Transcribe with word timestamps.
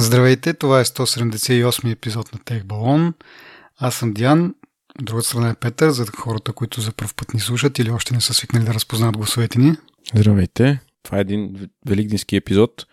Здравейте, 0.00 0.54
това 0.54 0.80
е 0.80 0.84
178 0.84 1.92
епизод 1.92 2.32
на 2.32 2.38
Тех 2.44 2.64
Балон. 2.64 3.14
Аз 3.76 3.94
съм 3.94 4.12
Диан, 4.12 4.54
от 4.98 5.04
другата 5.04 5.28
страна 5.28 5.50
е 5.50 5.54
Петър, 5.54 5.90
за 5.90 6.06
хората, 6.06 6.52
които 6.52 6.80
за 6.80 6.92
първ 6.92 7.14
път 7.16 7.34
ни 7.34 7.40
слушат 7.40 7.78
или 7.78 7.90
още 7.90 8.14
не 8.14 8.20
са 8.20 8.34
свикнали 8.34 8.64
да 8.64 8.74
разпознат 8.74 9.16
гласовете 9.16 9.58
ни. 9.58 9.72
Здравейте, 10.14 10.80
това 11.02 11.18
е 11.18 11.20
един 11.20 11.68
великденски 11.86 12.36
епизод. 12.36 12.86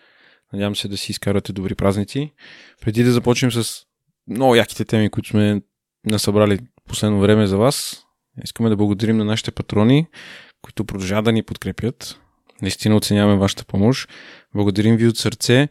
Надявам 0.52 0.76
се 0.76 0.88
да 0.88 0.96
си 0.96 1.12
изкарате 1.12 1.52
добри 1.52 1.74
празници. 1.74 2.32
Преди 2.80 3.02
да 3.02 3.12
започнем 3.12 3.52
с 3.52 3.82
много 4.30 4.54
яките 4.54 4.84
теми, 4.84 5.10
които 5.10 5.28
сме 5.28 5.62
насъбрали 6.06 6.58
последно 6.88 7.20
време 7.20 7.46
за 7.46 7.56
вас, 7.56 8.02
искаме 8.44 8.68
да 8.68 8.76
благодарим 8.76 9.16
на 9.16 9.24
нашите 9.24 9.50
патрони, 9.50 10.06
които 10.62 10.84
продължават 10.84 11.24
да 11.24 11.32
ни 11.32 11.42
подкрепят. 11.42 12.20
Наистина 12.62 12.96
оценяваме 12.96 13.38
вашата 13.38 13.64
помощ. 13.64 14.10
Благодарим 14.54 14.96
ви 14.96 15.06
от 15.06 15.16
сърце. 15.16 15.68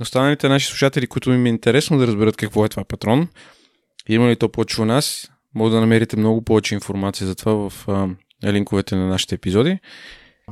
Останалите 0.00 0.48
наши 0.48 0.66
слушатели, 0.66 1.06
които 1.06 1.32
им 1.32 1.46
е 1.46 1.48
интересно 1.48 1.98
да 1.98 2.06
разберат 2.06 2.36
какво 2.36 2.64
е 2.64 2.68
това 2.68 2.84
патрон, 2.84 3.28
има 4.08 4.28
ли 4.28 4.36
то 4.36 4.48
повече 4.48 4.82
у 4.82 4.84
нас, 4.84 5.30
може 5.54 5.74
да 5.74 5.80
намерите 5.80 6.16
много 6.16 6.44
повече 6.44 6.74
информация 6.74 7.26
за 7.26 7.34
това 7.34 7.70
в 7.70 7.88
а, 7.88 8.08
линковете 8.52 8.96
на 8.96 9.06
нашите 9.08 9.34
епизоди. 9.34 9.78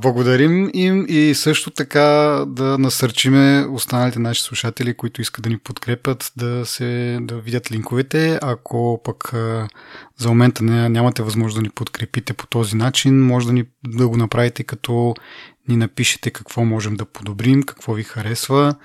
Благодарим 0.01 0.69
им 0.73 1.05
и 1.09 1.33
също 1.35 1.71
така 1.71 2.43
да 2.47 2.77
насърчиме 2.77 3.65
останалите 3.71 4.19
наши 4.19 4.41
слушатели, 4.41 4.93
които 4.93 5.21
искат 5.21 5.43
да 5.43 5.49
ни 5.49 5.57
подкрепят, 5.57 6.31
да, 6.37 6.65
се, 6.65 7.19
да 7.21 7.35
видят 7.35 7.71
линковете. 7.71 8.39
Ако 8.41 9.01
пък 9.03 9.31
за 10.17 10.29
момента 10.29 10.63
не, 10.63 10.89
нямате 10.89 11.23
възможност 11.23 11.55
да 11.55 11.61
ни 11.61 11.69
подкрепите 11.69 12.33
по 12.33 12.47
този 12.47 12.75
начин, 12.75 13.25
може 13.25 13.47
да, 13.47 13.53
ни, 13.53 13.63
да 13.87 14.07
го 14.07 14.17
направите 14.17 14.63
като 14.63 15.15
ни 15.67 15.77
напишете 15.77 16.31
какво 16.31 16.65
можем 16.65 16.95
да 16.95 17.05
подобрим, 17.05 17.63
какво 17.63 17.93
ви 17.93 18.03
харесва, 18.03 18.75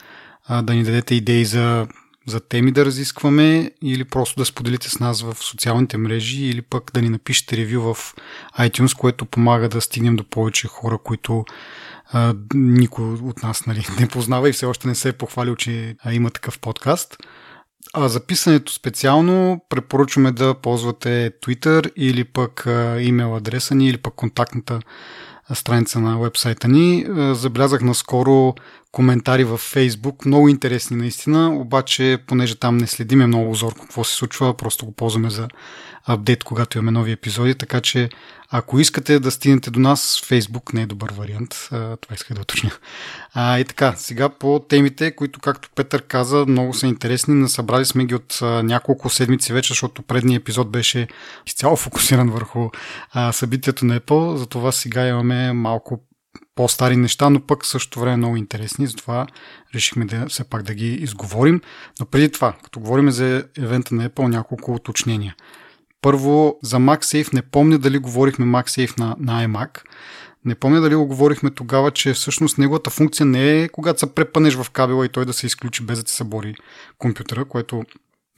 а, 0.48 0.62
да 0.62 0.74
ни 0.74 0.82
дадете 0.82 1.14
идеи 1.14 1.44
за 1.44 1.86
за 2.26 2.40
теми 2.40 2.72
да 2.72 2.84
разискваме 2.84 3.70
или 3.82 4.04
просто 4.04 4.40
да 4.40 4.44
споделите 4.44 4.90
с 4.90 5.00
нас 5.00 5.22
в 5.22 5.36
социалните 5.40 5.96
мрежи 5.96 6.44
или 6.44 6.62
пък 6.62 6.90
да 6.94 7.02
ни 7.02 7.08
напишете 7.08 7.56
ревю 7.56 7.94
в 7.94 8.14
iTunes, 8.58 8.96
което 8.96 9.24
помага 9.24 9.68
да 9.68 9.80
стигнем 9.80 10.16
до 10.16 10.24
повече 10.24 10.68
хора, 10.68 10.98
които 10.98 11.44
а, 12.12 12.34
никой 12.54 13.04
от 13.04 13.42
нас 13.42 13.66
нали, 13.66 13.86
не 14.00 14.08
познава 14.08 14.48
и 14.48 14.52
все 14.52 14.66
още 14.66 14.88
не 14.88 14.94
се 14.94 15.08
е 15.08 15.12
похвалил, 15.12 15.56
че 15.56 15.96
а, 16.04 16.12
има 16.12 16.30
такъв 16.30 16.58
подкаст. 16.58 17.16
А 17.92 18.08
за 18.08 18.20
специално 18.68 19.64
препоръчваме 19.68 20.32
да 20.32 20.54
ползвате 20.54 21.32
Twitter 21.42 21.92
или 21.96 22.24
пък 22.24 22.64
имейл 23.00 23.36
адреса 23.36 23.74
ни 23.74 23.88
или 23.88 23.96
пък 23.96 24.14
контактната 24.14 24.80
страница 25.54 26.00
на 26.00 26.18
вебсайта 26.18 26.68
ни. 26.68 27.06
Забелязах 27.32 27.82
наскоро 27.82 28.54
коментари 28.92 29.44
във 29.44 29.60
Фейсбук, 29.60 30.24
много 30.24 30.48
интересни 30.48 30.96
наистина, 30.96 31.54
обаче 31.54 32.18
понеже 32.26 32.54
там 32.54 32.76
не 32.76 32.86
следиме 32.86 33.26
много 33.26 33.54
зорко 33.54 33.80
какво 33.80 34.04
се 34.04 34.14
случва, 34.14 34.56
просто 34.56 34.86
го 34.86 34.92
ползваме 34.92 35.30
за 35.30 35.48
апдейт, 36.06 36.44
когато 36.44 36.78
имаме 36.78 36.90
нови 36.90 37.12
епизоди, 37.12 37.54
така 37.54 37.80
че 37.80 38.08
ако 38.50 38.80
искате 38.80 39.20
да 39.20 39.30
стигнете 39.30 39.70
до 39.70 39.80
нас, 39.80 40.22
Фейсбук 40.26 40.72
не 40.72 40.82
е 40.82 40.86
добър 40.86 41.12
вариант, 41.12 41.68
това 41.70 42.14
исках 42.14 42.34
да 42.36 42.40
уточня. 42.40 42.70
А, 43.34 43.58
и 43.58 43.64
така, 43.64 43.94
сега 43.96 44.28
по 44.28 44.64
темите, 44.68 45.16
които, 45.16 45.40
както 45.40 45.70
Петър 45.74 46.02
каза, 46.02 46.44
много 46.48 46.74
са 46.74 46.86
интересни, 46.86 47.34
насъбрали 47.34 47.84
сме 47.84 48.04
ги 48.04 48.14
от 48.14 48.38
няколко 48.42 49.10
седмици 49.10 49.52
вече, 49.52 49.68
защото 49.68 50.02
предният 50.02 50.40
епизод 50.40 50.70
беше 50.70 51.08
изцяло 51.46 51.76
фокусиран 51.76 52.30
върху 52.30 52.70
събитието 53.32 53.84
на 53.86 54.00
Apple, 54.00 54.36
затова 54.36 54.72
сега 54.72 55.06
имаме 55.06 55.52
малко 55.52 56.04
по-стари 56.54 56.96
неща, 56.96 57.30
но 57.30 57.46
пък 57.46 57.66
също 57.66 58.00
време 58.00 58.16
много 58.16 58.36
интересни, 58.36 58.86
затова 58.86 59.26
решихме 59.74 60.04
да 60.04 60.26
все 60.28 60.44
пак 60.44 60.62
да 60.62 60.74
ги 60.74 60.94
изговорим. 60.94 61.60
Но 62.00 62.06
преди 62.06 62.32
това, 62.32 62.52
като 62.62 62.80
говорим 62.80 63.10
за 63.10 63.44
евента 63.58 63.94
на 63.94 64.08
Apple, 64.08 64.26
няколко 64.26 64.74
уточнения. 64.74 65.34
Първо, 66.02 66.58
за 66.62 66.76
MagSafe 66.76 67.34
не 67.34 67.42
помня 67.42 67.78
дали 67.78 67.98
говорихме 67.98 68.46
MagSafe 68.46 68.98
на, 68.98 69.16
на 69.18 69.46
iMac. 69.46 69.80
Не 70.44 70.54
помня 70.54 70.80
дали 70.80 70.94
го 70.94 71.06
говорихме 71.06 71.50
тогава, 71.50 71.90
че 71.90 72.12
всъщност 72.12 72.58
неговата 72.58 72.90
функция 72.90 73.26
не 73.26 73.62
е 73.62 73.68
когато 73.68 74.00
се 74.00 74.14
препънеш 74.14 74.54
в 74.54 74.70
кабела 74.70 75.06
и 75.06 75.08
той 75.08 75.24
да 75.24 75.32
се 75.32 75.46
изключи 75.46 75.82
без 75.82 75.98
да 75.98 76.04
ти 76.04 76.12
събори 76.12 76.54
компютъра, 76.98 77.44
което 77.44 77.82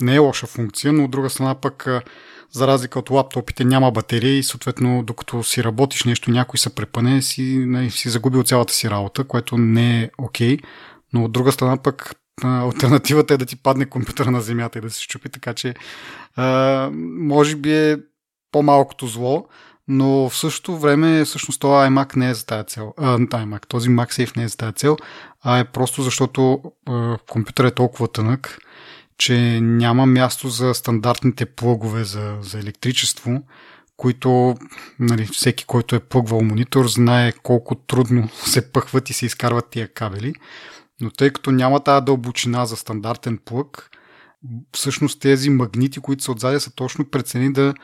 не 0.03 0.15
е 0.15 0.19
лоша 0.19 0.47
функция, 0.47 0.93
но 0.93 1.05
от 1.05 1.11
друга 1.11 1.31
страна 1.31 1.55
пък 1.55 1.89
за 2.53 2.67
разлика 2.67 2.99
от 2.99 3.11
лаптопите 3.11 3.65
няма 3.65 3.91
батерия 3.91 4.39
и 4.39 4.43
съответно 4.43 5.03
докато 5.03 5.43
си 5.43 5.65
работиш 5.65 6.05
нещо, 6.05 6.31
някой 6.31 6.59
се 6.59 6.75
препъне, 6.75 7.23
си, 7.23 7.43
не, 7.43 7.67
нали, 7.67 7.91
си 7.91 8.09
загубил 8.09 8.43
цялата 8.43 8.75
си 8.75 8.91
работа, 8.91 9.25
което 9.25 9.59
не 9.59 10.03
е 10.03 10.11
окей. 10.19 10.57
Okay. 10.57 10.63
Но 11.13 11.25
от 11.25 11.33
друга 11.33 11.53
страна 11.53 11.77
пък 11.77 12.15
альтернативата 12.45 13.35
е 13.35 13.37
да 13.37 13.47
ти 13.47 13.57
падне 13.57 13.87
компютъра 13.87 14.31
на 14.31 14.41
земята 14.41 14.79
и 14.79 14.83
да 14.83 14.91
се 14.91 15.03
щупи, 15.03 15.29
така 15.29 15.55
че 15.55 15.75
а, 16.37 16.91
може 17.19 17.57
би 17.57 17.73
е 17.73 17.99
по-малкото 18.53 19.07
зло, 19.07 19.47
но 19.89 20.29
в 20.29 20.37
същото 20.37 20.79
време 20.79 21.25
всъщност 21.25 21.61
това 21.61 21.89
iMac 21.89 22.17
не 22.17 22.31
е 22.31 22.35
за 22.35 22.47
тази 22.47 22.67
цел. 22.67 22.95
А, 22.97 23.19
iMac, 23.19 23.67
този 23.67 23.89
MagSafe 23.89 24.37
не 24.37 24.43
е 24.43 24.49
за 24.49 24.57
тази 24.57 24.73
цел, 24.73 24.97
а 25.43 25.59
е 25.59 25.65
просто 25.65 26.03
защото 26.03 26.63
а, 26.87 27.19
компютърът 27.29 27.73
е 27.73 27.75
толкова 27.75 28.09
тънък, 28.09 28.59
че 29.19 29.61
няма 29.61 30.07
място 30.07 30.49
за 30.49 30.75
стандартните 30.75 31.47
плъгове 31.47 32.05
за, 32.05 32.37
за 32.41 32.59
електричество, 32.59 33.43
които 33.97 34.57
нали, 34.99 35.27
всеки, 35.27 35.65
който 35.65 35.97
е 35.97 36.01
плъгвал 36.01 36.41
монитор, 36.43 36.89
знае 36.89 37.33
колко 37.33 37.75
трудно 37.75 38.29
се 38.45 38.73
пъхват 38.73 39.11
и 39.11 39.13
се 39.13 39.27
изкарват 39.27 39.71
тия 39.71 39.89
кабели. 39.89 40.35
Но 41.01 41.11
тъй 41.11 41.31
като 41.31 41.51
няма 41.51 41.81
тази 41.81 42.05
дълбочина 42.05 42.67
за 42.67 42.77
стандартен 42.77 43.39
плъг, 43.45 43.91
всъщност 44.73 45.21
тези 45.21 45.51
магнити, 45.51 46.01
които 46.01 46.25
са 46.25 46.33
отзади, 46.33 46.61
са 46.61 46.75
точно 46.75 47.11
прецени 47.11 47.53
да, 47.53 47.75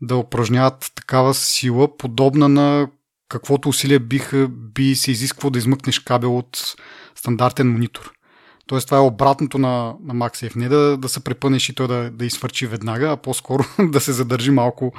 да 0.00 0.16
упражняват 0.16 0.92
такава 0.94 1.34
сила, 1.34 1.96
подобна 1.96 2.48
на 2.48 2.88
каквото 3.28 3.68
усилие 3.68 3.98
биха, 3.98 4.48
би 4.48 4.94
се 4.94 5.10
изисквало 5.10 5.50
да 5.50 5.58
измъкнеш 5.58 5.98
кабел 5.98 6.38
от 6.38 6.74
стандартен 7.14 7.72
монитор. 7.72 8.12
Тоест 8.66 8.86
това 8.86 8.98
е 8.98 9.00
обратното 9.00 9.58
на, 9.58 9.94
на 10.04 10.14
MagSafe. 10.14 10.56
Не 10.56 10.68
да, 10.68 10.96
да 10.96 11.08
се 11.08 11.24
препънеш 11.24 11.68
и 11.68 11.74
той 11.74 11.88
да, 11.88 12.10
да 12.10 12.26
изфърчи 12.26 12.66
веднага, 12.66 13.10
а 13.10 13.16
по-скоро 13.16 13.64
да 13.78 14.00
се 14.00 14.12
задържи 14.12 14.50
малко 14.50 14.92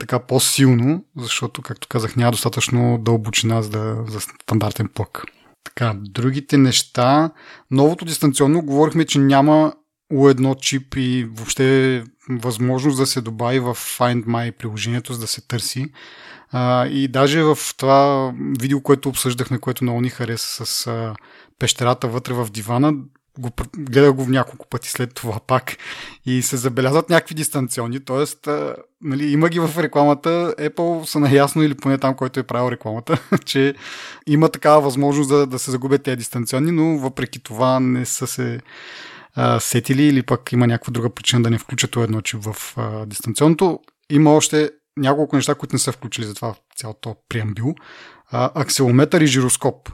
така 0.00 0.18
по-силно, 0.18 1.04
защото, 1.16 1.62
както 1.62 1.88
казах, 1.88 2.16
няма 2.16 2.32
достатъчно 2.32 2.98
дълбочина 2.98 3.62
за, 3.62 3.96
за 4.08 4.20
стандартен 4.20 4.88
плък. 4.94 5.24
Така, 5.64 5.94
другите 5.96 6.58
неща. 6.58 7.30
Новото 7.70 8.04
дистанционно 8.04 8.62
говорихме, 8.62 9.04
че 9.04 9.18
няма 9.18 9.72
U1 10.12 10.60
чип 10.60 10.96
и 10.96 11.28
въобще 11.32 12.04
възможност 12.30 12.98
да 12.98 13.06
се 13.06 13.20
добави 13.20 13.60
в 13.60 13.74
Find 13.74 14.24
My 14.24 14.52
приложението, 14.52 15.12
за 15.12 15.20
да 15.20 15.26
се 15.26 15.40
търси. 15.40 15.92
А, 16.52 16.86
и 16.86 17.08
даже 17.08 17.42
в 17.42 17.58
това 17.76 18.32
видео, 18.60 18.80
което 18.80 19.08
обсъждахме, 19.08 19.58
което 19.58 19.84
много 19.84 20.00
ни 20.00 20.08
хареса 20.08 20.66
с 20.66 20.86
а, 20.86 21.14
пещерата 21.58 22.08
вътре 22.08 22.32
в 22.32 22.48
дивана, 22.50 22.92
го, 23.40 23.50
гледах 23.78 24.12
го 24.12 24.24
в 24.24 24.28
няколко 24.28 24.66
пъти 24.68 24.90
след 24.90 25.14
това 25.14 25.40
пак 25.46 25.76
и 26.26 26.42
се 26.42 26.56
забелязват 26.56 27.10
някакви 27.10 27.34
дистанционни, 27.34 28.04
т.е. 28.04 28.50
Нали, 29.02 29.32
има 29.32 29.48
ги 29.48 29.60
в 29.60 29.70
рекламата, 29.78 30.54
Apple 30.58 31.04
са 31.04 31.20
наясно 31.20 31.62
или 31.62 31.74
поне 31.74 31.98
там, 31.98 32.14
който 32.14 32.40
е 32.40 32.42
правил 32.42 32.70
рекламата, 32.70 33.18
че 33.44 33.74
има 34.26 34.48
такава 34.48 34.80
възможност 34.80 35.28
да, 35.28 35.46
да 35.46 35.58
се 35.58 35.70
загубят 35.70 36.02
тези 36.02 36.16
дистанционни, 36.16 36.72
но 36.72 36.98
въпреки 36.98 37.42
това 37.42 37.80
не 37.80 38.06
са 38.06 38.26
се 38.26 38.60
а, 39.34 39.60
сетили 39.60 40.02
или 40.02 40.22
пък 40.22 40.52
има 40.52 40.66
някаква 40.66 40.90
друга 40.90 41.10
причина 41.10 41.42
да 41.42 41.50
не 41.50 41.58
включат 41.58 41.96
едно 41.96 42.20
чип 42.20 42.42
в 42.42 42.74
а, 42.76 43.06
дистанционното. 43.06 43.80
Има 44.10 44.34
още 44.34 44.70
няколко 44.96 45.36
неща, 45.36 45.54
които 45.54 45.74
не 45.74 45.78
са 45.78 45.92
включили 45.92 46.26
за 46.26 46.34
това 46.34 46.54
цялото 46.76 47.16
преамбил. 47.28 47.74
Акселометър 48.32 49.20
и 49.20 49.26
жироскоп. 49.26 49.88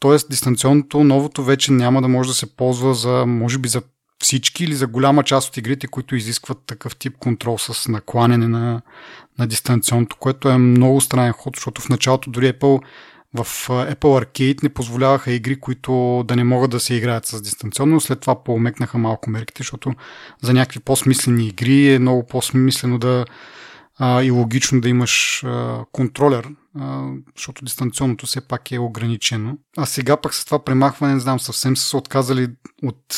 Тоест, 0.00 0.30
дистанционното, 0.30 1.04
новото 1.04 1.44
вече 1.44 1.72
няма 1.72 2.02
да 2.02 2.08
може 2.08 2.28
да 2.28 2.34
се 2.34 2.56
ползва 2.56 2.94
за, 2.94 3.26
може 3.26 3.58
би, 3.58 3.68
за 3.68 3.82
всички 4.22 4.64
или 4.64 4.74
за 4.74 4.86
голяма 4.86 5.22
част 5.22 5.48
от 5.48 5.56
игрите, 5.56 5.86
които 5.86 6.16
изискват 6.16 6.58
такъв 6.66 6.96
тип 6.96 7.16
контрол 7.18 7.58
с 7.58 7.88
накланяне 7.88 8.48
на, 8.48 8.82
на 9.38 9.46
дистанционното, 9.46 10.16
което 10.16 10.48
е 10.48 10.58
много 10.58 11.00
странен 11.00 11.32
ход, 11.32 11.56
защото 11.56 11.82
в 11.82 11.88
началото 11.88 12.30
дори 12.30 12.52
Apple 12.52 12.82
в 13.34 13.68
Apple 13.68 14.24
Arcade 14.24 14.62
не 14.62 14.68
позволяваха 14.68 15.32
игри, 15.32 15.60
които 15.60 16.24
да 16.28 16.36
не 16.36 16.44
могат 16.44 16.70
да 16.70 16.80
се 16.80 16.94
играят 16.94 17.26
с 17.26 17.42
дистанционно. 17.42 18.00
След 18.00 18.20
това 18.20 18.44
по-умекнаха 18.44 18.98
малко 18.98 19.30
мерките, 19.30 19.60
защото 19.60 19.92
за 20.42 20.52
някакви 20.52 20.80
по-смислени 20.80 21.46
игри 21.46 21.94
е 21.94 21.98
много 21.98 22.26
по-смислено 22.26 22.98
да 22.98 23.24
а, 23.98 24.22
и 24.22 24.30
логично 24.30 24.80
да 24.80 24.88
имаш 24.88 25.44
а, 25.44 25.84
контролер, 25.92 26.48
защото 27.36 27.64
дистанционното 27.64 28.26
все 28.26 28.40
пак 28.40 28.72
е 28.72 28.78
ограничено. 28.78 29.58
А 29.76 29.86
сега 29.86 30.16
пък 30.16 30.34
с 30.34 30.44
това 30.44 30.64
премахване, 30.64 31.14
не 31.14 31.20
знам, 31.20 31.40
съвсем 31.40 31.76
са 31.76 31.88
се 31.88 31.96
отказали 31.96 32.48
от, 32.82 33.16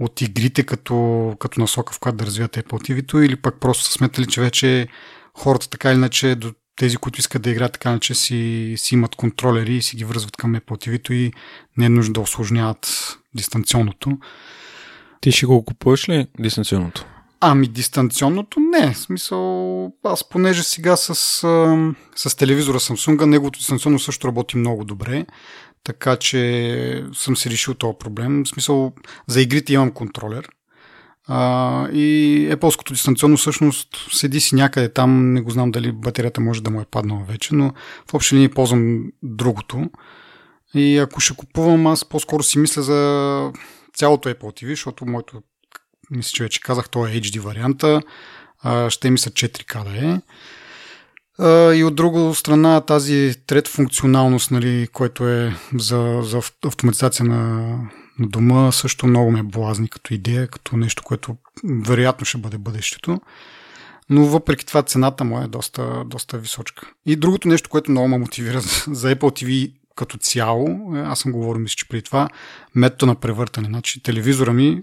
от 0.00 0.20
игрите 0.20 0.62
като, 0.62 1.36
като 1.38 1.60
насока, 1.60 1.92
в 1.92 2.00
която 2.00 2.16
да 2.16 2.26
развият 2.26 2.56
Apple 2.56 2.90
TV-то 2.90 3.18
или 3.18 3.36
пък 3.36 3.60
просто 3.60 3.84
са 3.84 3.92
сметали, 3.92 4.26
че 4.26 4.40
вече 4.40 4.88
хората 5.34 5.70
така 5.70 5.90
или 5.90 5.98
иначе 5.98 6.34
до 6.34 6.52
тези, 6.76 6.96
които 6.96 7.18
искат 7.18 7.42
да 7.42 7.50
играят 7.50 7.72
така, 7.72 7.98
че 7.98 8.14
си, 8.14 8.74
си 8.76 8.94
имат 8.94 9.14
контролери 9.14 9.74
и 9.76 9.82
си 9.82 9.96
ги 9.96 10.04
връзват 10.04 10.36
към 10.36 10.54
Apple 10.54 10.88
TV 10.88 11.12
и 11.12 11.32
не 11.76 11.86
е 11.86 11.88
нужно 11.88 12.12
да 12.14 12.20
осложняват 12.20 13.16
дистанционното. 13.34 14.18
Ти 15.20 15.32
ще 15.32 15.46
го 15.46 15.64
купуваш 15.64 16.08
ли 16.08 16.26
дистанционното? 16.38 17.06
Ами 17.40 17.68
дистанционното 17.68 18.60
не. 18.60 18.92
В 18.94 18.98
смисъл, 18.98 19.84
аз 20.04 20.28
понеже 20.28 20.62
сега 20.62 20.96
с, 20.96 21.14
с 22.16 22.36
телевизора 22.36 22.80
Samsung, 22.80 23.24
неговото 23.24 23.58
дистанционно 23.58 23.98
също 23.98 24.28
работи 24.28 24.56
много 24.56 24.84
добре, 24.84 25.26
така 25.84 26.16
че 26.16 27.04
съм 27.12 27.36
си 27.36 27.50
решил 27.50 27.74
този 27.74 27.98
проблем. 27.98 28.42
В 28.44 28.48
смисъл, 28.48 28.92
за 29.26 29.40
игрите 29.40 29.72
имам 29.72 29.90
контролер. 29.90 30.48
А, 31.28 31.88
и 31.88 32.48
Apple-ското 32.52 32.92
дистанционно 32.92 33.36
всъщност 33.36 33.88
седи 34.12 34.40
си 34.40 34.54
някъде 34.54 34.92
там, 34.92 35.32
не 35.32 35.40
го 35.40 35.50
знам 35.50 35.70
дали 35.70 35.92
батерията 35.92 36.40
може 36.40 36.62
да 36.62 36.70
му 36.70 36.80
е 36.80 36.84
паднала 36.90 37.24
вече, 37.24 37.54
но 37.54 37.72
в 38.10 38.14
общи 38.14 38.34
линии 38.34 38.48
ползвам 38.48 39.04
другото. 39.22 39.90
И 40.74 40.98
ако 40.98 41.20
ще 41.20 41.36
купувам, 41.36 41.86
аз 41.86 42.04
по-скоро 42.04 42.42
си 42.42 42.58
мисля 42.58 42.82
за 42.82 43.52
цялото 43.94 44.28
Apple 44.28 44.62
TV, 44.62 44.68
защото 44.68 45.06
моето, 45.06 45.42
мисля, 46.10 46.30
че 46.30 46.42
вече 46.42 46.60
казах, 46.60 46.88
то 46.88 47.06
е 47.06 47.10
HD 47.10 47.40
варианта, 47.40 48.02
а, 48.62 48.90
ще 48.90 49.10
ми 49.10 49.18
са 49.18 49.30
4K 49.30 49.84
да 49.84 50.06
е. 50.06 50.20
А, 51.38 51.74
и 51.74 51.84
от 51.84 51.94
друга 51.94 52.34
страна 52.34 52.80
тази 52.80 53.34
трета 53.46 53.70
функционалност, 53.70 54.50
нали, 54.50 54.88
което 54.92 55.28
е 55.28 55.54
за, 55.74 56.20
за 56.22 56.40
автоматизация 56.66 57.24
на, 57.24 57.38
на 58.18 58.28
дома, 58.28 58.72
също 58.72 59.06
много 59.06 59.30
ме 59.30 59.42
блазни 59.42 59.88
като 59.88 60.14
идея, 60.14 60.48
като 60.48 60.76
нещо, 60.76 61.02
което 61.02 61.36
вероятно 61.64 62.26
ще 62.26 62.38
бъде 62.38 62.58
бъдещето. 62.58 63.20
Но 64.10 64.26
въпреки 64.26 64.66
това 64.66 64.82
цената 64.82 65.24
му 65.24 65.40
е 65.40 65.46
доста, 65.46 66.04
доста 66.06 66.38
височка. 66.38 66.86
И 67.06 67.16
другото 67.16 67.48
нещо, 67.48 67.70
което 67.70 67.90
много 67.90 68.08
ме 68.08 68.18
мотивира 68.18 68.60
за 68.60 69.14
Apple 69.14 69.44
TV 69.44 69.72
като 69.96 70.18
цяло, 70.18 70.92
аз 70.94 71.18
съм 71.18 71.32
говорил, 71.32 71.62
мисля, 71.62 71.74
че 71.74 71.88
при 71.88 72.02
това, 72.02 72.28
метода 72.74 73.06
на 73.06 73.14
превъртане. 73.14 73.66
Значи 73.66 74.02
телевизора 74.02 74.52
ми, 74.52 74.82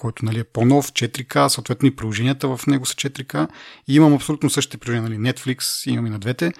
който 0.00 0.24
нали, 0.24 0.38
е 0.38 0.44
по-нов, 0.44 0.92
4К, 0.92 1.48
съответно 1.48 1.88
и 1.88 1.96
приложенията 1.96 2.56
в 2.56 2.66
него 2.66 2.86
са 2.86 2.94
4К 2.94 3.48
и 3.88 3.94
имам 3.94 4.14
абсолютно 4.14 4.50
същите 4.50 4.78
приложения, 4.78 5.10
нали, 5.10 5.32
Netflix, 5.32 5.90
имам 5.90 6.06
и 6.06 6.10
на 6.10 6.18
двете, 6.18 6.52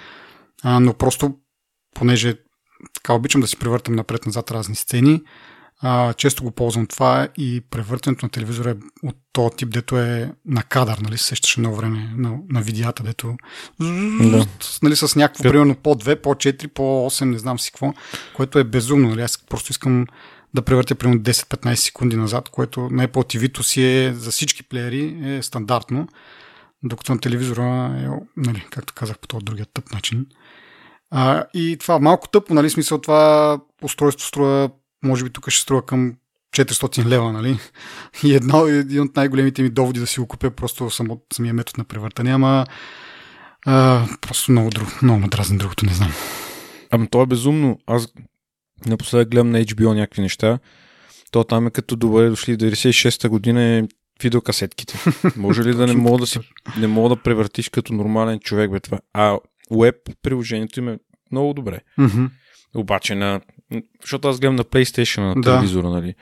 а, 0.62 0.80
но 0.80 0.94
просто, 0.94 1.34
понеже 1.94 2.34
така 2.94 3.12
обичам 3.12 3.40
да 3.40 3.46
си 3.46 3.56
превъртам 3.56 3.94
напред-назад 3.94 4.50
разни 4.50 4.74
сцени, 4.74 5.22
а, 5.82 6.12
често 6.12 6.42
го 6.42 6.50
ползвам 6.50 6.86
това 6.86 7.28
и 7.38 7.60
превъртането 7.70 8.26
на 8.26 8.30
телевизора 8.30 8.70
е 8.70 9.06
от 9.06 9.16
този 9.32 9.56
тип, 9.56 9.70
дето 9.70 9.98
е 9.98 10.32
на 10.46 10.62
кадър, 10.62 10.98
нали, 10.98 11.18
се 11.18 11.24
сещаше 11.24 11.60
много 11.60 11.76
време 11.76 12.12
на, 12.16 12.38
на 12.48 12.62
видеята, 12.62 13.02
дето 13.02 13.36
да. 13.80 14.46
нали, 14.82 14.96
с 14.96 15.16
някакво, 15.16 15.42
примерно 15.42 15.74
по 15.74 15.94
2, 15.94 16.22
по 16.22 16.34
4, 16.34 16.68
по 16.68 16.82
8, 16.82 17.24
не 17.24 17.38
знам 17.38 17.58
си 17.58 17.70
какво, 17.72 17.92
което 18.36 18.58
е 18.58 18.64
безумно, 18.64 19.08
нали, 19.08 19.22
аз 19.22 19.44
просто 19.48 19.72
искам 19.72 20.06
да 20.54 20.62
превъртя 20.62 20.94
примерно 20.94 21.20
10-15 21.20 21.74
секунди 21.74 22.16
назад, 22.16 22.48
което 22.48 22.80
на 22.80 23.08
Apple 23.08 23.36
TV 23.36 23.62
си 23.62 23.82
е 23.84 24.14
за 24.14 24.30
всички 24.30 24.62
плеери 24.62 25.18
е 25.24 25.42
стандартно, 25.42 26.08
докато 26.82 27.12
на 27.12 27.20
телевизора 27.20 27.96
е, 27.98 28.08
нали, 28.36 28.66
както 28.70 28.94
казах 28.94 29.18
по 29.18 29.28
този 29.28 29.44
другия 29.44 29.66
тъп 29.66 29.92
начин. 29.92 30.26
А, 31.10 31.44
и 31.54 31.76
това 31.80 31.98
малко 31.98 32.28
тъпо, 32.28 32.54
нали, 32.54 32.70
смисъл 32.70 32.98
това 32.98 33.60
устройство 33.82 34.26
струва 34.26 34.70
може 35.04 35.24
би 35.24 35.30
тук 35.30 35.50
ще 35.50 35.62
струва 35.62 35.86
към 35.86 36.14
400 36.56 37.04
лева, 37.04 37.32
нали? 37.32 37.58
И 38.24 38.34
едно, 38.34 38.66
един 38.66 39.02
от 39.02 39.16
най-големите 39.16 39.62
ми 39.62 39.70
доводи 39.70 40.00
да 40.00 40.06
си 40.06 40.20
го 40.20 40.26
купя 40.26 40.50
просто 40.50 40.90
само, 40.90 41.20
самия 41.32 41.54
метод 41.54 41.74
на 41.78 41.84
превъртане, 41.84 42.32
ама 42.32 42.66
а, 43.66 44.06
просто 44.20 44.52
много, 44.52 44.70
друг, 44.70 45.02
много 45.02 45.20
ме 45.20 45.28
другото, 45.50 45.86
не 45.86 45.94
знам. 45.94 46.12
Ама 46.90 47.06
то 47.10 47.22
е 47.22 47.26
безумно. 47.26 47.78
Аз 47.86 48.08
напоследък 48.86 49.28
гледам 49.28 49.50
на 49.50 49.64
HBO 49.64 49.94
някакви 49.94 50.22
неща. 50.22 50.58
То 51.30 51.44
там 51.44 51.66
е 51.66 51.70
като 51.70 51.96
добре 51.96 52.28
дошли 52.28 52.56
96-та 52.56 53.28
година 53.28 53.62
е 53.62 53.82
видеокасетките. 54.22 54.98
Може 55.36 55.62
ли 55.62 55.74
да 55.74 55.86
не 55.86 55.94
мога 55.94 56.18
да 56.18 56.26
си 56.26 56.38
не 56.78 56.86
мога 56.86 57.08
да 57.08 57.22
превъртиш 57.22 57.68
като 57.68 57.92
нормален 57.92 58.40
човек 58.40 58.70
бе 58.70 58.80
това? 58.80 58.98
А 59.12 59.38
веб 59.70 59.96
приложението 60.22 60.80
им 60.80 60.88
е 60.88 60.98
много 61.32 61.54
добре. 61.54 61.80
Mm-hmm. 61.98 62.30
Обаче 62.74 63.14
на... 63.14 63.40
Защото 64.00 64.28
аз 64.28 64.40
гледам 64.40 64.56
на 64.56 64.64
PlayStation 64.64 65.34
на 65.34 65.42
телевизора, 65.42 65.86
да. 65.86 65.94
нали? 65.94 66.14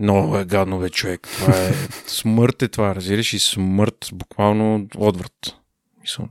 Много 0.00 0.38
е 0.38 0.44
гадно, 0.44 0.78
бе, 0.78 0.90
човек. 0.90 1.20
Това 1.22 1.54
е... 1.56 1.72
смърт 2.06 2.62
е 2.62 2.68
това, 2.68 2.94
разбираш? 2.94 3.32
И 3.32 3.38
смърт, 3.38 4.08
буквално 4.12 4.88
отврат. 4.96 5.56
Мисъл, 6.00 6.28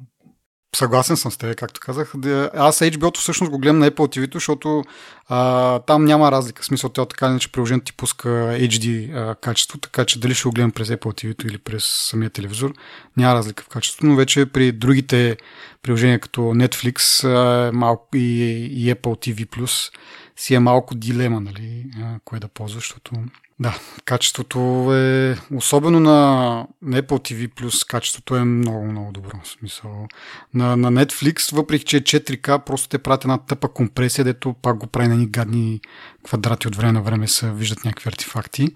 Съгласен 0.76 1.18
съм 1.18 1.32
с 1.32 1.38
теб, 1.38 1.56
както 1.58 1.80
казах. 1.80 2.14
Аз 2.54 2.80
HBO-то 2.80 3.20
всъщност 3.20 3.52
го 3.52 3.60
гледам 3.60 3.80
на 3.80 3.92
Apple 3.92 4.18
TV, 4.18 4.34
защото 4.34 4.84
а, 5.30 5.80
там 5.80 6.06
няма 6.06 6.32
разлика. 6.32 6.62
В 6.62 6.66
смисъл, 6.66 6.90
те 6.90 7.06
така 7.06 7.38
че 7.40 7.52
приложението 7.52 7.86
ти 7.86 7.94
пуска 7.94 8.30
HD 8.60 9.16
а, 9.16 9.36
качество, 9.36 9.78
така 9.78 10.06
че 10.06 10.20
дали 10.20 10.34
ще 10.34 10.48
го 10.48 10.54
гледам 10.54 10.72
през 10.72 10.88
Apple 10.88 11.26
TV 11.26 11.46
или 11.46 11.58
през 11.58 11.86
самия 11.86 12.30
телевизор, 12.30 12.74
няма 13.18 13.36
разлика 13.36 13.64
в 13.64 13.68
качеството, 13.68 14.06
но 14.06 14.16
вече 14.16 14.46
при 14.46 14.72
другите 14.72 15.38
приложения 15.82 16.20
като 16.20 16.42
Netflix 16.42 17.28
а, 17.28 17.72
малко 17.72 18.08
и, 18.14 18.42
и 18.66 18.96
Apple 18.96 19.46
TV+, 19.46 19.92
си 20.36 20.54
е 20.56 20.60
малко 20.60 20.96
дилема, 20.96 21.42
нали, 21.42 21.86
кое 22.26 22.40
да 22.40 22.48
ползваш, 22.48 22.84
защото 22.84 23.12
да, 23.60 23.80
качеството 24.06 24.60
е, 24.94 25.38
особено 25.54 26.00
на, 26.00 26.68
Apple 26.86 27.48
TV+, 27.48 27.88
качеството 27.88 28.36
е 28.36 28.44
много, 28.44 28.86
много 28.86 29.12
добро. 29.12 29.40
В 29.44 29.48
смисъл. 29.48 30.08
На, 30.54 30.78
на 30.78 30.92
Netflix, 30.92 31.56
въпреки 31.56 31.86
че 31.86 31.98
е 31.98 32.02
4K, 32.02 32.60
просто 32.60 32.90
те 32.90 32.98
правят 32.98 33.24
една 33.24 33.38
тъпа 33.38 33.68
компресия, 33.68 34.26
дето 34.26 34.54
пак 34.54 34.78
го 34.78 34.88
прави 34.88 35.08
на 35.08 35.16
ни 35.16 35.28
гадни 35.28 35.82
квадрати 36.24 36.68
от 36.68 36.76
време 36.76 36.92
на 36.92 37.02
време 37.02 37.28
се 37.28 37.52
виждат 37.52 37.86
някакви 37.86 38.10
артефакти. 38.10 38.68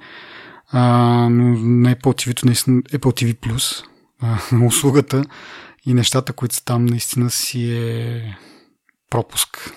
А, 0.72 0.82
но 1.30 1.44
на 1.60 1.96
Apple 1.96 2.28
TV, 2.28 2.46
наистина, 2.46 2.82
Apple 2.82 3.38
TV+, 3.38 3.84
а, 4.22 4.66
услугата 4.66 5.24
и 5.86 5.94
нещата, 5.94 6.34
които 6.34 6.56
са 6.56 6.66
там, 6.66 6.86
наистина 6.86 7.30
си 7.30 7.78
е 7.78 8.24
пропуск. 9.10 9.74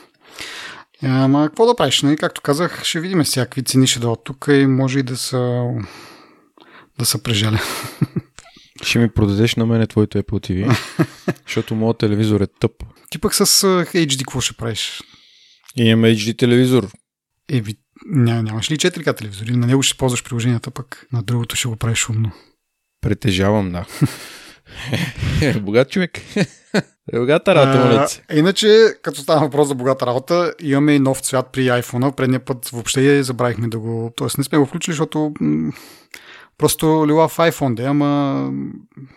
Ама 1.02 1.48
какво 1.48 1.66
да 1.66 1.76
правиш? 1.76 2.02
Нали? 2.02 2.16
Както 2.16 2.40
казах, 2.40 2.84
ще 2.84 3.00
видим 3.00 3.24
всякакви 3.24 3.62
цени 3.62 3.86
ще 3.86 4.00
дойдат 4.00 4.24
тук 4.24 4.46
и 4.48 4.66
може 4.66 4.98
и 4.98 5.02
да 5.02 5.16
са 5.16 5.68
да 6.98 7.04
са 7.04 7.22
прежаля. 7.22 7.60
Ще 8.82 8.98
ми 8.98 9.08
продадеш 9.08 9.54
на 9.54 9.66
мене 9.66 9.86
твоето 9.86 10.18
Apple 10.18 10.50
TV, 10.50 10.76
защото 11.46 11.74
моят 11.74 11.98
телевизор 11.98 12.40
е 12.40 12.46
тъп. 12.46 12.72
Ти 13.10 13.18
пък 13.18 13.34
с 13.34 13.46
HD 13.84 14.18
какво 14.18 14.40
ще 14.40 14.56
правиш? 14.56 15.02
И 15.76 15.84
имам 15.84 16.04
HD 16.04 16.38
телевизор. 16.38 16.88
Еби, 17.48 17.76
ня, 18.06 18.42
нямаш 18.42 18.70
ли 18.70 18.76
4К 18.76 19.16
телевизор? 19.16 19.46
На 19.46 19.66
него 19.66 19.82
ще 19.82 19.98
ползваш 19.98 20.24
приложенията, 20.24 20.70
пък 20.70 21.06
на 21.12 21.22
другото 21.22 21.56
ще 21.56 21.68
го 21.68 21.76
правиш 21.76 22.08
умно. 22.08 22.32
Притежавам, 23.00 23.72
да. 23.72 23.86
Богат 25.60 25.90
човек. 25.90 26.20
Е 27.12 27.18
богата 27.18 27.54
работа, 27.54 28.06
а, 28.30 28.38
Иначе, 28.38 28.94
като 29.02 29.20
става 29.20 29.40
въпрос 29.40 29.68
за 29.68 29.74
богата 29.74 30.06
работа, 30.06 30.54
имаме 30.60 30.94
и 30.94 30.98
нов 30.98 31.20
цвят 31.20 31.52
при 31.52 31.60
iPhone. 31.60 32.14
Предния 32.14 32.40
път 32.40 32.68
въобще 32.68 33.22
забравихме 33.22 33.68
да 33.68 33.78
го... 33.78 34.12
Тоест 34.16 34.38
не 34.38 34.44
сме 34.44 34.58
го 34.58 34.66
включили, 34.66 34.92
защото 34.92 35.32
просто 36.58 37.04
лила 37.08 37.28
в 37.28 37.36
iPhone 37.36 37.74
да 37.74 37.82
ама 37.82 38.50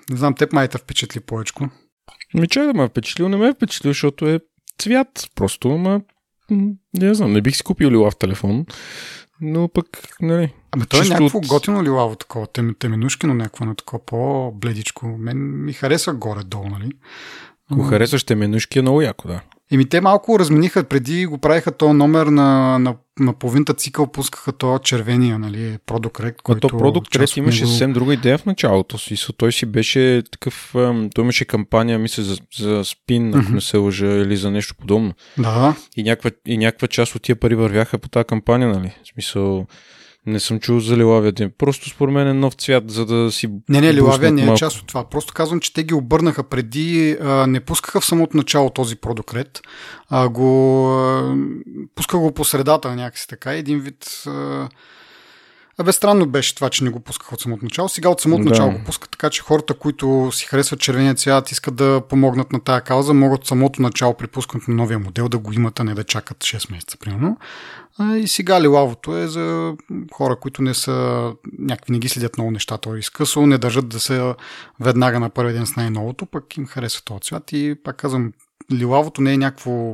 не 0.09 0.17
знам, 0.17 0.35
теб 0.35 0.53
май 0.53 0.67
впечатли 0.67 1.19
повече. 1.19 1.53
Ми 2.33 2.47
чай 2.47 2.65
да 2.65 2.73
ме 2.73 2.83
е 2.83 2.87
впечатлил, 2.87 3.29
не 3.29 3.37
ме 3.37 3.47
е 3.47 3.53
впечатлил, 3.53 3.89
защото 3.89 4.27
е 4.27 4.39
цвят 4.79 5.29
просто, 5.35 5.69
ама 5.71 6.01
не 6.93 7.13
знам, 7.13 7.33
не 7.33 7.41
бих 7.41 7.55
си 7.55 7.63
купил 7.63 7.89
лила 7.89 8.11
в 8.11 8.17
телефон, 8.17 8.65
но 9.41 9.67
пък, 9.67 9.85
нали... 10.21 10.53
Ами 10.71 10.85
то 10.85 10.97
е 10.97 11.07
някакво 11.07 11.37
от... 11.37 11.47
готино 11.47 11.83
лилаво 11.83 12.15
такова, 12.15 12.47
тем, 12.47 12.75
теменушки, 12.79 13.27
но 13.27 13.33
някакво 13.33 13.65
на 13.65 13.75
такова 13.75 14.05
по-бледичко. 14.05 15.05
Мен 15.07 15.65
ми 15.65 15.73
харесва 15.73 16.13
горе-долу, 16.13 16.69
нали? 16.69 16.91
Ако 17.71 17.83
харесваш 17.83 18.23
теменушки 18.23 18.79
е 18.79 18.81
много 18.81 19.01
яко, 19.01 19.27
да. 19.27 19.41
Еми 19.71 19.89
те 19.89 20.01
малко 20.01 20.39
размениха, 20.39 20.83
преди 20.83 21.25
го 21.25 21.37
правиха 21.37 21.71
този 21.71 21.93
номер 21.93 22.25
на, 22.25 22.79
на, 22.79 22.95
на 23.19 23.33
половинта 23.33 23.73
цикъл, 23.73 24.07
пускаха 24.07 24.51
този 24.51 24.83
червения, 24.83 25.39
нали, 25.39 25.77
Product 25.87 26.21
Rect, 26.21 26.41
който... 26.41 26.67
то 26.67 26.75
Product 26.75 27.17
Rect 27.17 27.37
имаше 27.37 27.61
него... 27.61 27.69
съвсем 27.69 27.93
друга 27.93 28.13
идея 28.13 28.37
в 28.37 28.45
началото 28.45 28.97
си. 28.97 29.15
Той 29.37 29.51
си 29.51 29.65
беше 29.65 30.23
такъв, 30.31 30.69
той 31.13 31.21
имаше 31.23 31.45
кампания, 31.45 31.99
мисля, 31.99 32.23
за, 32.23 32.37
за 32.57 32.83
спин, 32.85 33.29
ако 33.29 33.37
mm-hmm. 33.37 33.53
не 33.53 33.61
се 33.61 33.77
лъжа, 33.77 34.05
или 34.05 34.37
за 34.37 34.51
нещо 34.51 34.75
подобно. 34.75 35.13
Да. 35.37 35.75
И 35.97 36.03
някаква, 36.03 36.31
и 36.45 36.57
някаква 36.57 36.87
част 36.87 37.15
от 37.15 37.21
тия 37.21 37.35
пари 37.35 37.55
вървяха 37.55 37.97
по 37.97 38.09
тази 38.09 38.25
кампания, 38.25 38.69
нали? 38.69 38.91
В 39.03 39.07
смисъл, 39.07 39.67
не 40.25 40.39
съм 40.39 40.59
чул 40.59 40.79
за 40.79 40.97
лилавия 40.97 41.31
дим. 41.31 41.51
Просто 41.57 41.89
според 41.89 42.13
мен 42.13 42.27
е 42.27 42.33
нов 42.33 42.53
цвят, 42.53 42.91
за 42.91 43.05
да 43.05 43.31
си... 43.31 43.47
Не, 43.69 43.81
не, 43.81 43.93
лилавия 43.93 44.31
не 44.31 44.43
е 44.43 44.55
част 44.55 44.77
от 44.77 44.87
това. 44.87 45.09
Просто 45.09 45.33
казвам, 45.33 45.59
че 45.59 45.73
те 45.73 45.83
ги 45.83 45.93
обърнаха 45.93 46.43
преди, 46.43 47.17
а, 47.21 47.47
не 47.47 47.59
пускаха 47.59 48.01
в 48.01 48.05
самото 48.05 48.37
начало 48.37 48.69
този 48.69 48.95
продокрет, 48.95 49.61
а 50.09 50.29
го 50.29 50.89
а, 50.91 51.35
пускаха 51.95 52.19
го 52.19 52.31
по 52.31 52.45
средата 52.45 52.95
някакси 52.95 53.27
така. 53.27 53.53
Един 53.53 53.79
вид... 53.79 54.23
А, 54.27 54.69
Абе, 55.77 55.91
странно 55.91 56.25
беше 56.25 56.55
това, 56.55 56.69
че 56.69 56.83
не 56.83 56.89
го 56.89 56.99
пусках 56.99 57.33
от 57.33 57.41
самото 57.41 57.65
начало. 57.65 57.89
Сега 57.89 58.09
от 58.09 58.21
самото 58.21 58.43
Да. 58.43 58.49
начало 58.49 58.71
го 58.71 58.79
пускат, 58.85 59.11
така 59.11 59.29
че 59.29 59.41
хората, 59.41 59.73
които 59.73 60.29
си 60.33 60.45
харесват 60.45 60.79
червения 60.79 61.15
цвят, 61.15 61.51
искат 61.51 61.75
да 61.75 62.01
помогнат 62.09 62.53
на 62.53 62.59
тая 62.59 62.81
кауза, 62.81 63.13
могат 63.13 63.41
от 63.41 63.47
самото 63.47 63.81
начало 63.81 64.13
при 64.13 64.27
пускането 64.27 64.71
на 64.71 64.77
новия 64.77 64.99
модел 64.99 65.29
да 65.29 65.37
го 65.37 65.53
имат, 65.53 65.79
а 65.79 65.83
не 65.83 65.93
да 65.93 66.03
чакат 66.03 66.37
6 66.37 66.71
месеца, 66.71 66.97
примерно. 66.97 67.37
И 68.15 68.27
сега 68.27 68.61
лилавото 68.61 69.17
е 69.17 69.27
за 69.27 69.73
хора, 70.13 70.35
които 70.35 70.61
не 70.61 70.73
са 70.73 71.31
някакви, 71.59 71.91
не 71.91 71.99
ги 71.99 72.09
следят 72.09 72.37
много 72.37 72.51
нещата 72.51 72.97
изкъсо, 72.97 73.45
не 73.45 73.57
държат 73.57 73.89
да 73.89 73.99
се 73.99 74.33
веднага 74.79 75.19
на 75.19 75.29
първи 75.29 75.53
ден 75.53 75.65
с 75.65 75.75
най-новото, 75.75 76.25
пък 76.25 76.57
им 76.57 76.67
харесва 76.67 77.01
този 77.05 77.21
цвят 77.21 77.51
и 77.51 77.75
пак 77.83 77.95
казвам, 77.95 78.33
лилавото 78.73 79.21
не 79.21 79.33
е 79.33 79.37
някакво 79.37 79.93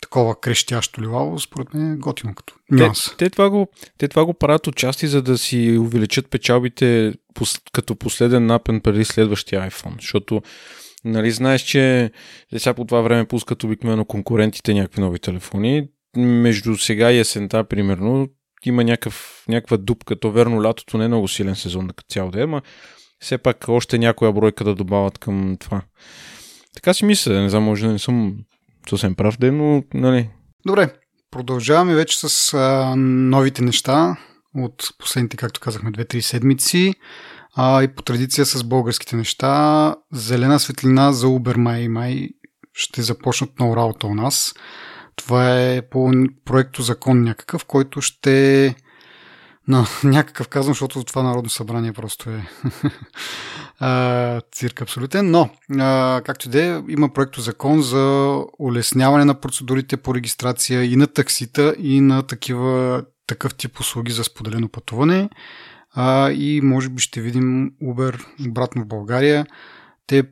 такова 0.00 0.40
крещящо 0.40 1.02
лилаво, 1.02 1.38
според 1.38 1.74
мен 1.74 1.92
е 1.92 1.96
готино 1.96 2.34
като 2.34 2.54
нюанс. 2.70 3.10
Те, 3.10 3.16
те, 3.16 3.30
това 3.30 3.50
го, 3.50 3.68
те 3.98 4.08
това 4.08 4.24
го 4.24 4.34
правят 4.34 4.66
отчасти, 4.66 5.06
за 5.06 5.22
да 5.22 5.38
си 5.38 5.78
увеличат 5.80 6.30
печалбите 6.30 7.14
пос, 7.34 7.60
като 7.72 7.96
последен 7.96 8.46
напен 8.46 8.80
преди 8.80 9.04
следващия 9.04 9.70
iPhone. 9.70 10.00
Защото, 10.00 10.42
нали, 11.04 11.30
знаеш, 11.30 11.62
че 11.62 12.10
сега 12.56 12.74
по 12.74 12.84
това 12.84 13.00
време 13.00 13.28
пускат 13.28 13.64
обикновено 13.64 14.04
конкурентите 14.04 14.74
някакви 14.74 15.00
нови 15.00 15.18
телефони. 15.18 15.88
Между 16.16 16.76
сега 16.76 17.12
и 17.12 17.18
есента, 17.18 17.64
примерно, 17.64 18.28
има 18.64 18.84
някакъв, 18.84 19.44
някаква 19.48 19.76
дупка. 19.76 20.20
То 20.20 20.30
верно, 20.30 20.62
лятото 20.62 20.98
не 20.98 21.04
е 21.04 21.08
много 21.08 21.28
силен 21.28 21.56
сезон 21.56 21.88
като 21.88 22.04
цяло 22.08 22.30
да 22.30 22.40
е, 22.40 22.42
ама 22.42 22.62
все 23.20 23.38
пак 23.38 23.64
още 23.68 23.98
някоя 23.98 24.32
бройка 24.32 24.64
да 24.64 24.74
добавят 24.74 25.18
към 25.18 25.56
това. 25.60 25.82
Така 26.76 26.94
си 26.94 27.04
мисля, 27.04 27.40
не 27.40 27.50
знам, 27.50 27.62
може 27.62 27.86
да 27.86 27.92
не 27.92 27.98
съм 27.98 28.36
съвсем 28.88 29.14
прав 29.14 29.38
ден, 29.38 29.56
но 29.56 29.82
нали, 29.94 30.30
Добре, 30.66 30.94
продължаваме 31.30 31.94
вече 31.94 32.28
с 32.28 32.54
а, 32.54 32.94
новите 32.96 33.62
неща 33.62 34.16
от 34.54 34.90
последните, 34.98 35.36
както 35.36 35.60
казахме, 35.60 35.92
2-3 35.92 36.20
седмици. 36.20 36.94
А, 37.54 37.82
и 37.82 37.88
по 37.88 38.02
традиция 38.02 38.46
с 38.46 38.64
българските 38.64 39.16
неща. 39.16 39.94
Зелена 40.12 40.60
светлина 40.60 41.12
за 41.12 41.26
Uber 41.26 41.56
май 41.56 41.88
май 41.88 42.28
ще 42.72 43.02
започнат 43.02 43.58
много 43.58 43.76
работа 43.76 44.06
у 44.06 44.14
нас. 44.14 44.54
Това 45.16 45.60
е 45.60 45.82
по 45.82 46.12
проекто 46.44 46.82
закон 46.82 47.22
някакъв, 47.22 47.64
който 47.64 48.00
ще 48.00 48.74
на 49.68 49.86
някакъв 50.04 50.48
казвам, 50.48 50.74
защото 50.74 51.04
това 51.04 51.22
Народно 51.22 51.50
събрание 51.50 51.92
просто 51.92 52.30
е 52.30 52.46
цирк 54.52 54.82
абсолютен. 54.82 55.30
Но, 55.30 55.50
а, 55.78 56.22
както 56.24 56.48
и 56.48 56.50
да 56.50 56.64
е, 56.64 56.82
има 56.88 57.12
проекто 57.12 57.40
закон 57.40 57.82
за 57.82 58.36
улесняване 58.58 59.24
на 59.24 59.40
процедурите 59.40 59.96
по 59.96 60.14
регистрация 60.14 60.84
и 60.84 60.96
на 60.96 61.06
таксита, 61.06 61.74
и 61.78 62.00
на 62.00 62.22
такива, 62.22 63.04
такъв 63.26 63.54
тип 63.54 63.80
услуги 63.80 64.12
за 64.12 64.24
споделено 64.24 64.68
пътуване. 64.68 65.30
А, 65.94 66.30
и 66.30 66.60
може 66.60 66.88
би 66.88 67.02
ще 67.02 67.20
видим 67.20 67.70
Uber 67.82 68.24
обратно 68.48 68.82
в 68.82 68.86
България. 68.86 69.46
Те 70.06 70.22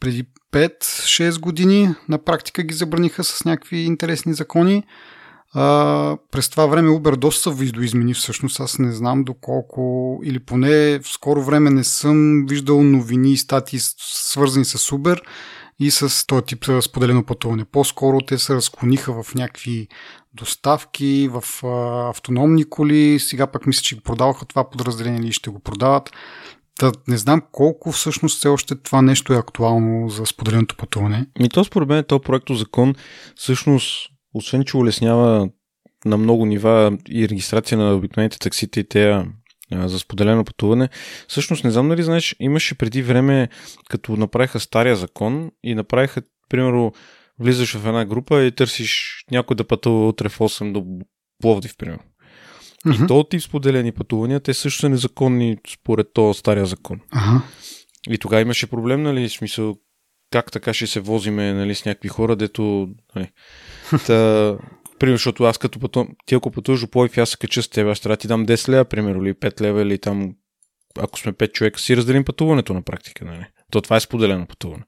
преди 0.00 0.24
5-6 0.52 1.40
години 1.40 1.94
на 2.08 2.18
практика 2.24 2.62
ги 2.62 2.74
забраниха 2.74 3.24
с 3.24 3.44
някакви 3.44 3.78
интересни 3.78 4.34
закони. 4.34 4.84
А, 5.54 6.16
през 6.30 6.48
това 6.48 6.66
време 6.66 6.88
Uber 6.88 7.16
доста 7.16 7.50
се 7.50 7.56
видоизмени 7.56 8.14
всъщност. 8.14 8.60
Аз 8.60 8.78
не 8.78 8.92
знам 8.92 9.24
доколко, 9.24 10.20
или 10.24 10.38
поне 10.38 10.98
в 10.98 11.08
скоро 11.08 11.42
време 11.42 11.70
не 11.70 11.84
съм 11.84 12.46
виждал 12.48 12.82
новини 12.82 13.32
и 13.32 13.36
статии 13.36 13.78
свързани 13.98 14.64
с 14.64 14.78
Uber 14.78 15.20
и 15.78 15.90
с 15.90 16.26
този 16.26 16.44
тип 16.44 16.64
споделено 16.80 17.24
пътуване. 17.24 17.64
По-скоро 17.64 18.20
те 18.20 18.38
се 18.38 18.54
разклониха 18.54 19.22
в 19.22 19.34
някакви 19.34 19.88
доставки, 20.34 21.30
в 21.32 21.64
а, 21.64 22.08
автономни 22.10 22.64
коли. 22.64 23.18
Сега 23.20 23.46
пък 23.46 23.66
мисля, 23.66 23.82
че 23.82 24.00
продаваха 24.00 24.44
това 24.44 24.70
подразделение 24.70 25.20
или 25.20 25.32
ще 25.32 25.50
го 25.50 25.58
продават. 25.58 26.10
Та, 26.78 26.92
не 27.08 27.16
знам 27.16 27.42
колко 27.52 27.92
всъщност 27.92 28.38
все 28.38 28.48
още 28.48 28.74
това 28.74 29.02
нещо 29.02 29.32
е 29.32 29.36
актуално 29.36 30.08
за 30.08 30.26
споделеното 30.26 30.76
пътуване. 30.76 31.26
Ми 31.40 31.48
то 31.48 31.64
според 31.64 31.88
мен 31.88 32.04
този 32.08 32.22
проекто 32.22 32.54
закон 32.54 32.94
всъщност, 33.36 34.11
освен 34.34 34.64
че 34.64 34.76
улеснява 34.76 35.48
на 36.04 36.16
много 36.16 36.46
нива 36.46 36.98
и 37.08 37.28
регистрация 37.28 37.78
на 37.78 37.94
обикновените 37.94 38.38
таксите 38.38 38.80
и 38.80 38.88
тея 38.88 39.26
за 39.72 39.98
споделено 39.98 40.44
пътуване, 40.44 40.88
всъщност 41.28 41.64
не 41.64 41.70
знам 41.70 41.88
дали 41.88 42.02
знаеш, 42.02 42.36
имаше 42.40 42.74
преди 42.74 43.02
време, 43.02 43.48
като 43.88 44.16
направиха 44.16 44.60
стария 44.60 44.96
закон 44.96 45.50
и 45.64 45.74
направиха, 45.74 46.22
примерно, 46.48 46.92
влизаш 47.38 47.76
в 47.76 47.86
една 47.86 48.04
група 48.04 48.42
и 48.42 48.52
търсиш 48.52 49.24
някой 49.30 49.56
да 49.56 49.64
пътува 49.64 50.08
утре 50.08 50.28
в 50.28 50.38
8 50.38 50.72
до 50.72 50.86
Пловдив, 51.42 51.76
примерно. 51.76 52.02
Мгм. 52.86 53.04
И 53.04 53.06
то 53.06 53.24
тип 53.24 53.42
споделени 53.42 53.92
пътувания, 53.92 54.40
те 54.40 54.54
също 54.54 54.80
са 54.80 54.88
незаконни 54.88 55.56
според 55.68 56.06
то 56.14 56.34
стария 56.34 56.66
закон. 56.66 57.00
Ага. 57.10 57.42
И 58.10 58.18
тогава 58.18 58.42
имаше 58.42 58.66
проблем, 58.66 59.02
нали, 59.02 59.28
в 59.28 59.32
смисъл, 59.32 59.76
как 60.32 60.52
така 60.52 60.74
ще 60.74 60.86
се 60.86 61.00
возиме, 61.00 61.52
нали, 61.52 61.74
с 61.74 61.84
някакви 61.84 62.08
хора, 62.08 62.36
дето, 62.36 62.88
нали, 63.16 63.28
та, 64.06 64.56
примерно, 64.98 65.16
защото 65.16 65.44
аз 65.44 65.58
като 65.58 65.80
пътувам, 65.80 66.08
ти 66.26 66.34
ако 66.34 66.50
пътуваш 66.50 66.80
до 66.80 66.88
Пловдив, 66.88 67.18
аз 67.18 67.30
се 67.30 67.36
кача 67.36 67.62
с 67.62 67.68
теб, 67.68 67.86
аз 67.86 68.00
трябва 68.00 68.16
да 68.16 68.20
ти 68.20 68.28
дам 68.28 68.46
10 68.46 68.68
лева, 68.68 68.84
примерно, 68.84 69.24
или 69.24 69.34
5 69.34 69.60
лева, 69.60 69.82
или 69.82 69.98
там, 69.98 70.34
ако 70.98 71.18
сме 71.18 71.32
5 71.32 71.52
човека, 71.52 71.80
си 71.80 71.96
разделим 71.96 72.24
пътуването 72.24 72.74
на 72.74 72.82
практика, 72.82 73.24
нали. 73.24 73.46
То 73.70 73.80
това 73.80 73.96
е 73.96 74.00
споделено 74.00 74.46
пътуване. 74.46 74.84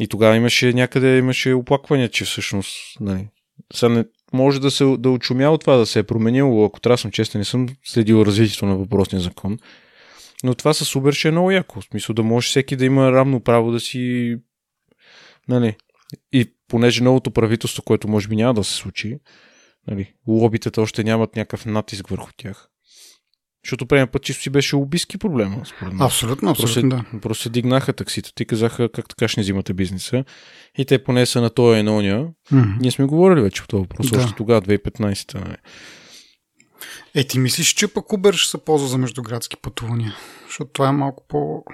И 0.00 0.08
тогава 0.08 0.36
имаше 0.36 0.72
някъде, 0.72 1.18
имаше 1.18 1.52
оплаквания, 1.52 2.08
че 2.08 2.24
всъщност, 2.24 2.76
нали, 3.00 3.28
сега 3.74 3.88
не, 3.88 4.04
може 4.32 4.60
да 4.60 4.70
се 4.70 4.84
да 4.98 5.10
очумяло 5.10 5.58
това, 5.58 5.76
да 5.76 5.86
се 5.86 5.98
е 5.98 6.02
променило, 6.02 6.64
ако 6.64 6.80
трябва 6.80 6.98
съм 6.98 7.10
честен, 7.10 7.38
не 7.38 7.44
съм 7.44 7.68
следил 7.84 8.22
развитието 8.26 8.66
на 8.66 8.76
въпросния 8.76 9.20
закон. 9.20 9.58
Но 10.44 10.54
това 10.54 10.74
с 10.74 10.84
Uber 10.94 11.12
ще 11.12 11.28
е 11.28 11.30
много 11.30 11.50
яко. 11.50 11.80
В 11.80 11.84
смисъл 11.84 12.14
да 12.14 12.22
може 12.22 12.48
всеки 12.48 12.76
да 12.76 12.84
има 12.84 13.12
равно 13.12 13.40
право 13.40 13.72
да 13.72 13.80
си... 13.80 14.36
Нали? 15.48 15.76
И 16.32 16.52
понеже 16.68 17.02
новото 17.02 17.30
правителство, 17.30 17.82
което 17.82 18.08
може 18.08 18.28
би 18.28 18.36
няма 18.36 18.54
да 18.54 18.64
се 18.64 18.74
случи, 18.74 19.18
нали, 19.86 20.12
лобитата 20.28 20.82
още 20.82 21.04
нямат 21.04 21.36
някакъв 21.36 21.66
натиск 21.66 22.08
върху 22.08 22.30
тях. 22.36 22.68
Защото 23.64 23.86
предния 23.86 24.06
път 24.06 24.22
чисто 24.22 24.42
си 24.42 24.50
беше 24.50 24.76
лобистки 24.76 25.18
проблема, 25.18 25.66
според 25.66 25.92
мен. 25.92 26.02
Абсолютно, 26.02 26.50
абсолютно 26.50 26.88
да. 26.88 26.96
Просто, 26.96 27.20
просто 27.20 27.42
се 27.42 27.50
дигнаха 27.50 27.92
таксите. 27.92 28.30
Ти 28.34 28.44
казаха 28.44 28.92
как 28.92 29.08
така 29.08 29.28
ще 29.28 29.40
не 29.40 29.42
взимате 29.42 29.74
бизнеса. 29.74 30.24
И 30.78 30.84
те 30.84 31.04
поне 31.04 31.26
са 31.26 31.40
на 31.40 31.50
този 31.50 31.78
енония. 31.78 32.28
Мгм. 32.52 32.70
Ние 32.80 32.90
сме 32.90 33.04
говорили 33.04 33.40
вече 33.40 33.62
по 33.62 33.68
този 33.68 33.80
въпрос. 33.80 34.10
Да. 34.10 34.18
Още 34.18 34.36
тогава, 34.36 34.62
2015-та. 34.62 35.56
Е, 37.14 37.24
ти 37.24 37.38
мислиш, 37.38 37.68
че 37.68 37.88
пък 37.88 38.06
Uber 38.06 38.32
ще 38.32 38.50
се 38.50 38.58
ползва 38.58 38.88
за 38.88 38.98
междуградски 38.98 39.56
пътувания? 39.56 40.14
Защото 40.46 40.70
това 40.72 40.88
е 40.88 40.92
малко 40.92 41.24
по... 41.28 41.64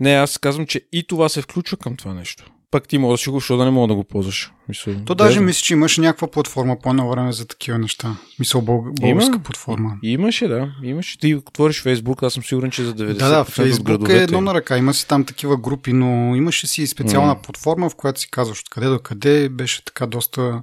Не, 0.00 0.14
аз 0.14 0.38
казвам, 0.38 0.66
че 0.66 0.80
и 0.92 1.06
това 1.06 1.28
се 1.28 1.42
включва 1.42 1.76
към 1.76 1.96
това 1.96 2.14
нещо. 2.14 2.44
Пак 2.74 2.88
ти 2.88 2.98
можеш 2.98 3.24
да 3.24 3.30
го, 3.30 3.38
защото 3.38 3.58
да 3.58 3.64
не 3.64 3.70
мога 3.70 3.88
да 3.88 3.94
го 3.94 4.04
ползваш. 4.04 4.52
Мисъл, 4.68 4.94
То 5.06 5.14
даже 5.14 5.38
да, 5.38 5.44
мисля, 5.44 5.62
че 5.62 5.72
имаше 5.72 6.00
някаква 6.00 6.30
платформа 6.30 6.78
по 6.82 6.90
едно 6.90 7.10
време 7.10 7.32
за 7.32 7.46
такива 7.46 7.78
неща. 7.78 8.16
Мисъл, 8.38 8.62
бълг... 8.62 9.00
българска 9.00 9.34
Има. 9.34 9.42
платформа. 9.42 9.96
Имаше, 10.02 10.48
да. 10.48 10.72
Имаше. 10.82 11.18
Ти 11.18 11.34
отвориш 11.34 11.82
Фейсбук, 11.82 12.22
аз 12.22 12.32
съм 12.32 12.42
сигурен, 12.42 12.70
че 12.70 12.84
за 12.84 12.94
90% 12.94 13.16
Да, 13.16 13.28
да, 13.28 13.44
Фейсбук 13.44 14.08
е 14.08 14.22
едно 14.22 14.40
на 14.40 14.54
ръка. 14.54 14.78
Има 14.78 14.94
си 14.94 15.08
там 15.08 15.24
такива 15.24 15.56
групи, 15.56 15.92
но 15.92 16.36
имаше 16.36 16.66
си 16.66 16.86
специална 16.86 17.34
М. 17.34 17.42
платформа, 17.42 17.90
в 17.90 17.94
която 17.94 18.20
си 18.20 18.30
казваш 18.30 18.60
откъде 18.60 18.86
до 18.86 18.98
къде. 18.98 19.48
Беше 19.48 19.84
така 19.84 20.06
доста 20.06 20.62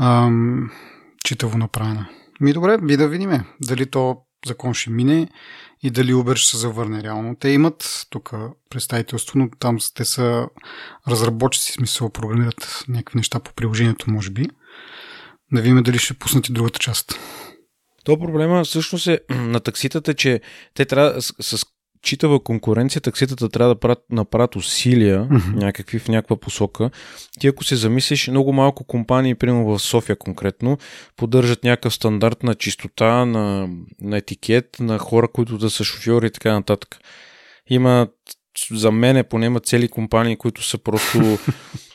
ам, 0.00 0.70
читаво 1.24 1.58
направена. 1.58 2.08
Ми 2.42 2.52
добре, 2.52 2.78
би 2.78 2.96
да 2.96 3.08
видим 3.08 3.30
дали 3.60 3.86
то 3.86 4.16
закон 4.46 4.74
ще 4.74 4.90
мине 4.90 5.28
и 5.82 5.90
дали 5.90 6.14
Uber 6.14 6.34
ще 6.34 6.50
се 6.50 6.56
завърне 6.56 7.02
реално. 7.02 7.36
Те 7.36 7.48
имат 7.48 8.06
тук 8.10 8.32
представителство, 8.70 9.38
но 9.38 9.50
там 9.58 9.78
те 9.94 10.04
са 10.04 10.48
разработчици, 11.08 11.72
смисъл 11.72 12.10
програмират 12.10 12.84
някакви 12.88 13.16
неща 13.16 13.40
по 13.40 13.52
приложението, 13.52 14.10
може 14.10 14.30
би. 14.30 14.48
Да 15.52 15.60
видим 15.62 15.82
дали 15.82 15.98
ще 15.98 16.14
пуснат 16.14 16.48
и 16.48 16.52
другата 16.52 16.78
част. 16.78 17.18
То 18.04 18.18
проблема 18.18 18.64
всъщност 18.64 19.06
е 19.06 19.20
на 19.30 19.60
такситата, 19.60 20.14
че 20.14 20.40
те 20.74 20.84
трябва 20.84 21.22
с, 21.22 21.34
с 21.40 21.64
читава 22.02 22.40
конкуренция, 22.40 23.02
такситата 23.02 23.48
трябва 23.48 23.74
да 23.74 23.80
правят, 23.80 24.04
направят 24.10 24.56
усилия 24.56 25.26
Мгм. 25.30 25.58
някакви 25.58 25.98
в 25.98 26.08
някаква 26.08 26.36
посока. 26.36 26.90
Ти 27.40 27.46
ако 27.46 27.64
се 27.64 27.76
замислиш, 27.76 28.28
много 28.28 28.52
малко 28.52 28.84
компании, 28.84 29.34
примерно 29.34 29.64
в 29.64 29.78
София 29.78 30.16
конкретно, 30.16 30.78
поддържат 31.16 31.64
някакъв 31.64 31.94
стандарт 31.94 32.42
на 32.42 32.54
чистота, 32.54 33.24
на, 33.24 33.68
на 34.00 34.16
етикет, 34.16 34.76
на 34.80 34.98
хора, 34.98 35.28
които 35.28 35.58
да 35.58 35.70
са 35.70 35.84
шофьори 35.84 36.26
и 36.26 36.30
така 36.30 36.52
нататък. 36.52 36.98
Има, 37.70 38.08
за 38.70 38.90
мен 38.90 39.24
поне 39.30 39.46
има 39.46 39.60
цели 39.60 39.88
компании, 39.88 40.36
които 40.36 40.62
са 40.62 40.78
просто 40.78 41.38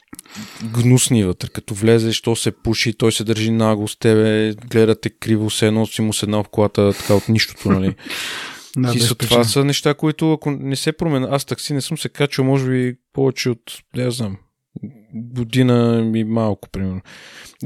гнусни 0.63 1.23
вътре. 1.23 1.47
Като 1.47 1.73
влезеш, 1.73 2.21
то 2.21 2.35
се 2.35 2.51
пуши, 2.51 2.97
той 2.97 3.11
се 3.11 3.23
държи 3.23 3.51
нагло 3.51 3.87
с 3.87 3.99
тебе, 3.99 4.53
гледате 4.69 5.09
криво, 5.09 5.49
се 5.49 5.67
едно 5.67 5.85
си 5.85 6.01
му 6.01 6.13
седнал 6.13 6.43
в 6.43 6.49
колата, 6.49 6.93
така 6.93 7.13
от 7.13 7.29
нищото, 7.29 7.69
нали? 7.71 7.95
Да, 8.77 8.99
са, 8.99 9.15
това 9.15 9.43
са 9.43 9.65
неща, 9.65 9.93
които 9.93 10.33
ако 10.33 10.51
не 10.51 10.75
се 10.75 10.91
променят, 10.91 11.31
аз 11.31 11.45
такси 11.45 11.73
не 11.73 11.81
съм 11.81 11.97
се 11.97 12.09
качил, 12.09 12.43
може 12.43 12.69
би 12.69 12.95
повече 13.13 13.49
от, 13.49 13.61
я 13.95 14.11
знам, 14.11 14.37
година 15.13 16.11
и 16.15 16.23
малко, 16.23 16.69
примерно. 16.69 17.01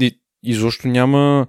И 0.00 0.20
изобщо 0.42 0.88
няма, 0.88 1.46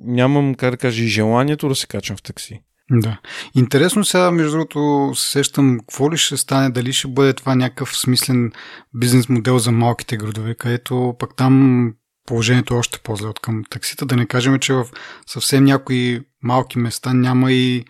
нямам, 0.00 0.54
как 0.54 0.70
да 0.70 0.76
кажа, 0.76 1.04
и 1.04 1.08
желанието 1.08 1.68
да 1.68 1.74
се 1.74 1.86
качвам 1.86 2.16
в 2.16 2.22
такси. 2.22 2.62
Да. 2.90 3.18
Интересно 3.54 4.04
сега, 4.04 4.30
между 4.30 4.50
другото, 4.50 5.12
се 5.14 5.30
сещам, 5.30 5.78
какво 5.78 6.12
ли 6.12 6.16
ще 6.16 6.36
стане, 6.36 6.70
дали 6.70 6.92
ще 6.92 7.08
бъде 7.08 7.32
това 7.32 7.54
някакъв 7.54 7.96
смислен 7.96 8.52
бизнес 8.94 9.28
модел 9.28 9.58
за 9.58 9.72
малките 9.72 10.16
градове, 10.16 10.54
където 10.54 11.14
пък 11.18 11.36
там 11.36 11.94
положението 12.26 12.74
е 12.74 12.76
още 12.76 12.98
по-зле 12.98 13.28
от 13.28 13.40
към 13.40 13.64
таксита. 13.70 14.06
Да 14.06 14.16
не 14.16 14.26
кажем, 14.26 14.58
че 14.58 14.72
в 14.72 14.86
съвсем 15.26 15.64
някои 15.64 16.20
малки 16.42 16.78
места 16.78 17.14
няма 17.14 17.52
и, 17.52 17.84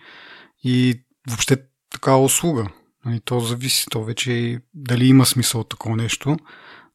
и 0.63 1.03
въобще 1.27 1.57
такава 1.91 2.23
услуга. 2.23 2.67
Нали, 3.05 3.19
то 3.25 3.39
зависи, 3.39 3.85
то 3.91 4.03
вече 4.03 4.31
и 4.31 4.59
дали 4.73 5.07
има 5.07 5.25
смисъл 5.25 5.61
от 5.61 5.69
такова 5.69 5.95
нещо. 5.95 6.37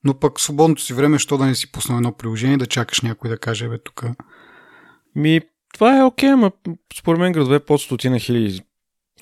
Но 0.05 0.15
пък 0.15 0.41
свободното 0.41 0.83
си 0.83 0.95
време, 0.95 1.19
що 1.19 1.39
да 1.39 1.47
не 1.47 1.55
си 1.55 1.73
пуснал 1.73 1.97
едно 1.97 2.13
приложение, 2.13 2.57
да 2.57 2.67
чакаш 2.67 3.01
някой 3.01 3.31
да 3.31 3.39
каже, 3.39 3.69
бе, 3.69 3.79
тук. 3.79 4.05
Ми, 5.17 5.41
това 5.75 5.99
е 5.99 6.05
окей, 6.05 6.31
ама 6.31 6.51
според 6.99 7.21
мен 7.21 7.33
градове 7.33 7.61
под 7.61 7.81
стотина 7.81 8.19
хиляди 8.19 8.61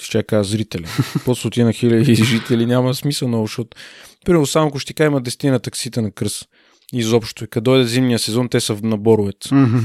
ще 0.01 0.23
кажа 0.23 0.51
зрители. 0.51 0.87
Под 1.25 1.39
стотина 1.39 1.73
хиляди 1.73 2.15
жители 2.15 2.67
няма 2.67 2.95
смисъл 2.95 3.29
много, 3.29 3.47
защото 3.47 3.77
примерно 4.25 4.47
само 4.47 4.71
Кощика 4.71 5.05
има 5.05 5.21
дестина 5.21 5.59
таксита 5.59 6.03
на 6.03 6.11
кръс. 6.11 6.45
Изобщо. 6.93 7.45
И 7.45 7.47
като 7.47 7.65
дойде 7.65 7.85
зимния 7.85 8.19
сезон, 8.19 8.49
те 8.49 8.61
са 8.61 8.79
на 8.83 8.97
Боровец. 8.97 9.37
Mm-hmm. 9.37 9.83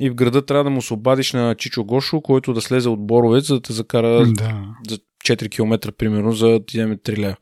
И 0.00 0.10
в 0.10 0.14
града 0.14 0.46
трябва 0.46 0.64
да 0.64 0.70
му 0.70 0.82
се 0.82 0.94
обадиш 0.94 1.32
на 1.32 1.54
Чичо 1.54 1.84
Гошо, 1.84 2.20
който 2.20 2.52
да 2.52 2.60
слезе 2.60 2.88
от 2.88 3.06
Боровец, 3.06 3.46
за 3.46 3.54
да 3.54 3.60
те 3.60 3.72
закара 3.72 4.26
Да. 4.26 4.74
за 4.88 4.98
4 5.24 5.50
км, 5.50 5.92
примерно, 5.92 6.32
за 6.32 6.48
да 6.48 6.64
ти 6.64 6.78
вземе 6.78 6.96
3 6.96 7.18
лева. 7.18 7.36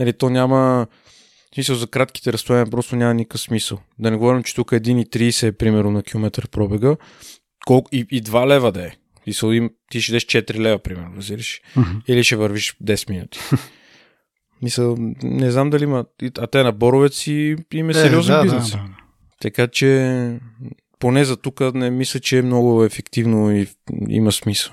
Нали, 0.00 0.12
то 0.12 0.30
няма... 0.30 0.86
Смисъл 1.54 1.76
за 1.76 1.86
кратките 1.86 2.32
разстояния 2.32 2.70
просто 2.70 2.96
няма 2.96 3.14
никакъв 3.14 3.40
смисъл. 3.40 3.78
Да 3.98 4.10
не 4.10 4.16
говорим, 4.16 4.42
че 4.42 4.54
тук 4.54 4.70
1,30 4.70 5.46
е 5.46 5.52
примерно 5.52 5.90
на 5.90 6.02
километър 6.02 6.48
пробега. 6.48 6.96
Колко, 7.66 7.88
и, 7.92 8.06
и 8.10 8.22
2 8.22 8.46
лева 8.46 8.72
да 8.72 8.86
е. 8.86 8.90
Смисъл, 9.24 9.52
им, 9.52 9.70
ти 9.90 10.00
ще 10.00 10.12
дадеш 10.12 10.24
4 10.24 10.58
лева, 10.58 10.78
примерно, 10.78 11.16
разбираш? 11.16 11.60
Mm-hmm. 11.76 12.02
Или 12.06 12.24
ще 12.24 12.36
вървиш 12.36 12.76
10 12.84 13.10
минути. 13.10 13.40
Мисъл, 14.62 14.96
не 15.22 15.50
знам 15.50 15.70
дали 15.70 15.84
има... 15.84 16.04
А 16.38 16.46
те 16.46 16.62
на 16.62 16.72
Боровец 16.72 17.26
и 17.26 17.56
им 17.74 17.90
е 17.90 17.94
сериозен 17.94 18.36
да, 18.36 18.42
бизнес. 18.42 18.70
Да, 18.70 18.76
да. 18.76 18.84
Така 19.40 19.66
че 19.66 20.40
поне 21.00 21.24
за 21.24 21.36
тук 21.36 21.60
не 21.74 21.90
мисля, 21.90 22.20
че 22.20 22.38
е 22.38 22.42
много 22.42 22.84
ефективно 22.84 23.56
и 23.56 23.66
има 24.08 24.32
смисъл. 24.32 24.72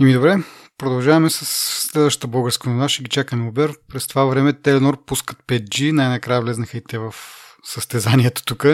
И 0.00 0.04
ми 0.04 0.12
добре, 0.12 0.36
продължаваме 0.78 1.30
с 1.30 1.46
следващата 1.90 2.26
българска 2.26 2.68
новина. 2.68 2.88
Ще 2.88 3.02
ги 3.02 3.08
чакаме 3.08 3.48
Убер. 3.48 3.72
През 3.88 4.06
това 4.06 4.24
време 4.24 4.52
Теленор 4.52 5.04
пускат 5.04 5.38
5G. 5.48 5.92
Най-накрая 5.92 6.42
влезнаха 6.42 6.78
и 6.78 6.84
те 6.88 6.98
в 6.98 7.14
състезанието 7.64 8.44
тук. 8.44 8.66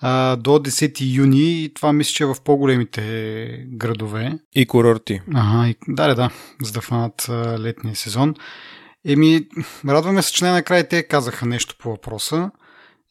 А, 0.00 0.36
до 0.36 0.50
10 0.50 1.16
юни 1.16 1.64
и 1.64 1.74
това 1.74 1.92
мисля, 1.92 2.12
че 2.12 2.22
е 2.22 2.26
в 2.26 2.36
по-големите 2.44 3.66
градове. 3.68 4.38
И 4.54 4.66
курорти. 4.66 5.20
Ага, 5.34 5.68
и, 5.68 5.76
да, 5.88 6.14
да, 6.14 6.30
за 6.62 6.72
да 6.72 6.80
фанат 6.80 7.28
а, 7.28 7.58
летния 7.58 7.96
сезон. 7.96 8.34
Еми, 9.06 9.46
радваме 9.88 10.22
се, 10.22 10.32
че 10.32 10.44
най-накрая 10.44 10.88
те 10.88 11.02
казаха 11.02 11.46
нещо 11.46 11.74
по 11.78 11.90
въпроса. 11.90 12.50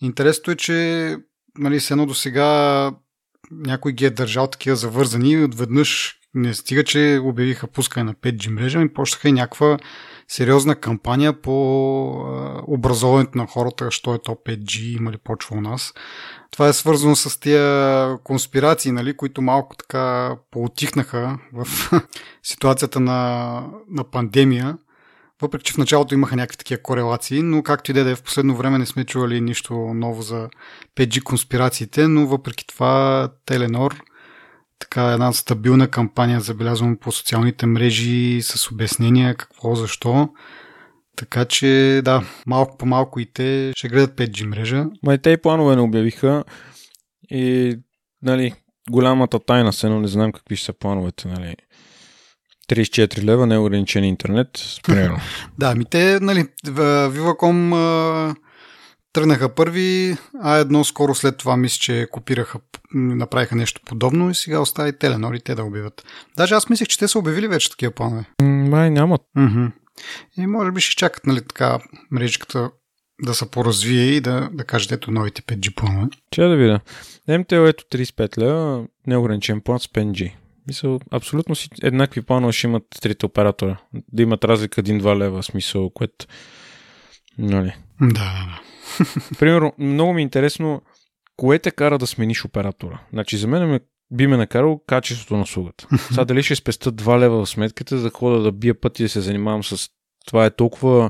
Интересното 0.02 0.52
е, 0.52 0.56
че 0.56 1.18
нали, 1.58 1.80
с 1.80 1.92
едно 1.92 2.06
до 2.06 2.14
сега 2.14 2.92
някой 3.52 3.92
ги 3.92 4.06
е 4.06 4.10
държал 4.10 4.48
такива 4.48 4.76
завързани 4.76 5.32
и 5.32 5.44
отведнъж 5.44 6.20
не 6.36 6.54
стига, 6.54 6.84
че 6.84 7.20
обявиха 7.24 7.68
пускане 7.68 8.04
на 8.04 8.14
5G 8.14 8.50
мрежа, 8.50 8.82
и 8.82 8.94
почнаха 8.94 9.30
и 9.30 9.32
някаква 9.32 9.78
сериозна 10.28 10.76
кампания 10.76 11.42
по 11.42 12.10
а, 12.12 12.62
образоването 12.68 13.38
на 13.38 13.48
хората, 13.48 13.92
що 13.92 14.14
е 14.14 14.20
то 14.24 14.32
5G, 14.32 14.98
има 14.98 15.12
ли 15.12 15.18
почва 15.18 15.58
у 15.58 15.62
нас. 15.62 15.94
Това 16.52 16.68
е 16.68 16.74
свързано 16.74 17.16
с 17.16 17.40
тия 17.40 18.18
конспирации, 18.24 18.92
нали, 18.92 19.18
които 19.18 19.42
малко 19.42 19.76
така 19.76 20.36
поотихнаха 20.52 21.40
в 21.54 21.68
ситуацията 22.44 23.00
на, 23.00 23.62
на 23.90 24.04
пандемия. 24.04 24.78
Въпреки, 25.44 25.64
че 25.64 25.74
в 25.74 25.78
началото 25.78 26.14
имаха 26.14 26.36
някакви 26.36 26.58
такива 26.58 26.82
корелации, 26.82 27.42
но 27.42 27.64
както 27.64 27.92
и 27.92 27.94
да 27.94 28.12
е, 28.12 28.16
в 28.16 28.24
последно 28.24 28.56
време 28.56 28.78
не 28.78 28.86
сме 28.86 29.06
чували 29.06 29.42
нищо 29.42 29.74
ново 29.74 30.22
за 30.22 30.50
5G 30.96 31.24
конспирациите, 31.24 32.08
но 32.08 32.28
въпреки 32.28 32.68
това 32.68 33.30
Теленор 33.46 34.04
така 34.80 35.12
една 35.12 35.34
стабилна 35.34 35.88
кампания, 35.88 36.42
забелязвам 36.42 36.98
по 36.98 37.12
социалните 37.12 37.66
мрежи 37.66 38.42
с 38.42 38.72
обяснения 38.72 39.36
какво, 39.36 39.76
защо. 39.76 40.30
Така 41.16 41.46
че 41.46 42.02
да, 42.04 42.24
малко 42.46 42.78
по 42.78 42.86
малко 42.86 43.20
и 43.20 43.26
те 43.26 43.72
ще 43.76 43.88
гледат 43.88 44.18
5G 44.18 44.46
мрежа. 44.46 44.86
Май 45.04 45.18
те 45.18 45.30
и 45.30 45.38
планове 45.38 45.76
не 45.76 45.82
обявиха 45.82 46.44
и 47.32 47.76
нали, 48.22 48.54
голямата 48.90 49.40
тайна 49.40 49.74
се, 49.74 49.90
но 49.90 50.00
не 50.00 50.08
знам 50.08 50.32
какви 50.32 50.56
ще 50.56 50.66
са 50.66 50.74
плановете. 50.74 51.28
Нали. 51.28 51.56
34 52.70 53.24
лева, 53.24 53.48
неограничен 53.48 54.04
интернет, 54.04 54.50
примерно. 54.84 55.18
Да, 55.58 55.76
ми 55.76 55.86
те, 55.86 56.20
нали, 56.20 56.48
Viva.com 56.66 57.76
а, 57.76 58.36
тръгнаха 59.14 59.50
първи, 59.50 60.18
а 60.42 60.56
едно 60.56 60.84
скоро 60.84 61.16
след 61.16 61.38
това 61.38 61.58
мисля, 61.58 61.80
че 61.80 62.08
копираха, 62.12 62.60
направиха 62.94 63.56
нещо 63.56 63.82
подобно 63.86 64.30
и 64.30 64.36
сега 64.36 64.60
остави 64.60 64.98
Теленор 64.98 65.34
и 65.34 65.40
те 65.40 65.56
да 65.56 65.64
обявят. 65.64 66.06
Даже 66.38 66.56
аз 66.56 66.70
мислех, 66.70 66.88
че 66.88 67.00
те 67.00 67.08
са 67.08 67.20
обявили 67.20 67.48
вече 67.48 67.70
такива 67.70 67.92
планове. 67.92 68.26
Май 68.42 68.90
нямат. 68.90 69.22
И 70.38 70.48
може 70.48 70.72
би 70.72 70.82
ще 70.82 70.96
чакат, 70.96 71.26
нали, 71.26 71.42
така 71.42 71.80
мрежката 72.12 72.72
да 73.22 73.34
се 73.34 73.52
поразвие 73.52 74.06
и 74.06 74.22
да, 74.22 74.50
да 74.54 74.64
кажат 74.64 74.92
ето 74.92 75.12
новите 75.12 75.42
5G 75.42 75.76
планове. 75.76 76.08
Че 76.32 76.42
да 76.42 76.56
видя. 76.56 76.80
МТО 77.28 77.68
ето 77.68 77.84
35 77.98 78.38
лева, 78.38 78.86
неограничен 79.08 79.62
план 79.62 79.80
с 79.80 79.88
5G. 79.88 80.34
Мисъл, 80.68 81.00
абсолютно 81.12 81.56
си 81.56 81.70
еднакви 81.82 82.22
планове 82.22 82.54
ще 82.54 82.68
имат 82.68 82.84
трите 83.02 83.26
оператора. 83.26 83.78
Да 83.94 84.24
имат 84.24 84.44
разлика 84.44 84.84
1-2 84.84 85.18
лева, 85.18 85.44
смисъл, 85.44 85.90
което... 85.90 86.26
Нали. 87.38 87.76
Да, 88.02 88.08
да, 88.08 88.14
да. 88.14 88.62
Примерно, 89.40 89.74
много 89.78 90.14
ми 90.14 90.22
е 90.22 90.24
интересно, 90.24 90.82
кое 91.38 91.60
те 91.60 91.72
кара 91.72 92.00
да 92.00 92.08
смениш 92.08 92.46
оператора? 92.46 93.00
Значи, 93.14 93.38
за 93.38 93.48
мен 93.48 93.70
ме, 93.70 93.80
би 94.12 94.28
ме 94.28 94.38
накарало 94.38 94.82
качеството 94.88 95.36
на 95.36 95.42
услугата. 95.42 95.88
Сега 96.08 96.26
дали 96.26 96.44
ще 96.44 96.56
спеста 96.56 96.92
2 96.92 97.20
лева 97.20 97.46
в 97.46 97.50
сметката, 97.50 97.98
за 97.98 98.04
да 98.04 98.10
хода 98.10 98.42
да 98.42 98.52
бия 98.52 98.82
пъти 98.82 99.04
и 99.04 99.06
да 99.06 99.10
се 99.10 99.22
занимавам 99.22 99.64
с... 99.64 99.90
Това 100.26 100.46
е 100.46 100.56
толкова 100.56 101.10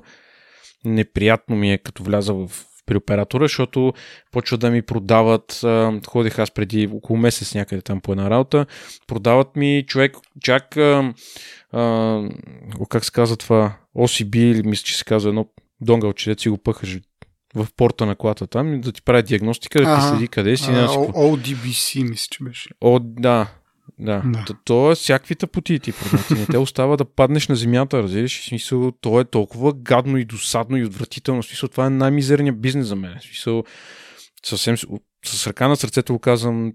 неприятно 0.85 1.55
ми 1.55 1.73
е, 1.73 1.77
като 1.77 2.03
вляза 2.03 2.33
в 2.33 2.51
при 2.85 2.97
оператора, 2.97 3.43
защото 3.43 3.93
почва 4.31 4.57
да 4.57 4.71
ми 4.71 4.81
продават, 4.81 5.61
ходих 6.07 6.39
аз 6.39 6.51
преди 6.51 6.89
около 6.93 7.19
месец 7.19 7.55
някъде 7.55 7.81
там 7.81 8.01
по 8.01 8.11
една 8.11 8.29
работа, 8.29 8.65
продават 9.07 9.55
ми 9.55 9.83
човек 9.87 10.17
чак 10.41 10.77
а, 10.77 11.13
а, 11.71 12.21
как 12.89 13.05
се 13.05 13.11
казва 13.11 13.37
това, 13.37 13.77
OCB 13.97 14.35
или 14.35 14.67
мисля, 14.67 14.83
че 14.83 14.97
се 14.97 15.03
казва 15.03 15.29
едно 15.29 15.45
донгълче, 15.81 16.35
да 16.35 16.41
си 16.41 16.49
го 16.49 16.57
пъхаш 16.57 16.99
в 17.55 17.67
порта 17.77 18.05
на 18.05 18.15
колата 18.15 18.47
там, 18.47 18.81
да 18.81 18.91
ти 18.91 19.01
прави 19.01 19.23
диагностика, 19.23 19.81
да 19.81 19.95
ти 19.95 20.07
следи 20.07 20.27
къде 20.27 20.57
си. 20.57 20.71
А, 20.71 20.87
си. 20.87 20.95
ODBC 20.97 22.09
мисля, 22.09 22.27
че 22.31 22.43
беше. 22.43 22.69
О, 22.81 22.99
да. 22.99 23.47
Да. 23.99 24.21
Да. 24.25 24.43
То, 24.47 24.53
то 24.65 24.91
е 24.91 24.95
всякакви 24.95 25.35
тъпоти 25.35 25.79
ти. 25.79 25.93
Не 26.31 26.45
те 26.45 26.57
остава 26.57 26.97
да 26.97 27.05
паднеш 27.05 27.47
на 27.47 27.55
земята, 27.55 28.03
разбираш? 28.03 28.41
В 28.41 28.45
смисъл, 28.45 28.91
то 28.91 29.19
е 29.19 29.25
толкова 29.25 29.73
гадно 29.73 30.17
и 30.17 30.25
досадно 30.25 30.77
и 30.77 30.85
отвратително. 30.85 31.41
В 31.41 31.45
смисъл, 31.45 31.69
това 31.69 31.85
е 31.85 31.89
най-мизерният 31.89 32.61
бизнес 32.61 32.87
за 32.87 32.95
мен. 32.95 33.17
В 33.19 33.23
смисъл, 33.23 33.63
съвсем 34.45 34.77
с- 35.25 35.47
ръка 35.47 35.67
на 35.67 35.75
сърцето 35.75 36.13
го 36.13 36.19
казвам, 36.19 36.73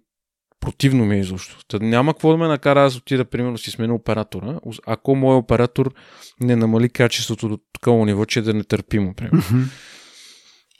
противно 0.61 1.05
ми 1.05 1.17
е 1.17 1.21
изобщо. 1.21 1.59
Та 1.69 1.79
няма 1.79 2.15
какво 2.15 2.31
да 2.31 2.37
ме 2.37 2.49
накара 2.49 2.85
аз 2.85 2.97
отида, 2.97 3.25
примерно, 3.25 3.59
си 3.59 3.71
сменя 3.71 3.95
оператора, 3.95 4.61
ако 4.87 5.15
моят 5.17 5.43
оператор 5.43 5.95
не 6.41 6.57
намали 6.57 6.89
качеството 6.89 7.49
до 7.49 7.59
такова 7.73 8.07
ниво, 8.07 8.25
че 8.25 8.39
е 8.39 8.43
да 8.43 8.55
нетърпимо, 8.55 9.15
примерно. 9.15 9.43
Мгм. 9.53 9.63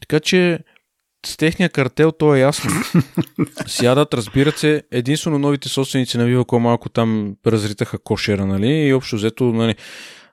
Така 0.01 0.21
че 0.21 0.59
с 1.29 1.37
техния 1.37 1.69
картел 1.69 2.13
то 2.13 2.35
е 2.35 2.41
ясно. 2.41 2.71
Сядат, 3.67 4.15
разбират 4.15 4.59
се, 4.59 4.83
единствено 4.91 5.39
новите 5.39 5.69
собственици 5.69 6.19
на 6.19 6.25
Viva.com 6.25 6.59
малко 6.59 6.89
там 6.89 7.37
разритаха 7.47 7.99
кошера, 7.99 8.47
нали? 8.47 8.69
И 8.69 8.95
общо 8.95 9.17
взето, 9.17 9.45
нали? 9.45 9.75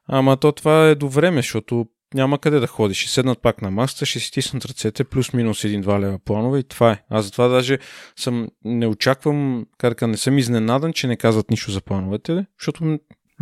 Ама 0.08 0.38
то 0.38 0.51
това 0.51 0.88
е 0.88 0.95
до 0.95 1.10
време, 1.10 1.38
защото 1.38 1.86
няма 2.13 2.39
къде 2.39 2.60
да 2.60 2.67
ходиш. 2.67 2.97
Ще 2.97 3.12
седнат 3.12 3.41
пак 3.41 3.62
на 3.62 3.71
масата, 3.71 4.05
ще 4.05 4.19
си 4.19 4.27
стиснат 4.27 4.65
ръцете, 4.65 5.03
плюс-минус 5.03 5.62
1-2 5.62 5.99
лева 5.99 6.19
планове 6.19 6.60
и 6.60 6.63
това 6.63 6.91
е. 6.91 7.01
Аз 7.10 7.25
затова 7.25 7.47
даже 7.47 7.77
съм, 8.15 8.47
не 8.65 8.88
очаквам, 8.88 9.65
кажа, 9.77 10.08
не 10.08 10.17
съм 10.17 10.38
изненадан, 10.38 10.93
че 10.93 11.08
не 11.08 11.17
казват 11.17 11.49
нищо 11.51 11.71
за 11.71 11.81
плановете, 11.81 12.45
защото 12.60 12.99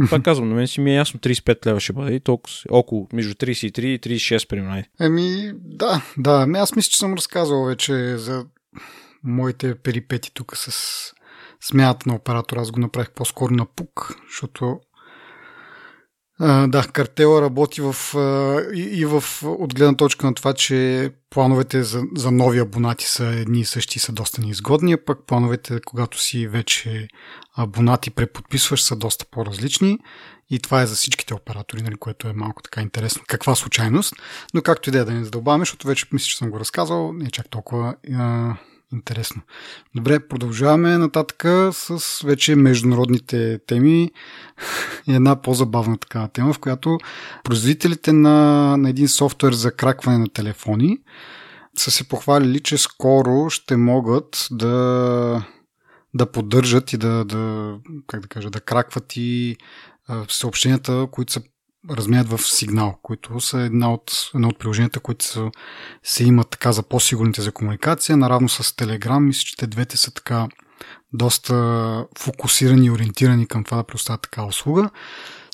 пак 0.10 0.24
казвам, 0.24 0.50
на 0.50 0.56
мен 0.56 0.68
си 0.68 0.82
ми 0.82 0.92
е 0.92 0.96
ясно 0.96 1.20
35 1.20 1.66
лева 1.66 1.80
ще 1.80 1.94
бъде 1.94 2.16
и 2.16 2.20
толкова, 2.20 2.56
около 2.70 3.08
между 3.14 3.34
33 3.34 3.80
и 3.80 4.00
36 4.00 4.48
примерно. 4.48 4.74
Айде. 4.74 4.90
Еми, 5.00 5.52
да, 5.56 6.02
да. 6.18 6.42
Ами 6.42 6.58
аз 6.60 6.76
мисля, 6.76 6.90
че 6.90 6.98
съм 6.98 7.14
разказвал 7.14 7.66
вече 7.66 8.18
за 8.18 8.46
моите 9.24 9.76
перипети 9.76 10.32
тук 10.34 10.58
с 10.58 11.14
смяната 11.62 12.10
на 12.10 12.16
оператора. 12.16 12.62
Аз 12.62 12.72
го 12.72 12.80
направих 12.80 13.12
по-скоро 13.12 13.54
на 13.54 13.66
пук, 13.66 14.16
защото 14.30 14.80
Да, 16.40 16.84
картела 16.94 17.42
работи 17.42 17.82
в, 17.82 17.96
и, 18.74 18.82
и 18.82 19.06
в 19.06 19.24
отгледна 19.44 19.98
точка 19.98 20.26
на 20.26 20.34
това, 20.34 20.54
че 20.54 21.12
плановете 21.30 21.84
за, 21.84 22.04
за 22.16 22.32
нови 22.32 22.60
абонати 22.60 23.06
са 23.06 23.26
едни 23.26 23.60
и 23.60 23.66
същи 23.66 24.00
са 24.00 24.12
доста 24.12 24.42
неизгодни, 24.42 24.94
а 24.94 25.06
пък 25.06 25.20
плановете, 25.28 25.80
когато 25.86 26.20
си 26.20 26.48
вече 26.48 27.08
абонати 27.56 28.10
преподписваш, 28.10 28.84
са 28.84 28.96
доста 28.96 29.26
по-различни. 29.32 30.00
И 30.50 30.60
това 30.60 30.82
е 30.82 30.88
за 30.88 30.96
всичките 30.96 31.34
оператори, 31.34 31.82
нали, 31.82 31.96
което 31.96 32.28
е 32.28 32.34
малко 32.34 32.64
така 32.64 32.82
интересно. 32.82 33.24
Каква 33.28 33.56
случайност. 33.56 34.14
Но 34.54 34.62
както 34.62 34.90
и 34.90 34.92
да 34.92 35.00
е 35.00 35.04
да 35.04 35.12
не 35.12 35.24
задълбаваме, 35.24 35.62
защото 35.62 35.88
вече 35.88 36.06
мисля, 36.12 36.26
че 36.26 36.38
съм 36.38 36.50
го 36.50 36.60
разказал, 36.60 37.14
не 37.14 37.26
е 37.26 37.32
чак 37.32 37.50
толкова 37.50 37.96
интересно. 38.94 39.42
Добре, 39.96 40.28
продължаваме 40.28 40.98
нататък 40.98 41.44
с 41.74 42.22
вече 42.26 42.56
международните 42.56 43.60
теми. 43.68 44.12
Една 45.08 45.42
по-забавна 45.42 45.98
такава 45.98 46.28
тема, 46.28 46.54
в 46.54 46.60
която 46.60 46.98
производителите 47.44 48.14
на, 48.14 48.78
на 48.78 48.90
един 48.90 49.08
софтуер 49.08 49.54
за 49.54 49.72
кракване 49.72 50.18
на 50.18 50.30
телефони 50.30 50.98
са 51.78 51.92
се 51.92 52.08
похвалили, 52.08 52.60
че 52.60 52.78
скоро 52.78 53.50
ще 53.50 53.78
могат 53.78 54.48
да 54.52 55.46
да 56.14 56.32
поддържат 56.32 56.94
и 56.94 56.98
да, 56.98 57.26
да, 57.26 57.76
как 58.08 58.22
да 58.22 58.28
кажа, 58.28 58.50
да 58.50 58.62
кракват 58.62 59.14
и 59.16 59.58
съобщенията, 60.30 61.08
които 61.12 61.34
са 61.34 61.42
разменят 61.90 62.30
в 62.30 62.42
сигнал, 62.42 63.00
които 63.04 63.40
са 63.40 63.60
една 63.60 63.94
от, 63.94 64.12
една 64.36 64.48
от 64.48 64.60
приложенията, 64.60 65.00
които 65.00 65.26
са, 65.26 65.52
се 66.04 66.24
имат 66.24 66.50
така 66.50 66.72
за 66.72 66.84
по-сигурните 66.84 67.42
за 67.42 67.52
комуникация, 67.52 68.18
наравно 68.18 68.50
с 68.50 68.64
Telegram. 68.64 69.20
Мисля, 69.20 69.44
че 69.44 69.58
те 69.58 69.68
двете 69.68 69.98
са 69.98 70.14
така 70.14 70.48
доста 71.14 72.06
фокусирани 72.18 72.86
и 72.86 72.92
ориентирани 72.92 73.48
към 73.48 73.64
това 73.64 73.78
да 73.78 73.84
предоставят 73.84 74.22
така 74.22 74.44
услуга. 74.44 74.90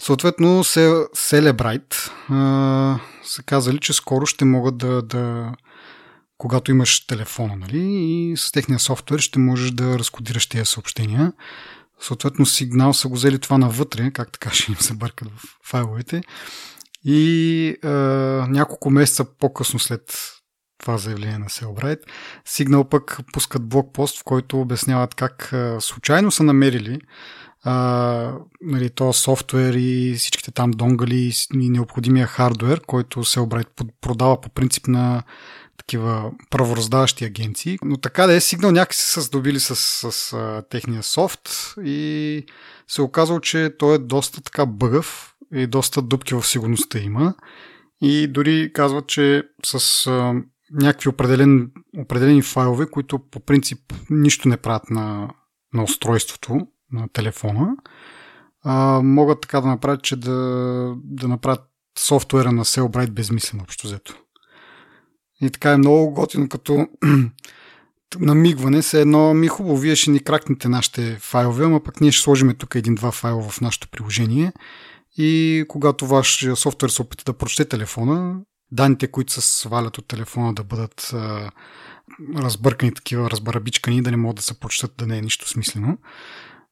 Съответно, 0.02 0.64
Celebrite 0.64 2.12
а, 2.30 3.00
са 3.24 3.44
казали, 3.44 3.80
че 3.80 3.94
скоро 3.94 4.26
ще 4.26 4.46
могат 4.46 4.78
да, 4.78 5.02
да 5.02 5.52
когато 6.38 6.72
имаш 6.72 7.08
телефона, 7.08 7.56
нали, 7.56 7.80
и 7.80 8.38
с 8.38 8.52
техния 8.52 8.80
софтуер 8.80 9.20
ще 9.20 9.40
можеш 9.40 9.72
да 9.72 10.00
разкодираш 10.00 10.48
тези 10.48 10.66
съобщения. 10.66 11.34
Съответно, 12.02 12.46
сигнал 12.46 12.94
са 12.94 13.08
го 13.08 13.16
взели 13.16 13.40
това 13.40 13.58
навътре, 13.58 14.12
как 14.12 14.32
така 14.32 14.50
ще 14.50 14.72
им 14.72 14.78
се 14.78 14.94
бъркат 14.94 15.28
в 15.38 15.58
файловете. 15.64 16.22
И 17.04 17.68
е, 17.84 17.88
няколко 18.50 18.90
месеца 18.90 19.26
по-късно 19.40 19.80
след 19.80 20.34
това 20.80 20.98
заявление 20.98 21.38
на 21.38 21.50
Селбрайт, 21.50 22.00
Сигнал 22.46 22.90
пък 22.90 23.20
пускат 23.34 23.70
блокпост, 23.70 24.20
в 24.20 24.24
който 24.24 24.62
обясняват 24.62 25.16
как 25.16 25.50
е, 25.54 25.76
случайно 25.80 26.32
са 26.32 26.44
намерили 26.44 27.00
а, 27.64 28.34
нали, 28.62 28.90
то 28.90 29.14
софтуер 29.14 29.74
и 29.74 30.16
всичките 30.18 30.52
там 30.52 30.72
донгали 30.72 31.32
и 31.54 31.70
необходимия 31.70 32.28
хардуер, 32.28 32.82
който 32.82 33.24
Селбрайт 33.24 33.68
продава 34.02 34.42
по 34.42 34.50
принцип 34.50 34.88
на 34.88 35.24
такива 35.80 36.32
правораздаващи 36.50 37.26
агенции. 37.26 37.78
Но 37.84 37.98
така 37.98 38.28
да 38.28 38.34
е, 38.34 38.40
сигнал 38.40 38.72
някакси 38.72 39.04
са 39.04 39.22
здобили 39.22 39.60
с, 39.60 39.76
с, 39.76 40.12
с 40.12 40.64
техния 40.70 41.04
софт 41.04 41.50
и 41.84 42.46
се 42.88 43.02
оказало, 43.02 43.40
че 43.40 43.76
той 43.80 43.96
е 43.96 44.00
доста 44.00 44.42
така 44.42 44.66
бъгъв 44.66 45.36
и 45.54 45.68
доста 45.68 46.02
дупки 46.02 46.34
в 46.36 46.44
сигурността 46.44 47.00
има. 47.00 47.34
И 48.02 48.28
дори 48.28 48.74
казват, 48.74 49.08
че 49.08 49.44
с 49.66 50.08
а, 50.08 50.34
някакви 50.72 51.10
определен, 51.10 51.72
определени 51.98 52.42
файлове, 52.42 52.86
които 52.86 53.20
по 53.20 53.40
принцип 53.40 53.94
нищо 54.10 54.50
не 54.50 54.58
правят 54.58 54.90
на, 54.90 55.30
на 55.74 55.84
устройството, 55.84 56.68
на 56.92 57.08
телефона, 57.14 57.76
а, 58.64 59.02
могат 59.04 59.42
така 59.42 59.62
да 59.62 59.68
направят, 59.68 60.04
че 60.04 60.16
да, 60.16 60.36
да 61.04 61.28
направят 61.28 61.62
софтуера 62.00 62.52
на 62.52 62.66
Cellbrite 62.66 63.12
безмислен 63.12 63.62
общо 63.62 63.88
взето. 63.88 64.16
И 65.42 65.50
така 65.50 65.72
е 65.72 65.78
много 65.78 66.12
готино 66.14 66.50
като 66.50 66.88
намигване. 68.20 68.82
Се 68.82 69.02
едно 69.02 69.34
ми 69.34 69.48
хубаво, 69.48 69.78
вие 69.78 69.96
ще 69.96 70.12
ни 70.12 70.20
кракнете 70.20 70.70
нашите 70.70 71.18
файлове, 71.20 71.66
ама 71.66 71.84
пък 71.84 72.02
ние 72.02 72.12
ще 72.12 72.24
сложим 72.24 72.56
тук 72.56 72.76
един-два 72.76 73.12
файла 73.12 73.50
в 73.50 73.62
нашето 73.62 73.88
приложение. 73.90 74.54
И 75.18 75.66
когато 75.68 76.08
ваш 76.08 76.48
софтуер 76.56 76.90
се 76.90 77.02
опита 77.02 77.24
да 77.24 77.38
прочете 77.38 77.66
телефона, 77.66 78.36
данните, 78.72 79.08
които 79.08 79.34
се 79.34 79.42
свалят 79.42 79.98
от 79.98 80.08
телефона 80.08 80.54
да 80.54 80.64
бъдат 80.64 81.12
а, 81.14 81.52
разбъркани 82.36 82.94
такива, 82.94 83.30
разбарабичкани, 83.30 84.02
да 84.02 84.12
не 84.12 84.18
могат 84.18 84.36
да 84.36 84.42
се 84.42 84.60
прочетат, 84.60 84.94
да 84.98 85.08
не 85.08 85.18
е 85.18 85.22
нищо 85.22 85.50
смислено. 85.50 85.98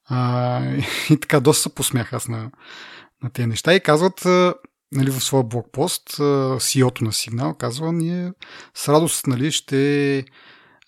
А, 0.05 0.61
и 1.09 1.17
така 1.19 1.39
доста 1.39 1.63
се 1.63 1.75
посмях 1.75 2.13
аз 2.13 2.27
на, 2.27 2.51
на 3.23 3.29
тези 3.29 3.47
неща. 3.47 3.73
И 3.73 3.79
казват, 3.79 4.25
нали, 4.91 5.11
в 5.11 5.23
своя 5.23 5.43
блокпост, 5.43 6.09
CEO-то 6.59 7.03
на 7.03 7.13
Сигнал 7.13 7.53
казва, 7.53 7.93
ние 7.93 8.31
с 8.75 8.89
радост 8.89 9.27
нали, 9.27 9.51
ще 9.51 10.25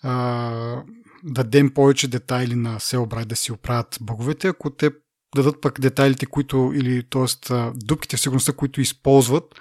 а, 0.02 0.82
дадем 1.24 1.74
повече 1.74 2.08
детайли 2.08 2.54
на 2.54 2.80
Селбрайт 2.80 3.28
да 3.28 3.36
си 3.36 3.52
оправят 3.52 3.98
бъговете, 4.00 4.48
ако 4.48 4.70
те 4.70 4.90
дадат 5.34 5.60
пък 5.60 5.80
детайлите, 5.80 6.26
които, 6.26 6.72
или 6.74 7.02
т.е. 7.02 7.54
дупките 7.74 8.16
в 8.16 8.20
сигурността, 8.20 8.52
които 8.52 8.80
използват, 8.80 9.54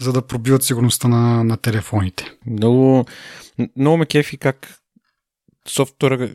за 0.00 0.12
да 0.12 0.26
пробиват 0.26 0.62
сигурността 0.62 1.08
на, 1.08 1.44
на 1.44 1.56
телефоните. 1.56 2.32
Много, 2.46 3.04
много 3.76 3.96
ме 3.96 4.06
кефи 4.06 4.36
как 4.36 4.78
софтуера, 5.68 6.30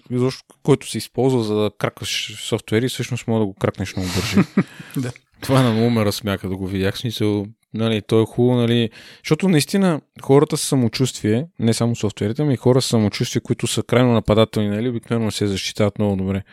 който 0.64 0.90
се 0.90 0.98
използва 0.98 1.44
за 1.44 1.56
да 1.56 1.72
кракваш 1.78 2.42
софтуери, 2.48 2.90
всъщност 2.90 3.28
може 3.28 3.40
да 3.40 3.46
го 3.46 3.54
кракнеш 3.54 3.96
много 3.96 4.10
бързо. 4.16 4.50
да. 4.98 5.12
Това 5.42 5.62
на 5.62 5.72
много 5.72 5.90
ме 5.90 6.06
разсмяка 6.06 6.50
да 6.50 6.56
го 6.56 6.68
видях. 6.68 6.98
Смисъл, 6.98 7.46
нали, 7.74 8.02
то 8.02 8.22
е 8.22 8.26
хубаво, 8.26 8.58
нали, 8.58 8.90
защото 9.24 9.50
наистина 9.50 10.02
хората 10.22 10.58
с 10.58 10.62
самочувствие, 10.62 11.48
не 11.60 11.74
само 11.74 11.96
софтуерите, 11.96 12.42
ами 12.42 12.58
хора 12.58 12.82
с 12.82 12.86
самочувствие, 12.86 13.42
които 13.42 13.68
са 13.68 13.84
крайно 13.84 14.14
нападателни, 14.14 14.70
нали, 14.70 14.90
обикновено 14.90 15.32
се 15.32 15.48
защитават 15.48 16.00
много 16.00 16.16
добре. 16.16 16.44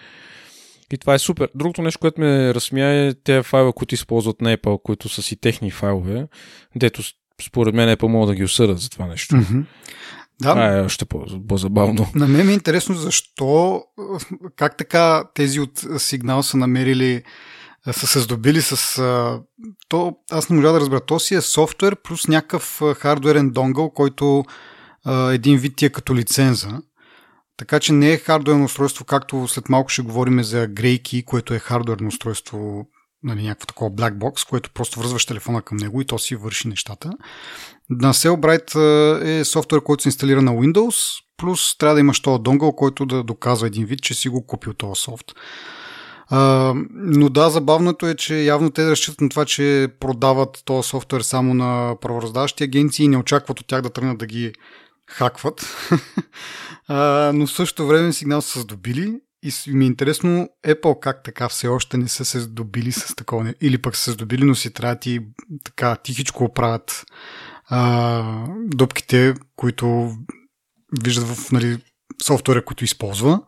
И 0.93 0.99
това 0.99 1.15
е 1.15 1.19
супер. 1.19 1.49
Другото 1.55 1.83
нещо, 1.83 2.01
което 2.01 2.21
ме 2.21 2.55
разсмя 2.55 2.85
е 2.85 3.15
тези 3.15 3.43
файлове, 3.43 3.73
които 3.73 3.95
използват 3.95 4.41
на 4.41 4.57
Apple, 4.57 4.83
които 4.83 5.09
са 5.09 5.23
си 5.23 5.37
техни 5.37 5.71
файлове, 5.71 6.27
дето 6.77 7.03
според 7.43 7.75
мен 7.75 7.97
Apple 7.97 8.07
могат 8.07 8.29
да 8.29 8.35
ги 8.35 8.45
осъдат 8.45 8.79
за 8.79 8.91
това 8.91 9.07
нещо. 9.07 9.35
Mm-hmm. 9.35 9.65
Да. 10.43 10.51
Това 10.51 10.77
е 10.77 10.81
още 10.81 11.05
по-забавно. 11.49 12.07
На 12.15 12.27
мен 12.27 12.47
ми 12.47 12.53
е 12.53 12.55
интересно 12.55 12.95
защо, 12.95 13.83
как 14.57 14.77
така 14.77 15.25
тези 15.35 15.61
от 15.61 15.85
сигнал 15.99 16.43
са 16.43 16.57
намерили 16.57 17.23
са 17.93 18.07
се 18.07 18.21
здобили 18.21 18.63
с... 18.63 18.99
А, 18.99 19.41
то, 19.89 20.17
аз 20.31 20.51
не 20.51 20.57
можа 20.57 20.73
да 20.73 20.81
разбера. 20.81 21.01
То 21.01 21.19
си 21.19 21.35
е 21.35 21.41
софтуер 21.41 21.97
плюс 21.97 22.29
някакъв 22.29 22.83
хардуерен 22.99 23.51
донгъл, 23.51 23.91
който 23.91 24.45
а, 25.05 25.33
един 25.33 25.59
вид 25.59 25.77
ти 25.77 25.87
е 25.87 25.91
като 25.91 26.15
лиценза. 26.15 26.81
Така 27.57 27.81
че 27.81 27.93
не 27.93 28.13
е 28.13 28.19
хардуерно 28.19 28.65
устройство, 28.65 29.05
както 29.05 29.49
след 29.49 29.69
малко 29.69 29.89
ще 29.89 30.03
говорим 30.03 30.43
за 30.43 30.69
Grey 30.69 31.25
което 31.25 31.55
е 31.55 31.59
хардуерно 31.59 32.09
устройство, 32.09 32.87
нали, 33.23 33.43
някакво 33.43 33.67
такова 33.67 33.91
black 33.91 34.19
box, 34.19 34.49
което 34.49 34.71
просто 34.71 35.01
връзваш 35.01 35.27
телефона 35.27 35.63
към 35.63 35.77
него 35.77 36.01
и 36.01 36.07
то 36.07 36.19
си 36.19 36.37
върши 36.37 36.69
нещата. 36.69 37.13
На 37.91 38.15
Cellbrite 38.15 38.75
е 39.41 39.45
софтуер, 39.45 39.83
който 39.83 40.03
се 40.03 40.09
инсталира 40.09 40.43
на 40.43 40.53
Windows, 40.53 41.21
плюс 41.37 41.79
трябва 41.79 41.95
да 41.95 42.01
имаш 42.01 42.21
този 42.21 42.43
донгъл, 42.43 42.73
който 42.73 43.07
да 43.07 43.23
доказва 43.23 43.67
един 43.67 43.87
вид, 43.87 44.03
че 44.03 44.15
си 44.15 44.29
го 44.29 44.47
купил 44.47 44.75
този 44.75 45.01
софт. 45.01 45.33
А, 46.29 46.73
но 46.91 47.29
да, 47.29 47.51
забавното 47.51 48.07
е, 48.07 48.15
че 48.15 48.35
явно 48.35 48.71
те 48.71 48.91
разчитат 48.91 49.21
на 49.21 49.29
това, 49.29 49.45
че 49.45 49.89
продават 50.01 50.63
този 50.65 50.89
софтуер 50.89 51.21
само 51.21 51.55
на 51.55 51.97
правораздаващи 52.01 52.65
агенции 52.65 53.05
и 53.05 53.09
не 53.09 53.17
очакват 53.17 53.61
от 53.61 53.67
тях 53.67 53.83
да 53.83 53.91
тръгнат 53.91 54.19
да 54.19 54.27
ги 54.27 54.53
хакват. 55.07 55.89
а, 56.89 57.33
но 57.35 57.47
в 57.47 57.53
същото 57.53 57.87
време 57.87 58.13
сигнал 58.13 58.43
са 58.43 58.61
здобили 58.61 59.21
и 59.45 59.53
ми 59.71 59.85
е 59.85 59.87
интересно 59.87 60.49
Apple 60.67 61.01
как 61.01 61.23
така 61.25 61.49
все 61.49 61.69
още 61.69 61.97
не 61.97 62.09
са 62.09 62.25
се 62.25 62.41
здобили 62.41 62.93
с 62.93 63.15
такова. 63.15 63.55
Или 63.61 63.83
пък 63.83 63.97
са 63.97 64.03
се 64.03 64.11
здобили, 64.11 64.45
но 64.45 64.55
си 64.55 64.73
трябва 64.73 64.99
и 65.07 65.21
така 65.65 65.97
тихичко 65.97 66.45
оправят 66.45 67.05
а, 67.67 68.47
дупките, 68.67 69.35
които 69.57 70.13
виждат 71.03 71.29
в 71.29 71.53
нали, 71.53 71.79
софтуера, 72.23 72.65
който 72.65 72.85
използва. 72.85 73.41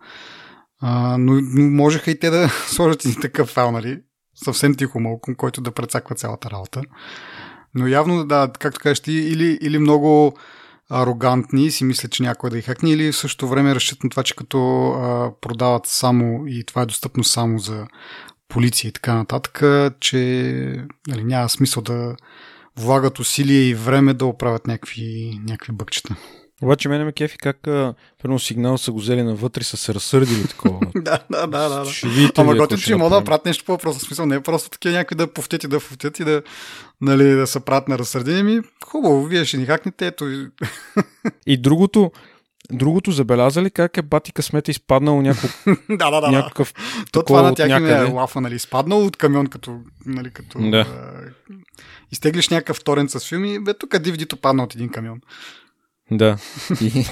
А, 0.81 1.19
но, 1.19 1.43
можеха 1.61 2.11
и 2.11 2.19
те 2.19 2.31
да 2.31 2.49
сложат 2.67 3.05
и 3.05 3.21
такъв 3.21 3.49
файл, 3.49 3.71
нали? 3.71 4.01
Съвсем 4.45 4.75
тихо 4.75 5.01
малко, 5.01 5.37
който 5.37 5.61
да 5.61 5.71
прецаква 5.71 6.17
цялата 6.17 6.51
работа. 6.51 6.83
Но 7.75 7.87
явно, 7.87 8.27
да, 8.27 8.51
както 8.59 8.81
кажеш 8.81 9.01
ти, 9.01 9.13
или, 9.13 9.59
или 9.63 9.79
много 9.79 10.37
арогантни 10.91 11.71
си 11.71 11.85
мислят, 11.85 12.13
че 12.13 12.23
някой 12.23 12.51
да 12.51 12.57
ги 12.57 12.63
хакне, 12.63 12.91
или 12.91 13.13
в 13.13 13.17
същото 13.17 13.49
време 13.49 13.75
разчитат 13.75 14.05
на 14.05 14.11
това, 14.11 14.23
че 14.23 14.37
като 14.37 14.89
а, 14.89 15.33
продават 15.41 15.87
само 15.87 16.47
и 16.47 16.65
това 16.65 16.83
е 16.83 16.87
достъпно 16.87 17.25
само 17.25 17.59
за 17.59 17.87
полиция 18.49 18.89
и 18.89 18.93
така 18.93 19.15
нататък, 19.15 19.63
че 20.01 20.17
нали, 21.09 21.25
няма 21.25 21.49
смисъл 21.49 21.83
да 21.83 22.17
влагат 22.77 23.19
усилия 23.19 23.69
и 23.69 23.75
време 23.75 24.15
да 24.15 24.27
оправят 24.27 24.67
някакви, 24.67 25.41
някакви 25.45 25.73
бъкчета. 25.73 26.17
Обаче 26.63 26.89
мене 26.89 27.05
ме 27.05 27.13
кефи 27.13 27.39
как 27.39 27.57
първо 28.23 28.39
сигнал 28.39 28.79
са 28.79 28.93
го 28.93 28.99
взели 28.99 29.23
навътре 29.23 29.65
са 29.65 29.77
се 29.77 29.95
разсърдили 29.95 30.49
такова. 30.49 30.81
да, 30.95 31.19
да, 31.31 31.47
да, 31.47 31.69
да. 31.69 31.91
Ще 31.91 32.09
видите 32.09 32.41
Ама 32.41 32.55
готин, 32.55 32.69
какво 32.69 32.87
че 32.87 32.97
мога 32.97 33.17
да 33.17 33.25
правят 33.25 33.45
нещо 33.45 33.65
по-просто. 33.65 34.05
Смисъл 34.05 34.27
не 34.27 34.35
е 34.35 34.41
просто 34.41 34.71
такива 34.71 34.95
някои 34.95 35.17
да 35.17 35.27
повтят 35.27 35.65
и 35.65 35.69
да 35.69 35.81
повтят 35.81 36.19
и 36.21 36.25
да, 36.25 36.43
нали, 37.01 37.25
да 37.25 37.47
се 37.47 37.61
правят 37.61 37.89
на 37.89 37.99
разсърдени. 37.99 38.43
Ми, 38.43 38.61
хубаво, 38.87 39.25
вие 39.25 39.45
ще 39.45 39.57
ни 39.57 39.67
хакнете, 39.67 40.07
ето. 40.07 40.29
и- 41.47 41.57
другото, 41.57 42.13
другото 42.73 43.13
забелязали 43.13 43.71
как 43.71 43.97
е 43.97 44.03
бати 44.03 44.33
късмета 44.33 44.71
изпаднал 44.71 45.23
някакъв, 45.23 45.65
да, 45.91 46.11
да, 46.11 46.21
да. 46.21 46.31
някакъв 46.31 46.75
То 47.13 47.23
това 47.23 47.43
на 47.43 47.55
тях 47.55 47.69
им 47.71 47.87
е 47.87 48.03
лафа, 48.03 48.41
нали, 48.41 48.55
изпаднал 48.55 49.07
от 49.07 49.17
камион, 49.17 49.47
като, 49.47 49.81
нали, 50.07 50.31
като 50.31 50.59
Да. 50.71 50.87
изтеглиш 52.13 52.49
някакъв 52.49 52.85
торент 52.85 53.11
с 53.11 53.29
филми, 53.29 53.59
бе, 53.61 53.75
тук 53.75 53.91
DVD-то 53.91 54.37
падна 54.37 54.63
от 54.65 54.75
един 54.75 54.89
камион. 54.89 55.21
Да. 56.11 56.39
И... 56.81 57.07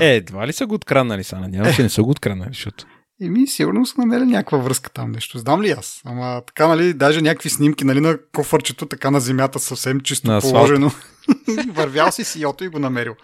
е, 0.00 0.16
едва 0.16 0.46
ли 0.46 0.52
са 0.52 0.66
го 0.66 0.74
откранали 0.74 1.24
са? 1.24 1.36
Надявам 1.36 1.72
се, 1.72 1.82
не 1.82 1.88
са 1.88 2.02
го 2.02 2.10
откранали, 2.10 2.50
защото... 2.52 2.86
И 3.20 3.30
ми 3.30 3.46
сигурно 3.46 3.86
са 3.86 3.94
намерили 4.00 4.26
някаква 4.26 4.58
връзка 4.58 4.90
там 4.90 5.12
нещо. 5.12 5.38
Знам 5.38 5.62
ли 5.62 5.70
аз? 5.70 6.00
Ама 6.04 6.42
така, 6.46 6.66
нали, 6.66 6.94
даже 6.94 7.20
някакви 7.20 7.50
снимки, 7.50 7.84
нали, 7.84 8.00
на 8.00 8.18
кофърчето, 8.34 8.86
така 8.86 9.10
на 9.10 9.20
земята, 9.20 9.58
съвсем 9.58 10.00
чисто 10.00 10.30
На 10.30 10.40
положено. 10.40 10.90
Вървял 11.68 12.12
си 12.12 12.24
си 12.24 12.40
йото 12.40 12.64
и 12.64 12.68
го 12.68 12.78
намерил. 12.78 13.14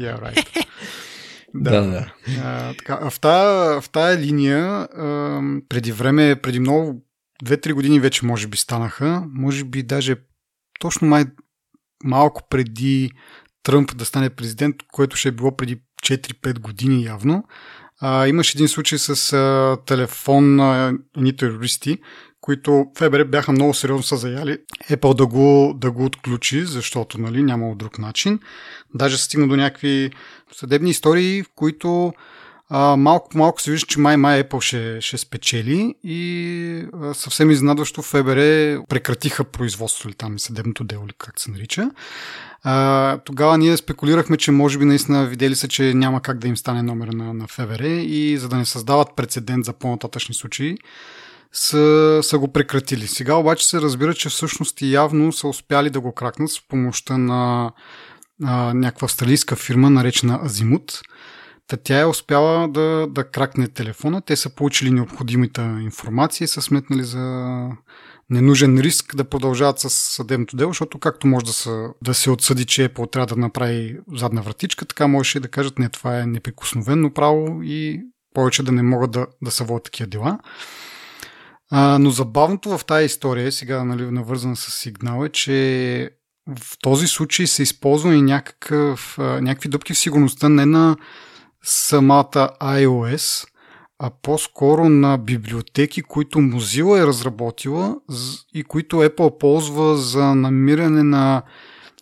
Yeah, 0.00 0.22
right. 0.22 0.66
Да, 1.54 1.82
да. 1.82 2.12
А, 2.44 2.74
така, 2.74 2.98
а 3.02 3.10
в, 3.10 3.20
тая, 3.20 3.80
в 3.80 3.90
тая 3.90 4.18
линия, 4.18 4.66
а, 4.66 5.40
преди 5.68 5.92
време, 5.92 6.36
преди 6.36 6.60
много, 6.60 7.02
2-3 7.44 7.72
години 7.72 8.00
вече 8.00 8.26
може 8.26 8.46
би 8.46 8.56
станаха, 8.56 9.24
може 9.28 9.64
би 9.64 9.82
даже 9.82 10.16
точно 10.80 11.08
май 11.08 11.24
малко 12.04 12.42
преди 12.50 13.10
Тръмп 13.66 13.96
да 13.96 14.04
стане 14.04 14.30
президент, 14.30 14.76
което 14.92 15.16
ще 15.16 15.28
е 15.28 15.32
било 15.32 15.56
преди 15.56 15.80
4-5 16.02 16.58
години 16.58 17.04
явно, 17.04 17.44
а, 18.00 18.26
имаше 18.28 18.58
един 18.58 18.68
случай 18.68 18.98
с 18.98 19.32
а, 19.32 19.76
телефон 19.86 20.56
на 20.56 20.92
едни 21.16 21.36
терористи, 21.36 21.98
които 22.40 22.84
ФБР 22.98 23.24
бяха 23.24 23.52
много 23.52 23.74
сериозно 23.74 24.02
са 24.02 24.16
заяли 24.16 24.58
Apple 24.90 25.14
да 25.14 25.26
го, 25.26 25.74
да 25.76 25.90
го 25.90 26.04
отключи, 26.04 26.64
защото 26.64 27.20
нали, 27.20 27.42
нямало 27.42 27.74
друг 27.74 27.98
начин. 27.98 28.40
Даже 28.94 29.18
стигна 29.18 29.48
до 29.48 29.56
някакви 29.56 30.10
съдебни 30.52 30.90
истории, 30.90 31.42
в 31.42 31.46
които 31.54 32.12
малко 32.70 33.38
малко 33.38 33.62
се 33.62 33.70
вижда, 33.70 33.86
че 33.86 34.00
май-май 34.00 34.42
Apple 34.42 34.60
ще, 34.60 35.00
ще 35.00 35.18
спечели 35.18 35.94
и 36.04 36.88
а, 37.02 37.14
съвсем 37.14 37.50
изненадващо 37.50 38.02
ФБР 38.02 38.38
прекратиха 38.88 39.44
производството 39.44 40.08
или 40.08 40.14
там 40.14 40.38
съдебното 40.38 40.84
дело, 40.84 41.04
или 41.04 41.14
как 41.18 41.40
се 41.40 41.50
нарича. 41.50 41.90
А, 42.62 43.18
тогава 43.18 43.58
ние 43.58 43.76
спекулирахме, 43.76 44.36
че 44.36 44.50
може 44.50 44.78
би 44.78 44.84
наистина 44.84 45.26
видели 45.26 45.54
са, 45.54 45.68
че 45.68 45.94
няма 45.94 46.20
как 46.20 46.38
да 46.38 46.48
им 46.48 46.56
стане 46.56 46.82
номер 46.82 47.08
на, 47.08 47.34
на 47.34 47.46
ФВР 47.48 47.80
и 47.80 48.38
за 48.38 48.48
да 48.48 48.56
не 48.56 48.64
създават 48.64 49.08
прецедент 49.16 49.64
за 49.64 49.72
по-нататъчни 49.72 50.34
случаи, 50.34 50.76
са, 51.52 52.18
са 52.22 52.38
го 52.38 52.52
прекратили. 52.52 53.06
Сега 53.06 53.34
обаче 53.34 53.66
се 53.68 53.80
разбира, 53.80 54.14
че 54.14 54.28
всъщност 54.28 54.82
явно 54.82 55.32
са 55.32 55.48
успяли 55.48 55.90
да 55.90 56.00
го 56.00 56.12
кракнат 56.12 56.50
с 56.50 56.68
помощта 56.68 57.18
на 57.18 57.72
а, 58.44 58.74
някаква 58.74 59.04
австралийска 59.04 59.56
фирма, 59.56 59.90
наречена 59.90 60.40
Азимут. 60.44 61.00
Та 61.68 61.76
тя 61.76 62.00
е 62.00 62.04
успяла 62.04 62.68
да, 62.68 63.06
да 63.10 63.30
кракне 63.30 63.68
телефона. 63.68 64.20
Те 64.20 64.36
са 64.36 64.54
получили 64.54 64.90
необходимата 64.90 65.62
информация 65.82 66.44
и 66.44 66.48
са 66.48 66.62
сметнали 66.62 67.04
за 67.04 67.68
ненужен 68.30 68.78
риск 68.78 69.16
да 69.16 69.24
продължават 69.24 69.78
с 69.78 69.90
съдебното 69.90 70.56
дело, 70.56 70.70
защото 70.70 70.98
както 70.98 71.26
може 71.26 71.46
да, 71.46 71.52
са, 71.52 71.88
да 72.02 72.14
се 72.14 72.30
отсъди, 72.30 72.64
че 72.64 72.88
Apple 72.88 73.12
трябва 73.12 73.26
да 73.26 73.36
направи 73.36 73.98
задна 74.14 74.42
вратичка, 74.42 74.84
така 74.84 75.06
можеше 75.06 75.40
да 75.40 75.48
кажат, 75.48 75.78
не, 75.78 75.88
това 75.88 76.20
е 76.20 76.26
неприкосновено 76.26 77.12
право 77.12 77.62
и 77.62 78.00
повече 78.34 78.62
да 78.62 78.72
не 78.72 78.82
могат 78.82 79.10
да, 79.10 79.26
да 79.42 79.50
се 79.50 79.64
водят 79.64 79.84
такива 79.84 80.06
дела. 80.06 80.38
А, 81.70 81.98
но 81.98 82.10
забавното 82.10 82.78
в 82.78 82.84
тази 82.84 83.06
история, 83.06 83.52
сега 83.52 83.84
нали, 83.84 84.10
навързана 84.10 84.56
с 84.56 84.70
сигнал, 84.70 85.24
е, 85.24 85.28
че 85.28 86.10
в 86.58 86.78
този 86.82 87.06
случай 87.06 87.46
се 87.46 87.62
използва 87.62 88.14
и 88.14 88.22
някакъв, 88.22 89.18
някакви 89.18 89.68
дупки 89.68 89.94
в 89.94 89.98
сигурността 89.98 90.48
не 90.48 90.66
на 90.66 90.96
самата 91.66 92.50
iOS, 92.60 93.48
а 93.98 94.10
по-скоро 94.22 94.88
на 94.88 95.18
библиотеки, 95.18 96.02
които 96.02 96.38
Mozilla 96.38 97.02
е 97.02 97.06
разработила 97.06 97.96
и 98.54 98.64
които 98.64 98.96
Apple 98.96 99.38
ползва 99.38 99.96
за 99.96 100.34
намиране 100.34 101.02
на 101.02 101.42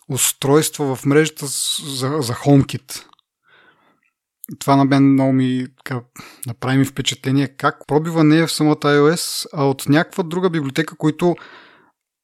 устройства 0.09 0.95
в 0.95 1.05
мрежата 1.05 1.45
за, 1.45 2.17
за 2.21 2.33
HomeKit. 2.33 3.05
Това 4.59 4.75
на 4.75 4.85
мен 4.85 5.13
много 5.13 5.33
ми 5.33 5.67
така, 5.77 6.01
направи 6.47 6.77
ми 6.77 6.85
впечатление 6.85 7.47
как 7.47 7.87
пробива 7.87 8.23
не 8.23 8.37
е 8.37 8.47
в 8.47 8.51
самата 8.51 8.75
iOS, 8.75 9.47
а 9.53 9.65
от 9.65 9.89
някаква 9.89 10.23
друга 10.23 10.49
библиотека, 10.49 10.97
които 10.97 11.35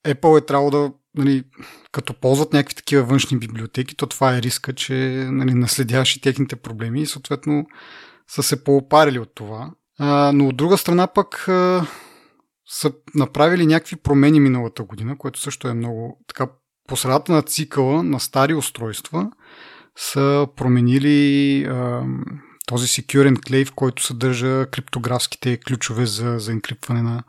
Apple 0.08 0.38
е 0.38 0.46
трябвало 0.46 0.72
да, 0.72 0.92
нали, 1.16 1.44
като 1.92 2.14
ползват 2.14 2.54
някакви 2.54 2.76
такива 2.76 3.04
външни 3.04 3.40
библиотеки, 3.40 3.96
то 3.96 4.08
това 4.08 4.36
е 4.36 4.42
риска, 4.42 4.74
че 4.74 4.94
нали, 5.32 5.54
наследяваш 5.54 6.16
и 6.16 6.22
техните 6.22 6.56
проблеми 6.56 7.02
и 7.02 7.06
съответно 7.06 7.66
са 8.28 8.44
се 8.44 8.64
поопарили 8.64 9.20
от 9.20 9.36
това. 9.36 9.72
А, 10.00 10.32
но 10.36 10.48
от 10.48 10.58
друга 10.58 10.78
страна 10.78 11.08
пък 11.08 11.48
а, 11.48 11.88
са 12.68 12.92
направили 13.16 13.66
някакви 13.66 13.96
промени 13.96 14.40
миналата 14.40 14.84
година, 14.84 15.18
което 15.18 15.40
също 15.40 15.68
е 15.68 15.74
много 15.74 16.20
така 16.28 16.48
по 16.88 16.98
средата 16.98 17.32
на 17.32 17.42
цикъла 17.42 18.04
на 18.04 18.20
стари 18.20 18.54
устройства 18.54 19.32
са 19.96 20.48
променили 20.56 21.64
а, 21.64 22.04
този 22.68 22.88
Secure 22.88 23.36
Enclave, 23.36 23.72
който 23.74 24.04
съдържа 24.04 24.66
криптографските 24.72 25.58
ключове 25.58 26.06
за, 26.06 26.36
за 26.40 26.52
енкриптване 26.52 27.02
на, 27.02 27.24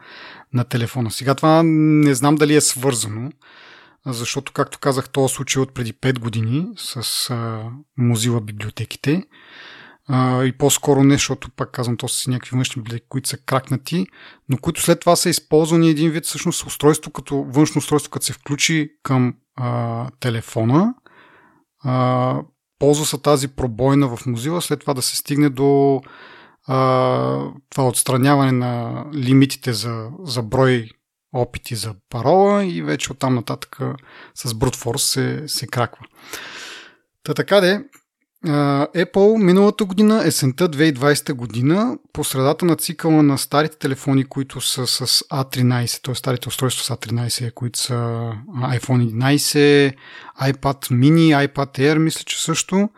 на 0.55 0.65
телефона. 0.65 1.11
Сега 1.11 1.35
това 1.35 1.63
не 1.65 2.15
знам 2.15 2.35
дали 2.35 2.55
е 2.55 2.61
свързано, 2.61 3.31
защото, 4.07 4.53
както 4.53 4.79
казах, 4.79 5.09
този 5.09 5.35
случай 5.35 5.63
от 5.63 5.75
преди 5.75 5.93
5 5.93 6.19
години 6.19 6.67
с 6.77 6.97
а, 7.31 7.65
Mozilla 8.01 8.41
библиотеките. 8.41 9.25
А, 10.09 10.45
и 10.45 10.53
по-скоро 10.53 11.05
не, 11.05 11.15
защото 11.15 11.51
пак 11.51 11.71
казвам, 11.71 11.97
то 11.97 12.09
са 12.09 12.31
някакви 12.31 12.57
външни 12.57 12.83
библиотеки, 12.83 13.07
които 13.09 13.29
са 13.29 13.37
кракнати, 13.37 14.07
но 14.49 14.57
които 14.57 14.83
след 14.83 15.01
това 15.01 15.17
са 15.17 15.29
използвани 15.29 15.89
един 15.89 16.11
вид 16.11 16.25
всъщност 16.25 16.67
устройство, 16.67 17.11
като 17.11 17.45
външно 17.49 17.79
устройство, 17.79 18.11
като 18.11 18.27
се 18.27 18.33
включи 18.33 18.91
към 19.03 19.35
а, 19.57 20.11
телефона, 20.21 20.95
а, 21.85 22.41
ползва 22.79 23.07
се 23.07 23.19
тази 23.19 23.49
пробойна 23.49 24.09
в 24.09 24.25
Mozilla, 24.27 24.61
след 24.61 24.81
това 24.81 24.95
да 24.95 25.03
се 25.03 25.17
стигне 25.17 25.49
до 25.49 26.01
а, 26.67 26.77
това 27.71 27.89
отстраняване 27.89 28.53
на 28.53 29.05
лимитите 29.15 29.73
за, 29.73 30.09
за 30.25 30.43
брой 30.43 30.91
опити 31.33 31.75
за 31.75 31.95
парола 32.11 32.65
и 32.65 32.83
вече 32.83 33.13
оттам 33.13 33.35
нататък 33.35 33.79
с 34.35 34.53
Force 34.55 34.97
се, 34.97 35.43
се 35.47 35.67
краква. 35.67 36.07
Та 37.25 37.35
така 37.35 37.61
де, 37.61 37.85
Apple 38.47 39.43
миналата 39.43 39.85
година, 39.85 40.23
есента 40.27 40.69
2020 40.69 41.33
година, 41.33 41.99
по 42.13 42.25
средата 42.25 42.65
на 42.65 42.77
цикъла 42.77 43.23
на 43.23 43.39
старите 43.39 43.79
телефони, 43.79 44.25
които 44.25 44.61
са 44.61 44.87
с 44.87 45.07
A13, 45.07 46.05
т.е. 46.05 46.15
старите 46.15 46.49
устройства 46.49 46.85
с 46.85 46.89
A13, 46.89 47.55
които 47.55 47.79
са 47.79 47.95
iPhone 48.55 49.13
11, 49.41 49.95
iPad 50.43 50.91
mini, 50.91 51.49
iPad 51.49 51.79
Air, 51.79 51.99
мисля, 51.99 52.25
че 52.25 52.43
също, 52.43 52.89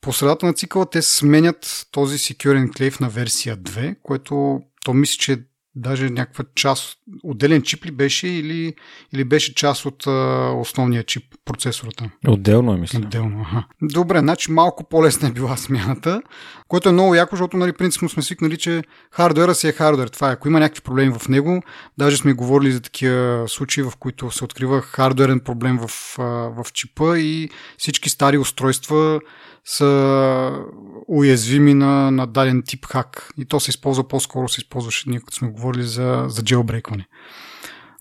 по 0.00 0.12
средата 0.12 0.46
на 0.46 0.52
цикъла 0.52 0.90
те 0.90 1.02
сменят 1.02 1.86
този 1.90 2.18
Secure 2.18 2.66
Enclave 2.66 3.00
на 3.00 3.08
версия 3.08 3.56
2, 3.56 3.96
което 4.02 4.60
то 4.84 4.94
мисля, 4.94 5.16
че 5.18 5.44
даже 5.74 6.10
някаква 6.10 6.44
част, 6.54 6.98
отделен 7.22 7.62
чип 7.62 7.86
ли 7.86 7.90
беше 7.90 8.28
или, 8.28 8.74
или 9.12 9.24
беше 9.24 9.54
част 9.54 9.86
от 9.86 10.06
а, 10.06 10.50
основния 10.60 11.04
чип, 11.04 11.24
процесора 11.44 11.90
там? 11.96 12.10
Отделно 12.28 12.72
е, 12.72 12.76
мисля. 12.76 12.98
Отделно, 12.98 13.40
аха. 13.40 13.64
Добре, 13.82 14.18
значи 14.18 14.52
малко 14.52 14.84
по-лесна 14.84 15.28
е 15.28 15.32
била 15.32 15.56
смяната, 15.56 16.22
което 16.68 16.88
е 16.88 16.92
много 16.92 17.14
яко, 17.14 17.36
защото 17.36 17.56
нали, 17.56 17.72
принципно 17.72 18.08
сме 18.08 18.22
свикнали, 18.22 18.56
че 18.56 18.82
хардуера 19.10 19.54
си 19.54 19.68
е 19.68 19.72
хардуер. 19.72 20.08
Това 20.08 20.30
е, 20.30 20.32
ако 20.32 20.48
има 20.48 20.60
някакви 20.60 20.82
проблеми 20.82 21.14
в 21.18 21.28
него, 21.28 21.62
даже 21.98 22.16
сме 22.16 22.32
говорили 22.32 22.72
за 22.72 22.80
такива 22.80 23.44
случаи, 23.48 23.82
в 23.82 23.92
които 23.98 24.30
се 24.30 24.44
открива 24.44 24.80
хардуерен 24.82 25.40
проблем 25.40 25.78
в, 25.78 26.16
в 26.56 26.66
чипа 26.72 27.18
и 27.18 27.50
всички 27.78 28.08
стари 28.08 28.38
устройства 28.38 29.20
са 29.64 30.64
уязвими 31.08 31.74
на, 31.74 32.10
на 32.10 32.26
даден 32.26 32.62
тип 32.66 32.86
хак. 32.86 33.32
И 33.38 33.44
то 33.44 33.60
се 33.60 33.70
използва 33.70 34.08
по-скоро, 34.08 34.48
се 34.48 34.60
използваше, 34.60 35.10
ние 35.10 35.20
като 35.20 35.34
сме 35.34 35.48
говорили 35.48 35.82
за, 35.82 36.24
за 36.28 36.42
джелбрейкване. 36.42 37.06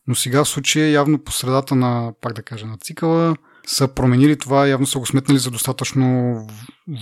Но 0.08 0.16
сега 0.16 0.44
в 0.44 0.50
случая 0.50 0.92
явно 0.92 1.24
по 1.24 1.32
средата 1.32 1.76
на, 1.76 2.14
пак 2.22 2.34
да 2.34 2.42
кажа, 2.42 2.66
на 2.66 2.78
цикъла, 2.78 3.36
са 3.68 3.88
променили 3.88 4.38
това, 4.38 4.68
явно 4.68 4.88
са 4.88 5.00
го 5.00 5.06
сметнали 5.06 5.40
за 5.40 5.52
достатъчно 5.52 6.36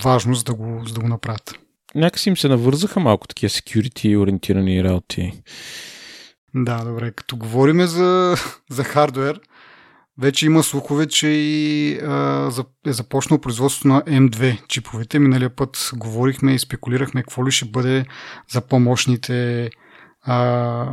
важно, 0.03 0.35
за 0.35 0.43
да 0.43 0.53
го, 0.53 0.83
за 0.87 0.93
да 0.93 0.99
го 0.99 1.07
направят. 1.07 1.59
Някакси 1.95 2.29
им 2.29 2.37
се 2.37 2.47
навързаха 2.47 2.99
малко 2.99 3.27
такива 3.27 3.49
security 3.49 4.19
ориентирани 4.19 4.83
работи. 4.83 5.41
Да, 6.55 6.83
добре. 6.83 7.11
Като 7.11 7.37
говориме 7.37 7.87
за, 7.87 8.35
за 8.69 8.83
хардвер, 8.83 9.39
вече 10.19 10.45
има 10.45 10.63
слухове, 10.63 11.07
че 11.07 11.27
и 11.27 11.99
а, 11.99 12.51
е 12.85 12.93
започнало 12.93 13.41
производството 13.41 13.87
на 13.87 14.01
M2 14.01 14.67
чиповете. 14.67 15.19
Миналия 15.19 15.55
път 15.55 15.91
говорихме 15.95 16.53
и 16.53 16.59
спекулирахме 16.59 17.23
какво 17.23 17.45
ли 17.45 17.51
ще 17.51 17.65
бъде 17.65 18.05
за 18.51 18.61
по-мощните 18.61 19.69
а, 20.21 20.85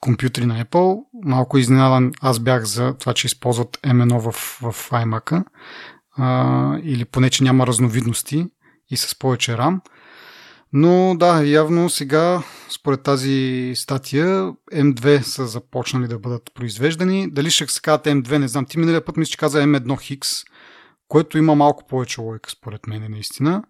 компютри 0.00 0.46
на 0.46 0.64
Apple. 0.64 1.00
Малко 1.24 1.58
изненадан 1.58 2.12
аз 2.20 2.38
бях 2.38 2.64
за 2.64 2.94
това, 2.98 3.14
че 3.14 3.26
използват 3.26 3.78
M1 3.82 4.18
в, 4.18 4.32
в 4.72 4.90
iMac 4.90 5.44
а, 6.16 6.78
или 6.82 7.04
поне, 7.04 7.30
че 7.30 7.44
няма 7.44 7.66
разновидности 7.66 8.46
и 8.90 8.96
с 8.96 9.18
повече 9.18 9.52
RAM. 9.52 9.80
Но 10.72 11.14
да, 11.18 11.42
явно 11.42 11.90
сега, 11.90 12.42
според 12.70 13.02
тази 13.02 13.72
статия, 13.76 14.52
M2 14.72 15.20
са 15.20 15.46
започнали 15.46 16.08
да 16.08 16.18
бъдат 16.18 16.50
произвеждани. 16.54 17.30
Дали 17.30 17.50
ще 17.50 17.66
се 17.66 17.80
казват 17.80 18.06
M2, 18.06 18.38
не 18.38 18.48
знам. 18.48 18.66
Ти 18.66 18.78
миналия 18.78 19.04
път 19.04 19.16
мисля, 19.16 19.30
че 19.30 19.38
каза 19.38 19.62
M1 19.62 20.00
Хикс, 20.00 20.28
което 21.08 21.38
има 21.38 21.54
малко 21.54 21.86
повече 21.86 22.20
логика, 22.20 22.50
според 22.50 22.86
мен, 22.86 23.06
наистина. 23.10 23.62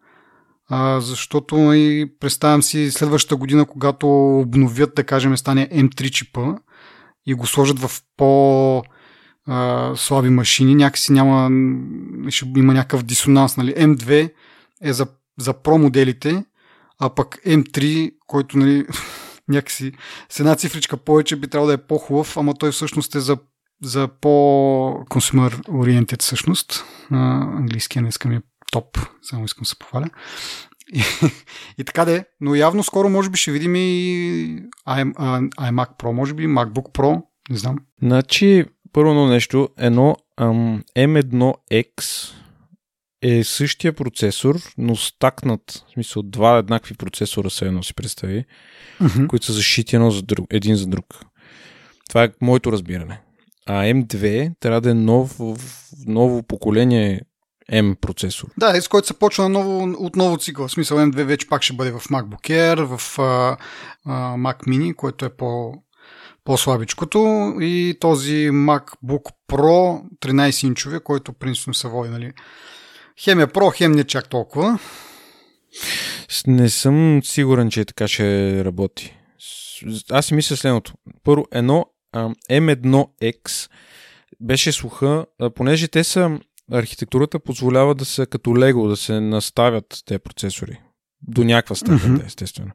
А, 0.69 1.01
защото 1.01 1.73
и 1.73 2.13
представям 2.21 2.63
си 2.63 2.91
следващата 2.91 3.37
година, 3.37 3.65
когато 3.65 4.39
обновят, 4.39 4.95
да 4.95 5.05
кажем, 5.05 5.37
стане 5.37 5.69
M3 5.69 6.11
чипа 6.11 6.55
и 7.27 7.35
го 7.35 7.47
сложат 7.47 7.79
в 7.79 8.03
по 8.17 8.83
слаби 9.97 10.31
машини, 10.31 10.75
някакси 10.75 11.13
няма, 11.13 11.51
ще 12.31 12.47
има 12.57 12.75
някакъв 12.75 13.03
дисонанс. 13.03 13.57
Нали? 13.57 13.75
M2 13.75 14.33
е 14.83 14.93
за, 14.93 15.07
за 15.39 15.53
про 15.53 15.79
а 16.99 17.15
пък 17.15 17.39
M3, 17.47 18.13
който 18.27 18.59
нали, 18.59 18.87
някакси 19.49 19.93
с 20.29 20.41
една 20.41 20.55
цифричка 20.55 20.97
повече 20.97 21.37
би 21.37 21.49
трябвало 21.49 21.69
да 21.69 21.75
е 21.75 21.87
по-хубав, 21.87 22.37
ама 22.37 22.55
той 22.55 22.73
всъщност 22.73 23.15
е 23.15 23.21
за, 23.21 23.37
за 23.83 24.09
по-consumer 24.21 25.67
oriented 25.69 26.23
всъщност. 26.23 26.85
А, 27.11 27.17
английския 27.57 28.03
днеска 28.03 28.29
ми 28.29 28.37
е 28.37 28.43
топ, 28.73 28.99
само 29.23 29.45
искам 29.45 29.63
да 29.63 29.69
се 29.69 29.79
похваля. 29.79 30.11
И, 30.95 31.03
и 31.79 31.85
така 31.85 32.05
де, 32.05 32.25
но 32.41 32.55
явно 32.55 32.83
скоро 32.83 33.09
може 33.09 33.31
би 33.31 33.39
ще 33.39 33.53
видим 33.53 33.77
и 33.77 34.63
iMac 34.89 35.89
Pro, 35.99 36.13
може 36.13 36.35
би 36.35 36.47
MacBook 36.47 36.93
Pro, 36.93 37.23
не 37.51 37.57
знам. 37.57 37.79
Значи, 38.03 38.65
първо 38.93 39.27
нещо, 39.27 39.69
едно 39.79 40.17
ам, 40.37 40.83
M1X 40.97 42.33
е 43.23 43.45
същия 43.45 43.93
процесор, 43.93 44.61
но 44.79 44.97
стакнат, 44.97 45.85
в 45.89 45.93
смисъл 45.93 46.23
два 46.23 46.59
еднакви 46.59 46.95
процесора 46.95 47.51
се 47.51 47.67
едно 47.67 47.83
си 47.83 47.95
представи, 47.95 48.45
mm-hmm. 49.01 49.27
които 49.27 49.47
са 49.47 49.53
защити 49.53 49.97
едно 49.97 50.11
за 50.11 50.23
друг, 50.23 50.47
един 50.51 50.77
за 50.77 50.87
друг. 50.87 51.07
Това 52.09 52.25
е 52.25 52.31
моето 52.41 52.73
разбиране. 52.73 53.21
А 53.67 53.73
M2 53.73 54.53
трябва 54.61 54.81
да 54.81 54.91
е 54.91 54.95
нов, 54.95 55.39
ново 56.07 56.43
поколение 56.43 57.21
M 57.73 57.95
процесор. 58.01 58.49
Да, 58.59 58.81
с 58.81 58.89
който 58.89 59.07
се 59.07 59.19
почва 59.19 59.49
ново, 59.49 59.95
отново 59.99 60.39
цикъл. 60.39 60.69
В 60.69 60.73
смисъл 60.73 60.99
M2 60.99 61.25
вече 61.25 61.49
пак 61.49 61.63
ще 61.63 61.73
бъде 61.73 61.91
в 61.91 62.01
MacBook 62.01 62.51
Air, 62.51 62.85
в 62.85 63.17
uh, 63.17 63.57
Mac 64.37 64.67
Mini, 64.69 64.95
който 64.95 65.25
е 65.25 65.37
по, 65.37 65.75
по-слабичкото 66.45 67.53
и 67.61 67.97
този 68.01 68.51
MacBook 68.51 69.25
Pro 69.49 70.03
13-инчовия, 70.21 71.03
който 71.03 71.33
принципно 71.33 71.75
се 71.75 71.89
води, 71.89 72.11
нали, 72.11 72.33
Хем 73.21 73.41
е 73.41 73.47
про, 73.47 73.71
хем 73.71 73.93
не 73.93 74.05
чак 74.05 74.29
толкова. 74.29 74.79
Не 76.47 76.69
съм 76.69 77.21
сигурен, 77.25 77.71
че 77.71 77.85
така 77.85 78.09
ще 78.09 78.65
работи. 78.65 79.17
Аз 80.11 80.27
си 80.27 80.35
мисля 80.35 80.57
следното. 80.57 80.93
Първо, 81.25 81.45
едно 81.53 81.87
M1X 82.51 83.71
беше 84.41 84.73
слуха, 84.73 85.27
понеже 85.55 85.89
те 85.89 86.05
са 86.05 86.39
архитектурата 86.73 87.39
позволява 87.39 87.95
да 87.95 88.05
се 88.05 88.27
като 88.27 88.57
лего, 88.57 88.89
да 88.89 88.97
се 88.97 89.21
наставят 89.21 90.03
тези 90.07 90.19
процесори. 90.19 90.81
До 91.23 91.45
някаква 91.45 91.77
степен, 91.77 91.99
mm-hmm. 91.99 92.27
естествено. 92.27 92.71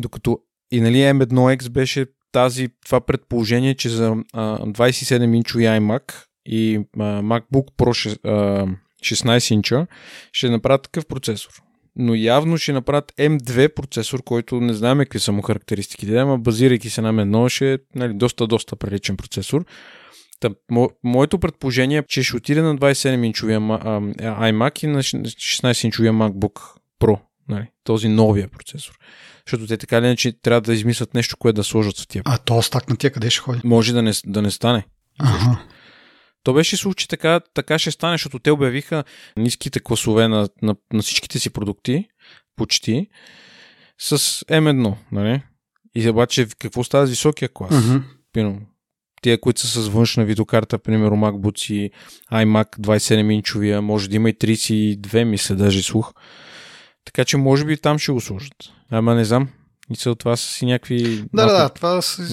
Докато 0.00 0.38
и 0.70 0.80
нали 0.80 0.96
M1X 0.96 1.68
беше 1.68 2.06
тази, 2.32 2.68
това 2.84 3.00
предположение, 3.00 3.74
че 3.74 3.88
за 3.88 4.10
27-инчови 4.34 5.80
iMac 5.80 6.24
и 6.46 6.76
а, 6.76 7.02
MacBook 7.02 7.66
Pro 7.78 8.76
а, 9.02 9.04
16 9.04 9.54
инча, 9.54 9.86
ще 10.32 10.50
направят 10.50 10.82
такъв 10.82 11.06
процесор. 11.06 11.52
Но 11.96 12.14
явно 12.14 12.58
ще 12.58 12.72
направят 12.72 13.12
M2 13.18 13.74
процесор, 13.74 14.22
който 14.22 14.60
не 14.60 14.74
знаем 14.74 14.98
какви 14.98 15.20
са 15.20 15.32
му 15.32 15.42
характеристиките, 15.42 16.16
ама 16.16 16.38
базирайки 16.38 16.90
се 16.90 17.00
на 17.00 17.14
M1 17.14 17.48
ще 17.48 17.72
е 17.72 17.78
нали, 17.94 18.14
доста, 18.14 18.46
доста 18.46 18.76
приличен 18.76 19.16
процесор. 19.16 19.64
Та, 20.40 20.50
мо, 20.70 20.90
моето 21.04 21.38
предположение 21.38 21.98
е, 21.98 22.02
че 22.08 22.22
ще 22.22 22.36
отиде 22.36 22.62
на 22.62 22.76
27-инчовия 22.76 23.58
iMac 24.20 24.84
и 24.84 24.86
на 24.86 25.02
16-инчовия 25.02 26.10
MacBook 26.10 26.60
Pro. 27.00 27.18
Нали, 27.48 27.66
този 27.84 28.08
новия 28.08 28.48
процесор. 28.48 28.98
Защото 29.46 29.66
те 29.66 29.76
така 29.76 29.98
или 29.98 30.06
иначе 30.06 30.32
трябва 30.32 30.60
да 30.60 30.74
измислят 30.74 31.14
нещо, 31.14 31.36
което 31.36 31.56
да 31.56 31.64
сложат 31.64 31.98
в 31.98 32.06
тия. 32.06 32.22
А 32.26 32.38
то 32.38 32.62
стак 32.62 32.88
на 32.88 32.96
тия 32.96 33.10
къде 33.10 33.30
ще 33.30 33.40
ходи? 33.40 33.60
Може 33.64 33.92
да 33.92 34.02
не, 34.02 34.12
да 34.26 34.42
не 34.42 34.50
стане. 34.50 34.84
Ага. 35.18 35.62
То 36.42 36.52
беше 36.52 36.76
случай 36.76 37.06
така, 37.08 37.40
така 37.54 37.78
ще 37.78 37.90
стане, 37.90 38.14
защото 38.14 38.38
те 38.38 38.50
обявиха 38.50 39.04
ниските 39.36 39.80
класове 39.80 40.28
на, 40.28 40.48
на, 40.62 40.76
на 40.92 41.02
всичките 41.02 41.38
си 41.38 41.50
продукти, 41.50 42.04
почти, 42.56 43.06
с 43.98 44.18
M1, 44.44 44.94
нали? 45.12 45.42
И 45.94 46.08
обаче 46.08 46.46
какво 46.58 46.84
става 46.84 47.06
с 47.06 47.10
високия 47.10 47.48
клас? 47.48 47.74
Uh-huh. 47.74 48.58
Тия, 49.22 49.40
които 49.40 49.60
са 49.60 49.82
с 49.82 49.88
външна 49.88 50.24
видеокарта, 50.24 50.78
примерно 50.78 51.16
MacBook 51.16 51.72
и 51.72 51.90
iMac 52.32 52.78
27-инчовия, 52.78 53.80
може 53.80 54.10
да 54.10 54.16
има 54.16 54.30
и 54.30 54.34
32, 54.34 55.24
мисля, 55.24 55.54
даже 55.54 55.82
слух. 55.82 56.12
Така 57.04 57.24
че 57.24 57.36
може 57.36 57.64
би 57.64 57.76
там 57.76 57.98
ще 57.98 58.12
го 58.12 58.20
сложат. 58.20 58.54
Ама 58.90 59.14
не 59.14 59.24
знам. 59.24 59.48
Са 59.94 60.14
това 60.14 60.36
са 60.36 60.52
си 60.52 60.66
някакви 60.66 61.24
Да, 61.34 61.46
да, 61.46 61.52
да, 61.52 61.68
това 61.68 62.02
са 62.02 62.26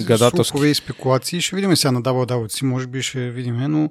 слухове 0.43 0.67
и 0.67 0.75
спекулации. 0.75 1.41
Ще 1.41 1.55
видим 1.55 1.75
сега 1.75 1.91
на 1.91 2.01
WWDC, 2.01 2.63
може 2.63 2.87
би 2.87 3.01
ще 3.01 3.29
видим, 3.29 3.55
но 3.55 3.89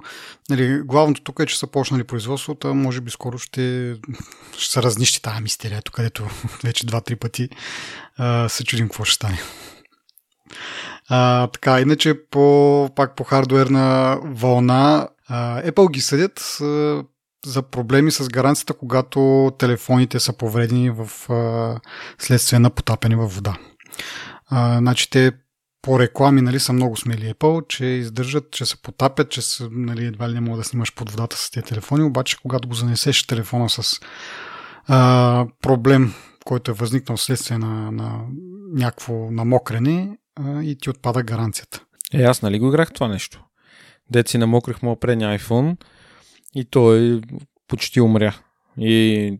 нали, 0.51 0.83
главното 0.85 1.23
тук 1.23 1.41
е, 1.41 1.47
че 1.47 1.59
са 1.59 1.67
почнали 1.67 2.05
производството, 2.05 2.75
може 2.75 3.01
би 3.01 3.11
скоро 3.11 3.39
ще, 3.39 3.97
ще 4.59 4.73
се 4.73 4.83
разнищи 4.83 5.23
тази 5.23 5.43
мистерия, 5.43 5.83
тук 5.83 5.95
където 5.95 6.29
вече 6.65 6.87
два-три 6.87 7.17
пъти 7.17 7.49
а, 8.17 8.49
се 8.49 8.65
чудим 8.65 8.89
какво 8.89 9.05
ще 9.05 9.15
стане. 9.15 9.39
А, 11.09 11.47
така, 11.47 11.81
иначе 11.81 12.15
по, 12.31 12.91
пак 12.97 13.17
по 13.17 13.25
хардуерна 13.25 14.19
вълна 14.25 15.09
а, 15.29 15.63
Apple 15.63 15.91
ги 15.91 16.01
съдят 16.01 16.59
а, 16.61 17.05
за 17.47 17.63
проблеми 17.63 18.11
с 18.11 18.29
гаранцията, 18.29 18.75
когато 18.75 19.53
телефоните 19.59 20.21
са 20.21 20.37
повредени 20.37 20.91
в 20.91 21.31
а, 21.33 21.81
следствие 22.19 22.59
на 22.59 22.71
потапени 22.71 23.15
във 23.15 23.35
вода. 23.35 23.57
А, 24.47 24.79
значи 24.79 25.11
те 25.11 25.33
по 25.83 26.01
реклами 26.01 26.43
нали, 26.43 26.61
са 26.61 26.73
много 26.73 26.97
смели 26.97 27.35
Apple, 27.35 27.69
че 27.69 27.85
издържат, 27.85 28.51
че 28.51 28.67
се 28.67 28.83
потапят, 28.83 29.31
че 29.31 29.43
са, 29.43 29.69
нали, 29.73 30.05
едва 30.05 30.29
ли 30.29 30.35
не 30.35 30.41
мога 30.41 30.59
да 30.59 30.65
снимаш 30.65 30.95
под 30.95 31.11
водата 31.11 31.37
с 31.37 31.51
тези 31.51 31.67
телефони, 31.67 32.05
обаче 32.05 32.37
когато 32.43 32.69
го 32.69 32.75
занесеш 32.75 33.27
телефона 33.27 33.69
с 33.69 34.01
а, 34.87 35.47
проблем, 35.63 36.15
който 36.45 36.71
е 36.71 36.75
възникнал 36.75 37.17
следствие 37.17 37.59
на, 37.59 37.93
на 37.93 38.21
някакво 38.73 39.31
намокрене 39.31 40.19
а, 40.37 40.63
и 40.63 40.79
ти 40.79 40.91
отпада 40.91 41.23
гаранцията. 41.23 41.83
Е, 42.15 42.23
аз 42.23 42.43
нали 42.43 42.59
го 42.59 42.69
играх 42.69 42.93
това 42.93 43.09
нещо? 43.09 43.45
Дет 44.11 44.29
си 44.29 44.39
намокрих 44.39 44.83
моят 44.83 45.01
предния 45.01 45.39
iPhone, 45.39 45.77
и 46.57 46.65
той 46.65 47.21
почти 47.69 48.01
умря. 48.01 48.35
И 48.79 49.33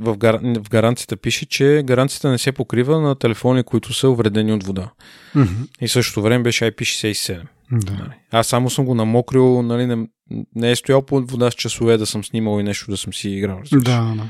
в, 0.00 0.16
гар... 0.16 0.38
в 0.42 0.68
гаранцията 0.70 1.16
пише, 1.16 1.46
че 1.46 1.82
гаранцията 1.84 2.30
не 2.30 2.38
се 2.38 2.52
покрива 2.52 3.00
на 3.00 3.14
телефони, 3.14 3.62
които 3.62 3.94
са 3.94 4.08
увредени 4.08 4.52
от 4.52 4.64
вода. 4.64 4.90
Mm-hmm. 5.36 5.68
И 5.80 5.88
същото 5.88 6.22
време 6.22 6.42
беше 6.42 6.64
IP67. 6.64 7.42
Да. 7.72 7.92
Нали. 7.92 8.14
Аз 8.30 8.46
само 8.46 8.70
съм 8.70 8.84
го 8.84 8.94
намокрил, 8.94 9.62
нали, 9.62 9.86
не, 9.86 10.08
не 10.54 10.70
е 10.70 10.76
стоял 10.76 11.02
под 11.02 11.30
вода 11.30 11.50
с 11.50 11.54
часове 11.54 11.96
да 11.96 12.06
съм 12.06 12.24
снимал 12.24 12.60
и 12.60 12.62
нещо 12.62 12.90
да 12.90 12.96
съм 12.96 13.12
си 13.12 13.30
играл. 13.30 13.60
Да, 13.72 14.14
да. 14.16 14.26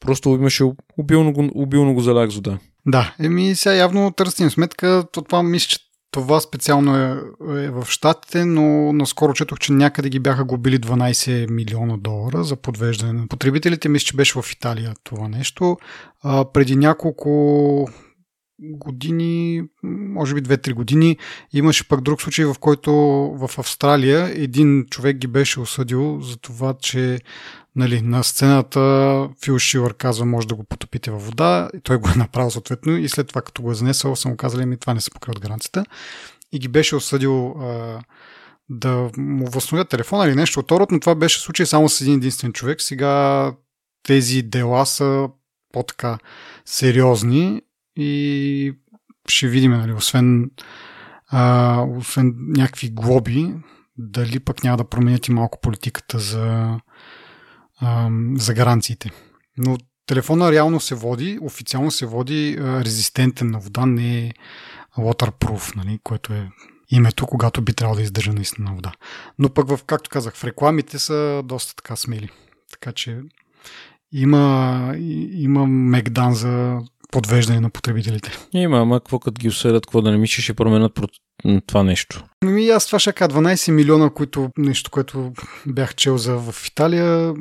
Просто 0.00 0.28
имаше 0.28 0.64
убилно 0.98 1.32
го, 1.32 1.50
убилно 1.54 1.94
го 1.94 2.00
залях 2.00 2.30
с 2.30 2.34
вода. 2.34 2.58
Да, 2.86 3.14
еми 3.20 3.54
сега 3.54 3.74
явно 3.74 4.10
търсим 4.10 4.50
сметка, 4.50 5.04
то 5.12 5.22
това 5.22 5.42
мисля, 5.42 5.68
че 5.68 5.78
това 6.14 6.40
специално 6.40 6.96
е, 6.96 7.22
е 7.64 7.70
в 7.70 7.84
Штатите, 7.88 8.44
но 8.44 8.92
наскоро 8.92 9.34
четох, 9.34 9.58
че 9.58 9.72
някъде 9.72 10.08
ги 10.08 10.18
бяха 10.18 10.44
губили 10.44 10.78
12 10.78 11.50
милиона 11.50 11.96
долара 11.96 12.44
за 12.44 12.56
подвеждане 12.56 13.12
на 13.12 13.28
потребителите. 13.28 13.88
Мисля, 13.88 14.04
че 14.04 14.16
беше 14.16 14.42
в 14.42 14.52
Италия 14.52 14.94
това 15.04 15.28
нещо. 15.28 15.76
А, 16.22 16.44
преди 16.52 16.76
няколко 16.76 17.88
години, 18.58 19.62
може 19.82 20.34
би 20.34 20.42
2-3 20.42 20.74
години, 20.74 21.16
имаше 21.52 21.88
пък 21.88 22.00
друг 22.00 22.22
случай, 22.22 22.44
в 22.44 22.54
който 22.60 22.92
в 23.36 23.50
Австралия 23.58 24.42
един 24.42 24.86
човек 24.90 25.16
ги 25.16 25.26
беше 25.26 25.60
осъдил 25.60 26.20
за 26.20 26.36
това, 26.36 26.74
че 26.80 27.18
нали, 27.76 28.02
на 28.02 28.24
сцената 28.24 29.28
Фил 29.44 29.58
Шивър 29.58 29.94
казва, 29.94 30.26
може 30.26 30.46
да 30.46 30.54
го 30.54 30.64
потопите 30.64 31.10
във 31.10 31.26
вода, 31.26 31.70
и 31.74 31.80
той 31.80 31.96
го 31.96 32.08
е 32.08 32.18
направил 32.18 32.50
съответно 32.50 32.92
и 32.96 33.08
след 33.08 33.28
това, 33.28 33.42
като 33.42 33.62
го 33.62 33.70
е 33.70 33.74
занесъл, 33.74 34.16
са 34.16 34.28
му 34.28 34.36
казали, 34.36 34.66
ми 34.66 34.76
това 34.76 34.94
не 34.94 35.00
се 35.00 35.10
покрива 35.10 35.32
от 35.36 35.40
гаранцията. 35.40 35.84
И 36.52 36.58
ги 36.58 36.68
беше 36.68 36.96
осъдил 36.96 37.50
а, 37.50 38.00
да 38.68 39.10
му 39.16 39.50
възстановят 39.50 39.88
телефона 39.88 40.26
или 40.26 40.34
нещо 40.34 40.60
от 40.60 40.70
род, 40.70 40.90
но 40.90 41.00
това 41.00 41.14
беше 41.14 41.40
случай 41.40 41.66
само 41.66 41.88
с 41.88 42.00
един 42.00 42.14
единствен 42.14 42.52
човек. 42.52 42.82
Сега 42.82 43.52
тези 44.02 44.42
дела 44.42 44.86
са 44.86 45.28
по-така 45.72 46.18
сериозни 46.64 47.62
и 47.96 48.72
ще 49.28 49.48
видим, 49.48 49.70
нали, 49.70 49.92
освен, 49.92 50.50
а, 51.28 51.80
освен 51.82 52.34
някакви 52.38 52.90
глоби, 52.90 53.54
дали 53.98 54.40
пък 54.40 54.64
няма 54.64 54.76
да 54.76 54.88
променят 54.88 55.28
и 55.28 55.32
малко 55.32 55.60
политиката 55.60 56.18
за, 56.18 56.76
за 58.36 58.54
гаранциите. 58.54 59.10
Но 59.58 59.78
телефона 60.06 60.52
реално 60.52 60.80
се 60.80 60.94
води, 60.94 61.38
официално 61.42 61.90
се 61.90 62.06
води 62.06 62.56
резистентен 62.60 63.50
на 63.50 63.58
вода, 63.58 63.86
не 63.86 64.18
е 64.26 64.32
waterproof, 64.98 65.76
нали, 65.76 65.98
което 66.02 66.32
е 66.32 66.50
името, 66.90 67.26
когато 67.26 67.62
би 67.62 67.72
трябвало 67.72 67.96
да 67.96 68.02
издържа 68.02 68.32
наистина 68.32 68.70
на 68.70 68.76
вода. 68.76 68.92
Но 69.38 69.48
пък, 69.48 69.68
в, 69.68 69.80
както 69.86 70.10
казах, 70.10 70.34
в 70.34 70.44
рекламите 70.44 70.98
са 70.98 71.42
доста 71.44 71.76
така 71.76 71.96
смели. 71.96 72.30
Така 72.72 72.92
че 72.92 73.20
има, 74.12 74.94
има 75.30 75.66
мегдан 75.66 76.34
за 76.34 76.80
подвеждане 77.14 77.60
на 77.60 77.70
потребителите. 77.70 78.32
Има, 78.52 78.78
ама 78.78 79.00
какво 79.00 79.18
като 79.18 79.38
ги 79.38 79.48
осъдят, 79.48 79.86
какво 79.86 80.02
да 80.02 80.10
не 80.10 80.16
мислиш, 80.16 80.44
ще 80.44 80.54
променят 80.54 81.00
това 81.66 81.82
нещо? 81.82 82.24
Ами 82.42 82.68
аз 82.68 82.86
това 82.86 82.98
ще 82.98 83.12
кажа 83.12 83.30
12 83.30 83.70
милиона, 83.70 84.10
които 84.10 84.50
нещо, 84.58 84.90
което 84.90 85.32
бях 85.66 85.94
чел 85.94 86.16
за 86.16 86.36
в 86.36 86.66
Италия. 86.66 87.34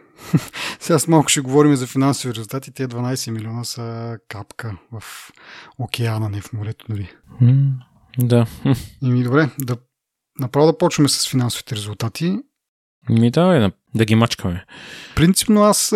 Сега 0.80 0.98
с 0.98 1.08
малко 1.08 1.28
ще 1.28 1.40
говорим 1.40 1.76
за 1.76 1.86
финансови 1.86 2.34
резултати. 2.34 2.72
Те 2.72 2.88
12 2.88 3.30
милиона 3.30 3.64
са 3.64 4.18
капка 4.28 4.76
в 4.92 5.02
океана, 5.78 6.28
не 6.28 6.40
в 6.40 6.52
морето 6.52 6.86
дори. 6.88 7.12
Mm, 7.42 7.72
да. 8.18 8.46
ми 9.02 9.22
добре, 9.22 9.50
да 9.58 9.76
направо 10.40 10.66
да 10.66 10.78
почваме 10.78 11.08
с 11.08 11.28
финансовите 11.30 11.76
резултати. 11.76 12.38
Ми 13.08 13.30
давай 13.30 13.70
да 13.94 14.04
ги 14.04 14.14
мачкаме. 14.14 14.64
Принципно 15.14 15.62
аз 15.62 15.94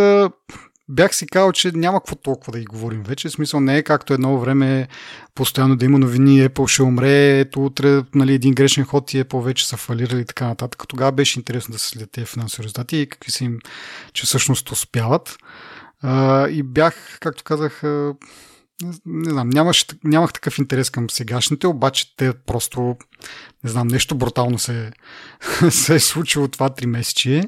бях 0.90 1.14
си 1.14 1.26
казал, 1.26 1.52
че 1.52 1.72
няма 1.74 2.00
какво 2.00 2.16
толкова 2.16 2.52
да 2.52 2.58
ги 2.58 2.64
говорим 2.64 3.02
вече. 3.02 3.28
В 3.28 3.32
смисъл 3.32 3.60
не 3.60 3.78
е 3.78 3.82
както 3.82 4.14
едно 4.14 4.38
време 4.38 4.88
постоянно 5.34 5.76
да 5.76 5.84
има 5.84 5.98
новини, 5.98 6.48
Apple 6.48 6.66
ще 6.66 6.82
умре, 6.82 7.38
ето 7.38 7.64
утре 7.64 8.02
нали, 8.14 8.34
един 8.34 8.54
грешен 8.54 8.84
ход 8.84 9.14
и 9.14 9.24
Apple 9.24 9.42
вече 9.42 9.68
са 9.68 9.76
фалирали 9.76 10.20
и 10.20 10.24
така 10.24 10.46
нататък. 10.46 10.82
Тогава 10.88 11.12
беше 11.12 11.38
интересно 11.38 11.72
да 11.72 11.78
се 11.78 11.88
следят 11.88 12.10
тези 12.12 12.26
финансови 12.26 12.64
резултати 12.64 12.96
и 12.96 13.08
какви 13.08 13.30
са 13.30 13.44
им, 13.44 13.58
че 14.12 14.26
всъщност 14.26 14.70
успяват. 14.70 15.36
А, 16.02 16.48
и 16.48 16.62
бях, 16.62 17.18
както 17.20 17.44
казах, 17.44 17.82
не, 19.06 19.30
знам, 19.30 19.48
нямаш, 19.48 19.86
нямах 20.04 20.32
такъв 20.32 20.58
интерес 20.58 20.90
към 20.90 21.10
сегашните, 21.10 21.66
обаче 21.66 22.16
те 22.16 22.32
просто, 22.46 22.96
не 23.64 23.70
знам, 23.70 23.86
нещо 23.86 24.14
брутално 24.14 24.58
се, 24.58 24.90
се 25.70 25.94
е 25.94 26.00
случило 26.00 26.48
това 26.48 26.70
3 26.70 26.86
месече. 26.86 27.42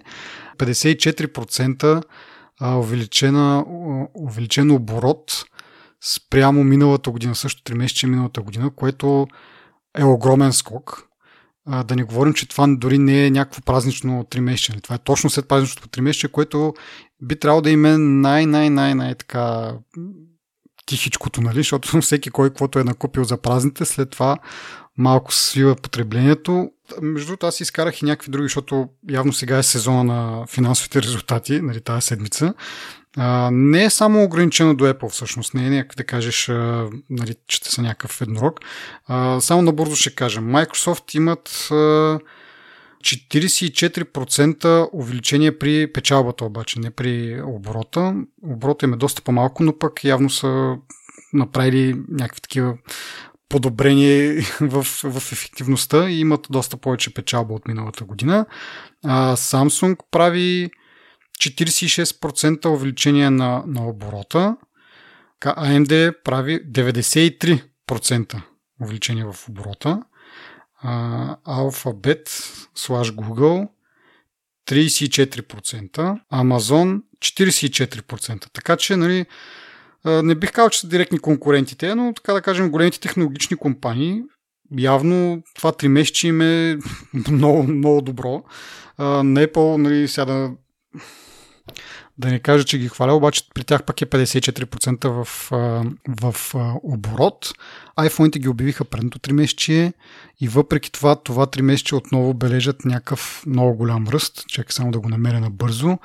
54% 0.59 2.03
увеличена, 2.63 3.65
увеличен 4.15 4.71
оборот 4.71 5.45
спрямо 6.05 6.65
миналата 6.65 7.11
година, 7.11 7.35
също 7.35 7.73
3 7.73 7.75
месече 7.75 8.07
миналата 8.07 8.43
година, 8.43 8.71
което 8.77 9.27
е 9.99 10.05
огромен 10.05 10.53
скок. 10.53 11.09
А, 11.67 11.83
да 11.83 11.97
не 11.97 12.03
говорим, 12.03 12.35
че 12.35 12.49
това 12.49 12.67
дори 12.69 12.99
не 12.99 13.27
е 13.27 13.31
някакво 13.31 13.63
празнично 13.63 14.25
3 14.25 14.41
месече. 14.41 14.81
Това 14.81 14.97
е 14.97 14.99
точно 15.05 15.31
след 15.31 15.49
празничното 15.49 15.89
3 15.89 16.01
месече, 16.01 16.29
което 16.29 16.75
би 17.23 17.41
трябвало 17.41 17.63
да 17.63 17.71
има 17.71 17.99
най-най-най-най 17.99 19.15
така 19.15 19.75
тихичкото, 20.87 21.41
нали? 21.41 21.57
Защото 21.57 22.01
всеки 22.01 22.31
кой 22.31 22.51
каквото 22.51 22.79
е 22.79 22.85
накупил 22.85 23.25
за 23.25 23.37
празните, 23.37 23.85
след 23.85 24.11
това 24.11 24.39
малко 24.99 25.35
свива 25.35 25.77
потреблението. 25.77 26.71
Между 27.03 27.27
другото, 27.27 27.47
аз 27.47 27.61
изкарах 27.61 28.03
и 28.03 28.05
някакви 28.05 28.31
други, 28.31 28.45
защото 28.45 28.89
явно 29.11 29.33
сега 29.33 29.59
е 29.59 29.63
сезона 29.63 30.05
на 30.05 30.47
финансовите 30.47 31.03
резултати, 31.03 31.61
нали, 31.61 31.81
тази 31.81 32.07
седмица. 32.07 32.55
А, 33.17 33.51
не 33.53 33.85
е 33.85 33.91
само 33.91 34.25
ограничено 34.25 34.75
до 34.75 34.85
Apple, 34.85 35.09
всъщност. 35.11 35.55
Не 35.55 35.67
е 35.67 35.71
някак 35.71 35.97
да 35.97 36.05
кажеш, 36.05 36.49
а, 36.49 36.89
нали, 37.11 37.35
че 37.47 37.61
те 37.61 37.71
са 37.71 37.83
някакъв 37.83 38.21
еднорог. 38.21 38.61
А, 39.07 39.41
само 39.41 39.63
набързо 39.63 39.97
ще 39.97 40.15
кажа. 40.15 40.41
Microsoft 40.41 41.17
имат 41.17 41.69
а, 41.71 42.19
44% 43.03 44.89
увеличение 44.93 45.59
при 45.59 45.93
печалбата 45.93 46.45
обаче, 46.45 46.81
не 46.81 46.91
при 46.91 47.43
оборота. 47.43 48.15
Оборота 48.43 48.87
им 48.87 48.93
е 48.93 48.97
доста 48.97 49.23
по-малко, 49.23 49.63
но 49.63 49.79
пък 49.79 50.05
явно 50.05 50.31
са 50.31 50.77
направили 51.33 51.97
някакви 52.09 52.41
такива 52.41 52.75
подобрение 53.53 54.41
в, 54.61 54.83
в 55.03 55.33
ефективността 55.33 56.11
и 56.11 56.21
имат 56.21 56.47
доста 56.51 56.77
повече 56.77 57.15
печалба 57.15 57.55
от 57.55 57.69
миналата 57.69 58.05
година. 58.05 58.47
А, 59.05 59.37
Samsung 59.37 59.97
прави 60.11 60.71
46% 61.41 62.67
увеличение 62.67 63.31
на, 63.31 63.63
на 63.67 63.89
оборота. 63.89 64.57
AMD 65.41 66.23
прави 66.25 66.61
93% 66.73 68.43
увеличение 68.81 69.25
в 69.25 69.37
оборота. 69.49 70.03
А, 70.83 71.37
Alphabet 71.47 72.29
slash 72.77 73.11
Google 73.15 73.69
34%, 74.67 76.21
Amazon 76.33 77.03
44%. 77.21 78.53
Така 78.53 78.77
че, 78.77 78.97
нали, 78.97 79.27
не 80.05 80.35
бих 80.35 80.53
казал, 80.53 80.71
че 80.71 80.81
са 80.81 80.89
директни 80.89 81.19
конкурентите, 81.19 81.95
но 81.95 82.13
така 82.13 82.33
да 82.33 82.43
кажем, 82.43 82.71
големите 82.71 83.01
технологични 83.01 83.57
компании, 83.57 84.23
явно 84.79 85.43
това 85.55 85.73
три 85.73 85.89
месече 85.89 86.29
им 86.29 86.41
е 86.41 86.79
много, 87.31 87.63
много 87.63 88.03
добро. 88.03 88.45
На 88.99 89.47
Apple, 89.47 89.77
нали, 89.77 90.09
сега 90.09 90.25
да, 90.25 90.51
да 92.19 92.29
не 92.29 92.39
кажа, 92.39 92.65
че 92.65 92.79
ги 92.79 92.89
хваля, 92.89 93.15
обаче 93.15 93.43
при 93.55 93.65
тях 93.65 93.83
пък 93.83 94.03
е 94.03 94.07
54% 94.07 95.09
в, 95.09 95.29
в 96.09 96.55
оборот. 96.83 97.53
iPhone-ите 97.99 98.39
ги 98.39 98.49
обявиха 98.49 98.85
предното 98.85 99.19
3 99.19 99.33
месече 99.33 99.93
и 100.41 100.49
въпреки 100.49 100.93
това, 100.93 101.17
това 101.17 101.47
3 101.47 101.61
месече 101.61 101.95
отново 101.95 102.35
бележат 102.35 102.85
някакъв 102.85 103.43
много 103.47 103.77
голям 103.77 104.09
ръст. 104.09 104.45
Чакай 104.49 104.73
само 104.73 104.91
да 104.91 105.01
го 105.01 105.09
намеря 105.09 105.41
набързо. 105.41 105.99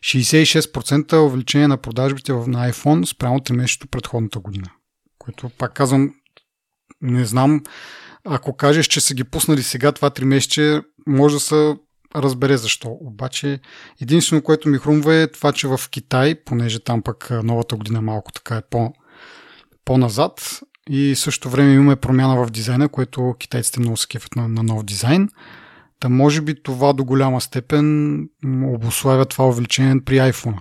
66% 0.00 1.26
увеличение 1.26 1.68
на 1.68 1.76
продажбите 1.76 2.32
на 2.32 2.72
iPhone 2.72 3.04
спрямо 3.04 3.38
3 3.38 3.56
месечето 3.56 3.88
предходната 3.88 4.38
година. 4.38 4.70
Което 5.18 5.48
пак 5.48 5.74
казвам, 5.74 6.14
не 7.00 7.24
знам, 7.24 7.62
ако 8.24 8.56
кажеш, 8.56 8.86
че 8.86 9.00
са 9.00 9.14
ги 9.14 9.24
пуснали 9.24 9.62
сега 9.62 9.92
това 9.92 10.10
3 10.10 10.24
месече, 10.24 10.82
може 11.06 11.34
да 11.34 11.40
са 11.40 11.76
разбере 12.16 12.56
защо. 12.56 12.96
Обаче 13.00 13.60
единствено, 14.00 14.42
което 14.42 14.68
ми 14.68 14.78
хрумва 14.78 15.14
е 15.14 15.26
това, 15.26 15.52
че 15.52 15.68
в 15.68 15.80
Китай, 15.90 16.34
понеже 16.34 16.84
там 16.84 17.02
пък 17.02 17.28
новата 17.44 17.76
година 17.76 18.00
малко 18.02 18.32
така 18.32 18.56
е 18.56 18.62
по, 18.70 18.92
по-назад 19.84 20.60
и 20.90 21.14
също 21.16 21.50
време 21.50 21.74
имаме 21.74 21.96
промяна 21.96 22.46
в 22.46 22.50
дизайна, 22.50 22.88
което 22.88 23.34
китайците 23.38 23.80
много 23.80 23.96
се 23.96 24.08
кефят 24.08 24.36
на, 24.36 24.48
на 24.48 24.62
нов 24.62 24.84
дизайн. 24.84 25.28
Та 26.00 26.08
може 26.08 26.40
би 26.40 26.62
това 26.62 26.92
до 26.92 27.04
голяма 27.04 27.40
степен 27.40 28.18
обославя 28.64 29.24
това 29.24 29.48
увеличение 29.48 30.00
при 30.04 30.16
iPhone. 30.16 30.58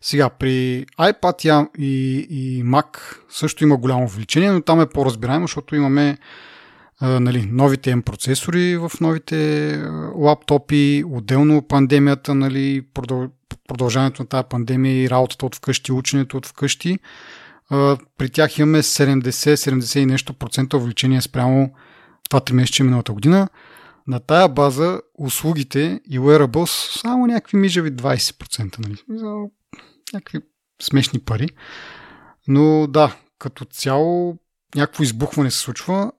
Сега, 0.00 0.30
при 0.30 0.86
iPad 1.00 1.68
и, 1.78 2.18
и 2.30 2.64
Mac 2.64 2.98
също 3.30 3.64
има 3.64 3.76
голямо 3.76 4.04
увеличение, 4.04 4.50
но 4.50 4.60
там 4.60 4.80
е 4.80 4.86
по-разбираемо, 4.86 5.44
защото 5.44 5.76
имаме 5.76 6.18
нали, 7.04 7.48
новите 7.52 7.92
M 7.92 8.02
процесори 8.02 8.76
в 8.76 8.92
новите 9.00 9.82
лаптопи, 10.14 11.04
отделно 11.06 11.62
пандемията, 11.62 12.34
нали, 12.34 12.82
продъл... 12.94 13.28
продължаването 13.68 14.22
на 14.22 14.28
тази 14.28 14.48
пандемия 14.50 15.02
и 15.02 15.10
работата 15.10 15.46
от 15.46 15.54
вкъщи, 15.54 15.92
ученето 15.92 16.36
от 16.36 16.46
вкъщи. 16.46 16.98
При 18.18 18.30
тях 18.32 18.58
имаме 18.58 18.82
70-70 18.82 19.98
и 19.98 20.06
нещо 20.06 20.34
процента 20.34 20.76
увеличение 20.76 21.20
спрямо 21.20 21.74
това 22.30 22.40
3 22.40 22.52
месече 22.52 22.82
миналата 22.82 23.12
година. 23.12 23.48
На 24.06 24.20
тая 24.20 24.48
база 24.48 25.00
услугите 25.18 26.00
и 26.10 26.18
wearables 26.18 27.00
само 27.00 27.26
някакви 27.26 27.56
мижави 27.56 27.92
20%. 27.92 28.78
Нали? 28.78 29.18
За 29.20 29.34
някакви 30.12 30.38
смешни 30.82 31.18
пари. 31.18 31.48
Но 32.48 32.86
да, 32.86 33.16
като 33.38 33.64
цяло 33.64 34.38
някакво 34.74 35.02
избухване 35.02 35.50
се 35.50 35.58
случва 35.58 36.12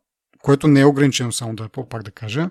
което 0.46 0.68
не 0.68 0.80
е 0.80 0.86
ограничено 0.86 1.32
само 1.32 1.56
да 1.56 1.64
Apple, 1.70 1.90
пак 1.90 2.04
да 2.04 2.12
кажа, 2.12 2.50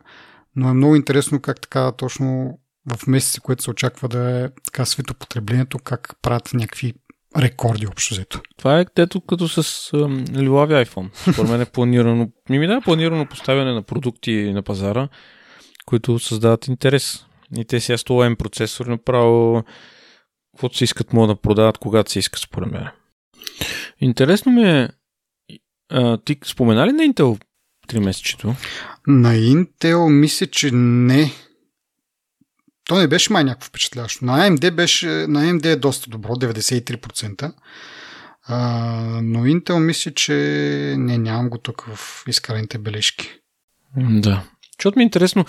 но 0.57 0.69
е 0.69 0.73
много 0.73 0.97
интересно 0.97 1.41
как 1.41 1.61
така 1.61 1.93
точно 1.93 2.59
в 2.95 3.07
месеци, 3.07 3.41
което 3.41 3.63
се 3.63 3.71
очаква 3.71 4.09
да 4.09 4.45
е 4.45 4.49
така 4.65 4.85
свито 4.85 5.15
потреблението, 5.15 5.79
как 5.79 6.17
правят 6.23 6.55
някакви 6.55 6.95
рекорди 7.39 7.87
общо 7.87 8.15
взето. 8.15 8.41
Това 8.57 8.81
е 8.81 8.85
където 8.85 9.21
като 9.21 9.49
с 9.49 9.93
лилави 10.37 10.73
iPhone. 10.73 11.33
Според 11.33 11.51
мен 11.51 11.61
е 11.61 11.67
планирано, 11.67 12.31
ми 12.51 12.67
да 12.67 12.75
е 12.75 12.81
планирано 12.81 13.27
поставяне 13.27 13.73
на 13.73 13.83
продукти 13.83 14.53
на 14.55 14.63
пазара, 14.63 15.09
които 15.87 16.19
създават 16.19 16.69
интерес. 16.69 17.27
И 17.57 17.65
те 17.65 17.81
сега 17.81 17.99
с 17.99 18.05
това 18.05 18.27
M 18.27 18.37
процесор 18.37 18.87
направо 18.87 19.63
каквото 20.53 20.77
се 20.77 20.85
искат 20.85 21.13
могат 21.13 21.37
да 21.37 21.41
продават, 21.41 21.79
когато 21.79 22.11
се 22.11 22.19
иска, 22.19 22.39
според 22.39 22.73
мен. 22.73 22.89
Интересно 24.01 24.53
ми 24.53 24.71
е, 24.71 24.89
а, 25.91 26.19
ти 26.19 26.39
спомена 26.45 26.87
ли 26.87 26.93
на 26.93 27.03
Intel 27.03 27.41
три 27.87 28.01
месечето. 28.01 28.55
На 29.07 29.35
Intel 29.35 30.09
мисля, 30.09 30.47
че 30.47 30.71
не. 30.73 31.33
То 32.85 32.99
не 32.99 33.09
беше 33.09 33.33
май 33.33 33.45
някакво 33.45 33.67
впечатляващо. 33.67 34.25
На 34.25 34.49
AMD, 34.49 34.71
беше, 34.71 35.07
на 35.07 35.45
AMD 35.45 35.67
е 35.67 35.77
доста 35.77 36.11
добро, 36.11 36.29
93%. 36.29 37.53
А, 38.47 38.59
но 39.23 39.39
Intel 39.39 39.79
мисля, 39.79 40.11
че 40.11 40.35
не, 40.99 41.19
нямам 41.19 41.49
го 41.49 41.59
тук 41.59 41.85
в 41.95 42.25
изкарените 42.29 42.79
бележки. 42.79 43.31
Да. 43.97 44.45
Защото 44.79 44.99
ми 44.99 45.03
е 45.03 45.05
интересно, 45.05 45.45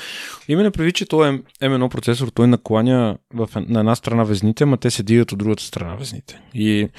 именно 0.47 0.71
преди, 0.71 0.91
че 0.91 1.05
той 1.05 1.29
е 1.29 1.41
M1 1.61 1.89
процесор, 1.89 2.27
той 2.27 2.47
накланя 2.47 3.17
в, 3.33 3.49
на 3.55 3.79
една 3.79 3.95
страна 3.95 4.23
везните, 4.23 4.63
ама 4.63 4.77
те 4.77 4.91
се 4.91 5.03
дигат 5.03 5.31
от 5.31 5.37
другата 5.37 5.63
страна 5.63 5.95
везните. 5.95 6.41
И 6.53 6.89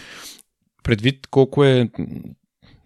предвид 0.82 1.26
колко 1.30 1.64
е 1.64 1.90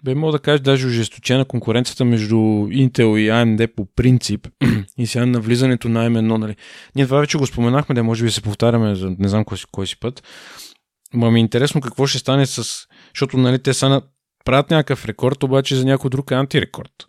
бе 0.04 0.14
мога 0.14 0.32
да 0.32 0.38
кажеш 0.38 0.60
даже 0.60 0.86
ожесточена 0.86 1.44
конкуренцията 1.44 2.04
между 2.04 2.36
Intel 2.36 3.18
и 3.18 3.30
AMD 3.30 3.66
по 3.66 3.86
принцип 3.96 4.48
и 4.98 5.06
сега 5.06 5.26
на 5.26 5.40
влизането 5.40 5.88
на 5.88 6.10
M1, 6.10 6.36
нали. 6.36 6.56
Ние 6.96 7.04
това 7.04 7.20
вече 7.20 7.38
го 7.38 7.46
споменахме, 7.46 7.94
да 7.94 8.02
може 8.02 8.24
би 8.24 8.30
се 8.30 8.40
повтаряме 8.40 8.94
за 8.94 9.14
не 9.18 9.28
знам 9.28 9.44
кой 9.44 9.58
си, 9.58 9.64
кой 9.72 9.86
си 9.86 10.00
път. 10.00 10.22
Ма 11.14 11.30
ми 11.30 11.40
е 11.40 11.42
интересно 11.42 11.80
какво 11.80 12.06
ще 12.06 12.18
стане 12.18 12.46
с... 12.46 12.86
Защото 13.14 13.36
нали, 13.36 13.58
те 13.58 13.74
са 13.74 14.02
правят 14.44 14.70
някакъв 14.70 15.06
рекорд, 15.06 15.42
обаче 15.42 15.76
за 15.76 15.84
някой 15.84 16.10
друг 16.10 16.30
е 16.30 16.34
антирекорд. 16.34 17.06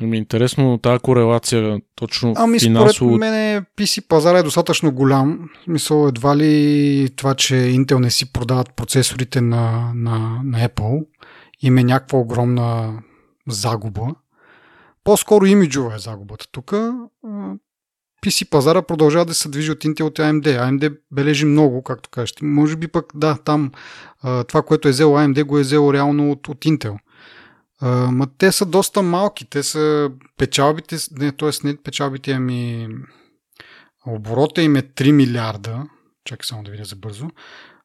Ми 0.00 0.16
е 0.16 0.18
интересно 0.18 0.78
тази 0.78 0.98
корелация 0.98 1.80
точно 1.94 2.34
ами, 2.36 2.60
финансово... 2.60 3.10
според 3.10 3.20
мен 3.20 3.64
PC 3.78 4.08
пазара 4.08 4.38
е 4.38 4.42
достатъчно 4.42 4.92
голям. 4.92 5.50
Мисъл, 5.66 6.08
едва 6.08 6.36
ли 6.36 7.08
това, 7.16 7.34
че 7.34 7.54
Intel 7.54 7.98
не 7.98 8.10
си 8.10 8.32
продават 8.32 8.74
процесорите 8.76 9.40
на, 9.40 9.92
на, 9.94 10.40
на 10.44 10.68
Apple, 10.68 11.04
има 11.60 11.80
е 11.80 11.84
някаква 11.84 12.18
огромна 12.18 12.98
загуба. 13.48 14.14
По-скоро 15.04 15.46
имиджова 15.46 15.94
е 15.94 15.98
загубата 15.98 16.46
тук. 16.52 16.72
PC 18.22 18.48
пазара 18.48 18.82
продължава 18.82 19.24
да 19.24 19.34
се 19.34 19.48
движи 19.48 19.72
от 19.72 19.84
Intel 19.84 20.02
от 20.02 20.18
AMD. 20.18 20.42
AMD 20.42 20.96
бележи 21.12 21.44
много, 21.44 21.82
както 21.82 22.10
кажете. 22.10 22.44
Може 22.44 22.76
би 22.76 22.88
пък, 22.88 23.06
да, 23.14 23.38
там 23.44 23.72
това, 24.22 24.62
което 24.62 24.88
е 24.88 24.90
взело 24.90 25.16
AMD, 25.18 25.44
го 25.44 25.58
е 25.58 25.62
взело 25.62 25.92
реално 25.92 26.30
от, 26.30 26.48
от 26.48 26.64
Intel. 26.64 26.98
Ма 28.10 28.26
те 28.38 28.52
са 28.52 28.66
доста 28.66 29.02
малки. 29.02 29.50
Те 29.50 29.62
са 29.62 30.10
печалбите, 30.36 30.96
не, 31.18 31.32
т.е. 31.32 31.50
не 31.64 31.76
печалбите, 31.76 32.32
ами 32.32 32.88
оборота 34.06 34.62
им 34.62 34.76
е 34.76 34.82
3 34.82 35.12
милиарда. 35.12 35.86
Чакай 36.24 36.46
само 36.46 36.62
да 36.62 36.70
видя 36.70 36.84
за 36.84 36.96
бързо. 36.96 37.30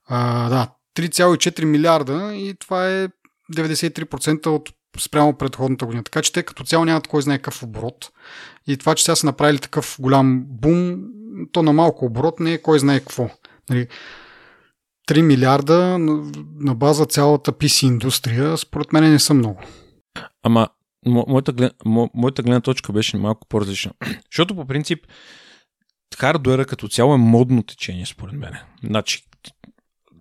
А, 0.08 0.50
да, 0.50 0.68
3,4 0.96 1.66
милиарда 1.66 2.34
и 2.34 2.56
това 2.60 2.90
е 2.90 3.08
93% 3.56 4.48
от 4.48 4.70
спрямо 5.00 5.38
предходната 5.38 5.86
година. 5.86 6.04
Така 6.04 6.22
че 6.22 6.34
те 6.34 6.44
като 6.44 6.64
цяло 6.64 6.86
нямат 6.86 7.08
кой 7.08 7.22
знае 7.22 7.38
какъв 7.38 7.64
оборот. 7.64 8.12
И 8.68 8.78
това, 8.78 8.96
че 8.96 9.04
сега 9.04 9.16
са 9.16 9.26
направили 9.26 9.60
такъв 9.60 9.98
голям 10.00 10.44
бум, 10.48 10.98
то 11.52 11.64
на 11.64 11.74
малко 11.74 12.06
оборот 12.06 12.40
не 12.40 12.54
е 12.54 12.62
кой 12.62 12.80
знае 12.80 13.00
какво. 13.00 13.30
Нали, 13.70 13.88
3 15.10 15.22
милиарда 15.22 15.98
на 16.60 16.76
база 16.76 17.06
цялата 17.06 17.52
PC 17.52 17.88
индустрия, 17.88 18.58
според 18.58 18.94
мен 18.94 19.12
не 19.12 19.20
са 19.20 19.34
много. 19.34 19.62
Ама, 20.44 20.68
мо, 21.06 21.26
моята, 21.28 21.72
мо, 21.86 22.10
моята 22.14 22.44
гледна 22.44 22.62
точка 22.62 22.94
беше 22.94 23.18
малко 23.18 23.48
по-различна. 23.48 23.92
Защото 24.32 24.56
по 24.56 24.66
принцип 24.66 25.00
хардуера 26.18 26.66
като 26.66 26.88
цяло 26.88 27.14
е 27.14 27.18
модно 27.18 27.64
течение, 27.64 28.06
според 28.06 28.36
мен. 28.36 28.54
Значи, 28.84 29.24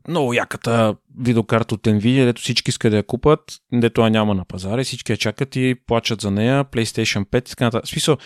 много 0.09 0.35
яката 0.35 0.97
видеокарта 1.19 1.75
от 1.75 1.83
Nvidia, 1.83 2.25
дето 2.25 2.43
всички 2.43 2.71
искат 2.71 2.91
да 2.91 2.97
я 2.97 3.03
купат, 3.03 3.41
дето 3.73 4.01
я 4.01 4.11
няма 4.11 4.35
на 4.35 4.45
пазара 4.45 4.81
и 4.81 4.85
всички 4.85 5.13
я 5.13 5.19
чакат 5.19 5.57
и 5.57 5.77
плачат 5.87 6.21
за 6.21 6.31
нея, 6.31 6.65
PlayStation 6.65 7.25
5 7.25 7.39
и 7.39 7.51
така 7.51 7.65
нататък. 7.65 7.87
В 7.87 7.89
смисъл, 7.89 8.17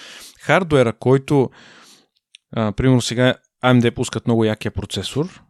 хардуера, 0.41 0.93
който 0.93 1.51
а, 2.57 2.73
примерно 2.73 3.01
сега 3.01 3.35
AMD 3.65 3.91
пускат 3.91 4.27
много 4.27 4.45
якия 4.45 4.73
процесор 4.73 5.43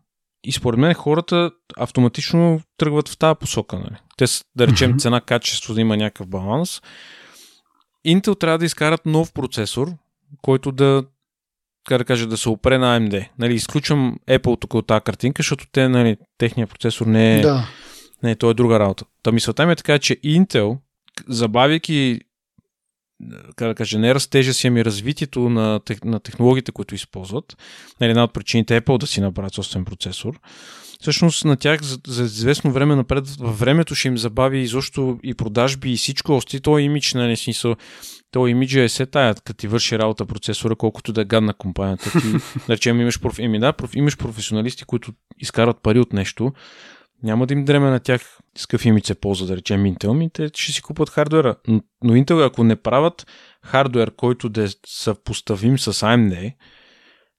и 0.45 0.53
според 0.53 0.81
мен 0.81 0.95
хората 0.95 1.51
автоматично 1.77 2.61
тръгват 2.77 3.09
в 3.09 3.19
тази 3.19 3.39
посока. 3.39 3.79
Нали? 3.79 3.97
Те, 4.17 4.25
да 4.57 4.67
речем, 4.67 4.99
цена-качество 4.99 5.75
да 5.75 5.81
има 5.81 5.97
някакъв 5.97 6.29
баланс. 6.29 6.81
Intel 8.07 8.41
трябва 8.41 8.59
да 8.59 8.65
изкарат 8.65 9.07
нов 9.07 9.33
процесор, 9.33 9.89
който 10.43 10.73
да 10.73 11.05
така 11.85 11.99
да 11.99 12.05
кажа, 12.05 12.27
да 12.27 12.37
се 12.37 12.49
опре 12.49 12.79
на 12.79 13.01
AMD. 13.01 13.29
Нали, 13.39 13.55
изключвам 13.55 14.17
Apple 14.29 14.61
тук 14.61 14.75
от 14.75 14.87
тази 14.87 15.01
картинка, 15.01 15.41
защото 15.41 15.67
те, 15.73 15.89
нали, 15.89 16.17
техният 16.39 16.71
процесор 16.71 17.07
не 17.07 17.39
е, 17.39 17.43
да. 17.43 17.69
не, 18.23 18.37
то 18.37 18.51
е 18.51 18.55
друга 18.55 18.79
работа. 18.79 19.05
Та 19.23 19.33
мисълта 19.33 19.67
ми 19.67 19.73
е 19.73 19.77
така, 19.77 19.99
че 19.99 20.17
Intel, 20.17 20.79
забавяйки 21.29 22.21
как 23.57 23.69
да 23.69 23.75
кажа, 23.75 23.99
не 23.99 24.15
растежа 24.15 24.55
си, 24.55 24.67
ами 24.67 24.85
развитието 24.85 25.49
на, 25.49 25.81
тех, 25.81 26.05
на 26.05 26.21
технологиите, 26.21 26.73
които 26.73 26.95
използват. 26.95 27.57
Нали, 28.01 28.11
една 28.11 28.25
от 28.25 28.33
причините 28.33 28.77
е 28.77 28.81
Apple 28.81 28.99
да 28.99 29.07
си 29.07 29.21
направят 29.21 29.55
собствен 29.55 29.85
процесор. 29.85 30.41
Всъщност 31.01 31.45
на 31.45 31.57
тях 31.57 31.83
за, 31.83 31.99
за 32.07 32.23
известно 32.23 32.73
време 32.73 32.97
напред, 32.97 33.29
във 33.29 33.59
времето 33.59 33.95
ще 33.95 34.09
им 34.09 34.19
забави 34.19 34.59
изобщо 34.59 35.19
и 35.23 35.35
продажби 35.35 35.93
и 35.93 35.97
всичко, 35.97 36.33
още 36.33 36.61
то 36.61 36.79
имидж, 36.79 37.15
нали, 37.15 37.37
смисъл, 37.37 37.77
то 38.33 38.47
имиджа 38.47 38.83
е 38.83 38.89
се 38.89 39.07
тая, 39.07 39.35
като 39.35 39.55
ти 39.55 39.69
върши 39.69 39.99
работа 39.99 40.27
процесора, 40.27 40.77
колкото 40.77 41.13
да 41.13 41.21
е 41.21 41.25
гадна 41.25 41.55
компанията. 41.55 42.11
Ти, 42.11 42.33
да 42.67 42.69
речем, 42.69 43.01
имаш, 43.01 43.21
проф... 43.21 43.39
Еми, 43.39 43.59
да, 43.59 43.73
проф... 43.73 43.97
имаш 43.97 44.19
професионалисти, 44.19 44.85
които 44.85 45.13
изкарват 45.39 45.83
пари 45.83 45.99
от 45.99 46.13
нещо, 46.13 46.53
няма 47.23 47.47
да 47.47 47.55
им 47.55 47.65
дреме 47.65 47.91
на 47.91 48.01
тях 48.01 48.39
с 48.59 48.67
какъв 48.67 48.85
имидж 48.85 49.07
се 49.07 49.15
ползва, 49.15 49.47
да 49.47 49.57
речем 49.57 49.85
Intel, 49.85 50.13
ми 50.13 50.31
те 50.31 50.51
ще 50.55 50.73
си 50.73 50.83
купат 50.83 51.11
хардуера. 51.11 51.57
Но, 51.69 51.81
но 52.05 52.13
Intel, 52.13 52.47
ако 52.47 52.65
не 52.65 52.77
правят 52.77 53.27
хардуер, 53.65 54.11
който 54.11 54.49
да 54.49 54.65
е 54.65 54.69
съпоставим 54.87 55.79
с 55.79 55.93
AMD, 55.93 56.55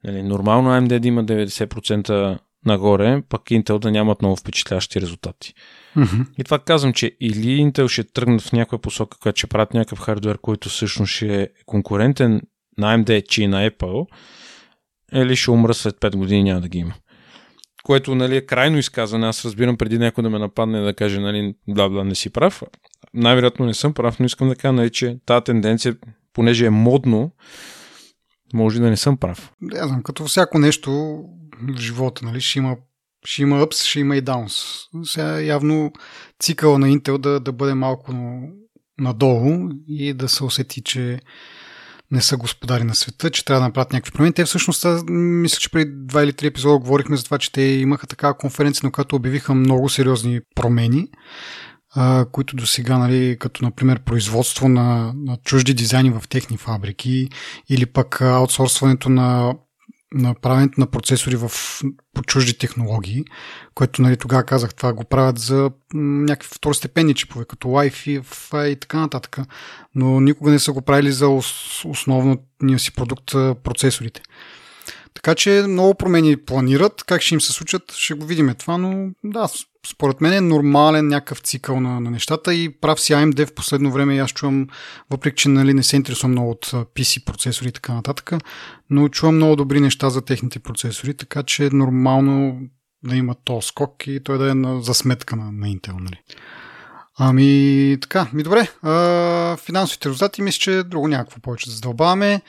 нали, 0.03 0.23
нормално 0.23 0.69
AMD 0.69 0.99
да 0.99 1.07
има 1.07 1.25
90% 1.25 2.39
нагоре, 2.65 3.21
пък 3.29 3.41
Intel 3.41 3.79
да 3.79 3.91
нямат 3.91 4.21
много 4.21 4.35
впечатляващи 4.35 5.01
резултати. 5.01 5.53
Mm-hmm. 5.97 6.25
И 6.37 6.43
това 6.43 6.59
казвам, 6.59 6.93
че 6.93 7.17
или 7.19 7.61
Intel 7.61 7.87
ще 7.87 8.03
тръгнат 8.03 8.41
в 8.41 8.51
някаква 8.51 8.77
посока, 8.77 9.17
която 9.19 9.37
ще 9.37 9.47
правят 9.47 9.73
някакъв 9.73 9.99
хардвер, 9.99 10.37
който 10.37 10.69
всъщност 10.69 11.13
ще 11.13 11.41
е 11.41 11.47
конкурентен 11.65 12.41
на 12.77 12.97
AMD, 12.97 13.27
че 13.27 13.43
и 13.43 13.47
на 13.47 13.69
Apple, 13.69 14.07
или 15.13 15.35
ще 15.35 15.51
умра 15.51 15.73
след 15.73 15.95
5 15.95 16.15
години 16.15 16.43
няма 16.43 16.61
да 16.61 16.67
ги 16.67 16.77
има. 16.77 16.93
Което 17.83 18.15
нали, 18.15 18.35
е 18.35 18.45
крайно 18.45 18.77
изказане. 18.77 19.27
Аз 19.27 19.45
разбирам 19.45 19.77
преди 19.77 19.97
някой 19.97 20.21
да 20.21 20.29
ме 20.29 20.39
нападне 20.39 20.81
да 20.81 20.93
каже, 20.93 21.19
нали, 21.19 21.55
да, 21.67 21.89
да, 21.89 22.03
не 22.03 22.15
си 22.15 22.29
прав. 22.29 22.63
Най-вероятно 23.13 23.65
не 23.65 23.73
съм 23.73 23.93
прав, 23.93 24.19
но 24.19 24.25
искам 24.25 24.49
да 24.49 24.55
кажа, 24.55 24.73
нали, 24.73 24.89
че 24.89 25.17
тази 25.25 25.43
тенденция, 25.43 25.95
понеже 26.33 26.65
е 26.65 26.69
модно, 26.69 27.31
може 28.53 28.81
да 28.81 28.89
не 28.89 28.97
съм 28.97 29.17
прав. 29.17 29.51
Не 29.61 29.87
знам, 29.87 30.03
като 30.03 30.25
всяко 30.25 30.59
нещо 30.59 31.23
в 31.61 31.79
живота, 31.79 32.25
нали, 32.25 32.41
ще 32.41 32.59
има 32.59 32.77
ще 33.25 33.41
има 33.41 33.65
ups, 33.65 33.89
ще 33.89 33.99
има 33.99 34.17
и 34.17 34.21
downs. 34.21 34.85
Сега 35.03 35.41
явно 35.41 35.91
цикъла 36.39 36.79
на 36.79 36.87
Intel 36.87 37.17
да, 37.17 37.39
да 37.39 37.51
бъде 37.51 37.73
малко 37.73 38.13
надолу 38.99 39.69
и 39.87 40.13
да 40.13 40.29
се 40.29 40.43
усети, 40.43 40.83
че 40.83 41.19
не 42.11 42.21
са 42.21 42.37
господари 42.37 42.83
на 42.83 42.95
света, 42.95 43.29
че 43.29 43.45
трябва 43.45 43.61
да 43.61 43.67
направят 43.67 43.93
някакви 43.93 44.11
промени. 44.11 44.33
Те 44.33 44.45
всъщност, 44.45 44.85
мисля, 45.09 45.59
че 45.59 45.71
преди 45.71 45.91
два 45.95 46.23
или 46.23 46.33
три 46.33 46.47
епизода 46.47 46.77
говорихме 46.77 47.17
за 47.17 47.23
това, 47.23 47.37
че 47.37 47.51
те 47.51 47.61
имаха 47.61 48.07
такава 48.07 48.37
конференция, 48.37 48.81
на 48.83 48.91
която 48.91 49.15
обявиха 49.15 49.53
много 49.53 49.89
сериозни 49.89 50.39
промени, 50.55 51.07
а, 51.95 52.25
които 52.31 52.55
до 52.55 52.65
сега, 52.65 52.97
нали, 52.97 53.37
като 53.39 53.65
например 53.65 54.03
производство 54.03 54.69
на, 54.69 55.13
на 55.15 55.37
чужди 55.43 55.73
дизайни 55.73 56.09
в 56.09 56.23
техни 56.29 56.57
фабрики 56.57 57.29
или 57.69 57.85
пък 57.85 58.21
аутсорсването 58.21 59.09
на 59.09 59.53
на 60.13 60.33
правенето 60.33 60.79
на 60.79 60.87
процесори 60.87 61.35
в, 61.35 61.51
по 62.13 62.23
чужди 62.23 62.57
технологии, 62.57 63.23
което 63.75 64.01
нали, 64.01 64.17
тогава 64.17 64.43
казах, 64.43 64.73
това 64.73 64.93
го 64.93 65.03
правят 65.03 65.39
за 65.39 65.71
някакви 65.93 66.49
второстепенни 66.55 67.13
чипове, 67.13 67.45
като 67.45 67.67
Wi-Fi 67.67 68.67
и 68.67 68.75
така 68.75 68.99
нататък, 68.99 69.37
но 69.95 70.19
никога 70.19 70.51
не 70.51 70.59
са 70.59 70.73
го 70.73 70.81
правили 70.81 71.11
за 71.11 71.27
основния 71.85 72.79
си 72.79 72.91
продукт 72.91 73.31
процесорите. 73.63 74.21
Така 75.13 75.35
че 75.35 75.63
много 75.67 75.95
промени 75.95 76.37
планират. 76.37 77.03
Как 77.03 77.21
ще 77.21 77.33
им 77.33 77.41
се 77.41 77.53
случат, 77.53 77.91
ще 77.91 78.13
го 78.13 78.25
видим 78.25 78.55
това, 78.59 78.77
но 78.77 79.11
да, 79.23 79.47
според 79.87 80.21
мен 80.21 80.33
е 80.33 80.41
нормален 80.41 81.07
някакъв 81.07 81.39
цикъл 81.39 81.79
на, 81.79 81.99
на 81.99 82.11
нещата 82.11 82.53
и 82.53 82.69
прав 82.69 83.01
си 83.01 83.13
AMD 83.13 83.45
в 83.45 83.53
последно 83.53 83.91
време 83.91 84.19
аз 84.19 84.31
чувам, 84.31 84.67
въпреки 85.11 85.35
че 85.35 85.49
нали, 85.49 85.73
не 85.73 85.83
се 85.83 85.95
интересувам 85.95 86.31
много 86.31 86.51
от 86.51 86.65
PC 86.65 87.25
процесори 87.25 87.67
и 87.67 87.71
така 87.71 87.93
нататък, 87.93 88.33
но 88.89 89.09
чувам 89.09 89.35
много 89.35 89.55
добри 89.55 89.79
неща 89.79 90.09
за 90.09 90.21
техните 90.21 90.59
процесори, 90.59 91.13
така 91.13 91.43
че 91.43 91.65
е 91.65 91.69
нормално 91.69 92.59
да 93.03 93.15
има 93.15 93.35
то 93.43 93.61
скок 93.61 94.07
и 94.07 94.23
той 94.23 94.37
да 94.37 94.51
е 94.51 94.53
на, 94.53 94.81
за 94.81 94.93
сметка 94.93 95.35
на, 95.35 95.51
на 95.51 95.67
Intel. 95.67 95.99
Нали. 95.99 96.21
Ами 97.19 97.97
така, 98.01 98.27
ми 98.33 98.43
добре. 98.43 98.67
А, 98.81 99.57
финансовите 99.57 100.09
резултати 100.09 100.41
мисля, 100.41 100.59
че 100.59 100.83
друго 100.83 101.07
някакво 101.07 101.39
повече 101.39 101.69
да 101.69 101.75
задълбаваме. 101.75 102.41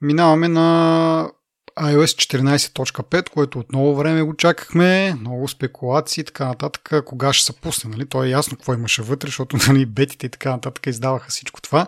Минаваме 0.00 0.48
на 0.48 1.28
iOS 1.78 2.36
14.5, 2.36 3.28
което 3.28 3.58
от 3.58 3.72
много 3.72 3.96
време 3.96 4.22
го 4.22 4.36
чакахме, 4.36 5.14
много 5.20 5.48
спекулации 5.48 6.20
и 6.20 6.24
така 6.24 6.46
нататък, 6.46 7.04
кога 7.04 7.32
ще 7.32 7.46
се 7.46 7.60
пусне. 7.60 7.90
Нали? 7.90 8.06
То 8.08 8.24
е 8.24 8.28
ясно 8.28 8.56
какво 8.56 8.74
имаше 8.74 9.02
вътре, 9.02 9.28
защото 9.28 9.56
нали, 9.68 9.86
бетите 9.86 10.26
и 10.26 10.30
така 10.30 10.50
нататък 10.50 10.86
издаваха 10.86 11.30
всичко 11.30 11.62
това. 11.62 11.86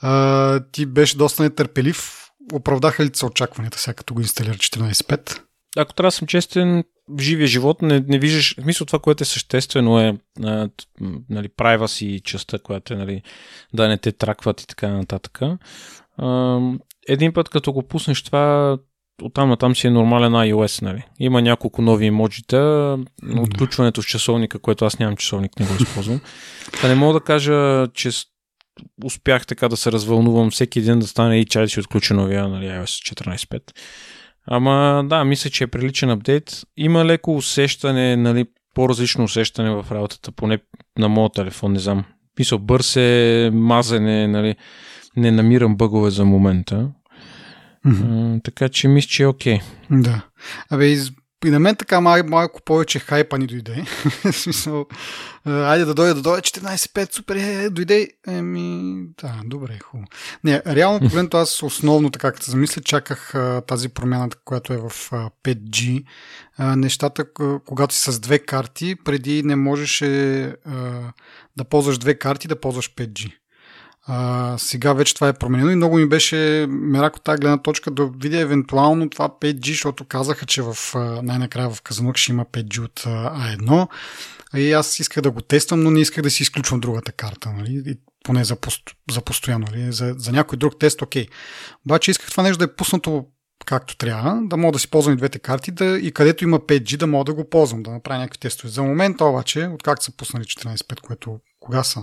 А, 0.00 0.60
ти 0.72 0.86
беше 0.86 1.16
доста 1.16 1.42
нетърпелив. 1.42 2.22
Оправдаха 2.52 3.04
ли 3.04 3.10
се 3.14 3.26
очакванията 3.26 3.78
сега, 3.78 3.94
като 3.94 4.14
го 4.14 4.20
инсталира 4.20 4.54
14.5? 4.54 5.40
Ако 5.76 5.94
трябва 5.94 6.08
да 6.08 6.12
съм 6.12 6.28
честен, 6.28 6.84
в 7.08 7.20
живия 7.20 7.46
живот 7.46 7.82
не, 7.82 8.00
не 8.00 8.18
виждаш, 8.18 8.54
в 8.58 8.62
смисъл 8.62 8.86
това, 8.86 8.98
което 8.98 9.22
е 9.22 9.26
съществено 9.26 10.00
е 10.00 10.18
а, 10.44 10.68
нали, 11.30 11.48
прайва 11.48 11.88
си 11.88 12.20
частта, 12.24 12.58
която 12.58 12.94
е 12.94 12.96
нали, 12.96 13.22
да 13.74 13.88
не 13.88 13.98
те 13.98 14.12
тракват 14.12 14.60
и 14.60 14.66
така 14.66 14.88
нататък. 14.88 15.40
А, 16.18 16.60
един 17.08 17.32
път 17.32 17.48
като 17.48 17.72
го 17.72 17.82
пуснеш 17.82 18.22
това, 18.22 18.78
оттам 19.22 19.48
натам 19.48 19.76
си 19.76 19.86
е 19.86 19.90
нормален 19.90 20.32
iOS, 20.32 20.82
нали. 20.82 21.02
Има 21.20 21.42
няколко 21.42 21.82
нови 21.82 22.06
емоджита, 22.06 22.98
отключването 23.38 24.02
с 24.02 24.06
часовника, 24.06 24.58
което 24.58 24.84
аз 24.84 24.98
нямам 24.98 25.16
часовник, 25.16 25.60
не 25.60 25.66
го 25.66 25.72
използвам. 25.80 26.20
Та 26.80 26.88
не 26.88 26.94
мога 26.94 27.12
да 27.12 27.20
кажа, 27.20 27.88
че 27.94 28.10
успях 29.04 29.46
така 29.46 29.68
да 29.68 29.76
се 29.76 29.92
развълнувам 29.92 30.50
всеки 30.50 30.82
ден 30.82 30.98
да 30.98 31.06
стане 31.06 31.40
и 31.40 31.44
чай 31.44 31.62
да 31.62 31.68
си 31.68 31.80
отключа 31.80 32.14
новия 32.14 32.48
нали, 32.48 32.66
iOS 32.66 33.14
14.5. 33.14 33.60
Ама 34.46 35.04
да, 35.06 35.24
мисля, 35.24 35.50
че 35.50 35.64
е 35.64 35.66
приличен 35.66 36.10
апдейт. 36.10 36.62
Има 36.76 37.04
леко 37.04 37.36
усещане, 37.36 38.16
нали, 38.16 38.44
по-различно 38.74 39.24
усещане 39.24 39.70
в 39.70 39.86
работата, 39.90 40.32
поне 40.32 40.58
на 40.98 41.08
моят 41.08 41.32
телефон, 41.32 41.72
не 41.72 41.78
знам. 41.78 42.04
Мисля, 42.38 42.58
бърз 42.58 42.96
е, 42.96 43.50
мазене, 43.52 44.28
нали, 44.28 44.54
не 45.16 45.30
намирам 45.30 45.76
бъгове 45.76 46.10
за 46.10 46.24
момента. 46.24 46.88
Mm-hmm. 47.86 48.44
Така 48.44 48.68
че 48.68 48.88
мисля, 48.88 49.08
че 49.08 49.22
е 49.22 49.26
окей. 49.26 49.58
Okay. 49.58 49.62
Да. 50.02 50.22
Абе, 50.70 50.86
из... 50.86 51.12
и 51.44 51.50
на 51.50 51.58
мен 51.58 51.76
така 51.76 52.00
мал, 52.00 52.22
малко 52.26 52.62
повече 52.64 52.98
хайпа 52.98 53.38
ни 53.38 53.46
дойде. 53.46 53.84
смисъл, 54.32 54.86
айде 55.44 55.84
да 55.84 55.94
дойде, 55.94 56.14
да 56.14 56.22
дойде 56.22 56.42
14-5, 56.42 57.14
супер, 57.14 57.36
е, 57.36 57.70
дойде. 57.70 58.08
Еми, 58.28 58.96
да, 59.22 59.40
добре, 59.44 59.78
хубаво. 59.82 60.08
Не, 60.44 60.62
реално 60.66 61.00
погледнато 61.00 61.36
аз 61.36 61.62
основно, 61.62 62.10
така 62.10 62.32
като 62.32 62.50
замисля, 62.50 62.82
чаках 62.82 63.34
а, 63.34 63.60
тази 63.60 63.88
промяна, 63.88 64.28
която 64.44 64.72
е 64.72 64.76
в 64.76 64.92
а, 65.12 65.30
5G. 65.44 66.04
А, 66.56 66.76
нещата, 66.76 67.24
когато 67.66 67.94
си 67.94 68.12
с 68.12 68.20
две 68.20 68.38
карти, 68.38 68.96
преди 69.04 69.42
не 69.42 69.56
можеше 69.56 70.42
а, 70.44 71.00
да 71.56 71.64
ползваш 71.64 71.98
две 71.98 72.14
карти, 72.14 72.48
да 72.48 72.60
ползваш 72.60 72.94
5G. 72.94 73.32
А, 74.08 74.54
сега 74.58 74.92
вече 74.92 75.14
това 75.14 75.28
е 75.28 75.38
променено 75.38 75.70
и 75.70 75.76
много 75.76 75.96
ми 75.96 76.08
беше 76.08 76.66
мерак 76.68 77.16
от 77.16 77.24
тази 77.24 77.40
гледна 77.40 77.62
точка 77.62 77.90
да 77.90 78.10
видя 78.18 78.40
евентуално 78.40 79.10
това 79.10 79.28
5G, 79.28 79.68
защото 79.68 80.04
казаха, 80.04 80.46
че 80.46 80.62
в, 80.62 80.76
най-накрая 81.22 81.70
в 81.70 81.82
Казанук 81.82 82.16
ще 82.16 82.32
има 82.32 82.44
5G 82.44 82.84
от 82.84 83.00
A1 83.04 83.88
и 84.54 84.72
аз 84.72 85.00
исках 85.00 85.22
да 85.22 85.30
го 85.30 85.40
тествам, 85.40 85.82
но 85.82 85.90
не 85.90 86.00
исках 86.00 86.22
да 86.22 86.30
си 86.30 86.42
изключвам 86.42 86.80
другата 86.80 87.12
карта, 87.12 87.52
нали? 87.52 87.96
Поне 88.24 88.44
за, 88.44 88.56
пост, 88.56 88.82
за 89.10 89.20
постоянно. 89.20 89.66
Нали? 89.70 89.92
За, 89.92 90.14
за 90.18 90.32
някой 90.32 90.58
друг 90.58 90.78
тест, 90.78 91.02
окей. 91.02 91.26
Обаче 91.86 92.10
исках 92.10 92.30
това 92.30 92.42
нещо 92.42 92.58
да 92.58 92.64
е 92.64 92.74
пуснато 92.76 93.26
както 93.66 93.96
трябва, 93.96 94.40
да 94.42 94.56
мога 94.56 94.72
да 94.72 94.78
си 94.78 94.90
ползвам 94.90 95.14
и 95.14 95.16
двете 95.16 95.38
карти 95.38 95.70
да, 95.70 95.98
и 95.98 96.12
където 96.12 96.44
има 96.44 96.58
5G 96.60 96.96
да 96.96 97.06
мога 97.06 97.24
да 97.24 97.34
го 97.34 97.48
ползвам, 97.48 97.82
да 97.82 97.90
направя 97.90 98.18
някакви 98.18 98.38
тестове. 98.38 98.72
За 98.72 98.82
момента 98.82 99.24
обаче, 99.24 99.68
откакто 99.74 100.04
са 100.04 100.16
пуснали 100.16 100.44
14.5, 100.44 101.00
което 101.00 101.40
кога 101.60 101.84
са? 101.84 102.00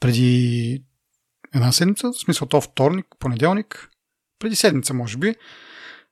Преди 0.00 0.82
една 1.54 1.72
седмица, 1.72 2.12
в 2.12 2.18
смисъл 2.18 2.48
то 2.48 2.60
вторник, 2.60 3.06
понеделник, 3.18 3.90
преди 4.38 4.56
седмица 4.56 4.94
може 4.94 5.18
би. 5.18 5.34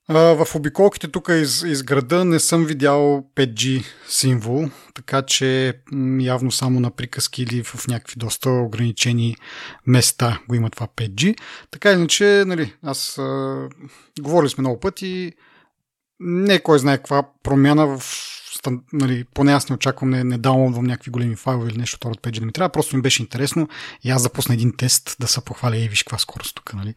В 0.08 0.46
обиколките 0.54 1.08
тук 1.08 1.28
из, 1.28 1.62
из 1.62 1.82
града 1.82 2.24
не 2.24 2.40
съм 2.40 2.64
видял 2.64 3.24
5G 3.36 3.84
символ, 4.08 4.70
така 4.94 5.22
че 5.22 5.74
явно 6.20 6.52
само 6.52 6.80
на 6.80 6.90
приказки 6.90 7.42
или 7.42 7.62
в 7.62 7.86
някакви 7.88 8.14
доста 8.16 8.50
ограничени 8.50 9.36
места 9.86 10.40
го 10.48 10.54
има 10.54 10.70
това 10.70 10.86
5G. 10.86 11.36
Така 11.70 11.92
иначе, 11.92 12.44
нали, 12.46 12.74
аз 12.82 13.20
говорили 14.20 14.50
сме 14.50 14.62
много 14.62 14.80
пъти, 14.80 15.32
не 16.20 16.58
кой 16.58 16.78
знае 16.78 16.96
каква 16.96 17.28
промяна 17.42 17.98
в 17.98 18.02
нали, 18.92 19.24
поне 19.34 19.52
аз 19.52 19.68
не 19.68 19.74
очаквам, 19.74 20.10
не, 20.10 20.24
не 20.24 20.38
даунлодвам 20.38 20.84
някакви 20.84 21.10
големи 21.10 21.36
файлове 21.36 21.68
или 21.70 21.78
нещо 21.78 22.08
от 22.08 22.22
5G 22.22 22.40
да 22.40 22.46
ми 22.46 22.52
трябва, 22.52 22.68
просто 22.68 22.96
ми 22.96 23.02
беше 23.02 23.22
интересно 23.22 23.68
и 24.04 24.10
аз 24.10 24.22
запусна 24.22 24.54
един 24.54 24.76
тест 24.76 25.16
да 25.20 25.26
се 25.26 25.44
похваля 25.44 25.76
и 25.76 25.88
виж 25.88 26.02
каква 26.02 26.18
скорост 26.18 26.54
тук, 26.54 26.74
нали, 26.74 26.94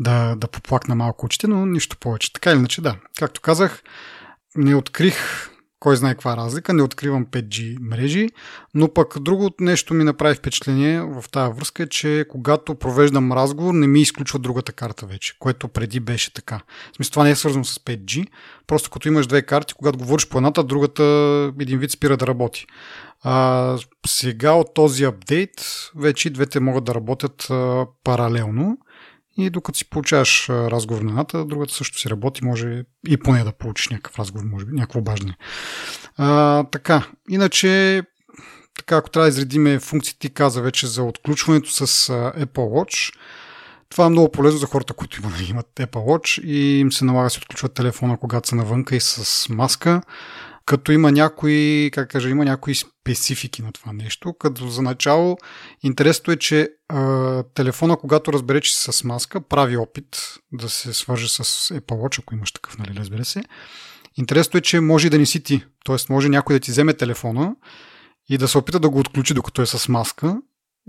да, 0.00 0.34
да 0.36 0.48
поплакна 0.48 0.94
малко 0.94 1.26
очите, 1.26 1.46
но 1.46 1.66
нищо 1.66 1.96
повече. 1.96 2.32
Така 2.32 2.50
или 2.50 2.58
иначе, 2.58 2.80
да, 2.80 2.96
както 3.18 3.40
казах, 3.40 3.82
не 4.56 4.74
открих 4.74 5.50
кой 5.84 5.96
знае 5.96 6.14
каква 6.14 6.36
разлика, 6.36 6.72
не 6.72 6.82
откривам 6.82 7.26
5G 7.26 7.76
мрежи, 7.80 8.28
но 8.74 8.94
пък 8.94 9.20
друго 9.20 9.50
нещо 9.60 9.94
ми 9.94 10.04
направи 10.04 10.34
впечатление 10.34 11.00
в 11.00 11.24
тази 11.32 11.52
връзка 11.52 11.82
е, 11.82 11.86
че 11.86 12.26
когато 12.28 12.74
провеждам 12.74 13.32
разговор, 13.32 13.74
не 13.74 13.86
ми 13.86 14.00
изключва 14.00 14.38
другата 14.38 14.72
карта 14.72 15.06
вече, 15.06 15.38
което 15.38 15.68
преди 15.68 16.00
беше 16.00 16.34
така. 16.34 16.60
В 16.92 16.96
смисъл, 16.96 17.10
това 17.10 17.24
не 17.24 17.30
е 17.30 17.34
свързано 17.34 17.64
с 17.64 17.78
5G, 17.78 18.26
просто 18.66 18.90
като 18.90 19.08
имаш 19.08 19.26
две 19.26 19.42
карти, 19.42 19.74
когато 19.74 19.98
говориш 19.98 20.28
по 20.28 20.38
едната, 20.38 20.64
другата 20.64 21.02
един 21.60 21.78
вид 21.78 21.90
спира 21.90 22.16
да 22.16 22.26
работи. 22.26 22.66
А, 23.22 23.78
сега 24.06 24.52
от 24.52 24.74
този 24.74 25.04
апдейт 25.04 25.50
вече 25.96 26.30
двете 26.30 26.60
могат 26.60 26.84
да 26.84 26.94
работят 26.94 27.50
а, 27.50 27.86
паралелно 28.04 28.78
и 29.36 29.50
докато 29.50 29.78
си 29.78 29.90
получаваш 29.90 30.48
разговор 30.48 31.02
на 31.02 31.10
едната, 31.10 31.44
другата 31.44 31.74
също 31.74 31.98
си 31.98 32.10
работи, 32.10 32.44
може 32.44 32.84
и 33.08 33.16
поне 33.16 33.44
да 33.44 33.52
получиш 33.52 33.88
някакъв 33.88 34.18
разговор, 34.18 34.44
може 34.46 34.66
би, 34.66 34.72
някакво 34.72 35.00
важно. 35.00 35.32
А, 36.16 36.64
така, 36.64 37.06
иначе, 37.28 38.02
така, 38.76 38.96
ако 38.96 39.10
трябва 39.10 39.24
да 39.24 39.34
изредиме 39.34 39.78
функции, 39.78 40.16
ти 40.18 40.30
каза 40.30 40.62
вече 40.62 40.86
за 40.86 41.02
отключването 41.02 41.70
с 41.70 41.86
Apple 42.38 42.46
Watch. 42.46 43.14
Това 43.88 44.06
е 44.06 44.10
много 44.10 44.32
полезно 44.32 44.58
за 44.58 44.66
хората, 44.66 44.94
които 44.94 45.20
имат 45.50 45.66
Apple 45.76 45.88
Watch 45.88 46.42
и 46.42 46.78
им 46.78 46.92
се 46.92 47.04
налага 47.04 47.26
да 47.26 47.30
се 47.30 47.38
отключват 47.38 47.74
телефона, 47.74 48.16
когато 48.16 48.48
са 48.48 48.56
навънка 48.56 48.96
и 48.96 49.00
с 49.00 49.48
маска 49.48 50.02
като 50.66 50.92
има 50.92 51.12
някои, 51.12 51.90
как 51.92 52.10
кажа, 52.10 52.28
има 52.28 52.44
някои 52.44 52.74
специфики 52.74 53.62
на 53.62 53.72
това 53.72 53.92
нещо, 53.92 54.34
като 54.38 54.68
за 54.68 54.82
начало 54.82 55.36
интересното 55.82 56.30
е, 56.30 56.36
че 56.36 56.68
а, 56.88 57.42
телефона, 57.42 57.96
когато 57.96 58.32
разбере, 58.32 58.60
че 58.60 58.78
с 58.78 59.04
маска, 59.04 59.40
прави 59.40 59.76
опит 59.76 60.16
да 60.52 60.68
се 60.68 60.94
свърже 60.94 61.28
с 61.28 61.44
Apple 61.74 61.80
Watch, 61.80 62.18
ако 62.18 62.34
имаш 62.34 62.52
такъв, 62.52 62.78
нали, 62.78 62.94
разбере 62.96 63.24
се. 63.24 63.42
Интересното 64.16 64.58
е, 64.58 64.60
че 64.60 64.80
може 64.80 65.06
и 65.06 65.10
да 65.10 65.18
не 65.18 65.26
си 65.26 65.42
ти, 65.42 65.64
т.е. 65.84 65.96
може 66.10 66.28
някой 66.28 66.56
да 66.56 66.60
ти 66.60 66.70
вземе 66.70 66.94
телефона 66.94 67.56
и 68.28 68.38
да 68.38 68.48
се 68.48 68.58
опита 68.58 68.80
да 68.80 68.90
го 68.90 68.98
отключи, 68.98 69.34
докато 69.34 69.62
е 69.62 69.66
с 69.66 69.88
маска 69.88 70.36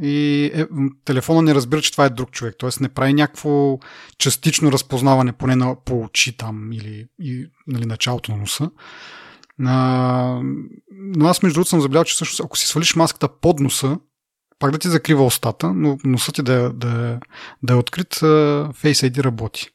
и 0.02 0.46
е, 0.54 0.66
телефона 1.06 1.42
не 1.42 1.56
разбира, 1.56 1.82
че 1.82 1.92
това 1.92 2.06
е 2.06 2.10
друг 2.10 2.32
човек. 2.32 2.56
Т.е. 2.60 2.70
не 2.82 2.90
прави 2.90 3.14
някакво 3.14 3.80
частично 4.18 4.72
разпознаване, 4.72 5.34
поне 5.34 5.56
на, 5.56 5.76
по 5.86 6.02
очи 6.02 6.38
там 6.38 6.72
или 6.72 7.08
и, 7.20 7.48
нали, 7.68 7.86
началото 7.86 8.32
на 8.32 8.38
носа. 8.38 8.72
А, 9.64 10.42
но 10.92 11.28
аз 11.28 11.44
между 11.44 11.54
другото 11.56 11.70
съм 11.70 11.82
забелязал, 11.82 12.04
че 12.04 12.14
всъщност 12.14 12.42
ако 12.44 12.58
си 12.58 12.68
свалиш 12.68 12.96
маската 12.96 13.28
под 13.42 13.60
носа, 13.60 13.98
пак 14.60 14.72
да 14.72 14.78
ти 14.78 14.88
закрива 14.88 15.26
устата, 15.26 15.74
но 15.74 15.98
носът 16.04 16.36
ти 16.36 16.44
да, 16.44 16.54
е, 16.54 16.70
да, 16.70 17.20
да 17.64 17.74
е 17.74 17.78
открит, 17.78 18.14
Face 18.14 19.10
ID 19.10 19.24
работи. 19.24 19.70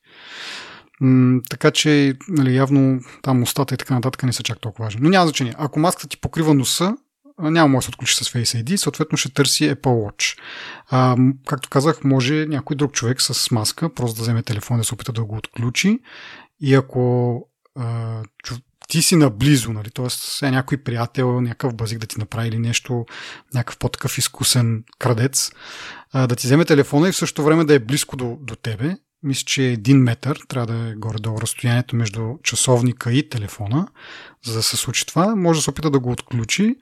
Така 1.50 1.70
че, 1.70 2.14
нали, 2.28 2.56
явно 2.56 3.00
там 3.22 3.42
устата 3.42 3.74
и 3.74 3.78
така 3.78 3.94
нататък 3.94 4.22
не 4.22 4.32
са 4.32 4.42
чак 4.42 4.60
толкова 4.60 4.84
важни. 4.84 5.00
Но 5.02 5.08
няма 5.08 5.26
значение. 5.26 5.54
Ако 5.58 5.80
маската 5.80 6.08
ти 6.08 6.20
покрива 6.20 6.54
носа, 6.54 6.96
няма 7.38 7.68
може 7.68 7.84
да 7.84 7.86
се 7.86 7.90
отключи 7.90 8.14
с 8.14 8.28
Face 8.28 8.64
ID, 8.64 8.76
съответно 8.76 9.18
ще 9.18 9.32
търси 9.32 9.70
Apple 9.70 9.76
Watch. 9.76 10.38
А, 10.90 11.16
както 11.46 11.68
казах, 11.68 12.04
може 12.04 12.46
някой 12.46 12.76
друг 12.76 12.92
човек 12.92 13.22
с 13.22 13.50
маска 13.50 13.94
просто 13.94 14.16
да 14.16 14.22
вземе 14.22 14.42
телефон 14.42 14.78
да 14.78 14.84
се 14.84 14.94
опита 14.94 15.12
да 15.12 15.24
го 15.24 15.36
отключи 15.36 15.98
и 16.60 16.74
ако 16.74 17.34
а, 17.78 18.22
ти 18.90 19.02
си 19.02 19.16
наблизо, 19.16 19.72
нали? 19.72 19.90
т.е. 19.90 20.46
е 20.46 20.50
някой 20.50 20.78
приятел, 20.78 21.40
някакъв 21.40 21.74
базик 21.74 21.98
да 21.98 22.06
ти 22.06 22.18
направи 22.18 22.48
или 22.48 22.58
нещо, 22.58 23.06
някакъв 23.54 23.78
по-такъв 23.78 24.18
изкусен 24.18 24.84
крадец, 24.98 25.52
да 26.14 26.36
ти 26.36 26.46
вземе 26.46 26.64
телефона 26.64 27.08
и 27.08 27.12
в 27.12 27.16
същото 27.16 27.44
време 27.44 27.64
да 27.64 27.74
е 27.74 27.78
близко 27.78 28.16
до, 28.16 28.38
до 28.40 28.56
тебе. 28.56 28.96
Мисля, 29.22 29.44
че 29.44 29.62
е 29.62 29.72
един 29.72 29.98
метър, 29.98 30.40
трябва 30.48 30.66
да 30.66 30.90
е 30.90 30.94
горе-долу 30.94 31.40
разстоянието 31.40 31.96
между 31.96 32.34
часовника 32.42 33.12
и 33.12 33.28
телефона, 33.28 33.88
за 34.44 34.54
да 34.54 34.62
се 34.62 34.76
случи 34.76 35.06
това. 35.06 35.36
Може 35.36 35.58
да 35.58 35.62
се 35.62 35.70
опита 35.70 35.90
да 35.90 35.98
го 35.98 36.10
отключи 36.10 36.76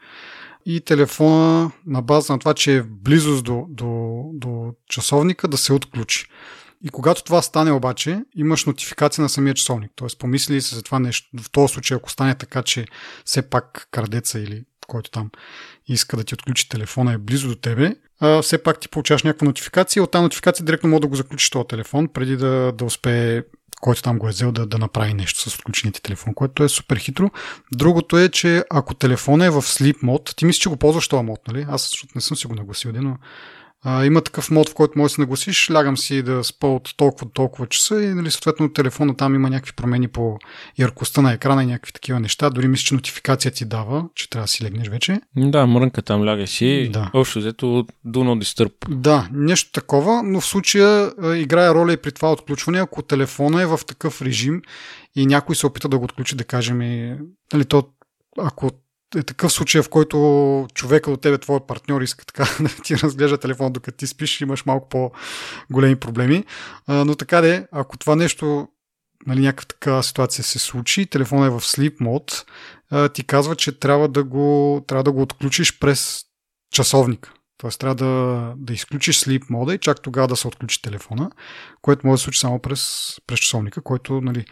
и 0.66 0.80
телефона 0.80 1.70
на 1.86 2.02
база 2.02 2.32
на 2.32 2.38
това, 2.38 2.54
че 2.54 2.74
е 2.74 2.80
в 2.80 2.86
близост 2.90 3.44
до, 3.44 3.66
до, 3.68 4.22
до 4.32 4.72
часовника, 4.88 5.48
да 5.48 5.56
се 5.56 5.72
отключи. 5.72 6.26
И 6.84 6.88
когато 6.88 7.24
това 7.24 7.42
стане 7.42 7.72
обаче, 7.72 8.24
имаш 8.36 8.64
нотификация 8.64 9.22
на 9.22 9.28
самия 9.28 9.54
часовник. 9.54 9.92
Тоест, 9.96 10.18
помисли 10.18 10.60
се 10.60 10.74
за 10.74 10.82
това 10.82 10.98
нещо. 10.98 11.28
В 11.42 11.50
този 11.50 11.72
случай, 11.72 11.96
ако 11.96 12.10
стане 12.10 12.34
така, 12.34 12.62
че 12.62 12.86
все 13.24 13.42
пак 13.42 13.88
крадеца 13.90 14.40
или 14.40 14.64
който 14.86 15.10
там 15.10 15.30
иска 15.86 16.16
да 16.16 16.24
ти 16.24 16.34
отключи 16.34 16.68
телефона 16.68 17.12
е 17.12 17.18
близо 17.18 17.48
до 17.48 17.54
тебе, 17.54 17.94
а, 18.20 18.42
все 18.42 18.62
пак 18.62 18.80
ти 18.80 18.88
получаваш 18.88 19.22
някаква 19.22 19.44
нотификация. 19.44 20.02
От 20.02 20.10
тази 20.10 20.22
нотификация 20.22 20.66
директно 20.66 20.88
може 20.88 21.00
да 21.00 21.06
го 21.06 21.16
заключиш 21.16 21.50
този 21.50 21.68
телефон, 21.68 22.08
преди 22.08 22.36
да, 22.36 22.72
да 22.72 22.84
успее 22.84 23.42
който 23.80 24.02
там 24.02 24.18
го 24.18 24.26
е 24.26 24.30
взел 24.30 24.52
да, 24.52 24.66
да 24.66 24.78
направи 24.78 25.14
нещо 25.14 25.50
с 25.50 25.54
отключените 25.54 26.02
телефон, 26.02 26.34
което 26.34 26.64
е 26.64 26.68
супер 26.68 26.96
хитро. 26.96 27.30
Другото 27.72 28.18
е, 28.18 28.28
че 28.28 28.64
ако 28.70 28.94
телефона 28.94 29.46
е 29.46 29.50
в 29.50 29.62
sleep 29.62 29.96
мод, 30.02 30.34
ти 30.36 30.44
мислиш, 30.44 30.62
че 30.62 30.68
го 30.68 30.76
ползваш 30.76 31.08
този 31.08 31.24
мод, 31.24 31.40
нали? 31.48 31.66
Аз 31.68 31.82
защото 31.82 32.12
не 32.14 32.20
съм 32.20 32.36
си 32.36 32.46
го 32.46 32.54
нагласил, 32.54 32.92
но 32.94 33.16
а, 33.84 34.04
има 34.04 34.20
такъв 34.20 34.50
мод, 34.50 34.68
в 34.68 34.74
който 34.74 34.98
можеш 34.98 35.12
да 35.12 35.14
се 35.14 35.20
нагласиш, 35.20 35.70
лягам 35.70 35.96
си 35.96 36.22
да 36.22 36.44
спа 36.44 36.66
от 36.66 36.94
толкова 36.96 37.26
до 37.26 37.32
толкова 37.32 37.66
часа 37.66 38.02
и 38.02 38.06
нали, 38.06 38.30
съответно 38.30 38.72
телефона 38.72 39.16
там 39.16 39.34
има 39.34 39.50
някакви 39.50 39.72
промени 39.72 40.08
по 40.08 40.38
яркостта 40.78 41.22
на 41.22 41.32
екрана 41.32 41.62
и 41.62 41.66
някакви 41.66 41.92
такива 41.92 42.20
неща. 42.20 42.50
Дори 42.50 42.68
мисля, 42.68 42.84
че 42.84 42.94
нотификация 42.94 43.52
ти 43.52 43.64
дава, 43.64 44.04
че 44.14 44.30
трябва 44.30 44.44
да 44.44 44.48
си 44.48 44.64
легнеш 44.64 44.88
вече. 44.88 45.20
Да, 45.36 45.66
мрънка 45.66 46.02
там 46.02 46.24
ляга 46.24 46.46
си. 46.46 46.90
Да. 46.92 47.10
Общо 47.14 47.38
взето 47.38 47.66
do 47.66 47.86
not 48.06 48.44
disturb. 48.44 48.72
Да, 48.88 49.28
нещо 49.32 49.72
такова, 49.72 50.22
но 50.22 50.40
в 50.40 50.46
случая 50.46 51.12
играе 51.36 51.74
роля 51.74 51.92
и 51.92 51.96
при 51.96 52.12
това 52.12 52.32
отключване, 52.32 52.78
ако 52.78 53.02
телефона 53.02 53.62
е 53.62 53.66
в 53.66 53.80
такъв 53.86 54.22
режим 54.22 54.62
и 55.16 55.26
някой 55.26 55.56
се 55.56 55.66
опита 55.66 55.88
да 55.88 55.98
го 55.98 56.04
отключи, 56.04 56.36
да 56.36 56.44
кажем, 56.44 56.82
и, 56.82 57.14
нали, 57.52 57.64
то, 57.64 57.88
ако 58.38 58.70
е 59.16 59.22
такъв 59.22 59.52
случай, 59.52 59.82
в 59.82 59.88
който 59.88 60.68
човека 60.74 61.10
от 61.10 61.20
тебе, 61.20 61.38
твой 61.38 61.60
партньор, 61.66 62.00
иска 62.00 62.26
така 62.26 62.48
да 62.60 62.68
ти 62.84 62.96
разглежда 62.96 63.38
телефон, 63.38 63.72
докато 63.72 63.96
ти 63.96 64.06
спиш, 64.06 64.40
имаш 64.40 64.66
малко 64.66 64.88
по-големи 64.88 65.96
проблеми. 65.96 66.44
Но 66.88 67.14
така 67.14 67.40
де, 67.40 67.66
ако 67.72 67.98
това 67.98 68.16
нещо, 68.16 68.68
нали, 69.26 69.40
някаква 69.40 69.66
така 69.68 70.02
ситуация 70.02 70.44
се 70.44 70.58
случи, 70.58 71.06
телефонът 71.06 71.46
е 71.46 71.50
в 71.50 71.60
sleep 71.60 72.00
мод, 72.00 72.46
ти 73.12 73.24
казва, 73.24 73.56
че 73.56 73.78
трябва 73.78 74.08
да 74.08 74.24
го, 74.24 74.84
трябва 74.86 75.04
да 75.04 75.12
го 75.12 75.22
отключиш 75.22 75.78
през 75.78 76.22
часовник. 76.72 77.32
Тоест 77.58 77.80
трябва 77.80 77.94
да, 77.94 78.52
да 78.56 78.72
изключиш 78.72 79.20
sleep 79.20 79.50
мода 79.50 79.74
и 79.74 79.78
чак 79.78 80.02
тогава 80.02 80.28
да 80.28 80.36
се 80.36 80.48
отключи 80.48 80.82
телефона, 80.82 81.30
което 81.82 82.06
може 82.06 82.14
да 82.14 82.18
се 82.18 82.24
случи 82.24 82.40
само 82.40 82.58
през, 82.58 83.14
през 83.26 83.38
часовника, 83.38 83.82
който 83.82 84.20
нали, 84.20 84.44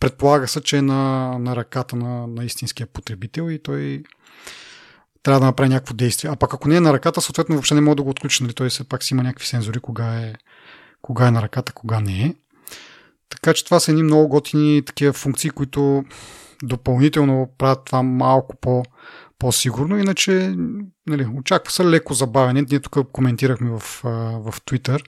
предполага 0.00 0.48
се, 0.48 0.60
че 0.60 0.76
е 0.76 0.82
на, 0.82 1.34
на 1.38 1.56
ръката 1.56 1.96
на, 1.96 2.26
на 2.26 2.44
истинския 2.44 2.86
потребител 2.86 3.50
и 3.50 3.62
той 3.62 4.02
трябва 5.22 5.40
да 5.40 5.46
направи 5.46 5.68
някакво 5.68 5.94
действие. 5.94 6.30
А 6.30 6.36
пък 6.36 6.54
ако 6.54 6.68
не 6.68 6.76
е 6.76 6.80
на 6.80 6.92
ръката, 6.92 7.20
съответно 7.20 7.54
въобще 7.54 7.74
не 7.74 7.80
може 7.80 7.96
да 7.96 8.02
го 8.02 8.10
отключи, 8.10 8.42
нали? 8.42 8.54
той 8.54 8.68
все 8.68 8.88
пак 8.88 9.02
си 9.02 9.14
има 9.14 9.22
някакви 9.22 9.46
сензори, 9.46 9.80
кога 9.80 10.16
е, 10.16 10.34
кога 11.02 11.26
е 11.26 11.30
на 11.30 11.42
ръката, 11.42 11.72
кога 11.72 12.00
не 12.00 12.22
е. 12.22 12.34
Така 13.28 13.54
че 13.54 13.64
това 13.64 13.80
са 13.80 13.90
едни 13.90 14.02
много 14.02 14.28
готини 14.28 14.84
такива 14.84 15.12
функции, 15.12 15.50
които 15.50 16.04
допълнително 16.62 17.50
правят 17.58 17.84
това 17.84 18.02
малко 18.02 18.56
по, 18.56 18.82
по-сигурно. 19.44 19.98
Иначе 19.98 20.54
нали, 21.06 21.26
очаква 21.36 21.72
се 21.72 21.84
леко 21.84 22.14
забавяне. 22.14 22.64
Ние 22.70 22.80
тук 22.80 23.12
коментирахме 23.12 23.70
в, 23.70 23.80
в 24.44 24.54
Twitter 24.66 25.04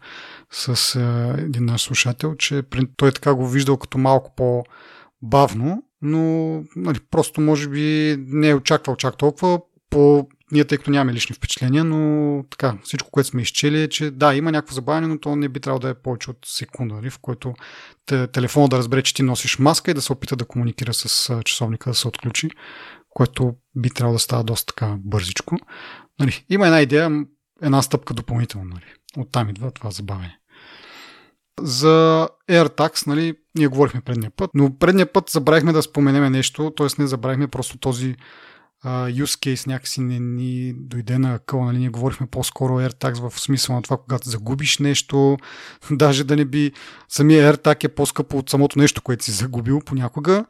с 0.51 0.99
един 1.39 1.65
наш 1.65 1.83
слушател, 1.83 2.35
че 2.35 2.63
той 2.97 3.13
така 3.13 3.35
го 3.35 3.49
виждал 3.49 3.77
като 3.77 3.99
малко 3.99 4.35
по-бавно, 4.37 5.83
но 6.03 6.53
нали, 6.77 6.99
просто 7.11 7.41
може 7.41 7.69
би 7.69 8.17
не 8.19 8.49
е 8.49 8.55
очаквал 8.55 8.97
чак 8.97 9.17
толкова. 9.17 9.61
По 9.91 10.29
ние 10.53 10.65
тъй 10.65 10.79
като 10.79 10.91
нямаме 10.91 11.13
лични 11.13 11.35
впечатления, 11.35 11.85
но 11.85 12.43
така, 12.51 12.79
всичко, 12.83 13.11
което 13.11 13.29
сме 13.29 13.43
изчели 13.43 13.83
е, 13.83 13.89
че 13.89 14.11
да, 14.11 14.35
има 14.35 14.53
някакво 14.53 14.75
забавяне, 14.75 15.07
но 15.07 15.19
то 15.19 15.37
не 15.37 15.49
би 15.49 15.61
трябвало 15.61 15.81
да 15.81 15.89
е 15.89 15.95
повече 15.95 16.31
от 16.31 16.39
секунда, 16.45 16.95
нали, 16.95 17.11
в 17.11 17.19
който 17.19 17.55
те, 18.07 18.27
телефона 18.27 18.69
да 18.69 18.79
разбере, 18.79 19.03
че 19.03 19.15
ти 19.15 19.23
носиш 19.23 19.59
маска 19.59 19.91
и 19.91 19.95
да 19.95 20.03
се 20.03 20.13
опита 20.13 20.37
да 20.37 20.45
комуникира 20.45 20.95
с 20.95 21.41
часовника 21.45 21.91
да 21.91 21.95
се 21.95 22.09
отключи, 22.09 22.51
което 23.17 23.55
би 23.77 23.91
трябвало 23.91 24.15
да 24.15 24.19
става 24.19 24.45
доста 24.45 24.75
така 24.75 24.97
бързичко. 24.99 25.57
Нали, 26.21 26.45
има 26.51 26.67
една 26.67 26.81
идея, 26.81 27.25
една 27.63 27.83
стъпка 27.83 28.15
допълнително. 28.15 28.69
Нали. 28.69 28.85
Оттам 29.19 29.49
идва 29.49 29.71
това 29.71 29.91
забавяне. 29.91 30.39
За 31.61 32.29
AirTags, 32.51 33.07
нали, 33.07 33.35
ние 33.55 33.67
говорихме 33.67 34.01
предния 34.01 34.31
път, 34.31 34.51
но 34.55 34.79
предния 34.79 35.13
път 35.13 35.31
забравихме 35.31 35.73
да 35.73 35.83
споменеме 35.83 36.31
нещо, 36.31 36.73
т.е. 36.77 36.87
не 36.99 37.07
забравихме 37.07 37.49
просто 37.49 37.79
този 37.79 38.17
uh, 38.85 39.23
use 39.23 39.55
case 39.55 39.67
някакси 39.67 40.01
не 40.01 40.19
ни 40.19 40.73
дойде 40.77 41.19
на 41.19 41.39
къл, 41.39 41.65
нали, 41.65 41.79
ние 41.79 41.89
говорихме 41.89 42.27
по-скоро 42.27 42.73
AirTags 42.73 43.29
в 43.29 43.41
смисъл 43.41 43.77
на 43.77 43.83
това, 43.83 43.97
когато 43.97 44.29
загубиш 44.29 44.79
нещо, 44.79 45.37
даже 45.91 46.25
да 46.25 46.37
не 46.37 46.45
би 46.45 46.73
самия 47.09 47.53
AirTag 47.53 47.85
е 47.85 47.89
по-скъпо 47.89 48.39
от 48.39 48.51
самото 48.51 48.79
нещо, 48.79 49.03
което 49.03 49.25
си 49.25 49.31
загубил 49.31 49.81
понякога 49.81 50.33
uh, 50.33 50.47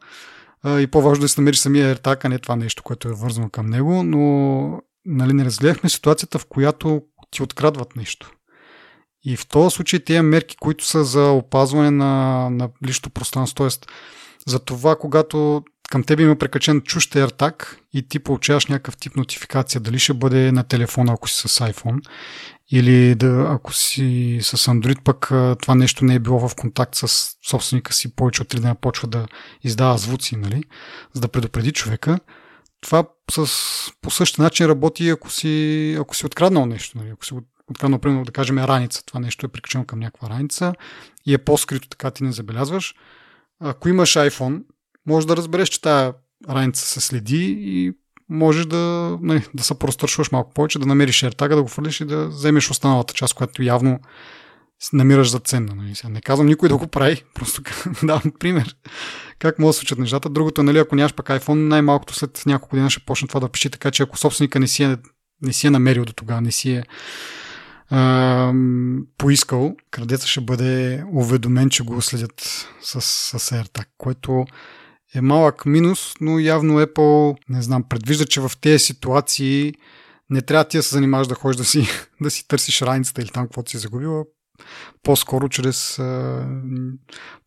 и 0.65 0.87
по-важно 0.91 1.21
да 1.21 1.29
си 1.29 1.39
намериш 1.39 1.59
самия 1.59 1.95
AirTag, 1.95 2.25
а 2.25 2.29
не 2.29 2.39
това 2.39 2.55
нещо, 2.55 2.83
което 2.83 3.07
е 3.07 3.13
вързано 3.13 3.49
към 3.49 3.69
него, 3.69 4.03
но 4.03 4.81
нали, 5.05 5.33
не 5.33 5.45
разгледахме 5.45 5.89
ситуацията, 5.89 6.39
в 6.39 6.45
която 6.45 7.01
ти 7.31 7.43
открадват 7.43 7.95
нещо. 7.95 8.31
И 9.23 9.37
в 9.37 9.47
този 9.47 9.75
случай 9.75 9.99
тези 9.99 10.21
мерки, 10.21 10.55
които 10.57 10.85
са 10.85 11.03
за 11.03 11.23
опазване 11.31 11.91
на, 11.91 12.49
на 12.49 12.69
личното 12.85 13.09
пространство, 13.09 13.55
т.е. 13.55 13.69
за 14.47 14.59
това, 14.59 14.95
когато 14.95 15.63
към 15.89 16.03
тебе 16.03 16.23
има 16.23 16.35
прекачен 16.35 16.81
чущ 16.81 17.13
AirTag 17.13 17.77
и 17.93 18.07
ти 18.07 18.19
получаваш 18.19 18.65
някакъв 18.65 18.97
тип 18.97 19.15
нотификация, 19.15 19.81
дали 19.81 19.99
ще 19.99 20.13
бъде 20.13 20.51
на 20.51 20.63
телефона, 20.63 21.13
ако 21.13 21.29
си 21.29 21.47
с 21.47 21.59
iPhone, 21.59 21.99
или 22.71 23.15
да, 23.15 23.47
ако 23.49 23.73
си 23.73 24.39
с 24.41 24.57
Android, 24.57 25.03
пък 25.03 25.27
това 25.61 25.75
нещо 25.75 26.05
не 26.05 26.15
е 26.15 26.19
било 26.19 26.47
в 26.47 26.55
контакт 26.55 26.95
с 26.95 27.29
собственика 27.49 27.93
си 27.93 28.15
повече 28.15 28.41
от 28.41 28.47
3 28.47 28.59
дена, 28.59 28.75
почва 28.75 29.07
да 29.07 29.27
издава 29.63 29.97
звуци, 29.97 30.35
нали, 30.35 30.63
за 31.13 31.21
да 31.21 31.27
предупреди 31.27 31.71
човека. 31.71 32.19
Това 32.81 33.03
с, 33.31 33.47
по 34.01 34.11
същия 34.11 34.43
начин 34.43 34.65
работи, 34.65 35.09
ако 35.09 35.31
си, 35.31 35.97
ако 35.99 36.15
си 36.15 36.25
откраднал 36.25 36.65
нещо, 36.65 36.97
нали, 36.97 37.09
ако 37.09 37.25
си 37.25 37.33
откраднал, 37.69 37.99
примерно, 37.99 38.25
да 38.25 38.31
кажем, 38.31 38.57
раница. 38.57 39.05
Това 39.05 39.19
нещо 39.19 39.45
е 39.45 39.49
прикачено 39.49 39.85
към 39.85 39.99
някаква 39.99 40.29
раница 40.29 40.73
и 41.25 41.33
е 41.33 41.37
по-скрито, 41.37 41.87
така 41.87 42.11
ти 42.11 42.23
не 42.23 42.31
забелязваш. 42.31 42.95
Ако 43.59 43.89
имаш 43.89 44.13
iPhone, 44.13 44.63
може 45.05 45.27
да 45.27 45.37
разбереш, 45.37 45.69
че 45.69 45.81
тая 45.81 46.13
раница 46.49 46.87
се 46.87 47.01
следи 47.01 47.57
и 47.59 47.93
можеш 48.29 48.65
да, 48.65 49.17
не, 49.21 49.33
нали, 49.33 49.43
да 49.53 49.63
се 49.63 49.79
простършваш 49.79 50.31
малко 50.31 50.53
повече, 50.53 50.79
да 50.79 50.85
намериш 50.85 51.23
AirTag, 51.23 51.55
да 51.55 51.63
го 51.63 51.69
фърлиш 51.69 52.01
и 52.01 52.05
да 52.05 52.27
вземеш 52.27 52.69
останалата 52.69 53.13
част, 53.13 53.33
която 53.33 53.63
явно 53.63 53.99
намираш 54.93 55.31
за 55.31 55.39
ценна. 55.39 55.75
Нали? 55.75 55.93
Не 56.09 56.21
казвам 56.21 56.47
никой 56.47 56.69
да 56.69 56.77
го 56.77 56.87
прави, 56.87 57.23
просто 57.33 57.61
давам 58.03 58.31
пример 58.39 58.75
как 59.39 59.59
могат 59.59 59.69
да 59.69 59.77
случат 59.77 59.99
нещата. 59.99 60.29
Другото, 60.29 60.63
нали, 60.63 60.77
ако 60.77 60.95
нямаш 60.95 61.13
пък 61.13 61.27
iPhone, 61.27 61.67
най-малкото 61.67 62.13
след 62.13 62.43
няколко 62.45 62.75
дена 62.75 62.89
ще 62.89 63.05
почне 63.05 63.27
това 63.27 63.39
да 63.39 63.49
пиши, 63.49 63.69
така 63.69 63.91
че 63.91 64.03
ако 64.03 64.17
собственика 64.17 64.59
не 64.59 64.67
си 64.67 64.83
е, 64.83 64.97
не 65.41 65.53
си 65.53 65.67
е 65.67 65.69
намерил 65.69 66.05
до 66.05 66.13
тогава, 66.13 66.41
не 66.41 66.51
си 66.51 66.71
е 66.71 66.83
а, 67.89 68.53
поискал, 69.17 69.75
крадеца 69.91 70.27
ще 70.27 70.41
бъде 70.41 71.03
уведомен, 71.13 71.69
че 71.69 71.83
го 71.83 72.01
следят 72.01 72.67
с, 72.81 73.01
с 73.01 73.51
AirTag, 73.51 73.85
което 73.97 74.45
е 75.15 75.21
малък 75.21 75.65
минус, 75.65 76.13
но 76.21 76.39
явно 76.39 76.73
Apple, 76.73 77.37
не 77.49 77.61
знам, 77.61 77.83
предвижда, 77.89 78.25
че 78.25 78.41
в 78.41 78.51
тези 78.61 78.79
ситуации 78.79 79.73
не 80.29 80.41
трябва 80.41 80.63
ти 80.63 80.77
да 80.77 80.83
се 80.83 80.95
занимаваш 80.95 81.27
да 81.27 81.35
ходиш 81.35 81.57
да 81.57 81.65
си, 81.65 81.87
да 82.21 82.31
си 82.31 82.47
търсиш 82.47 82.81
раницата 82.81 83.21
или 83.21 83.29
там 83.29 83.45
каквото 83.45 83.71
си 83.71 83.77
загубила, 83.77 84.23
по-скоро 85.03 85.49
чрез 85.49 85.95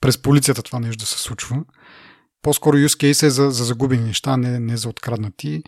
през 0.00 0.18
полицията 0.22 0.62
това 0.62 0.80
нещо 0.80 1.00
да 1.00 1.06
се 1.06 1.18
случва. 1.18 1.64
По-скоро 2.42 2.76
use 2.76 3.12
case 3.12 3.26
е 3.26 3.30
за, 3.30 3.50
за 3.50 3.64
загубени 3.64 4.02
неща, 4.02 4.36
не, 4.36 4.60
не 4.60 4.76
за 4.76 4.88
откраднати. 4.88 5.62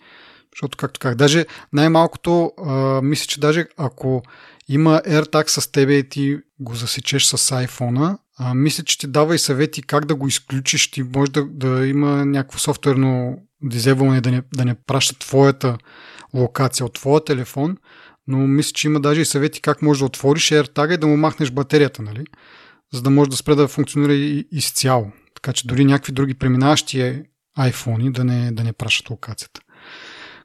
Защото, 0.57 0.78
както 0.78 1.01
как, 1.01 1.14
даже 1.14 1.47
най-малкото, 1.72 2.53
а, 2.59 3.01
мисля, 3.03 3.26
че 3.26 3.40
даже 3.40 3.66
ако 3.76 4.22
има 4.68 5.03
AirTag 5.07 5.47
с 5.47 5.72
тебе 5.72 5.95
и 5.95 6.09
ти 6.09 6.38
го 6.61 6.74
засечеш 6.74 7.24
с 7.24 7.36
iPhone, 7.38 8.18
а, 8.45 8.55
мисля, 8.55 8.84
че 8.84 8.99
ти 8.99 9.07
дава 9.07 9.34
и 9.34 9.38
съвети 9.38 9.82
как 9.82 10.05
да 10.05 10.14
го 10.14 10.28
изключиш. 10.28 10.90
Ти 10.90 11.03
може 11.03 11.30
да, 11.32 11.45
да 11.45 11.86
има 11.86 12.24
някакво 12.26 12.59
софтуерно 12.59 13.38
дизебване, 13.62 14.20
да 14.20 14.30
не, 14.30 14.43
да 14.55 14.64
не 14.64 14.74
праща 14.74 15.18
твоята 15.18 15.78
локация 16.34 16.86
от 16.86 16.95
твоя 16.95 17.24
телефон, 17.24 17.76
но 18.26 18.38
мисля, 18.38 18.72
че 18.72 18.86
има 18.88 19.01
даже 19.01 19.20
и 19.20 19.24
съвети 19.24 19.62
как 19.62 19.82
можеш 19.82 19.99
да 19.99 20.07
отвориш 20.07 20.51
AirTag 20.51 20.95
и 20.95 20.97
да 20.97 21.07
му 21.07 21.16
махнеш 21.16 21.51
батерията, 21.51 22.03
нали? 22.03 22.24
за 22.93 23.03
да 23.03 23.11
може 23.11 23.30
да 23.30 23.36
спре 23.36 23.55
да 23.55 23.68
функционира 23.68 24.14
изцяло. 24.53 25.12
Така 25.34 25.53
че 25.53 25.66
дори 25.66 25.84
някакви 25.84 26.12
други 26.12 26.34
преминаващи 26.34 27.22
iPhone 27.59 28.12
да 28.12 28.24
не, 28.24 28.53
да 28.53 28.64
не 28.64 28.72
пращат 28.72 29.11
локацията. 29.11 29.61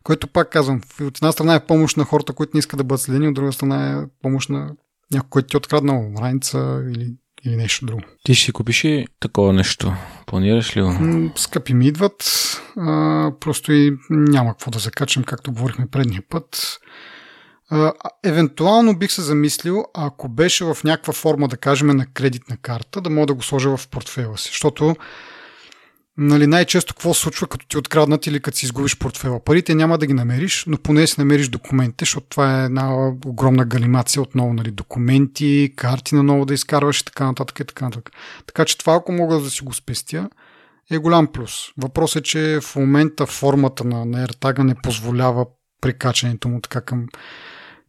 Което 0.04 0.28
пак 0.28 0.50
казвам, 0.50 0.82
от 1.02 1.18
една 1.18 1.32
страна 1.32 1.56
е 1.56 1.66
помощ 1.66 1.98
на 1.98 2.04
хората, 2.04 2.34
които 2.34 2.52
не 2.54 2.60
искат 2.60 2.78
да 2.78 2.84
бъдат 2.84 3.02
следени, 3.02 3.28
от 3.28 3.34
друга 3.34 3.54
страна 3.54 3.92
е 3.92 4.06
помощ 4.22 4.50
на 4.50 4.76
някой, 5.14 5.30
който 5.30 5.48
ти 5.48 5.56
е 5.56 5.58
откраднал 5.58 6.14
раница 6.22 6.84
или, 6.92 7.16
или 7.48 7.56
нещо 7.56 7.86
друго. 7.86 8.02
Ти 8.24 8.36
ще 8.36 8.46
си 8.46 8.52
купиш 8.52 8.84
и 8.84 9.08
такова 9.20 9.54
нещо? 9.54 9.94
Планираш 10.26 10.78
ли 10.78 10.82
го? 10.82 10.92
Скъпи 11.36 11.74
ми 11.74 11.88
идват, 11.88 12.24
а, 12.78 13.32
просто 13.40 13.74
и 13.74 13.98
няма 14.10 14.52
какво 14.52 14.72
да 14.72 14.80
закачам, 14.80 15.24
както 15.24 15.52
говорихме 15.52 15.88
предния 15.92 16.24
път. 16.30 16.80
А, 17.70 17.94
евентуално 18.24 18.98
бих 18.98 19.12
се 19.12 19.22
замислил, 19.22 19.86
ако 19.94 20.30
беше 20.30 20.66
в 20.66 20.78
някаква 20.84 21.14
форма, 21.14 21.48
да 21.48 21.58
кажем, 21.58 21.88
на 21.88 22.06
кредитна 22.06 22.58
карта, 22.58 23.02
да 23.02 23.10
мога 23.10 23.26
да 23.26 23.34
го 23.34 23.44
сложа 23.44 23.78
в 23.78 23.88
портфела 23.88 24.38
си. 24.38 24.50
Защото 24.50 24.96
нали, 26.18 26.48
най-често 26.48 26.94
какво 26.94 27.14
случва, 27.14 27.48
като 27.48 27.68
ти 27.68 27.78
откраднат 27.78 28.28
или 28.28 28.40
като 28.40 28.58
си 28.58 28.66
изгубиш 28.66 28.98
портфела. 28.98 29.44
Парите 29.44 29.76
няма 29.76 29.98
да 29.98 30.08
ги 30.08 30.14
намериш, 30.14 30.64
но 30.68 30.78
поне 30.78 31.08
си 31.08 31.16
намериш 31.18 31.48
документите, 31.48 32.02
защото 32.02 32.28
това 32.30 32.62
е 32.62 32.66
една 32.66 33.08
огромна 33.26 33.66
галимация 33.66 34.22
отново, 34.22 34.54
нали, 34.54 34.72
документи, 34.72 35.74
карти 35.76 36.16
на 36.16 36.24
ново 36.24 36.46
да 36.46 36.54
изкарваш 36.54 37.00
и 37.00 37.06
така 37.06 37.26
нататък 37.26 37.60
и 37.60 37.66
така 37.66 37.86
нататък. 37.86 38.12
Така 38.48 38.66
че 38.66 38.78
това, 38.78 38.94
ако 38.96 39.12
мога 39.12 39.40
да 39.40 39.50
си 39.50 39.64
го 39.64 39.74
спестя, 39.74 40.30
е 40.92 40.98
голям 40.98 41.28
плюс. 41.28 41.52
Въпросът 41.78 42.20
е, 42.20 42.24
че 42.24 42.60
в 42.62 42.76
момента 42.76 43.26
формата 43.26 43.84
на, 43.84 44.06
на 44.06 44.28
AirTag 44.28 44.64
не 44.64 44.76
позволява 44.76 45.46
прикачането 45.82 46.50
му 46.50 46.62
така 46.62 46.82
към, 46.82 47.08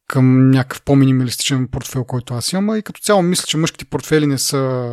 към 0.09 0.51
някакъв 0.51 0.83
по-минималистичен 0.83 1.68
портфел, 1.68 2.05
който 2.05 2.35
аз 2.35 2.53
имам. 2.53 2.76
И 2.76 2.83
като 2.83 3.01
цяло 3.01 3.22
мисля, 3.22 3.45
че 3.47 3.57
мъжките 3.57 3.85
портфели 3.85 4.26
не 4.26 4.39
са 4.39 4.91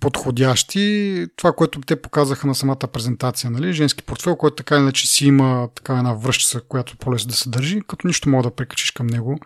подходящи. 0.00 1.26
Това, 1.36 1.52
което 1.52 1.80
те 1.80 2.02
показаха 2.02 2.46
на 2.46 2.54
самата 2.54 2.76
презентация, 2.92 3.50
нали? 3.50 3.72
женски 3.72 4.02
портфел, 4.02 4.36
който 4.36 4.56
така 4.56 4.76
иначе 4.76 5.06
си 5.06 5.26
има 5.26 5.68
така 5.74 5.98
една 5.98 6.14
връща, 6.14 6.60
която 6.60 6.96
по-лесно 6.96 7.28
да 7.28 7.36
се 7.36 7.50
държи, 7.50 7.80
като 7.88 8.06
нищо 8.06 8.28
мога 8.28 8.42
да 8.42 8.54
прикачиш 8.54 8.90
към 8.90 9.06
него 9.06 9.38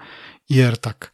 и 0.50 0.54
AirTag. 0.54 1.08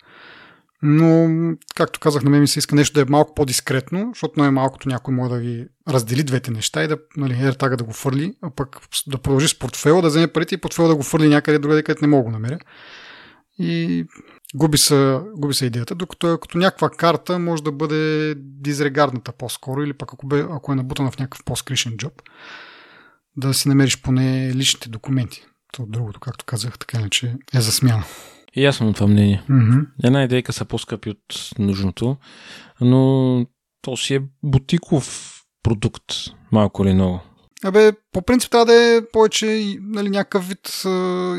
Но, 0.82 1.28
както 1.74 2.00
казах, 2.00 2.22
на 2.22 2.30
мен 2.30 2.40
ми 2.40 2.48
се 2.48 2.58
иска 2.58 2.74
нещо 2.74 2.94
да 2.94 3.00
е 3.00 3.04
малко 3.08 3.34
по-дискретно, 3.34 4.10
защото 4.14 4.40
най-малкото 4.40 4.88
някой 4.88 5.14
може 5.14 5.30
да 5.30 5.38
ви 5.38 5.66
раздели 5.88 6.22
двете 6.22 6.50
неща 6.50 6.84
и 6.84 6.88
да 6.88 6.98
нали, 7.16 7.34
AirTag 7.34 7.76
да 7.76 7.84
го 7.84 7.92
фърли, 7.92 8.34
а 8.42 8.50
пък 8.50 8.76
да 9.06 9.18
продължи 9.18 9.48
с 9.48 9.58
портфела, 9.58 10.02
да 10.02 10.08
вземе 10.08 10.26
парите 10.26 10.54
и 10.54 10.58
портфела 10.58 10.88
да 10.88 10.96
го 10.96 11.02
фърли 11.02 11.28
някъде 11.28 11.58
другаде, 11.58 11.82
където 11.82 12.04
не 12.04 12.10
мога 12.10 12.22
да 12.22 12.24
го 12.24 12.30
намеря. 12.30 12.58
И 13.60 14.04
губи 14.54 14.78
се, 14.78 15.18
губи 15.36 15.54
се 15.54 15.66
идеята, 15.66 15.94
докато 15.94 16.38
като 16.38 16.58
някаква 16.58 16.90
карта 16.90 17.38
може 17.38 17.62
да 17.62 17.72
бъде 17.72 18.34
дизрегардната 18.36 19.32
по-скоро 19.32 19.82
или 19.82 19.92
пък 19.92 20.12
ако, 20.12 20.26
бе, 20.26 20.40
ако 20.50 20.72
е 20.72 20.74
набутана 20.74 21.10
в 21.10 21.18
някакъв 21.18 21.44
по-скришен 21.44 21.96
джоб, 21.96 22.22
да 23.36 23.54
си 23.54 23.68
намериш 23.68 24.02
поне 24.02 24.54
личните 24.54 24.88
документи. 24.88 25.46
То 25.72 25.86
другото, 25.86 26.20
както 26.20 26.44
казах, 26.44 26.78
така 26.78 26.98
иначе 26.98 27.36
е 27.54 27.60
за 27.60 27.72
смяна. 27.72 28.04
И 28.54 28.64
аз 28.64 28.76
съм 28.76 28.86
на 28.86 28.94
това 28.94 29.06
мнение. 29.06 29.42
Mm-hmm. 29.50 29.86
Една 30.04 30.24
идейка 30.24 30.52
са 30.52 30.64
по-скъпи 30.64 31.10
от 31.10 31.50
нужното, 31.58 32.16
но 32.80 33.46
то 33.82 33.96
си 33.96 34.14
е 34.14 34.22
бутиков 34.42 35.36
продукт, 35.62 36.04
малко 36.52 36.84
или 36.84 36.94
много. 36.94 37.20
Абе, 37.64 37.92
по 38.12 38.22
принцип 38.22 38.50
трябва 38.50 38.66
да 38.66 38.74
е 38.74 39.00
повече 39.12 39.76
нали, 39.80 40.10
някакъв 40.10 40.48
вид 40.48 40.82
а, 40.84 40.88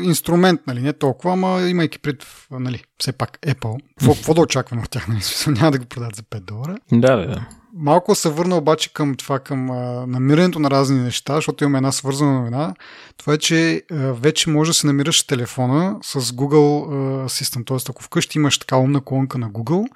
инструмент, 0.02 0.60
нали, 0.66 0.80
не 0.80 0.92
толкова, 0.92 1.32
ама 1.32 1.62
имайки 1.62 1.98
пред, 1.98 2.26
нали, 2.50 2.82
все 2.98 3.12
пак 3.12 3.38
Apple. 3.46 3.80
Какво, 3.98 4.14
какво 4.14 4.34
да 4.34 4.40
очакваме 4.40 4.82
от 4.82 4.90
тях, 4.90 5.08
нали, 5.08 5.20
няма 5.46 5.70
да 5.70 5.78
го 5.78 5.84
продадат 5.84 6.16
за 6.16 6.22
5 6.22 6.40
долара. 6.40 6.76
Да, 6.92 7.16
да, 7.16 7.26
да. 7.26 7.46
Малко 7.74 8.14
се 8.14 8.30
върна 8.30 8.56
обаче 8.56 8.92
към 8.92 9.14
това, 9.14 9.38
към 9.38 9.70
а, 9.70 10.06
намирането 10.06 10.58
на 10.58 10.70
разни 10.70 11.00
неща, 11.00 11.34
защото 11.34 11.64
имаме 11.64 11.78
една 11.78 11.92
свързана 11.92 12.32
новина. 12.32 12.74
Това 13.16 13.34
е, 13.34 13.38
че 13.38 13.82
а, 13.90 13.94
вече 13.96 14.50
може 14.50 14.70
да 14.70 14.74
се 14.74 14.86
намираш 14.86 15.26
телефона 15.26 15.96
с 16.02 16.20
Google 16.20 16.86
а, 16.86 17.28
Assistant, 17.28 17.66
т.е. 17.66 17.76
ако 17.88 18.02
вкъщи 18.02 18.38
имаш 18.38 18.58
така 18.58 18.76
умна 18.76 19.00
колонка 19.00 19.38
на 19.38 19.50
Google, 19.50 19.86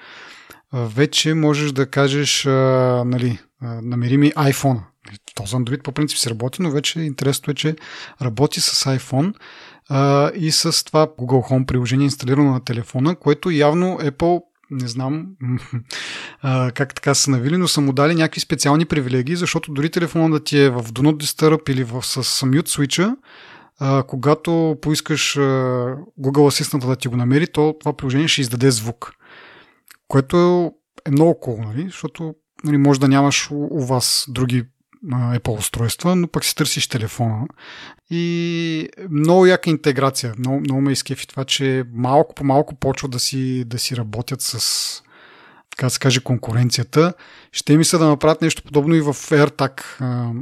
а, 0.72 0.80
вече 0.80 1.34
можеш 1.34 1.72
да 1.72 1.86
кажеш, 1.86 2.46
а, 2.46 2.50
нали, 3.06 3.38
а, 3.62 3.80
намери 3.82 4.16
ми 4.16 4.32
iPhone. 4.32 4.80
То 5.34 5.46
за 5.46 5.57
Android 5.57 5.82
по 5.82 5.92
принцип 5.92 6.18
се 6.18 6.30
работи, 6.30 6.62
но 6.62 6.70
вече 6.70 7.00
интересното 7.00 7.50
е, 7.50 7.54
че 7.54 7.76
работи 8.22 8.61
с 8.61 8.98
iPhone 8.98 9.34
а, 9.88 10.30
и 10.34 10.52
с 10.52 10.84
това 10.84 11.07
Google 11.07 11.50
Home 11.50 11.66
приложение 11.66 12.04
инсталирано 12.04 12.52
на 12.52 12.64
телефона, 12.64 13.16
което 13.16 13.50
явно 13.50 13.98
Apple 14.02 14.42
не 14.70 14.88
знам 14.88 15.26
а, 16.42 16.70
как 16.70 16.94
така 16.94 17.14
са 17.14 17.30
навили, 17.30 17.57
но 17.57 17.68
са 17.68 17.80
му 17.80 17.92
дали 17.92 18.14
някакви 18.14 18.40
специални 18.40 18.84
привилегии, 18.84 19.36
защото 19.36 19.72
дори 19.72 19.90
телефона 19.90 20.30
да 20.30 20.44
ти 20.44 20.59
е 20.59 20.70
в 20.70 20.82
Do 20.82 21.00
Not 21.00 21.24
Disturb 21.24 21.70
или 21.70 21.84
в, 21.84 22.02
с, 22.02 22.22
Mute 22.22 22.68
Switch, 22.68 23.16
когато 24.07 24.76
поискаш 24.82 25.36
а, 25.36 25.40
Google 26.20 26.62
Assistant 26.62 26.86
да 26.86 26.96
ти 26.96 27.09
го 27.09 27.16
намери, 27.16 27.46
то 27.46 27.76
това 27.80 27.96
приложение 27.96 28.28
ще 28.28 28.40
издаде 28.40 28.70
звук. 28.70 29.12
Което 30.09 30.36
е 31.07 31.11
много 31.11 31.40
cool, 31.42 31.64
нали? 31.64 31.82
защото 31.82 32.34
нали, 32.64 32.76
може 32.76 33.00
да 33.00 33.09
нямаш 33.09 33.50
у, 33.50 33.68
у 33.70 33.80
вас 33.80 34.26
други 34.28 34.64
Apple 35.05 35.59
устройства, 35.59 36.16
но 36.16 36.28
пък 36.28 36.44
си 36.44 36.55
търсиш 36.55 36.88
телефона. 36.88 37.47
И 38.11 38.88
много 39.11 39.47
яка 39.47 39.70
интеграция. 39.70 40.34
Много, 40.38 40.61
много 40.61 40.80
ме 40.80 40.92
изкефи 40.92 41.26
това, 41.26 41.44
че 41.44 41.84
малко 41.92 42.34
по 42.34 42.44
малко 42.44 42.74
почва 42.74 43.09
да 43.09 43.18
си, 43.18 43.64
да 43.64 43.78
си 43.78 43.97
работят 43.97 44.40
с 44.40 45.03
така 45.70 45.90
се 45.90 45.99
каже 45.99 46.20
конкуренцията. 46.20 47.14
Ще 47.53 47.76
ми 47.76 47.84
се 47.84 47.99
да 47.99 48.09
направят 48.09 48.42
нещо 48.42 48.62
подобно 48.62 48.94
и 48.94 49.01
в 49.01 49.12
AirTag 49.12 49.82
а, 50.01 50.32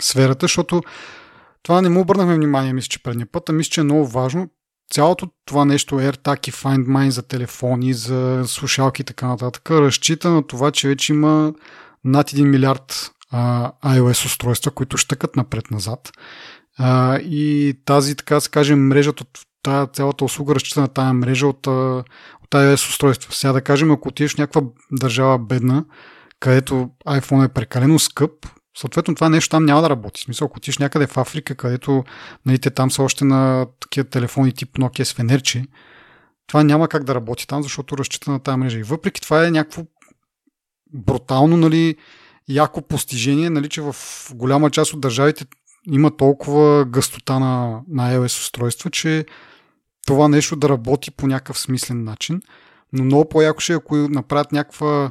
сферата, 0.00 0.44
защото 0.44 0.82
това 1.62 1.82
не 1.82 1.88
му 1.88 2.00
обърнахме 2.00 2.34
внимание, 2.34 2.72
мисля, 2.72 2.88
че 2.88 3.02
предния 3.02 3.26
път, 3.26 3.48
а 3.48 3.52
мисля, 3.52 3.70
че 3.70 3.80
е 3.80 3.84
много 3.84 4.06
важно. 4.06 4.48
Цялото 4.92 5.28
това 5.44 5.64
нещо, 5.64 5.94
AirTag 5.94 6.48
и 6.48 6.52
Find 6.52 6.86
My 6.86 7.08
за 7.08 7.22
телефони, 7.22 7.94
за 7.94 8.42
слушалки 8.46 9.02
и 9.02 9.04
така 9.04 9.26
нататък, 9.26 9.70
разчита 9.70 10.30
на 10.30 10.46
това, 10.46 10.70
че 10.70 10.88
вече 10.88 11.12
има 11.12 11.52
над 12.04 12.30
1 12.30 12.44
милиард 12.44 13.10
а, 13.30 13.72
iOS 13.84 14.26
устройства, 14.26 14.70
които 14.70 14.96
щъкат 14.96 15.36
напред-назад. 15.36 16.12
А, 16.78 17.18
и 17.18 17.74
тази, 17.84 18.16
така 18.16 18.34
да 18.34 18.40
се 18.40 18.50
каже, 18.50 18.74
мрежата 18.74 19.22
от 19.22 19.40
тази 19.62 19.90
цялата 19.92 20.24
услуга 20.24 20.54
разчита 20.54 20.80
на 20.80 20.88
тази 20.88 21.12
мрежа 21.12 21.46
от, 21.46 21.66
от 21.66 22.50
iOS 22.50 22.88
устройства. 22.88 23.32
Сега 23.34 23.52
да 23.52 23.62
кажем, 23.62 23.90
ако 23.90 24.08
отидеш 24.08 24.34
в 24.34 24.38
някаква 24.38 24.62
държава 24.92 25.38
бедна, 25.38 25.84
където 26.40 26.90
iPhone 27.06 27.44
е 27.44 27.48
прекалено 27.48 27.98
скъп, 27.98 28.32
съответно 28.78 29.14
това 29.14 29.28
нещо 29.28 29.50
там 29.50 29.64
няма 29.64 29.82
да 29.82 29.90
работи. 29.90 30.20
В 30.20 30.24
смисъл, 30.24 30.46
ако 30.46 30.56
отидеш 30.56 30.78
някъде 30.78 31.06
в 31.06 31.16
Африка, 31.16 31.54
където 31.54 32.04
нали, 32.46 32.58
те 32.58 32.70
там 32.70 32.90
са 32.90 33.02
още 33.02 33.24
на 33.24 33.66
такива 33.80 34.08
телефони 34.08 34.52
тип 34.52 34.72
Nokia 34.72 35.02
с 35.02 35.14
фенерчи, 35.14 35.64
това 36.46 36.62
няма 36.62 36.88
как 36.88 37.04
да 37.04 37.14
работи 37.14 37.46
там, 37.46 37.62
защото 37.62 37.98
разчита 37.98 38.30
на 38.30 38.40
тази 38.40 38.56
мрежа. 38.56 38.78
И 38.78 38.82
въпреки 38.82 39.20
това 39.20 39.46
е 39.46 39.50
някакво 39.50 39.82
брутално, 40.92 41.56
нали, 41.56 41.96
яко 42.50 42.82
постижение, 42.82 43.50
нали, 43.50 43.68
че 43.68 43.82
в 43.82 43.96
голяма 44.34 44.70
част 44.70 44.92
от 44.94 45.00
държавите 45.00 45.44
има 45.86 46.16
толкова 46.16 46.84
гъстота 46.84 47.38
на, 47.38 47.80
на 47.88 48.14
iOS 48.14 48.40
устройства, 48.40 48.90
че 48.90 49.26
това 50.06 50.28
нещо 50.28 50.56
да 50.56 50.68
работи 50.68 51.10
по 51.10 51.26
някакъв 51.26 51.58
смислен 51.58 52.04
начин. 52.04 52.40
Но 52.92 53.04
много 53.04 53.28
по-яко 53.28 53.60
ще 53.60 53.72
е, 53.72 53.76
ако 53.76 53.96
направят 53.96 54.52
някаква 54.52 55.10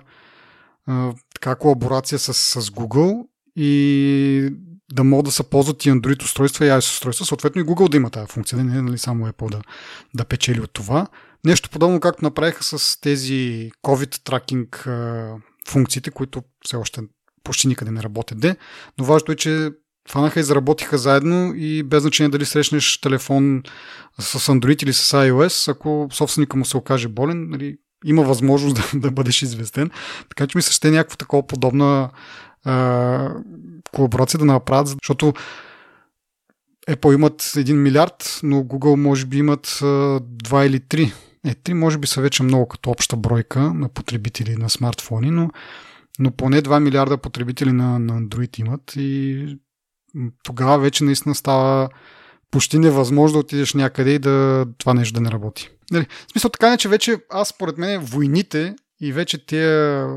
а, 0.88 1.14
така 1.34 1.56
колаборация 1.56 2.20
с, 2.20 2.34
с 2.34 2.70
Google 2.70 3.26
и 3.56 4.54
да 4.94 5.04
могат 5.04 5.26
да 5.26 5.32
се 5.32 5.44
ползват 5.44 5.86
и 5.86 5.92
Android 5.92 6.24
устройства 6.24 6.66
и 6.66 6.70
iOS 6.70 6.80
устройства, 6.80 7.26
съответно 7.26 7.62
и 7.62 7.66
Google 7.66 7.90
да 7.90 7.98
има 7.98 8.10
тази 8.10 8.32
функция, 8.32 8.64
не 8.64 8.82
нали, 8.82 8.98
само 8.98 9.28
Apple 9.28 9.52
да, 9.52 9.62
да 10.14 10.26
печели 10.26 10.62
от 10.62 10.72
това. 10.72 11.08
Нещо 11.46 11.70
подобно, 11.70 12.00
както 12.00 12.26
направиха 12.26 12.64
с 12.64 13.02
тези 13.02 13.72
COVID 13.84 14.24
тракинг 14.24 14.90
функциите, 15.70 16.12
които 16.12 16.44
все 16.66 16.76
още 16.76 17.02
почти 17.44 17.68
никъде 17.68 17.92
не 17.92 18.04
работят 18.04 18.40
де, 18.40 18.56
но 18.98 19.06
важното 19.06 19.32
е, 19.32 19.36
че 19.36 19.72
фанаха 20.10 20.40
и 20.40 20.44
заработиха 20.44 20.98
заедно 20.98 21.54
и 21.56 21.84
без 21.84 22.02
значение 22.02 22.30
дали 22.30 22.46
срещнеш 22.46 23.02
телефон 23.02 23.64
с 24.20 24.40
Android 24.40 24.84
или 24.84 24.94
с 24.94 25.18
iOS, 25.18 25.72
ако 25.72 26.08
собственика 26.12 26.58
му 26.58 26.66
се 26.66 26.78
окаже 26.78 27.08
болен, 27.08 27.50
нали, 27.50 27.78
има 28.06 28.24
възможност 28.24 28.76
да, 28.94 29.00
да 29.00 29.12
бъдеш 29.12 29.42
известен. 29.42 29.92
Така 30.30 30.48
че 30.48 30.58
ми 30.58 30.62
се 30.62 30.74
ще 30.74 30.92
някаква 30.92 31.16
такова 31.16 31.48
подобна 31.48 32.10
а, 32.66 33.34
колаборация 33.92 34.38
да 34.38 34.46
направят, 34.46 34.88
защото 34.88 35.34
Apple 36.90 37.14
имат 37.14 37.42
1 37.42 37.74
милиард, 37.74 38.40
но 38.44 38.62
Google 38.62 38.96
може 38.96 39.26
би 39.26 39.38
имат 39.38 39.80
а, 39.82 39.86
2 39.86 40.66
или 40.66 40.80
3. 40.80 41.14
Е, 41.46 41.56
3 41.56 41.74
може 41.74 41.98
би 41.98 42.08
са 42.08 42.22
вече 42.22 42.44
много 42.44 42.68
като 42.68 42.90
обща 42.90 43.16
бройка 43.16 43.60
на 43.60 43.90
потребители 43.90 44.56
на 44.56 44.70
смартфони, 44.70 45.32
но 45.32 45.50
но 46.20 46.32
поне 46.32 46.62
2 46.62 46.80
милиарда 46.80 47.18
потребители 47.18 47.72
на, 47.72 48.00
на 48.00 48.22
Android 48.22 48.60
имат 48.60 48.94
и 48.96 49.58
тогава 50.44 50.80
вече 50.80 51.04
наистина 51.04 51.36
става 51.36 51.90
почти 52.52 52.80
невъзможно 52.80 53.34
да 53.34 53.40
отидеш 53.40 53.74
някъде 53.74 54.12
и 54.12 54.20
да 54.20 54.66
това 54.78 54.94
нещо 54.94 55.14
да 55.14 55.22
не 55.22 55.32
работи. 55.32 55.70
Нали, 55.92 56.08
в 56.28 56.32
смисъл 56.32 56.52
така 56.52 56.78
че 56.78 56.90
вече 56.90 57.18
аз 57.30 57.48
според 57.48 57.78
мен 57.78 58.02
войните 58.02 58.76
и 59.02 59.14
вече 59.14 59.46
тия, 59.46 60.08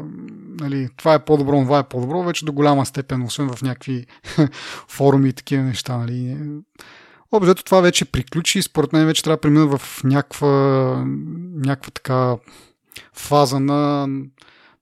нали, 0.61 0.89
това 0.97 1.15
е 1.15 1.25
по-добро, 1.25 1.63
това 1.63 1.79
е 1.79 1.89
по-добро, 1.89 2.23
вече 2.23 2.45
до 2.45 2.53
голяма 2.53 2.87
степен, 2.87 3.23
освен 3.23 3.49
в 3.49 3.63
някакви 3.63 4.07
форуми 4.89 5.29
и 5.29 5.33
такива 5.33 5.63
неща. 5.63 5.97
Нали. 5.97 6.39
Обзето 7.33 7.65
това 7.65 7.81
вече 7.81 8.05
приключи 8.05 8.59
и 8.59 8.63
според 8.63 8.93
мен 8.93 9.07
вече 9.07 9.23
трябва 9.23 9.37
да 9.37 9.41
премина 9.41 9.79
в 9.79 10.05
някаква, 10.05 10.49
някаква 11.55 11.91
така 11.91 12.37
фаза 13.13 13.61
на 13.61 14.09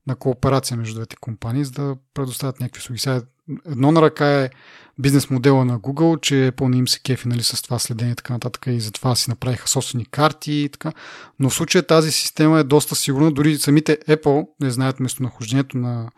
на 0.07 0.15
кооперация 0.15 0.77
между 0.77 0.95
двете 0.95 1.15
компании, 1.15 1.65
за 1.65 1.71
да 1.71 1.95
предоставят 2.13 2.59
някакви 2.59 2.79
услуги. 2.79 3.23
Едно 3.65 3.91
на 3.91 4.01
ръка 4.01 4.41
е 4.41 4.49
бизнес 4.99 5.29
модела 5.29 5.65
на 5.65 5.79
Google, 5.79 6.21
че 6.21 6.51
пълни 6.55 6.77
им 6.77 6.87
се 6.87 6.99
кефи 6.99 7.27
нали, 7.27 7.43
с 7.43 7.61
това 7.61 7.79
следение 7.79 8.11
и 8.11 8.15
така 8.15 8.33
нататък 8.33 8.63
и 8.67 8.79
затова 8.79 9.15
си 9.15 9.29
направиха 9.29 9.67
собствени 9.67 10.05
карти 10.05 10.53
и 10.53 10.69
така. 10.69 10.91
Но 11.39 11.49
в 11.49 11.53
случая 11.53 11.83
тази 11.83 12.11
система 12.11 12.59
е 12.59 12.63
доста 12.63 12.95
сигурна. 12.95 13.31
Дори 13.31 13.57
самите 13.57 13.97
Apple 14.07 14.47
не 14.59 14.71
знаят 14.71 14.99
местонахождението 14.99 15.77
на, 15.77 16.09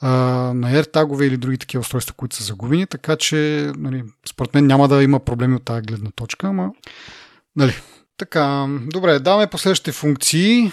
а, 0.00 0.10
на 0.54 0.72
AirTag 0.72 1.26
или 1.26 1.36
други 1.36 1.58
такива 1.58 1.80
устройства, 1.80 2.14
които 2.16 2.36
са 2.36 2.44
загубени, 2.44 2.86
така 2.86 3.16
че 3.16 3.72
нали, 3.76 4.04
според 4.28 4.54
мен 4.54 4.66
няма 4.66 4.88
да 4.88 5.02
има 5.02 5.20
проблеми 5.20 5.54
от 5.54 5.64
тази 5.64 5.82
гледна 5.82 6.10
точка, 6.10 6.46
ама 6.46 6.72
нали, 7.56 7.74
така, 8.18 8.66
добре, 8.86 9.18
даваме 9.18 9.46
последващите 9.46 9.92
функции. 9.92 10.72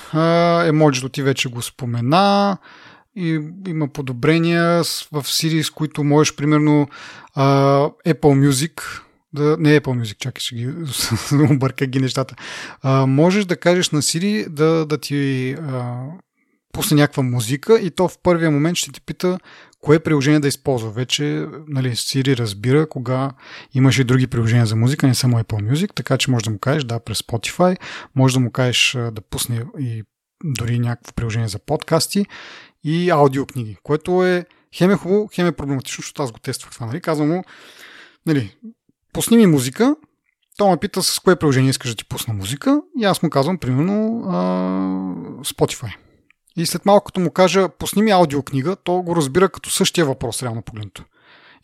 Емоджито 0.65 1.09
ти 1.09 1.23
вече 1.23 1.49
го 1.49 1.61
спомена. 1.61 2.57
И 3.17 3.39
има 3.67 3.87
подобрения 3.87 4.83
в 4.83 5.23
Siri, 5.23 5.61
с 5.61 5.69
които 5.69 6.03
можеш, 6.03 6.35
примерно, 6.35 6.87
Apple 7.35 8.49
Music, 8.49 8.81
да, 9.33 9.57
не 9.59 9.79
Apple 9.79 10.01
Music, 10.01 10.17
чакай, 10.17 10.39
ще 10.39 10.55
ги 10.55 10.69
обърка 11.53 11.85
ги 11.85 11.99
нещата. 11.99 12.35
А, 12.81 13.05
можеш 13.05 13.45
да 13.45 13.57
кажеш 13.57 13.89
на 13.89 14.01
Siri 14.01 14.49
да, 14.49 14.85
да 14.85 14.97
ти 14.97 15.51
а, 15.51 15.95
пусне 16.71 16.97
някаква 16.97 17.23
музика 17.23 17.79
и 17.79 17.91
то 17.91 18.07
в 18.07 18.17
първия 18.23 18.51
момент 18.51 18.77
ще 18.77 18.91
ти 18.91 19.01
пита 19.01 19.39
кое 19.85 19.99
приложение 19.99 20.39
да 20.39 20.47
използва. 20.47 20.91
Вече 20.91 21.47
нали, 21.67 21.95
Siri 21.95 22.37
разбира 22.37 22.89
кога 22.89 23.31
имаш 23.73 23.99
и 23.99 24.03
други 24.03 24.27
приложения 24.27 24.65
за 24.65 24.75
музика, 24.75 25.07
не 25.07 25.15
само 25.15 25.39
Apple 25.39 25.73
Music, 25.73 25.93
така 25.95 26.17
че 26.17 26.31
можеш 26.31 26.43
да 26.43 26.51
му 26.51 26.59
кажеш 26.59 26.83
да 26.83 26.99
през 26.99 27.21
Spotify, 27.21 27.77
може 28.15 28.33
да 28.33 28.39
му 28.39 28.51
кажеш 28.51 28.91
да 28.91 29.21
пусне 29.29 29.65
и 29.79 30.03
дори 30.43 30.79
някакво 30.79 31.13
приложение 31.13 31.47
за 31.47 31.59
подкасти 31.59 32.25
и 32.83 33.09
аудиокниги, 33.09 33.77
което 33.83 34.25
е 34.25 34.45
хем 34.75 34.91
е 34.91 34.95
хубаво, 34.95 35.29
хем 35.33 35.47
е 35.47 35.51
проблематично, 35.51 36.01
защото 36.01 36.23
аз 36.23 36.31
го 36.31 36.39
тествах 36.39 36.73
това. 36.73 36.85
Нали? 36.85 37.01
Казвам 37.01 37.27
му, 37.27 37.43
нали, 38.25 38.55
пусни 39.13 39.37
ми 39.37 39.45
музика, 39.45 39.95
той 40.57 40.69
ме 40.69 40.77
пита 40.77 41.03
с 41.03 41.19
кое 41.19 41.35
приложение 41.35 41.69
искаш 41.69 41.89
да 41.89 41.95
ти 41.95 42.05
пусна 42.05 42.33
музика 42.33 42.81
и 42.99 43.05
аз 43.05 43.23
му 43.23 43.29
казвам, 43.29 43.57
примерно, 43.57 44.23
а, 44.27 44.35
Spotify. 45.43 45.95
И 46.57 46.65
след 46.65 46.85
малко, 46.85 47.05
като 47.05 47.19
му 47.19 47.31
кажа, 47.31 47.69
пусни 47.69 48.01
ми 48.01 48.11
аудиокнига, 48.11 48.75
то 48.75 49.01
го 49.01 49.15
разбира 49.15 49.49
като 49.49 49.69
същия 49.69 50.05
въпрос, 50.05 50.43
реално 50.43 50.61
погледнато. 50.61 51.03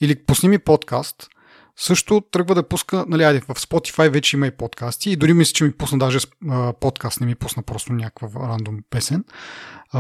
Или 0.02 0.16
пусни 0.16 0.50
ми 0.50 0.60
подкаст, 0.60 1.30
също 1.76 2.22
тръгва 2.32 2.56
да 2.56 2.68
пуска, 2.68 3.06
нали, 3.08 3.24
айде, 3.24 3.40
в 3.40 3.46
Spotify 3.46 4.10
вече 4.10 4.38
има 4.38 4.48
и 4.48 4.52
подкасти 4.52 5.12
и 5.12 5.16
дори 5.16 5.34
мисля, 5.34 5.54
че 5.54 5.64
ми 5.64 5.72
пусна 5.72 5.98
даже 5.98 6.20
подкаст, 6.80 7.22
не 7.22 7.28
ми 7.28 7.36
пусна 7.36 7.64
просто 7.64 7.94
някаква 7.94 8.48
рандом 8.48 8.80
песен. 8.90 9.24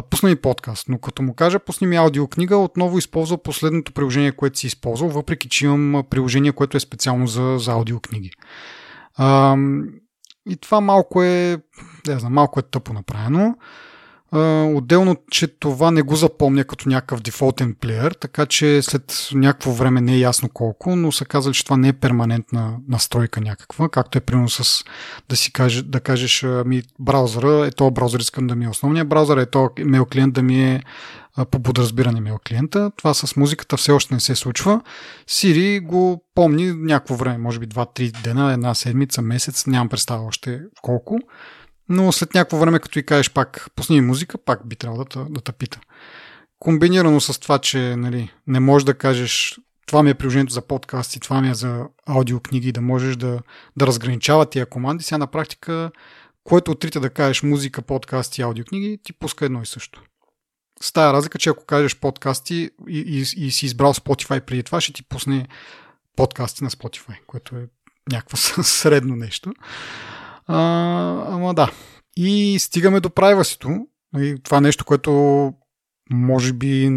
Пусна 0.10 0.30
ми 0.30 0.36
подкаст, 0.36 0.89
но 0.89 0.98
като 0.98 1.22
му 1.22 1.34
кажа 1.34 1.60
пусни 1.60 1.88
ми 1.88 1.96
аудиокнига, 1.96 2.58
отново 2.58 2.98
използва 2.98 3.38
последното 3.38 3.92
приложение, 3.92 4.32
което 4.32 4.60
си 4.60 4.68
използвал, 4.68 5.10
въпреки 5.10 5.50
че 5.50 5.66
имам 5.66 6.04
приложение, 6.10 6.52
което 6.52 6.78
е 6.78 6.80
специално 6.80 7.28
за, 7.28 7.56
за 7.60 7.72
аудиокниги. 7.72 8.32
И 10.50 10.58
това 10.62 10.82
малко 10.82 11.24
е, 11.24 11.58
не 12.08 12.20
знам, 12.20 12.34
малко 12.34 12.60
е 12.60 12.64
тъпо 12.64 12.94
направено. 12.94 13.56
Отделно, 14.76 15.16
че 15.32 15.48
това 15.48 15.92
не 15.92 16.02
го 16.02 16.16
запомня 16.16 16.64
като 16.64 16.90
някакъв 16.90 17.22
дефолтен 17.22 17.76
плеер, 17.76 18.12
така 18.12 18.46
че 18.46 18.82
след 18.82 19.30
някакво 19.34 19.72
време 19.72 20.02
не 20.02 20.14
е 20.14 20.20
ясно 20.20 20.50
колко, 20.50 20.96
но 20.96 21.12
са 21.12 21.26
казали, 21.26 21.54
че 21.54 21.64
това 21.64 21.78
не 21.78 21.88
е 21.88 21.94
перманентна 21.94 22.78
настройка 22.88 23.42
някаква, 23.42 23.90
както 23.90 24.18
е 24.18 24.22
примерно 24.22 24.50
с 24.50 24.84
да 25.30 25.36
си 25.36 25.54
каже, 25.54 25.84
да 25.84 26.00
кажеш 26.00 26.46
ми 26.66 26.84
браузъра, 27.00 27.68
е 27.68 27.72
то 27.72 27.92
браузър 27.92 28.20
искам 28.20 28.48
да 28.48 28.56
ми 28.56 28.66
е 28.66 28.70
основния 28.70 29.06
браузър, 29.06 29.38
е 29.38 29.46
то 29.46 29.70
мейл 29.80 30.06
клиент 30.06 30.34
да 30.34 30.42
ми 30.42 30.64
е 30.64 30.84
по 31.52 31.64
подразбиране 31.64 32.22
мейл 32.22 32.40
клиента. 32.48 32.92
Това 32.98 33.14
с 33.14 33.36
музиката 33.36 33.78
все 33.78 33.92
още 33.92 34.14
не 34.14 34.20
се 34.20 34.36
случва. 34.36 34.82
Siri 35.30 35.82
го 35.82 36.24
помни 36.36 36.74
някакво 36.74 37.16
време, 37.16 37.38
може 37.38 37.60
би 37.60 37.68
2-3 37.68 38.24
дена, 38.24 38.54
една 38.54 38.76
седмица, 38.76 39.22
месец, 39.22 39.68
нямам 39.68 39.90
представа 39.90 40.24
още 40.24 40.62
колко 40.82 41.20
но 41.92 42.12
след 42.12 42.34
някакво 42.34 42.58
време, 42.58 42.80
като 42.80 43.00
и 43.00 43.04
кажеш 43.04 43.32
пак, 43.32 43.68
пусни 43.76 44.02
музика, 44.02 44.38
пак 44.38 44.68
би 44.68 44.76
трябвало 44.76 45.04
да, 45.04 45.26
да 45.30 45.42
те 45.42 45.52
пита. 45.52 45.80
Комбинирано 46.60 47.20
с 47.20 47.39
това, 47.39 47.60
че 47.60 47.96
нали, 47.96 48.34
не 48.48 48.60
можеш 48.60 48.86
да 48.86 48.94
кажеш 48.94 49.60
това 49.86 50.04
ми 50.04 50.10
е 50.10 50.14
приложението 50.14 50.54
за 50.54 50.62
подкасти, 50.62 51.20
това 51.20 51.42
ми 51.42 51.50
е 51.50 51.54
за 51.54 51.86
аудиокниги, 52.06 52.72
да 52.72 52.82
можеш 52.82 53.16
да, 53.16 53.39
да 53.78 53.88
разграничава 53.88 54.46
тия 54.46 54.66
команди. 54.66 55.04
Сега 55.04 55.18
на 55.18 55.28
практика, 55.28 55.92
което 56.44 56.72
от 56.72 56.80
трите 56.80 57.00
да 57.00 57.10
кажеш 57.10 57.44
музика, 57.44 57.82
подкасти 57.82 58.42
аудиокниги, 58.42 59.00
ти 59.04 59.14
пуска 59.14 59.46
едно 59.46 59.62
и 59.62 59.66
също. 59.66 60.04
С 60.82 60.94
тая 60.94 61.14
разлика, 61.14 61.39
че 61.39 61.50
ако 61.50 61.66
кажеш 61.66 61.96
подкасти 61.96 62.70
и, 62.88 63.00
и, 63.00 63.46
и 63.46 63.52
си 63.52 63.66
избрал 63.66 63.94
Spotify 63.94 64.42
преди 64.42 64.64
това, 64.64 64.82
ще 64.82 64.94
ти 64.94 65.04
пусне 65.04 65.48
подкасти 66.16 66.64
на 66.64 66.70
Spotify, 66.70 67.16
което 67.28 67.56
е 67.56 67.68
някакво 68.12 68.38
средно 68.64 69.16
нещо. 69.16 69.54
А, 70.52 71.26
ама 71.28 71.54
да. 71.54 71.72
И 72.18 72.58
стигаме 72.60 72.99
до 72.99 73.10
нали, 74.14 74.39
Това 74.43 74.58
е 74.58 74.62
нещо, 74.62 74.86
което 74.86 75.54
може 76.10 76.54
би 76.54 76.89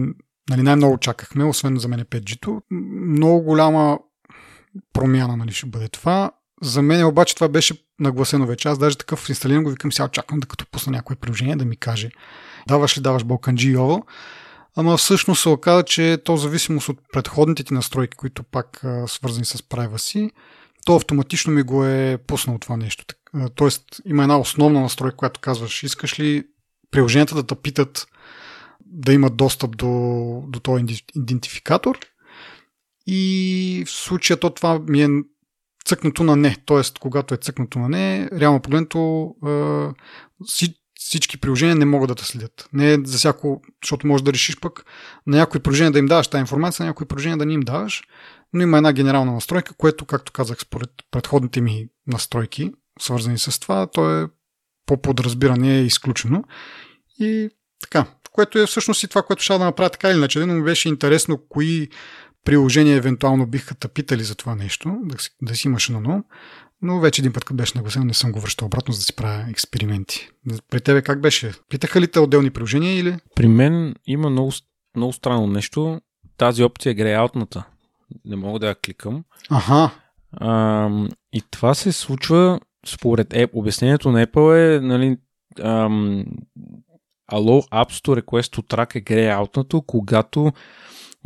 нали, 0.51 0.63
най-много 0.63 0.99
чакахме, 0.99 1.45
освен 1.45 1.77
за 1.77 1.89
мен 1.89 2.01
5G-то. 2.01 2.63
Много 3.09 3.43
голяма 3.43 3.99
промяна 4.93 5.37
нали, 5.37 5.53
ще 5.53 5.67
бъде 5.67 5.89
това. 5.89 6.31
За 6.63 6.83
мен 6.83 7.07
обаче 7.07 7.35
това 7.35 7.49
беше 7.49 7.75
нагласено 8.01 8.47
вече. 8.47 8.69
Аз 8.69 8.79
даже 8.79 8.99
такъв 8.99 9.29
инсталирам 9.29 9.65
го 9.65 9.71
викам 9.71 9.93
сега 9.93 10.09
чакам 10.09 10.41
да 10.41 10.47
като 10.47 10.67
пусна 10.67 10.93
някое 10.93 11.17
приложение 11.17 11.57
да 11.57 11.65
ми 11.65 11.77
каже 11.77 12.11
даваш 12.69 12.99
ли 12.99 13.03
даваш 13.03 13.25
Балканджи 13.25 13.71
и 13.71 13.77
Ово. 13.77 14.07
Ама 14.77 14.97
всъщност 14.97 15.43
се 15.43 15.49
оказа, 15.49 15.83
че 15.83 16.19
то 16.25 16.37
зависимост 16.37 16.89
от 16.89 16.99
предходните 17.13 17.65
ти 17.65 17.75
настройки, 17.75 18.17
които 18.17 18.43
пак 18.43 18.85
а, 18.85 19.09
свързани 19.09 19.45
с 19.45 19.59
privacy, 19.59 20.31
то 20.87 20.97
автоматично 20.97 21.53
ми 21.53 21.63
го 21.63 21.85
е 21.85 22.19
пуснал 22.27 22.59
това 22.59 22.77
нещо. 22.77 23.05
Тоест 23.55 23.85
има 24.07 24.23
една 24.23 24.39
основна 24.39 24.81
настройка, 24.81 25.17
която 25.17 25.41
казваш, 25.41 25.83
искаш 25.83 26.21
ли 26.21 26.45
приложенията 26.91 27.35
да 27.35 27.47
те 27.47 27.55
питат 27.55 28.07
да 28.87 29.13
имат 29.13 29.37
достъп 29.37 29.77
до, 29.77 29.89
до 30.49 30.61
този 30.61 30.85
идентификатор 31.17 31.99
и 33.07 33.85
в 33.87 33.91
случая 33.91 34.37
то 34.37 34.51
това 34.51 34.79
ми 34.79 35.03
е 35.03 35.09
цъкнато 35.85 36.25
на 36.25 36.37
не. 36.37 36.57
Тоест, 36.67 36.99
когато 36.99 37.35
е 37.35 37.37
цъкнато 37.37 37.79
на 37.79 37.89
не, 37.89 38.29
реално 38.33 38.61
погледнато 38.61 39.31
всички 40.95 41.41
приложения 41.41 41.77
не 41.77 41.85
могат 41.85 42.09
да 42.09 42.15
те 42.15 42.25
следят. 42.25 42.69
Не 42.73 42.93
е 42.93 42.99
за 43.05 43.19
всяко, 43.19 43.63
защото 43.83 44.07
можеш 44.07 44.23
да 44.23 44.33
решиш 44.33 44.61
пък 44.61 44.85
на 45.27 45.37
някои 45.37 45.61
приложения 45.61 45.93
да 45.93 45.99
им 45.99 46.07
даваш 46.07 46.29
тази 46.29 46.41
информация, 46.41 46.85
на 46.85 46.89
някои 46.89 47.07
приложения 47.07 47.39
да 47.39 47.47
не 47.47 47.53
им 47.53 47.61
даваш, 47.61 48.03
но 48.53 48.63
има 48.63 48.77
една 48.77 48.93
генерална 48.93 49.33
настройка, 49.33 49.75
което, 49.75 50.05
както 50.05 50.33
казах, 50.33 50.61
според 50.61 50.91
предходните 51.11 51.61
ми 51.61 51.87
настройки, 52.07 52.73
свързани 53.01 53.39
с 53.39 53.61
това, 53.61 53.87
то 53.87 54.21
е 54.21 54.27
по 54.87 55.03
подразбиране 55.03 55.79
е 55.79 55.85
изключено. 55.85 56.45
И 57.21 57.51
така, 57.81 58.07
което 58.33 58.59
е 58.59 58.67
всъщност 58.67 59.03
и 59.03 59.09
това, 59.09 59.23
което 59.23 59.43
ще 59.43 59.53
да 59.53 59.65
направя 59.65 59.91
така 59.91 60.11
или 60.11 60.17
иначе, 60.17 60.47
но 60.47 60.55
ми 60.55 60.63
беше 60.63 60.89
интересно 60.89 61.39
кои 61.49 61.89
приложения 62.45 62.97
евентуално 62.97 63.47
биха 63.47 63.75
те 63.75 63.89
питали 63.89 64.25
за 64.25 64.35
това 64.35 64.55
нещо, 64.55 64.97
да 65.03 65.19
си, 65.19 65.31
да 65.43 65.57
си 65.57 65.69
имаш 65.69 65.89
на 65.89 65.99
ум. 65.99 66.25
Но 66.83 67.01
вече 67.01 67.23
един 67.23 67.33
път, 67.33 67.45
като 67.45 67.57
беше 67.57 67.73
нагласен, 67.77 68.07
не 68.07 68.15
съм 68.15 68.33
го 68.33 68.41
връщал 68.41 68.67
обратно, 68.67 68.95
за 68.95 69.01
да 69.01 69.05
си 69.05 69.17
правя 69.17 69.47
експерименти. 69.51 70.29
При 70.71 70.81
тебе 70.81 71.03
как 71.03 71.21
беше? 71.21 71.53
Питаха 71.69 72.01
ли 72.01 72.09
те 72.09 72.21
отделни 72.21 72.51
приложения 72.51 72.99
или? 72.99 73.19
При 73.35 73.49
мен 73.49 73.95
има 74.07 74.31
много, 74.31 74.53
много 74.97 75.13
странно 75.13 75.47
нещо. 75.47 76.01
Тази 76.37 76.63
опция 76.63 76.91
е 76.91 76.95
греяутната. 76.95 77.65
Не 78.25 78.37
мога 78.37 78.59
да 78.59 78.69
я 78.69 78.75
кликам. 78.75 79.25
Ага. 79.51 79.91
А, 80.33 80.89
и 81.33 81.43
това 81.51 81.75
се 81.75 81.93
случва 81.93 82.61
според 82.89 83.29
Apple. 83.29 83.55
Обяснението 83.55 84.13
на 84.13 84.27
Apple 84.27 84.77
е, 84.77 84.81
нали, 84.81 85.17
ам, 85.63 86.25
Allow 87.33 87.71
Apps 87.71 88.07
to 88.07 88.21
Request 88.21 88.57
to 88.57 88.77
Track 88.77 88.97
е 88.97 89.01
греяутнато, 89.01 89.83
когато 89.83 90.53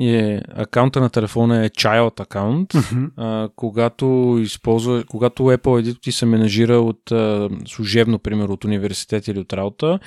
е, 0.00 0.40
акаунта 0.54 1.00
на 1.00 1.10
телефона 1.10 1.64
е 1.64 1.68
child 1.68 2.20
акаунт, 2.20 2.72
uh-huh. 2.72 3.10
а, 3.16 3.48
когато 3.56 4.38
използва, 4.40 5.04
когато 5.08 5.42
Apple 5.42 5.82
Edit 5.82 6.00
ти 6.00 6.12
се 6.12 6.26
менажира 6.26 6.78
от 6.80 7.12
а, 7.12 7.48
служебно, 7.66 8.18
пример, 8.18 8.48
от 8.48 8.64
университет 8.64 9.28
или 9.28 9.38
от 9.38 9.52
работа, 9.52 9.98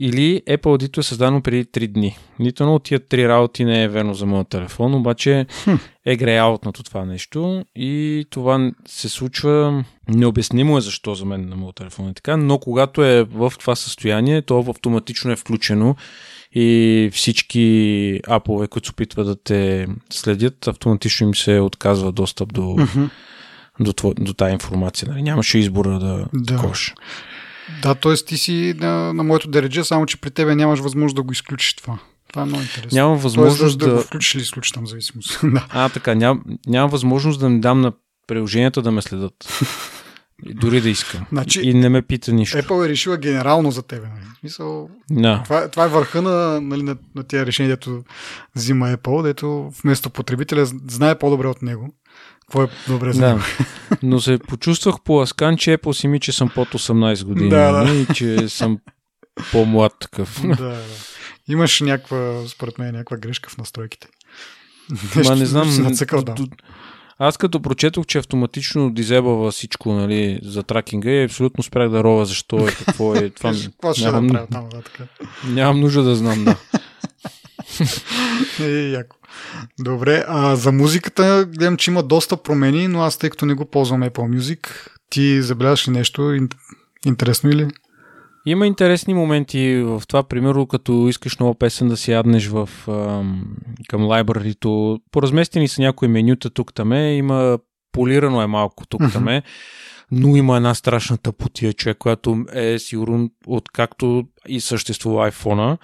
или 0.00 0.42
Apple 0.48 0.62
Audito 0.62 0.98
е 0.98 1.02
създадено 1.02 1.42
преди 1.42 1.64
3 1.64 1.86
дни. 1.86 2.18
Нито 2.38 2.62
едно 2.62 2.74
от 2.74 2.82
тия 2.82 3.00
три 3.00 3.28
работи 3.28 3.64
не 3.64 3.82
е 3.82 3.88
верно 3.88 4.14
за 4.14 4.26
моят 4.26 4.48
телефон, 4.48 4.94
обаче 4.94 5.46
хм. 5.64 5.74
е 6.06 6.16
греяутнато 6.16 6.82
това 6.82 7.04
нещо 7.04 7.64
и 7.76 8.24
това 8.30 8.70
се 8.86 9.08
случва 9.08 9.84
необяснимо 10.08 10.78
е 10.78 10.80
защо 10.80 11.14
за 11.14 11.24
мен 11.24 11.48
на 11.48 11.56
моят 11.56 11.76
телефон 11.76 12.08
е 12.08 12.14
така, 12.14 12.36
но 12.36 12.58
когато 12.58 13.04
е 13.04 13.22
в 13.22 13.52
това 13.60 13.76
състояние, 13.76 14.42
то 14.42 14.64
автоматично 14.68 15.32
е 15.32 15.36
включено 15.36 15.96
и 16.52 17.10
всички 17.12 18.20
апове, 18.28 18.68
които 18.68 18.88
се 18.88 18.92
опитват 18.92 19.26
да 19.26 19.42
те 19.42 19.86
следят, 20.10 20.68
автоматично 20.68 21.26
им 21.26 21.34
се 21.34 21.60
отказва 21.60 22.12
достъп 22.12 22.52
до, 22.52 22.62
mm-hmm. 22.62 23.10
до, 23.80 23.92
до, 23.92 24.14
до 24.14 24.34
тази 24.34 24.52
информация. 24.52 25.08
Нали? 25.08 25.22
Нямаше 25.22 25.58
избора 25.58 25.98
да, 25.98 26.26
да. 26.34 26.56
кош. 26.56 26.94
Да, 27.82 27.94
т.е. 27.94 28.14
ти 28.14 28.38
си 28.38 28.74
на, 28.78 29.14
на 29.14 29.22
моето 29.22 29.48
дередже, 29.48 29.84
само 29.84 30.06
че 30.06 30.20
при 30.20 30.30
тебе 30.30 30.54
нямаш 30.54 30.80
възможност 30.80 31.16
да 31.16 31.22
го 31.22 31.32
изключиш 31.32 31.74
това. 31.74 31.98
Това 32.28 32.42
е 32.42 32.44
много 32.44 32.62
интересно. 32.62 32.96
Няма 32.96 33.16
възможност 33.16 33.60
Тоест, 33.60 33.78
да, 33.78 33.86
да... 33.86 33.94
го 33.94 34.00
включиш 34.00 34.34
или 34.34 34.42
изключиш 34.42 34.72
там 34.72 34.86
зависимост. 34.86 35.40
да. 35.44 35.66
А, 35.70 35.88
така, 35.88 36.14
ням, 36.14 36.42
няма 36.66 36.88
възможност 36.88 37.40
да 37.40 37.48
ми 37.48 37.60
дам 37.60 37.80
на 37.80 37.92
приложенията 38.26 38.82
да 38.82 38.90
ме 38.92 39.02
следят. 39.02 39.62
Дори 40.46 40.80
да 40.80 40.88
искам. 40.88 41.26
Значи, 41.32 41.60
и 41.60 41.74
не 41.74 41.88
ме 41.88 42.02
пита 42.02 42.32
нищо. 42.32 42.56
Apple 42.56 42.86
е 42.86 42.88
решила 42.88 43.16
генерално 43.16 43.70
за 43.70 43.82
тебе. 43.82 44.06
Нали? 44.06 44.24
Мисъл, 44.42 44.90
Да. 45.10 45.40
това, 45.44 45.68
това 45.68 45.84
е 45.84 45.88
върха 45.88 46.22
на, 46.22 46.60
нали, 46.60 46.82
на, 46.82 46.96
на 47.14 47.24
тия 47.24 47.46
решения, 47.46 47.76
дето 47.76 48.02
взима 48.56 48.86
Apple, 48.86 49.22
дето 49.22 49.70
вместо 49.82 50.10
потребителя 50.10 50.66
знае 50.66 51.18
по-добре 51.18 51.46
от 51.46 51.62
него. 51.62 51.94
Какво 52.48 52.62
е 52.62 52.68
добре 52.88 53.12
за. 53.12 53.20
Да. 53.20 53.40
Но 54.02 54.20
се 54.20 54.38
почувствах 54.48 54.94
по-аскан, 55.04 55.56
че 55.56 55.78
Apple 55.78 55.92
си 55.92 56.08
ми, 56.08 56.20
че 56.20 56.32
съм 56.32 56.50
под 56.54 56.68
18 56.68 57.24
години. 57.24 57.50
Да, 57.50 57.72
да. 57.72 57.84
нали, 57.84 58.00
И 58.10 58.14
че 58.14 58.48
съм 58.48 58.78
по-млад 59.52 59.92
такъв. 60.00 60.40
да, 60.46 60.56
да. 60.56 60.82
Имаш 61.48 61.80
някаква, 61.80 62.42
според 62.48 62.78
мен, 62.78 62.94
някаква 62.94 63.16
грешка 63.16 63.50
в 63.50 63.58
настройките. 63.58 64.08
Ма 65.24 65.36
не 65.36 65.46
знам. 65.46 65.70
Си 65.70 65.80
нацъкал, 65.80 66.22
да. 66.22 66.34
Аз 67.18 67.36
като 67.36 67.62
прочетох, 67.62 68.06
че 68.06 68.18
автоматично 68.18 68.90
дизебава 68.90 69.50
всичко 69.50 69.92
нали, 69.92 70.40
за 70.42 70.62
тракинга 70.62 71.10
и 71.10 71.24
абсолютно 71.24 71.62
спрях 71.62 71.90
да 71.90 72.04
рова 72.04 72.24
защо 72.24 72.68
е, 72.68 72.72
какво 72.72 73.14
е. 73.14 73.30
Това 73.34 73.52
Какво 73.64 73.94
ще 73.94 74.04
нямам, 74.04 74.26
направя 74.26 74.46
там 74.46 74.64
нататък? 74.64 75.00
нямам 75.46 75.80
нужда 75.80 76.02
да 76.02 76.16
знам, 76.16 76.44
да. 76.44 76.56
Е, 78.64 78.90
яко. 78.90 79.16
Добре, 79.78 80.24
а 80.28 80.56
за 80.56 80.72
музиката 80.72 81.46
гледам, 81.56 81.76
че 81.76 81.90
има 81.90 82.02
доста 82.02 82.36
промени, 82.36 82.88
но 82.88 83.02
аз 83.02 83.18
тъй 83.18 83.30
като 83.30 83.46
не 83.46 83.54
го 83.54 83.64
ползвам 83.64 84.02
Apple 84.02 84.38
Music, 84.38 84.68
ти 85.10 85.42
забелязваш 85.42 85.88
ли 85.88 85.92
нещо 85.92 86.22
ин- 86.22 86.54
интересно 87.06 87.50
или? 87.50 87.68
Има 88.46 88.66
интересни 88.66 89.14
моменти 89.14 89.82
в 89.84 90.02
това, 90.08 90.22
примерно 90.22 90.66
като 90.66 91.08
искаш 91.08 91.36
нова 91.36 91.54
песен 91.54 91.88
да 91.88 91.96
си 91.96 92.12
яднеш 92.12 92.46
в, 92.46 92.68
към 93.88 94.04
лайбрарито. 94.04 95.00
Поразместени 95.12 95.68
са 95.68 95.82
някои 95.82 96.08
менюта 96.08 96.50
тук 96.50 96.74
таме, 96.74 97.16
има 97.16 97.58
полирано 97.92 98.42
е 98.42 98.46
малко 98.46 98.86
тук 98.86 99.02
таме, 99.12 99.42
но 100.10 100.36
има 100.36 100.56
една 100.56 100.74
страшна 100.74 101.18
тъпотия, 101.18 101.72
човек, 101.72 101.98
която 101.98 102.44
е 102.52 102.78
сигурно 102.78 103.30
откакто 103.46 104.24
и 104.48 104.60
съществува 104.60 105.30
iPhone-а. 105.30 105.76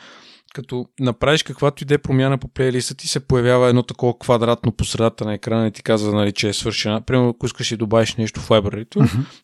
Като 0.55 0.87
направиш 1.01 1.43
каквато 1.43 1.83
и 1.83 1.87
да 1.87 1.95
е 1.95 1.99
промяна 1.99 2.39
по 2.39 2.49
плейлиста 2.49 2.95
ти, 2.95 3.09
се 3.09 3.21
появява 3.21 3.69
едно 3.69 3.83
такова 3.83 4.19
квадратно 4.19 4.73
по 4.73 4.85
средата 4.85 5.25
на 5.25 5.35
екрана 5.35 5.67
и 5.67 5.71
ти 5.71 5.83
казва, 5.83 6.13
нали, 6.13 6.33
че 6.33 6.49
е 6.49 6.53
свършена. 6.53 7.01
Примерно, 7.01 7.29
ако 7.29 7.47
искаш 7.47 7.69
да 7.69 7.77
добавиш 7.77 8.15
нещо 8.15 8.41
в 8.41 8.51
лайбрарито, 8.51 9.01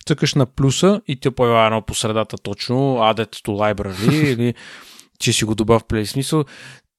цъкаш 0.06 0.34
на 0.34 0.46
плюса 0.46 1.00
и 1.08 1.20
ти 1.20 1.30
появява 1.30 1.66
едно 1.66 1.82
по 1.82 1.94
средата 1.94 2.36
точно, 2.42 2.74
added 2.96 3.30
to 3.30 3.48
library 3.48 4.32
или 4.32 4.54
че 5.18 5.32
си 5.32 5.44
го 5.44 5.54
добав 5.54 5.82
в 5.82 5.84
плейлист. 5.84 6.12
Смисъл, 6.12 6.44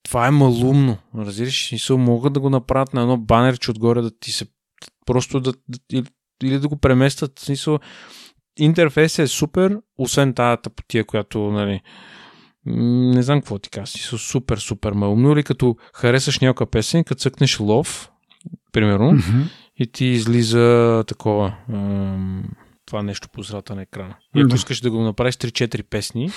това 0.03 0.28
е 0.28 0.32
малумно. 0.32 0.97
Разбираш, 1.18 1.68
смисъл, 1.68 1.97
могат 1.97 2.34
да 2.34 2.39
го 2.39 2.49
направят 2.49 2.93
на 2.93 3.01
едно 3.01 3.18
банерче 3.18 3.72
отгоре 3.72 4.01
да 4.01 4.20
ти 4.20 4.32
се 4.32 4.45
просто 5.05 5.39
да, 5.39 5.53
или, 5.91 6.05
или 6.43 6.59
да 6.59 6.68
го 6.68 6.78
преместят. 6.78 7.39
В 7.39 7.45
смисъл, 7.45 7.80
интерфейсът 8.59 9.24
е 9.24 9.28
супер, 9.28 9.78
освен 9.97 10.34
тази 10.34 10.62
тъпотия, 10.62 11.05
която, 11.05 11.39
нали, 11.39 11.82
не 12.66 13.22
знам 13.24 13.41
какво 13.41 13.59
ти 13.59 13.70
кажа, 13.70 13.88
смисъл, 13.88 14.20
супер, 14.20 14.57
супер 14.57 14.91
малумно. 14.91 15.32
Или 15.32 15.43
като 15.43 15.76
харесаш 15.93 16.39
някаква 16.39 16.66
песен, 16.66 17.03
като 17.03 17.20
цъкнеш 17.20 17.59
лов, 17.59 18.12
примерно, 18.72 19.12
Мгм. 19.12 19.41
и 19.78 19.88
ти 19.88 20.05
излиза 20.05 21.03
такова 21.07 21.53
ам, 21.74 22.43
това 22.86 23.03
нещо 23.03 23.30
по 23.30 23.43
средата 23.43 23.76
на 23.76 23.82
екрана. 23.82 24.16
И 24.36 24.39
ако 24.39 24.49
Да. 24.49 24.55
искаш 24.55 24.82
да 24.82 24.91
го 24.91 25.01
направиш 25.01 25.36
3-4 25.36 25.84
песни, 25.84 26.32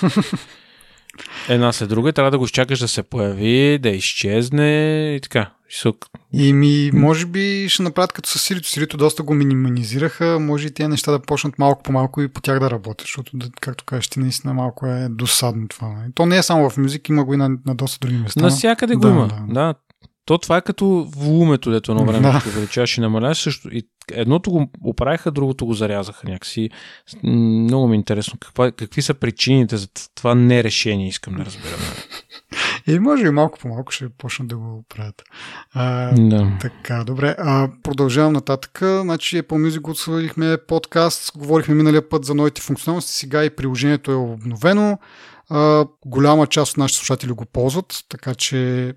една 1.49 1.71
след 1.73 1.89
друга, 1.89 2.13
трябва 2.13 2.31
да 2.31 2.37
го 2.37 2.45
изчакаш 2.45 2.79
да 2.79 2.87
се 2.87 3.03
появи, 3.03 3.79
да 3.79 3.89
изчезне 3.89 4.69
и 5.15 5.21
така. 5.21 5.51
И 6.33 6.53
ми, 6.53 6.91
може 6.93 7.25
би 7.25 7.69
ще 7.69 7.83
направят 7.83 8.11
като 8.11 8.29
с 8.29 8.39
Сирито. 8.39 8.69
Сирито 8.69 8.97
доста 8.97 9.23
го 9.23 9.33
минимализираха, 9.33 10.37
може 10.39 10.67
и 10.67 10.71
тези 10.73 10.87
неща 10.87 11.11
да 11.11 11.19
почнат 11.19 11.59
малко 11.59 11.83
по 11.83 11.91
малко 11.91 12.21
и 12.21 12.27
по 12.27 12.41
тях 12.41 12.59
да 12.59 12.71
работят, 12.71 13.01
защото, 13.01 13.37
да, 13.37 13.47
както 13.61 13.83
кажеш, 13.85 14.07
ти 14.07 14.19
наистина 14.19 14.53
малко 14.53 14.85
е 14.85 15.07
досадно 15.09 15.67
това. 15.67 15.87
нали? 15.87 16.11
То 16.15 16.25
не 16.25 16.37
е 16.37 16.43
само 16.43 16.69
в 16.69 16.77
музик, 16.77 17.09
има 17.09 17.25
го 17.25 17.33
и 17.33 17.37
на, 17.37 17.49
на 17.65 17.75
доста 17.75 17.97
други 18.07 18.17
места. 18.17 18.41
Насякъде 18.41 18.95
го 18.95 19.01
Да, 19.01 19.07
има. 19.07 19.27
да. 19.27 19.53
Да. 19.53 19.73
То 20.25 20.37
това 20.37 20.57
е 20.57 20.61
като 20.61 21.07
волумето, 21.17 21.71
дето 21.71 21.91
едно 21.91 22.05
време 22.05 22.19
Да. 22.19 22.41
увеличаваш 22.47 22.97
и 22.97 23.01
намаляваш 23.01 23.37
също. 23.37 23.69
И 23.71 23.87
едното 24.11 24.51
го 24.51 24.71
оправиха, 24.83 25.31
другото 25.31 25.65
го 25.65 25.73
зарязаха 25.73 26.29
някакси. 26.29 26.69
Много 27.23 27.87
ми 27.87 27.95
е 27.95 27.99
интересно. 27.99 28.37
Каква, 28.39 28.71
какви 28.71 29.01
са 29.01 29.13
причините 29.13 29.77
за 29.77 29.87
това 30.15 30.35
нерешение, 30.35 31.07
искам 31.07 31.33
да 31.33 31.45
разбера. 31.45 31.75
И 32.87 32.99
може 32.99 33.25
и 33.25 33.29
малко 33.29 33.59
по 33.59 33.67
малко 33.67 33.91
ще 33.91 34.09
почнат 34.09 34.47
да 34.47 34.57
го 34.57 34.85
правят. 34.89 35.23
А, 35.73 36.11
да. 36.15 36.57
Така, 36.61 37.03
добре. 37.03 37.35
А, 37.39 37.69
продължавам 37.83 38.33
нататък. 38.33 38.79
Значи 38.81 39.43
Apple 39.43 39.69
Music 39.69 39.89
отсвалихме 39.89 40.57
подкаст, 40.67 41.31
говорихме 41.37 41.75
миналия 41.75 42.09
път 42.09 42.25
за 42.25 42.35
новите 42.35 42.61
функционалности, 42.61 43.13
сега 43.13 43.43
и 43.43 43.55
приложението 43.55 44.11
е 44.11 44.15
обновено. 44.15 44.99
А, 45.49 45.85
голяма 46.05 46.47
част 46.47 46.71
от 46.71 46.77
нашите 46.77 46.97
слушатели 46.97 47.31
го 47.31 47.45
ползват, 47.45 48.03
така 48.09 48.35
че 48.35 48.93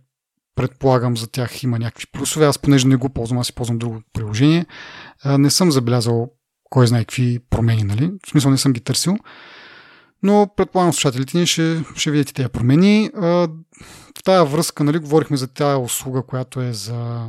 предполагам 0.58 1.16
за 1.16 1.26
тях 1.26 1.62
има 1.62 1.78
някакви 1.78 2.06
плюсове. 2.12 2.46
Аз 2.46 2.58
понеже 2.58 2.88
не 2.88 2.96
го 2.96 3.08
ползвам, 3.08 3.38
аз 3.38 3.46
си 3.46 3.54
ползвам 3.54 3.78
друго 3.78 4.00
приложение. 4.12 4.66
Не 5.24 5.50
съм 5.50 5.72
забелязал 5.72 6.30
кой 6.70 6.86
знае 6.86 7.00
какви 7.00 7.38
промени, 7.50 7.82
нали? 7.82 8.10
В 8.26 8.30
смисъл 8.30 8.50
не 8.50 8.58
съм 8.58 8.72
ги 8.72 8.80
търсил. 8.80 9.16
Но 10.22 10.48
предполагам 10.56 10.92
слушателите 10.92 11.38
ни 11.38 11.46
ще, 11.46 11.84
ще 11.96 12.10
видят 12.10 12.30
и 12.30 12.34
тези 12.34 12.48
промени. 12.48 13.10
В 13.14 14.22
тази 14.24 14.52
връзка, 14.52 14.84
нали, 14.84 14.98
говорихме 14.98 15.36
за 15.36 15.46
тази 15.46 15.80
услуга, 15.82 16.22
която 16.22 16.60
е 16.60 16.72
за 16.72 17.28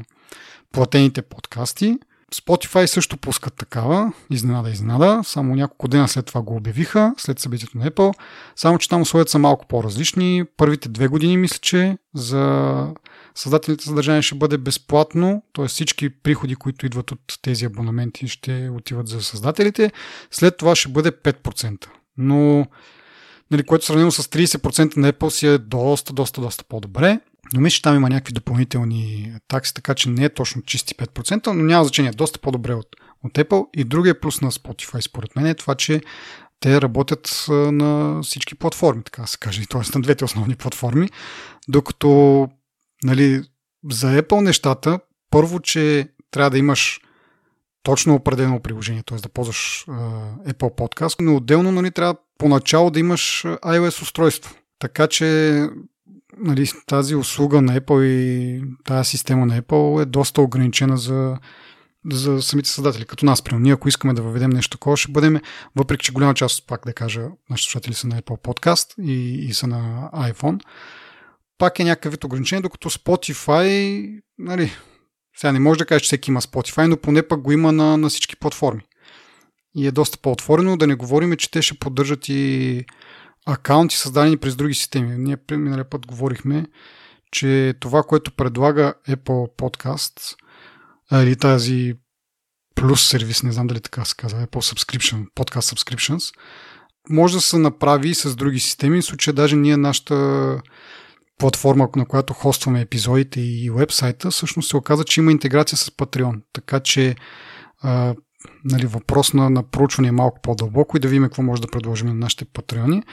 платените 0.72 1.22
подкасти. 1.22 1.98
Spotify 2.36 2.86
също 2.86 3.18
пускат 3.18 3.54
такава, 3.54 4.14
изненада, 4.30 4.70
изненада. 4.70 5.22
Само 5.24 5.56
няколко 5.56 5.88
дена 5.88 6.08
след 6.08 6.26
това 6.26 6.42
го 6.42 6.56
обявиха, 6.56 7.14
след 7.18 7.40
събитието 7.40 7.78
на 7.78 7.92
Apple. 7.92 8.14
Само, 8.56 8.78
че 8.78 8.90
там 8.90 9.02
условията 9.02 9.32
са 9.32 9.40
малко 9.40 9.66
по-различни. 9.68 10.44
Първите 10.58 10.90
две 10.90 11.08
години, 11.08 11.38
мисля, 11.38 11.58
че 11.62 11.98
за 12.16 12.88
създателите 13.36 13.84
съдържание 13.84 14.22
ще 14.22 14.36
бъде 14.36 14.58
безплатно, 14.58 15.44
т.е. 15.54 15.68
всички 15.68 16.10
приходи, 16.10 16.56
които 16.56 16.86
идват 16.86 17.12
от 17.12 17.40
тези 17.42 17.66
абонаменти, 17.66 18.28
ще 18.28 18.70
отиват 18.70 19.08
за 19.08 19.22
създателите. 19.22 19.92
След 20.32 20.58
това 20.58 20.76
ще 20.76 20.90
бъде 20.90 21.12
5%. 21.12 21.86
Но, 22.18 22.66
нали, 23.52 23.64
което 23.64 23.86
сравнено 23.86 24.12
с 24.12 24.24
30% 24.24 24.98
на 24.98 25.14
Apple 25.14 25.30
си 25.30 25.48
е 25.48 25.58
доста, 25.58 26.14
доста, 26.14 26.42
доста 26.42 26.64
по-добре. 26.64 27.20
Но 27.54 27.62
мисля, 27.62 27.76
че 27.76 27.82
там 27.82 27.95
има 27.95 28.10
някакви 28.10 28.34
допълнителни 28.34 29.34
такси, 29.47 29.74
така 29.74 29.95
че 29.95 30.10
не 30.10 30.26
е 30.26 30.30
точно 30.30 30.62
чисти 30.62 30.95
5%, 30.95 31.47
но 31.47 31.64
няма 31.64 31.84
значение. 31.84 32.12
Доста 32.12 32.39
по-добре 32.39 32.74
от, 32.74 32.88
от 33.24 33.34
Apple. 33.34 33.68
И 33.74 33.84
другия 33.84 34.20
плюс 34.20 34.41
на 34.41 34.52
Spotify, 34.52 35.00
според 35.00 35.36
мен, 35.36 35.45
е 35.45 35.56
това, 35.56 35.76
че 35.76 36.02
те 36.60 36.82
работят 36.82 37.45
на 37.50 38.22
всички 38.24 38.56
платформи, 38.56 39.04
така 39.04 39.28
се 39.28 39.38
каже, 39.38 39.62
т.е. 39.70 39.82
на 39.95 40.02
двете 40.02 40.26
основни 40.26 40.56
платформи, 40.56 41.10
докато 41.68 42.47
нали, 43.04 43.43
за 43.89 44.22
Apple 44.22 44.41
нещата, 44.41 45.00
първо, 45.32 45.60
че 45.60 46.08
трябва 46.32 46.50
да 46.50 46.58
имаш 46.58 47.02
точно 47.84 48.16
определено 48.16 48.60
приложение, 48.60 49.04
т.е. 49.04 49.18
да 49.18 49.30
ползваш 49.30 49.86
а, 49.88 49.91
Apple 50.47 50.78
Podcast, 50.78 51.22
но 51.22 51.36
отделно 51.36 51.72
нали, 51.72 51.91
трябва 51.91 52.16
поначало 52.38 52.91
да 52.91 53.00
имаш 53.00 53.43
iOS 53.45 54.02
устройство. 54.02 54.56
Така 54.80 55.08
че 55.08 55.60
нали, 56.40 56.72
тази 56.88 57.16
услуга 57.16 57.62
на 57.62 57.80
Apple 57.80 58.04
и 58.04 58.62
тази 58.86 59.10
система 59.10 59.46
на 59.46 59.62
Apple 59.62 60.02
е 60.02 60.06
доста 60.06 60.42
ограничена 60.42 60.98
за, 60.98 61.38
за 62.12 62.42
самите 62.42 62.70
създатели, 62.70 63.06
като 63.06 63.26
нас. 63.26 63.42
Примерно, 63.42 63.64
ние 63.64 63.74
ако 63.74 63.90
искаме 63.90 64.14
да 64.14 64.22
въведем 64.22 64.50
нещо 64.50 64.78
такова, 64.78 64.98
ще 64.98 65.12
бъдем, 65.12 65.42
въпреки 65.76 66.06
че 66.06 66.12
голяма 66.12 66.34
част, 66.34 66.68
пак 66.68 66.86
да 66.86 66.94
кажа, 66.94 67.22
нашите 67.50 67.72
слушатели 67.72 67.94
са 67.94 68.08
на 68.08 68.22
Apple 68.22 68.42
Podcast 68.42 69.02
и, 69.04 69.46
и 69.46 69.54
са 69.54 69.68
на 69.68 70.10
iPhone, 70.14 70.62
пак 71.58 71.80
е 71.80 71.84
някакъв 71.84 72.12
вид 72.12 72.24
ограничение, 72.24 72.62
докато 72.62 72.90
Spotify, 72.90 74.22
нали, 74.38 74.72
сега 75.38 75.52
не 75.52 75.60
може 75.60 75.78
да 75.78 75.86
кажеш, 75.86 76.02
че 76.02 76.08
всеки 76.08 76.32
има 76.32 76.42
Spotify, 76.42 76.88
но 76.88 76.98
поне 76.98 77.28
пък 77.28 77.42
го 77.42 77.52
има 77.52 77.72
на, 77.72 77.98
на 77.98 78.10
всички 78.10 78.36
платформи. 78.36 78.82
И 79.76 79.88
е 79.88 79.92
доста 79.92 80.18
по-отворено, 80.18 80.78
да 80.78 80.88
не 80.88 80.96
говорим, 80.96 81.38
че 81.38 81.52
те 81.52 81.62
ще 81.62 81.80
поддържат 81.80 82.30
и 82.30 82.86
акаунти, 83.46 83.98
създадени 83.98 84.38
през 84.38 84.56
други 84.56 84.74
системи. 84.74 85.18
Ние 85.18 85.38
миналия 85.52 85.90
път 85.90 86.08
говорихме, 86.08 86.66
че 87.32 87.74
това, 87.80 88.04
което 88.04 88.32
предлага 88.32 88.94
Apple 89.10 89.58
Podcast, 89.58 90.36
или 91.12 91.36
тази 91.36 91.94
плюс 92.76 93.08
сервис, 93.08 93.44
не 93.44 93.52
знам 93.52 93.68
дали 93.68 93.80
така 93.80 94.06
се 94.06 94.16
казва, 94.16 94.48
Apple 94.48 94.74
Subscription, 94.74 95.26
Podcast 95.36 95.76
Subscriptions, 95.76 96.36
може 97.10 97.34
да 97.36 97.42
се 97.42 97.58
направи 97.58 98.10
и 98.10 98.16
с 98.16 98.36
други 98.36 98.60
системи. 98.60 99.02
В 99.02 99.06
случая 99.06 99.34
даже 99.34 99.56
ние 99.56 99.78
нашата 99.78 100.62
платформа, 101.38 101.90
на 101.96 102.05
която 102.05 102.34
хостваме 102.34 102.82
епизодите 102.82 103.42
и 103.42 103.70
вебсайта, 103.70 104.32
всъщност 104.32 104.70
се 104.70 104.78
оказа, 104.78 105.04
че 105.04 105.20
има 105.20 105.32
интеграция 105.32 105.78
с 105.78 105.89
Patreon. 105.89 106.42
Така 106.54 106.80
че 106.80 107.16
нали, 108.66 108.86
въпрос 108.86 109.33
на, 109.33 109.49
на 109.49 109.63
проучване 109.63 110.07
е 110.07 110.11
малко 110.11 110.39
по-дълбоко 110.41 110.97
и 110.97 110.99
да 110.99 111.07
видим 111.07 111.24
какво 111.24 111.41
може 111.41 111.61
да 111.61 111.67
предложим 111.67 112.07
на 112.07 112.13
нашите 112.13 112.45
патреони. 112.45 113.03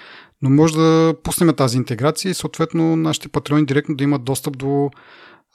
Но 0.42 0.50
може 0.50 0.74
да 0.74 1.14
пуснем 1.22 1.54
тази 1.54 1.76
интеграция 1.76 2.30
и 2.30 2.34
съответно 2.34 2.96
нашите 2.96 3.28
патреони 3.28 3.66
директно 3.66 3.96
да 3.96 4.04
имат 4.04 4.24
достъп 4.24 4.58
до 4.58 4.90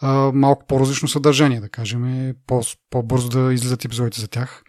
а, 0.01 0.31
малко 0.33 0.65
по-различно 0.67 1.07
съдържание, 1.07 1.59
да 1.59 1.69
кажем, 1.69 2.33
по- 2.47 2.61
по-бързо 2.89 3.29
да 3.29 3.53
излизат 3.53 3.85
епизодите 3.85 4.21
за 4.21 4.27
тях. 4.27 4.63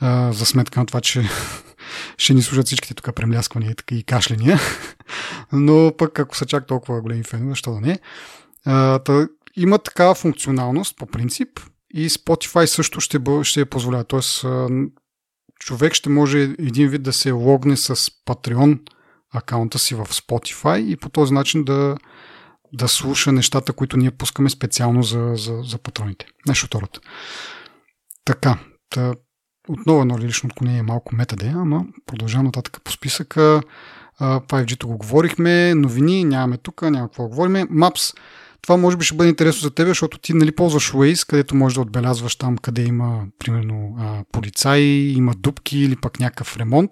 а, 0.00 0.32
за 0.32 0.46
сметка 0.46 0.80
на 0.80 0.86
това, 0.86 1.00
че 1.00 1.28
ще 2.18 2.34
ни 2.34 2.42
служат 2.42 2.66
всичките 2.66 2.94
тук 2.94 3.14
премлясквания 3.14 3.74
и, 3.92 3.98
и 3.98 4.02
кашляния. 4.02 4.60
Но 5.52 5.92
пък 5.98 6.18
ако 6.18 6.36
са 6.36 6.46
чак 6.46 6.66
толкова 6.66 7.00
големи 7.02 7.22
фенове, 7.22 7.50
защо 7.50 7.72
да 7.72 7.80
не. 7.80 7.98
А, 8.64 8.98
та, 8.98 9.28
има 9.56 9.78
такава 9.78 10.14
функционалност 10.14 10.96
по 10.96 11.06
принцип 11.06 11.48
и 11.96 12.10
Spotify 12.10 12.64
също 12.64 13.00
ще, 13.00 13.18
бъ, 13.18 13.44
ще 13.44 13.60
я 13.60 13.66
позволява. 13.66 14.04
Тоест, 14.04 14.44
човек 15.60 15.94
ще 15.94 16.08
може 16.08 16.38
един 16.38 16.88
вид 16.88 17.02
да 17.02 17.12
се 17.12 17.30
логне 17.30 17.76
с 17.76 17.96
Patreon 17.96 18.80
акаунта 19.34 19.78
си 19.78 19.94
в 19.94 20.06
Spotify 20.06 20.78
и 20.78 20.96
по 20.96 21.08
този 21.08 21.34
начин 21.34 21.64
да, 21.64 21.96
да 22.72 22.88
слуша 22.88 23.32
нещата, 23.32 23.72
които 23.72 23.96
ние 23.96 24.10
пускаме 24.10 24.50
специално 24.50 25.02
за, 25.02 25.32
за, 25.34 25.62
за 25.62 25.78
патроните. 25.78 26.26
Нещо 26.48 26.66
второто. 26.66 27.00
Така, 28.24 28.58
та, 28.90 29.14
отново 29.68 30.00
едно 30.00 30.18
лично 30.18 30.46
отклонение 30.46 30.82
малко 30.82 31.14
метаде, 31.14 31.52
ама 31.54 31.84
продължавам 32.06 32.46
нататък 32.46 32.80
по 32.84 32.92
списъка. 32.92 33.62
5G-то 34.20 34.86
го 34.88 34.98
говорихме, 34.98 35.74
новини 35.74 36.24
нямаме 36.24 36.56
тук, 36.56 36.82
няма 36.82 37.08
какво 37.08 37.22
да 37.22 37.28
говорим. 37.28 37.52
Maps, 37.52 38.16
това 38.66 38.76
може 38.76 38.96
би 38.96 39.04
ще 39.04 39.16
бъде 39.16 39.30
интересно 39.30 39.60
за 39.60 39.70
теб, 39.70 39.88
защото 39.88 40.18
ти 40.18 40.34
нали, 40.34 40.54
ползваш 40.54 40.92
Waze, 40.92 41.28
където 41.28 41.54
можеш 41.54 41.74
да 41.74 41.80
отбелязваш 41.80 42.36
там 42.36 42.58
къде 42.58 42.82
има, 42.82 43.24
примерно, 43.38 43.96
полицаи, 44.32 45.12
има 45.16 45.34
дупки 45.34 45.78
или 45.78 45.96
пък 45.96 46.20
някакъв 46.20 46.56
ремонт. 46.56 46.90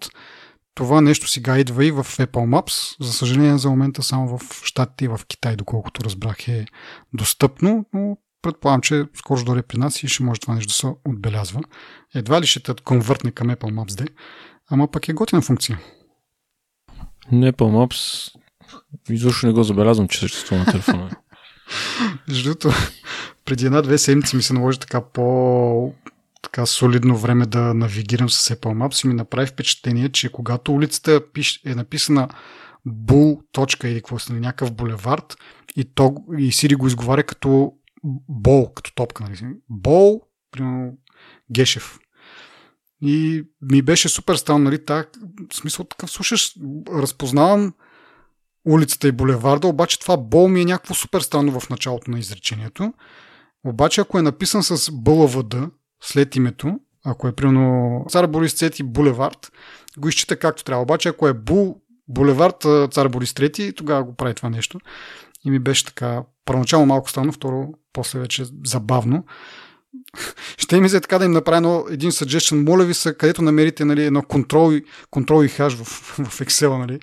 Това 0.75 1.01
нещо 1.01 1.29
сега 1.29 1.59
идва 1.59 1.85
и 1.85 1.91
в 1.91 2.05
Apple 2.05 2.27
Maps. 2.27 3.05
За 3.05 3.13
съжаление, 3.13 3.59
за 3.59 3.71
момента 3.71 4.03
само 4.03 4.39
в 4.39 4.65
Штатите 4.65 5.05
и 5.05 5.09
в 5.09 5.21
Китай, 5.29 5.57
доколкото 5.57 6.05
разбрах, 6.05 6.49
е 6.49 6.67
достъпно, 7.15 7.85
но 7.95 8.17
предполагам, 8.43 8.81
че 8.81 9.05
скоро 9.15 9.39
ще 9.39 9.47
дойде 9.47 9.63
при 9.63 9.79
нас 9.79 10.03
и 10.03 10.09
ще 10.09 10.23
може 10.23 10.41
това 10.41 10.55
нещо 10.55 10.69
да 10.69 10.75
се 10.75 10.87
отбелязва. 11.05 11.61
Едва 12.15 12.41
ли 12.41 12.47
ще 12.47 12.61
те 12.61 12.75
конвъртне 12.85 13.31
към 13.31 13.49
Apple 13.49 13.73
Maps, 13.73 13.97
де, 13.97 14.07
ама 14.71 14.91
пък 14.91 15.09
е 15.09 15.13
готина 15.13 15.43
функция. 15.43 15.81
Apple 17.33 17.53
Maps 17.53 18.31
изобщо 19.11 19.47
не 19.47 19.53
го 19.53 19.63
забелязвам, 19.63 20.09
че 20.09 20.19
съществува 20.19 20.65
на 20.65 20.73
телефона. 20.73 21.11
Между 22.29 22.55
преди 23.45 23.67
една-две 23.67 23.99
седмици 23.99 24.37
ми 24.37 24.43
се 24.43 24.55
наложи 24.55 24.79
така 24.79 25.01
по 25.01 25.95
така 26.43 26.67
солидно 26.67 27.17
време 27.17 27.47
да 27.47 27.75
навигирам 27.75 28.31
с 28.31 28.55
Apple 28.55 28.75
Maps 28.89 29.05
и 29.05 29.09
ми 29.09 29.15
направи 29.15 29.47
впечатление, 29.47 30.09
че 30.09 30.33
когато 30.33 30.73
улицата 30.73 31.21
е 31.65 31.75
написана 31.75 32.29
Бул 32.87 33.43
точка 33.53 33.89
или 33.89 33.97
какво 33.97 34.19
си, 34.19 34.33
някакъв 34.33 34.73
булевард 34.73 35.37
и, 35.77 35.85
то, 35.85 36.15
и 36.39 36.53
Сири 36.53 36.75
го 36.75 36.87
изговаря 36.87 37.23
като 37.23 37.73
Бол, 38.29 38.73
като 38.75 38.95
топка. 38.95 39.25
Нали? 39.25 39.57
Бол, 39.69 40.21
примерно 40.51 40.93
Гешев. 41.53 41.99
И 43.03 43.45
ми 43.63 43.83
беше 43.83 44.09
супер 44.09 44.35
странно, 44.37 44.65
нали? 44.65 44.85
Так, 44.85 45.11
в 45.51 45.57
смисъл 45.57 45.85
такъв, 45.85 46.11
слушаш, 46.11 46.55
разпознавам 46.93 47.75
улицата 48.65 49.09
и 49.09 49.13
булеварда, 49.13 49.69
обаче 49.69 50.01
това 50.01 50.17
бол 50.17 50.49
ми 50.49 50.61
е 50.61 50.65
някакво 50.65 50.95
супер 50.95 51.21
странно 51.21 51.61
в 51.61 51.71
началото 51.71 52.11
на 52.11 52.19
изречението. 52.19 52.93
Обаче 53.67 54.01
ако 54.01 54.19
е 54.19 54.23
написан 54.23 54.63
с 54.63 54.91
БЛВД 54.93 55.55
след 56.03 56.37
името, 56.37 56.79
ако 57.05 57.29
е 57.29 57.33
примерно 57.33 58.05
Цар 58.09 58.27
Борис 58.27 58.53
Цети 58.55 58.83
булевард, 58.83 59.53
го 59.99 60.09
изчита 60.09 60.37
както 60.37 60.65
трябва. 60.65 60.83
Обаче 60.83 61.09
ако 61.09 61.29
е 61.29 61.35
Бул 61.35 61.81
булевард 62.09 62.67
Цар 62.93 63.09
Борис 63.09 63.33
III, 63.33 63.77
тогава 63.77 64.05
го 64.05 64.17
прави 64.17 64.35
това 64.35 64.51
нещо. 64.51 64.81
И 65.45 65.51
ми 65.51 65.59
беше 65.59 65.85
така, 65.85 66.23
първоначално 66.45 66.87
малко 66.87 67.11
странно, 67.11 67.33
второ, 67.33 67.69
после 67.93 68.19
вече 68.19 68.45
забавно. 68.65 69.25
Ще 70.59 70.81
ми 70.81 70.89
се 70.89 71.01
така 71.01 71.19
да 71.19 71.25
им 71.25 71.33
направя 71.33 71.57
едно, 71.57 71.85
един 71.91 72.11
suggestion. 72.11 72.69
Моля 72.69 72.85
ви 72.85 72.95
се, 72.95 73.15
където 73.15 73.43
намерите 73.43 73.85
нали, 73.85 74.05
едно 74.05 74.23
контрол, 74.23 74.73
контрол 75.11 75.45
и 75.45 75.49
хаш 75.49 75.75
в, 75.75 75.85
в 76.25 76.41
Excel, 76.41 76.79
нали, 76.79 77.01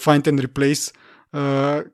find 0.00 0.22
and 0.22 0.46
replace, 0.46 0.94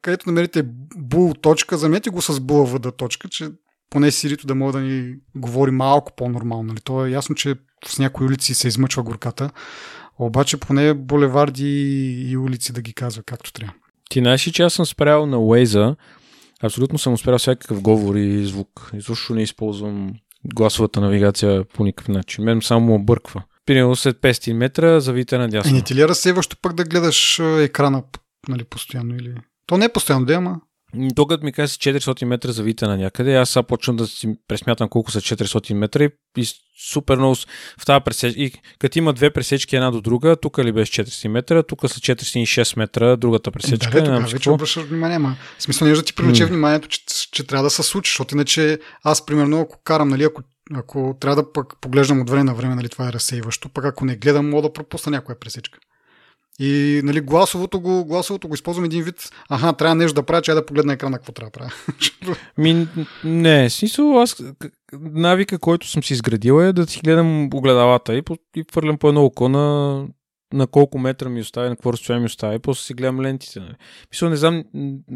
където 0.02 0.28
намерите 0.28 0.64
bool 0.96 1.40
точка, 1.40 1.78
замете 1.78 2.10
го 2.10 2.22
с 2.22 2.32
BLVD 2.32 2.96
точка, 2.96 3.28
че 3.28 3.48
поне 3.90 4.10
Сирито 4.10 4.46
да 4.46 4.54
мога 4.54 4.72
да 4.72 4.80
ни 4.80 5.14
говори 5.36 5.70
малко 5.70 6.12
по-нормално. 6.16 6.62
Нали. 6.62 6.80
То 6.84 7.06
е 7.06 7.10
ясно, 7.10 7.34
че 7.34 7.54
с 7.86 7.98
някои 7.98 8.26
улици 8.26 8.54
се 8.54 8.68
измъчва 8.68 9.02
горката, 9.02 9.50
обаче 10.18 10.56
поне 10.56 10.94
булеварди 10.94 11.70
и 12.30 12.36
улици 12.36 12.72
да 12.72 12.82
ги 12.82 12.94
казва 12.94 13.22
както 13.22 13.52
трябва. 13.52 13.74
Ти 14.10 14.18
знаеш 14.18 14.40
че 14.40 14.62
аз 14.62 14.72
съм 14.72 14.86
спрял 14.86 15.26
на 15.26 15.36
Waze, 15.36 15.96
абсолютно 16.62 16.98
съм 16.98 17.18
спрял 17.18 17.38
всякакъв 17.38 17.82
говор 17.82 18.16
и 18.16 18.46
звук. 18.46 18.90
Изобщо 18.94 19.34
не 19.34 19.42
използвам 19.42 20.14
гласовата 20.54 21.00
навигация 21.00 21.64
по 21.64 21.84
никакъв 21.84 22.08
начин. 22.08 22.44
Мен 22.44 22.62
само 22.62 22.94
обърква. 22.94 23.42
Примерно 23.70 23.96
след 23.96 24.16
500 24.16 24.52
метра 24.52 25.00
завите 25.00 25.38
надясно. 25.38 25.70
Е, 25.70 25.74
не 25.74 25.82
ти 25.82 25.94
ли 25.94 26.00
е 26.00 26.08
разсейващо 26.08 26.56
пък 26.62 26.72
да 26.72 26.84
гледаш 26.84 27.38
екрана 27.38 28.02
нали, 28.48 28.64
постоянно 28.64 29.16
или... 29.16 29.34
То 29.66 29.78
не 29.78 29.84
е 29.84 29.88
постоянно, 29.88 30.26
да, 30.26 30.34
ама 30.34 30.60
Тогът 31.16 31.42
ми 31.42 31.52
каза 31.52 31.74
400 31.74 32.24
метра 32.24 32.52
завита 32.52 32.88
на 32.88 32.96
някъде. 32.96 33.36
Аз 33.36 33.50
сега 33.50 33.62
почвам 33.62 33.96
да 33.96 34.06
си 34.06 34.28
пресмятам 34.48 34.88
колко 34.88 35.10
са 35.10 35.20
400 35.20 35.74
метра 35.74 36.04
и, 36.04 36.10
и 36.36 36.46
супер 36.90 37.16
много 37.16 37.34
в 37.78 37.86
тази 37.86 38.04
пресечка. 38.04 38.40
И 38.40 38.52
като 38.78 38.98
има 38.98 39.12
две 39.12 39.30
пресечки 39.30 39.76
една 39.76 39.90
до 39.90 40.00
друга, 40.00 40.36
тук 40.36 40.58
ли 40.58 40.72
беше 40.72 41.04
400 41.04 41.28
метра, 41.28 41.62
тук 41.62 41.80
са 41.80 42.00
406 42.00 42.78
метра, 42.78 43.16
другата 43.16 43.50
пресечка. 43.50 43.90
Да, 43.90 44.04
тогава 44.04 44.26
вече 44.26 44.50
обръщаш 44.50 44.84
внимание. 44.84 45.18
Ма. 45.18 45.36
В 45.58 45.62
смисъл 45.62 45.88
не 45.88 45.94
да 45.94 46.02
ти 46.02 46.14
привлече 46.14 46.42
mm. 46.42 46.48
вниманието, 46.48 46.88
че, 46.88 47.00
че, 47.32 47.46
трябва 47.46 47.64
да 47.64 47.70
се 47.70 47.82
случи, 47.82 48.10
защото 48.10 48.34
иначе 48.34 48.78
аз, 49.02 49.26
примерно, 49.26 49.60
ако 49.60 49.78
карам, 49.84 50.08
нали, 50.08 50.24
ако 50.24 50.42
ако 50.74 51.16
трябва 51.20 51.42
да 51.42 51.52
пък 51.52 51.74
поглеждам 51.80 52.20
от 52.20 52.30
време 52.30 52.44
на 52.44 52.54
време, 52.54 52.74
нали, 52.74 52.88
това 52.88 53.08
е 53.08 53.12
разсейващо, 53.12 53.68
пък 53.68 53.84
ако 53.84 54.04
не 54.04 54.16
гледам, 54.16 54.50
мога 54.50 54.62
да 54.62 54.72
пропусна 54.72 55.12
някоя 55.12 55.40
пресечка. 55.40 55.78
И 56.62 57.00
нали, 57.04 57.20
гласовото, 57.20 57.80
го, 57.80 58.04
гласовото 58.04 58.48
го 58.48 58.54
използвам 58.54 58.84
един 58.84 59.02
вид, 59.02 59.30
аха, 59.48 59.72
трябва 59.72 59.94
нещо 59.94 60.14
да 60.14 60.22
правя, 60.22 60.42
че 60.42 60.52
да 60.52 60.66
погледна 60.66 60.92
екрана 60.92 61.18
какво 61.18 61.32
трябва 61.32 61.50
да 61.50 61.52
правя. 61.52 61.72
Ми, 62.58 62.88
не, 63.24 63.70
смисъл, 63.70 64.20
аз 64.20 64.42
навика, 64.92 65.58
който 65.58 65.88
съм 65.88 66.02
си 66.02 66.12
изградил 66.12 66.62
е 66.62 66.72
да 66.72 66.86
си 66.86 67.00
гледам 67.04 67.44
огледалата 67.54 68.14
и, 68.14 68.22
и 68.56 68.64
фърлям 68.72 68.98
по 68.98 69.08
едно 69.08 69.24
око 69.24 69.48
на, 69.48 70.06
на 70.52 70.66
колко 70.66 70.98
метра 70.98 71.28
ми 71.28 71.40
остави, 71.40 71.68
на 71.68 71.76
какво 71.76 71.92
разстояние 71.92 72.20
ми 72.20 72.26
остави, 72.26 72.58
после 72.58 72.82
си 72.82 72.94
гледам 72.94 73.20
лентите. 73.20 73.60
Нали. 73.60 73.74
Мисля, 74.12 74.30
не 74.30 74.36
знам, 74.36 74.64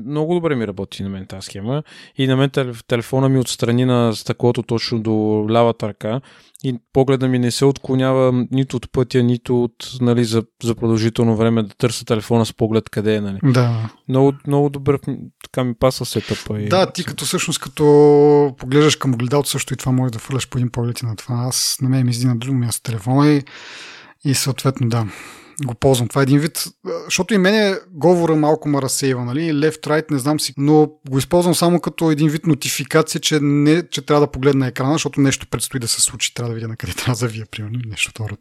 много 0.07 0.35
добре 0.35 0.55
ми 0.57 0.67
работи 0.67 1.03
на 1.03 1.09
мен 1.09 1.27
тази 1.27 1.45
схема 1.45 1.83
и 2.17 2.27
на 2.27 2.37
мен 2.37 2.51
телефона 2.87 3.29
ми 3.29 3.39
отстрани 3.39 3.85
на 3.85 4.15
стъклото 4.15 4.63
точно 4.63 5.01
до 5.01 5.47
лявата 5.51 5.89
ръка 5.89 6.21
и 6.65 6.79
погледа 6.93 7.29
ми 7.29 7.39
не 7.39 7.51
се 7.51 7.65
отклонява 7.65 8.47
нито 8.51 8.77
от 8.77 8.93
пътя, 8.93 9.23
нито 9.23 9.65
от, 9.65 9.73
нали, 10.01 10.25
за, 10.25 10.43
за 10.63 10.75
продължително 10.75 11.37
време 11.37 11.63
да 11.63 11.75
търся 11.75 12.05
телефона 12.05 12.47
с 12.47 12.53
поглед 12.53 12.91
къде 12.91 13.15
е. 13.15 13.21
Нали. 13.21 13.39
Да. 13.45 13.91
Много, 14.09 14.33
много 14.47 14.69
добър, 14.69 14.99
така 15.45 15.65
ми 15.65 15.75
паса 15.75 16.05
сетъпа. 16.05 16.61
И... 16.61 16.69
Да, 16.69 16.93
ти 16.93 17.05
като 17.05 17.25
всъщност 17.25 17.61
като 17.61 18.55
поглеждаш 18.59 18.97
към 18.97 19.15
огледалото 19.15 19.49
също 19.49 19.75
и 19.75 19.77
това 19.77 19.93
може 19.93 20.13
да 20.13 20.19
фърляш 20.19 20.49
по 20.49 20.59
един 20.59 20.71
поглед 20.71 21.01
и 21.01 21.07
на 21.07 21.17
това. 21.17 21.35
Аз 21.49 21.79
на 21.83 21.89
мен 21.89 22.05
ми 22.05 22.11
изди 22.11 22.27
на 22.27 22.37
друго 22.37 22.59
място 22.59 22.83
телефона 22.83 23.33
и 23.33 23.43
и 24.25 24.35
съответно, 24.35 24.89
да, 24.89 25.07
го 25.65 25.75
ползвам. 25.75 26.09
Това 26.09 26.21
е 26.21 26.23
един 26.23 26.39
вид, 26.39 26.65
защото 27.05 27.35
и 27.35 27.39
мене 27.39 27.79
говора 27.91 28.37
малко 28.37 28.69
ма 28.69 28.83
разсейва, 28.83 29.25
нали? 29.25 29.41
Left, 29.41 29.87
right, 29.87 30.11
не 30.11 30.19
знам 30.19 30.41
си, 30.41 30.55
но 30.57 30.91
го 31.11 31.19
използвам 31.19 31.55
само 31.55 31.81
като 31.81 32.11
един 32.11 32.29
вид 32.29 32.47
нотификация, 32.47 33.21
че, 33.21 33.39
не, 33.41 33.89
че 33.89 34.03
трябва 34.03 34.27
да 34.27 34.31
погледна 34.31 34.67
екрана, 34.67 34.93
защото 34.93 35.21
нещо 35.21 35.47
предстои 35.51 35.81
да 35.81 35.89
се 35.89 36.01
случи, 36.01 36.35
трябва 36.35 36.49
да 36.49 36.55
видя 36.55 36.69
на 36.69 36.77
къде 36.77 36.93
трябва 36.97 37.13
да 37.13 37.15
завия, 37.15 37.47
примерно, 37.51 37.81
нещо 37.87 38.11
второ. 38.11 38.37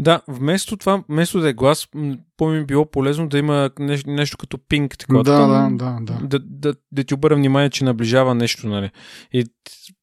Да, 0.00 0.20
вместо 0.28 0.76
това, 0.76 1.02
вместо 1.08 1.40
да 1.40 1.48
е 1.48 1.52
глас, 1.52 1.88
по-ми 2.36 2.64
било 2.64 2.90
полезно 2.90 3.28
да 3.28 3.38
има 3.38 3.70
нещо, 3.78 4.10
нещо 4.10 4.38
като 4.38 4.58
пинг. 4.68 4.98
Такова, 4.98 5.24
да, 5.24 5.46
да, 5.46 5.68
да, 5.70 5.98
да. 6.00 6.26
Да, 6.26 6.38
да, 6.38 6.74
да 6.92 7.04
ти 7.04 7.14
обърна 7.14 7.36
внимание, 7.36 7.70
че 7.70 7.84
наближава 7.84 8.34
нещо, 8.34 8.68
нали? 8.68 8.90
И 9.32 9.46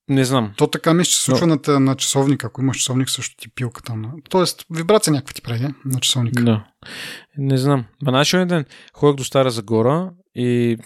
не 0.10 0.26
знам. 0.26 0.54
То 0.58 0.68
така 0.68 0.94
мисля, 0.94 1.10
че 1.10 1.18
се 1.18 1.24
случва 1.24 1.48
Но... 1.48 1.60
на, 1.68 1.80
на 1.80 1.96
часовника. 1.96 2.48
Ако 2.48 2.62
имаш 2.62 2.78
часовник, 2.78 3.10
също 3.10 3.36
ти 3.38 3.50
пилка 3.50 3.84
там. 3.84 4.12
Тоест, 4.30 4.66
вибрация 4.70 5.14
някаква 5.14 5.34
ти 5.34 5.42
прави 5.42 5.68
на 5.86 6.00
часовника. 6.00 6.44
Да. 6.44 6.66
Не 7.38 7.58
знам. 7.58 7.86
Ма 8.02 8.12
нашия 8.12 8.46
ден 8.46 8.66
ходях 8.94 9.16
до 9.16 9.24
Стара 9.24 9.52
Загора 9.52 10.12
и 10.36 10.78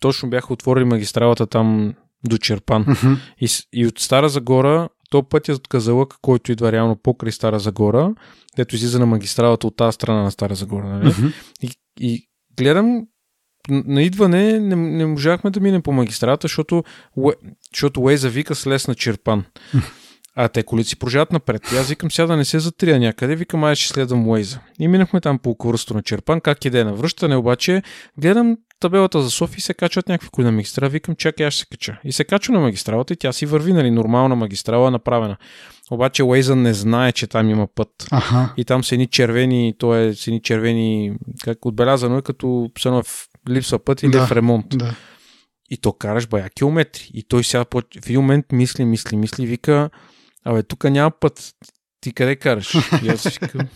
точно 0.00 0.30
бяха 0.30 0.52
отворили 0.52 0.84
магистралата 0.84 1.46
там 1.46 1.94
до 2.26 2.38
Черпан. 2.38 2.86
И, 3.40 3.48
и 3.72 3.86
от 3.86 3.98
Стара 3.98 4.28
Загора, 4.28 4.88
то 5.10 5.22
пътя 5.28 5.52
от 5.52 5.68
Казалък, 5.68 6.14
който 6.22 6.52
идва 6.52 6.72
реално 6.72 6.96
покрай 6.96 7.32
Стара 7.32 7.58
Загора, 7.58 8.14
дето 8.56 8.74
излиза 8.74 8.98
на 8.98 9.06
магистралата 9.06 9.66
от 9.66 9.76
тази 9.76 9.94
страна 9.94 10.22
на 10.22 10.30
Стара 10.30 10.54
Загора. 10.54 10.86
Нали? 10.88 11.14
И, 11.62 11.70
и 12.00 12.28
гледам 12.56 13.06
на 13.68 14.02
идване 14.02 14.60
не, 14.60 14.76
не 14.76 15.06
можахме 15.06 15.50
да 15.50 15.60
минем 15.60 15.82
по 15.82 15.92
магистрата, 15.92 16.44
защото, 16.44 16.84
защото 17.72 18.02
Уейза 18.02 18.28
вика 18.28 18.54
с 18.54 18.66
лес 18.66 18.88
на 18.88 18.94
черпан. 18.94 19.44
А 20.36 20.48
те 20.48 20.62
колици 20.62 20.98
продължават 20.98 21.32
напред. 21.32 21.62
И 21.72 21.76
аз 21.76 21.88
викам 21.88 22.10
сега 22.10 22.26
да 22.26 22.36
не 22.36 22.44
се 22.44 22.58
затрия 22.58 22.98
някъде, 23.00 23.36
викам 23.36 23.64
ай 23.64 23.74
ще 23.74 23.88
следвам 23.88 24.28
Уейза. 24.28 24.60
И 24.78 24.88
минахме 24.88 25.20
там 25.20 25.38
по 25.38 25.50
около 25.50 25.74
на 25.94 26.02
черпан, 26.02 26.40
как 26.40 26.64
иде 26.64 26.84
на 26.84 26.94
връщане, 26.94 27.36
обаче 27.36 27.82
гледам 28.18 28.56
табелата 28.84 29.22
за 29.22 29.30
София 29.30 29.60
се 29.62 29.74
качват 29.74 30.08
някакви 30.08 30.28
коли 30.32 30.44
на 30.44 30.52
магистрала. 30.52 30.88
Викам, 30.90 31.16
чакай, 31.16 31.46
аз 31.46 31.54
ще 31.54 31.60
се 31.60 31.66
кача. 31.70 32.00
И 32.04 32.12
се 32.12 32.24
качва 32.24 32.54
на 32.54 32.60
магистралата 32.60 33.12
и 33.12 33.16
тя 33.16 33.32
си 33.32 33.46
върви, 33.46 33.72
нали, 33.72 33.90
нормална 33.90 34.36
магистрала, 34.36 34.90
направена. 34.90 35.36
Обаче 35.90 36.22
Уейза 36.22 36.56
не 36.56 36.74
знае, 36.74 37.12
че 37.12 37.26
там 37.26 37.50
има 37.50 37.66
път. 37.74 37.88
Аха. 38.10 38.54
И 38.56 38.64
там 38.64 38.84
са 38.84 38.94
едни 38.94 39.06
червени, 39.06 39.74
то 39.78 39.94
е 39.94 40.14
с 40.14 40.26
едни 40.26 40.42
червени, 40.42 41.12
как 41.44 41.66
отбелязано 41.66 42.18
е, 42.18 42.22
като 42.22 42.70
все 42.78 42.90
в 42.90 43.04
липсва 43.50 43.78
път 43.78 44.02
или 44.02 44.10
Да. 44.10 44.22
е 44.22 44.26
в 44.26 44.32
ремонт. 44.32 44.66
Да. 44.68 44.94
И 45.70 45.76
то 45.76 45.92
караш 45.92 46.26
бая 46.28 46.50
километри. 46.50 47.10
И 47.14 47.22
той 47.28 47.44
сега 47.44 47.64
в 47.72 48.06
един 48.06 48.20
момент 48.20 48.46
мисли, 48.52 48.84
мисли, 48.84 49.16
мисли, 49.16 49.46
вика, 49.46 49.90
абе, 50.44 50.62
тук 50.62 50.84
няма 50.84 51.10
път. 51.10 51.52
Ти 52.00 52.12
къде 52.12 52.36
караш? 52.36 52.74
И 53.04 53.08
аз 53.08 53.20
си 53.20 53.38
викам, 53.42 53.68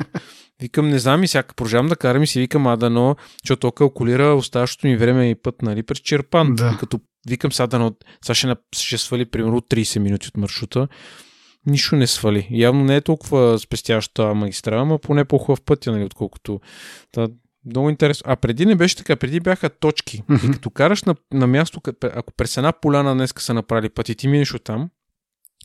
викам, 0.63 0.89
не 0.89 0.99
знам 0.99 1.25
и 1.25 1.29
сега 1.29 1.43
продължавам 1.57 1.87
да 1.87 1.97
карам 1.97 2.23
и 2.23 2.27
си 2.27 2.41
викам, 2.41 2.67
а 2.67 2.77
да 2.77 2.91
но, 2.91 3.17
защото 3.45 3.61
то 3.61 3.73
калкулира 3.73 4.35
оставащото 4.35 4.87
ми 4.87 4.97
време 4.97 5.31
и 5.31 5.35
път, 5.35 5.63
нали, 5.63 5.83
през 5.83 5.99
Черпан. 5.99 6.55
Да. 6.55 6.73
И 6.75 6.79
като 6.79 7.01
викам 7.29 7.53
сега 7.53 7.67
да 7.67 7.79
но, 7.79 7.95
сега 8.25 8.35
ще, 8.35 8.57
ще 8.73 8.99
свали 8.99 9.25
примерно 9.25 9.61
30 9.61 9.99
минути 9.99 10.29
от 10.29 10.37
маршрута. 10.37 10.89
Нищо 11.67 11.97
не 11.97 12.07
свали. 12.07 12.49
Явно 12.51 12.85
не 12.85 12.97
е 12.97 13.01
толкова 13.01 13.59
спестяща 13.59 14.35
магистрала, 14.35 14.87
но 14.87 14.99
поне 14.99 15.25
по-хубав 15.25 15.63
пътя, 15.63 15.93
нали, 15.93 16.05
отколкото. 16.05 16.61
Та, 17.13 17.29
много 17.67 17.91
интересно. 17.91 18.25
А 18.33 18.37
преди 18.37 18.67
не 18.67 18.75
беше 18.75 18.97
така, 18.97 19.17
преди 19.17 19.41
бяха 19.41 19.71
точки. 19.71 20.23
Мгм. 20.29 20.47
И 20.47 20.51
като 20.51 20.71
караш 20.71 21.03
на, 21.03 21.15
на 21.33 21.47
място, 21.47 21.81
ако 22.03 22.33
през 22.33 22.57
една 22.57 22.73
поляна 22.73 23.15
днеска 23.15 23.43
са 23.43 23.55
направили 23.55 23.89
път 23.89 24.09
и 24.09 24.15
ти 24.15 24.29
минеш 24.29 24.55
оттам, 24.55 24.91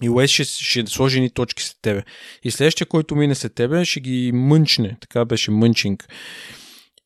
и 0.01 0.09
Уес 0.09 0.31
ще, 0.31 0.43
ще 0.43 0.87
сложи 0.87 1.21
ни 1.21 1.29
точки 1.29 1.63
след 1.63 1.77
тебе. 1.81 2.03
И 2.43 2.51
следващия, 2.51 2.87
който 2.87 3.15
мине 3.15 3.35
след 3.35 3.55
тебе, 3.55 3.85
ще 3.85 3.99
ги 3.99 4.31
мънчне. 4.33 4.97
Така 5.01 5.25
беше 5.25 5.51
мънчинг. 5.51 6.07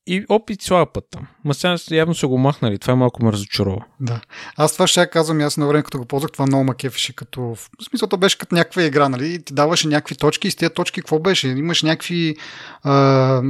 И 0.10 0.26
опит 0.30 0.62
слава 0.62 0.94
път 0.94 1.04
там. 1.12 1.28
Ма 1.46 1.54
сега 1.54 1.78
явно 1.92 2.16
са 2.16 2.28
го 2.28 2.38
махнали. 2.38 2.78
Това 2.78 2.96
малко 2.96 3.26
ме 3.26 3.32
разочарова. 3.32 3.86
Да. 4.00 4.22
Аз 4.58 4.74
това 4.74 4.88
ще 4.88 5.10
казвам, 5.10 5.42
аз 5.42 5.58
на 5.58 5.68
време, 5.68 5.84
като 5.84 5.98
го 5.98 6.06
ползвах, 6.06 6.32
това 6.32 6.46
много 6.46 6.64
ма 6.64 6.76
кефеше, 6.76 7.16
като 7.16 7.42
в 7.42 7.70
смисъл 7.90 8.10
то 8.10 8.18
беше 8.18 8.38
като 8.38 8.56
някаква 8.56 8.84
игра, 8.84 9.10
нали? 9.10 9.34
И 9.34 9.40
Ти 9.40 9.54
даваше 9.54 9.88
някакви 9.88 10.16
точки 10.16 10.48
и 10.48 10.52
с 10.52 10.56
тези 10.56 10.74
точки 10.74 11.02
какво 11.02 11.20
беше? 11.20 11.48
Имаш 11.48 11.84
някакви 11.84 12.36
а, 12.84 13.42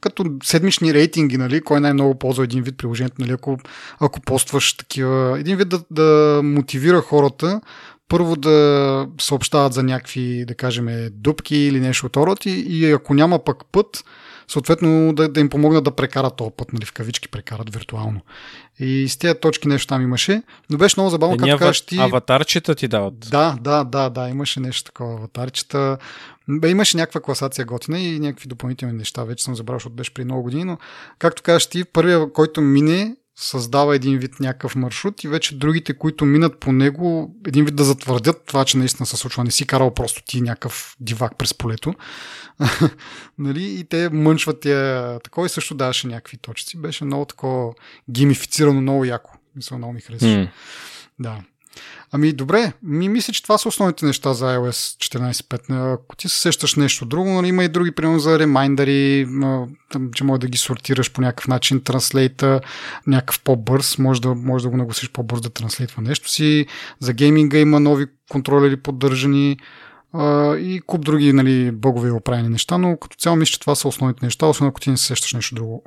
като 0.00 0.24
седмични 0.42 0.94
рейтинги, 0.94 1.38
нали? 1.38 1.60
Кой 1.60 1.80
най-много 1.80 2.18
ползва 2.18 2.44
един 2.44 2.62
вид 2.62 2.78
приложението, 2.78 3.16
нали? 3.18 3.32
Ако, 3.32 3.58
ако 4.00 4.20
постваш 4.20 4.76
такива... 4.76 5.40
Един 5.40 5.56
вид 5.56 5.68
да, 5.68 5.80
да 5.90 6.40
мотивира 6.44 7.00
хората 7.00 7.60
първо 8.08 8.36
да 8.36 9.08
съобщават 9.20 9.72
за 9.72 9.82
някакви, 9.82 10.44
да 10.44 10.54
кажем, 10.54 11.08
дупки 11.12 11.56
или 11.56 11.80
нещо 11.80 12.06
от 12.06 12.16
род 12.16 12.46
и, 12.46 12.50
и 12.50 12.92
ако 12.92 13.14
няма 13.14 13.44
пък 13.44 13.64
път, 13.72 14.04
съответно 14.48 15.12
да, 15.12 15.28
да 15.28 15.40
им 15.40 15.48
помогнат 15.48 15.84
да 15.84 15.90
прекарат 15.90 16.36
този 16.36 16.50
път, 16.56 16.72
нали, 16.72 16.84
в 16.84 16.92
кавички 16.92 17.28
прекарат 17.28 17.74
виртуално. 17.74 18.20
И 18.78 19.08
с 19.08 19.16
тези 19.16 19.34
точки 19.40 19.68
нещо 19.68 19.86
там 19.86 20.02
имаше, 20.02 20.42
но 20.70 20.78
беше 20.78 20.94
много 20.98 21.10
забавно, 21.10 21.34
Едни 21.34 21.48
както 21.48 21.64
ава- 21.64 21.66
кажеш 21.66 21.80
ти... 21.80 21.98
Аватарчета 21.98 22.74
ти 22.74 22.88
дават. 22.88 23.18
Да, 23.18 23.56
да, 23.60 23.84
да, 23.84 24.10
да, 24.10 24.28
имаше 24.28 24.60
нещо 24.60 24.84
такова 24.84 25.14
аватарчета. 25.14 25.98
Бе, 26.48 26.70
имаше 26.70 26.96
някаква 26.96 27.20
класация 27.20 27.64
готина 27.64 28.00
и 28.00 28.20
някакви 28.20 28.48
допълнителни 28.48 28.94
неща. 28.94 29.24
Вече 29.24 29.44
съм 29.44 29.56
забрал, 29.56 29.76
защото 29.76 29.96
беше 29.96 30.14
при 30.14 30.24
много 30.24 30.42
години, 30.42 30.64
но 30.64 30.78
както 31.18 31.42
кажеш 31.42 31.66
ти, 31.66 31.84
първия, 31.84 32.32
който 32.32 32.60
мине, 32.60 33.16
създава 33.36 33.96
един 33.96 34.18
вид 34.18 34.40
някакъв 34.40 34.76
маршрут 34.76 35.24
и 35.24 35.28
вече 35.28 35.58
другите, 35.58 35.98
които 35.98 36.24
минат 36.24 36.60
по 36.60 36.72
него, 36.72 37.34
един 37.46 37.64
вид 37.64 37.76
да 37.76 37.84
затвърдят 37.84 38.46
това, 38.46 38.64
че 38.64 38.78
наистина 38.78 39.06
се 39.06 39.16
случва. 39.16 39.44
Не 39.44 39.50
си 39.50 39.66
карал 39.66 39.94
просто 39.94 40.22
ти 40.26 40.40
някакъв 40.40 40.96
дивак 41.00 41.38
през 41.38 41.54
полето. 41.54 41.94
нали? 43.38 43.64
И 43.64 43.84
те 43.84 44.08
мънчват 44.08 44.60
тия 44.60 45.20
такова 45.20 45.46
и 45.46 45.50
също 45.50 45.74
даваше 45.74 46.06
някакви 46.06 46.36
точци. 46.36 46.78
Беше 46.78 47.04
много 47.04 47.24
такова 47.24 47.74
геймифицирано, 48.10 48.80
много 48.80 49.04
яко. 49.04 49.38
Мисля, 49.56 49.78
много 49.78 49.92
ми 49.92 50.00
харесваше. 50.00 50.38
М. 50.38 50.48
Да. 51.18 51.40
Ами 52.12 52.32
добре, 52.32 52.72
ми 52.82 53.08
мисля, 53.08 53.32
че 53.32 53.42
това 53.42 53.58
са 53.58 53.68
основните 53.68 54.06
неща 54.06 54.34
за 54.34 54.44
iOS 54.44 54.70
14.5. 54.70 55.94
Ако 55.94 56.16
ти 56.16 56.28
се 56.28 56.38
сещаш 56.38 56.74
нещо 56.74 57.06
друго, 57.06 57.28
нали, 57.28 57.48
има 57.48 57.64
и 57.64 57.68
други, 57.68 57.90
примерно 57.90 58.18
за 58.18 58.38
там, 59.92 60.10
че 60.14 60.24
може 60.24 60.40
да 60.40 60.48
ги 60.48 60.58
сортираш 60.58 61.12
по 61.12 61.20
някакъв 61.20 61.48
начин, 61.48 61.80
транслейта, 61.80 62.60
някакъв 63.06 63.40
по-бърз, 63.40 63.98
може 63.98 64.20
да, 64.20 64.34
може 64.34 64.62
да 64.62 64.70
го 64.70 64.76
нагласиш 64.76 65.10
по-бърз 65.10 65.40
да 65.40 65.50
транслейтва 65.50 66.02
нещо 66.02 66.30
си. 66.30 66.66
За 67.00 67.12
гейминга 67.12 67.58
има 67.58 67.80
нови 67.80 68.06
контролери 68.30 68.76
поддържани 68.76 69.58
и 70.58 70.80
куп 70.86 71.04
други 71.04 71.32
нали, 71.32 71.70
бъгове 71.70 72.08
и 72.08 72.12
оправени 72.12 72.48
неща, 72.48 72.78
но 72.78 72.96
като 72.96 73.16
цяло 73.16 73.36
мисля, 73.36 73.52
че 73.52 73.60
това 73.60 73.74
са 73.74 73.88
основните 73.88 74.24
неща, 74.24 74.46
освен 74.46 74.68
ако 74.68 74.80
ти 74.80 74.90
не 74.90 74.96
се 74.96 75.04
сещаш 75.04 75.32
нещо 75.32 75.54
друго. 75.54 75.84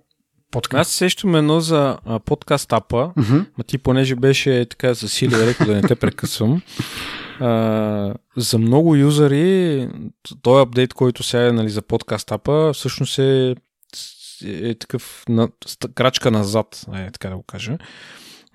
Подкаст. 0.51 0.79
Аз 0.79 0.87
се 0.87 0.97
сещам 0.97 1.35
едно 1.35 1.59
за 1.59 1.97
а, 2.05 2.19
подкаст 2.19 2.73
апа. 2.73 3.11
Мгм. 3.15 3.37
Ма 3.57 3.63
ти, 3.67 3.77
понеже 3.77 4.15
беше 4.15 4.65
така 4.69 4.93
засилил, 4.93 5.37
реко 5.37 5.65
да 5.65 5.75
не 5.75 5.81
те 5.81 5.95
прекъсвам. 5.95 6.61
А, 7.39 8.13
за 8.37 8.57
много 8.57 8.95
юзери, 8.95 9.89
този 10.41 10.61
апдейт, 10.61 10.93
който 10.93 11.23
сега 11.23 11.47
е 11.47 11.51
нали, 11.51 11.69
за 11.69 11.81
подкаст 11.81 12.31
апа, 12.31 12.73
всъщност 12.73 13.19
е, 13.19 13.55
е 14.45 14.75
такъв 14.75 15.23
на, 15.29 15.49
крачка 15.95 16.31
назад, 16.31 16.85
е, 16.95 17.11
така 17.11 17.29
да 17.29 17.35
го 17.35 17.43
кажа. 17.43 17.77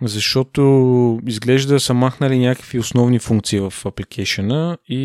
Защото 0.02 1.20
изглежда 1.26 1.80
са 1.80 1.94
махнали 1.94 2.38
някакви 2.38 2.78
основни 2.78 3.18
функции 3.18 3.60
в 3.60 3.74
апликейшена 3.86 4.78
и 4.88 4.98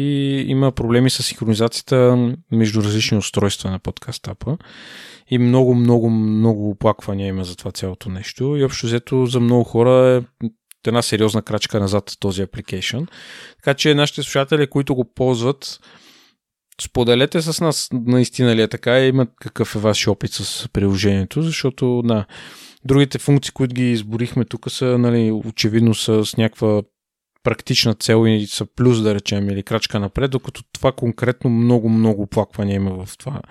има 0.47 0.71
проблеми 0.71 1.09
с 1.09 1.23
синхронизацията 1.23 2.29
между 2.51 2.83
различни 2.83 3.17
устройства 3.17 3.71
на 3.71 3.79
подкаст 3.79 4.27
апа. 4.27 4.57
И 5.29 5.37
много, 5.37 5.75
много, 5.75 6.09
много 6.09 6.69
оплаквания 6.69 7.27
има 7.27 7.43
за 7.43 7.55
това 7.55 7.71
цялото 7.71 8.09
нещо. 8.09 8.55
И 8.57 8.63
общо 8.63 8.85
взето 8.85 9.25
за 9.25 9.39
много 9.39 9.63
хора 9.63 10.23
е 10.41 10.47
една 10.87 11.01
сериозна 11.01 11.41
крачка 11.41 11.79
назад 11.79 12.11
този 12.19 12.41
апликейшн. 12.41 12.97
Така 13.55 13.73
че 13.73 13.95
нашите 13.95 14.23
слушатели, 14.23 14.67
които 14.67 14.95
го 14.95 15.13
ползват, 15.13 15.79
споделете 16.81 17.41
с 17.41 17.61
нас 17.61 17.89
наистина 17.91 18.55
ли 18.55 18.61
е 18.61 18.67
така 18.67 18.99
и 18.99 19.07
имат 19.07 19.29
какъв 19.39 19.75
е 19.75 19.79
вашия 19.79 20.11
опит 20.11 20.31
с 20.33 20.69
приложението, 20.73 21.41
защото 21.41 22.01
да, 22.05 22.25
другите 22.85 23.17
функции, 23.19 23.53
които 23.53 23.75
ги 23.75 23.91
изборихме 23.91 24.45
тук 24.45 24.71
са, 24.71 24.97
нали, 24.97 25.31
очевидно 25.31 25.93
са 25.93 26.25
с 26.25 26.37
някаква 26.37 26.81
практична 27.43 27.93
цел 27.93 28.27
и 28.27 28.47
са 28.47 28.65
плюс, 28.75 29.01
да 29.01 29.15
речем, 29.15 29.49
или 29.49 29.63
крачка 29.63 29.99
напред, 29.99 30.31
докато 30.31 30.63
това 30.73 30.91
конкретно 30.91 31.49
много, 31.49 31.89
много 31.89 32.21
оплаквания 32.21 32.75
има 32.75 33.05
в 33.05 33.17
това 33.17 33.41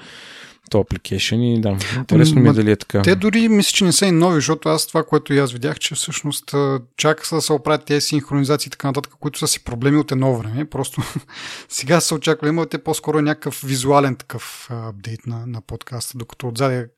то 0.70 0.78
application 0.78 1.36
и 1.36 1.60
да, 1.60 1.76
интересно 1.96 2.40
ми 2.40 2.48
е 2.48 2.52
дали 2.52 2.70
е 2.70 2.76
така. 2.76 3.02
Те 3.02 3.14
дори 3.14 3.48
мисля, 3.48 3.72
че 3.72 3.84
не 3.84 3.92
са 3.92 4.06
и 4.06 4.10
нови, 4.10 4.34
защото 4.34 4.68
аз 4.68 4.86
това, 4.86 5.04
което 5.04 5.34
и 5.34 5.38
аз 5.38 5.52
видях, 5.52 5.78
че 5.78 5.94
всъщност 5.94 6.54
чака 6.96 7.34
да 7.34 7.40
се 7.40 7.52
оправят 7.52 7.84
тези 7.84 8.00
синхронизации 8.00 8.68
и 8.68 8.70
така 8.70 8.88
нататък, 8.88 9.12
които 9.20 9.38
са 9.38 9.48
си 9.48 9.64
проблеми 9.64 9.98
от 9.98 10.12
едно 10.12 10.36
време. 10.38 10.64
Просто 10.64 11.02
сега 11.68 12.00
се 12.00 12.14
очаква, 12.14 12.48
има 12.48 12.66
те 12.66 12.78
по-скоро 12.78 13.18
е 13.18 13.22
някакъв 13.22 13.62
визуален 13.66 14.16
такъв 14.16 14.68
апдейт 14.70 15.26
на, 15.26 15.46
на 15.46 15.60
подкаста, 15.60 16.18
докато 16.18 16.48
отзаде 16.48 16.88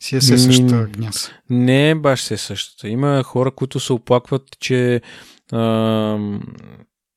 си 0.00 0.16
е 0.16 0.20
се 0.20 0.38
същата 0.38 0.86
гняз. 0.90 1.30
Не 1.50 1.90
е 1.90 1.94
баш 1.94 2.22
се 2.22 2.36
същата. 2.36 2.88
Има 2.88 3.22
хора, 3.22 3.50
които 3.50 3.80
се 3.80 3.92
оплакват, 3.92 4.42
че 4.60 5.00
а, 5.52 5.58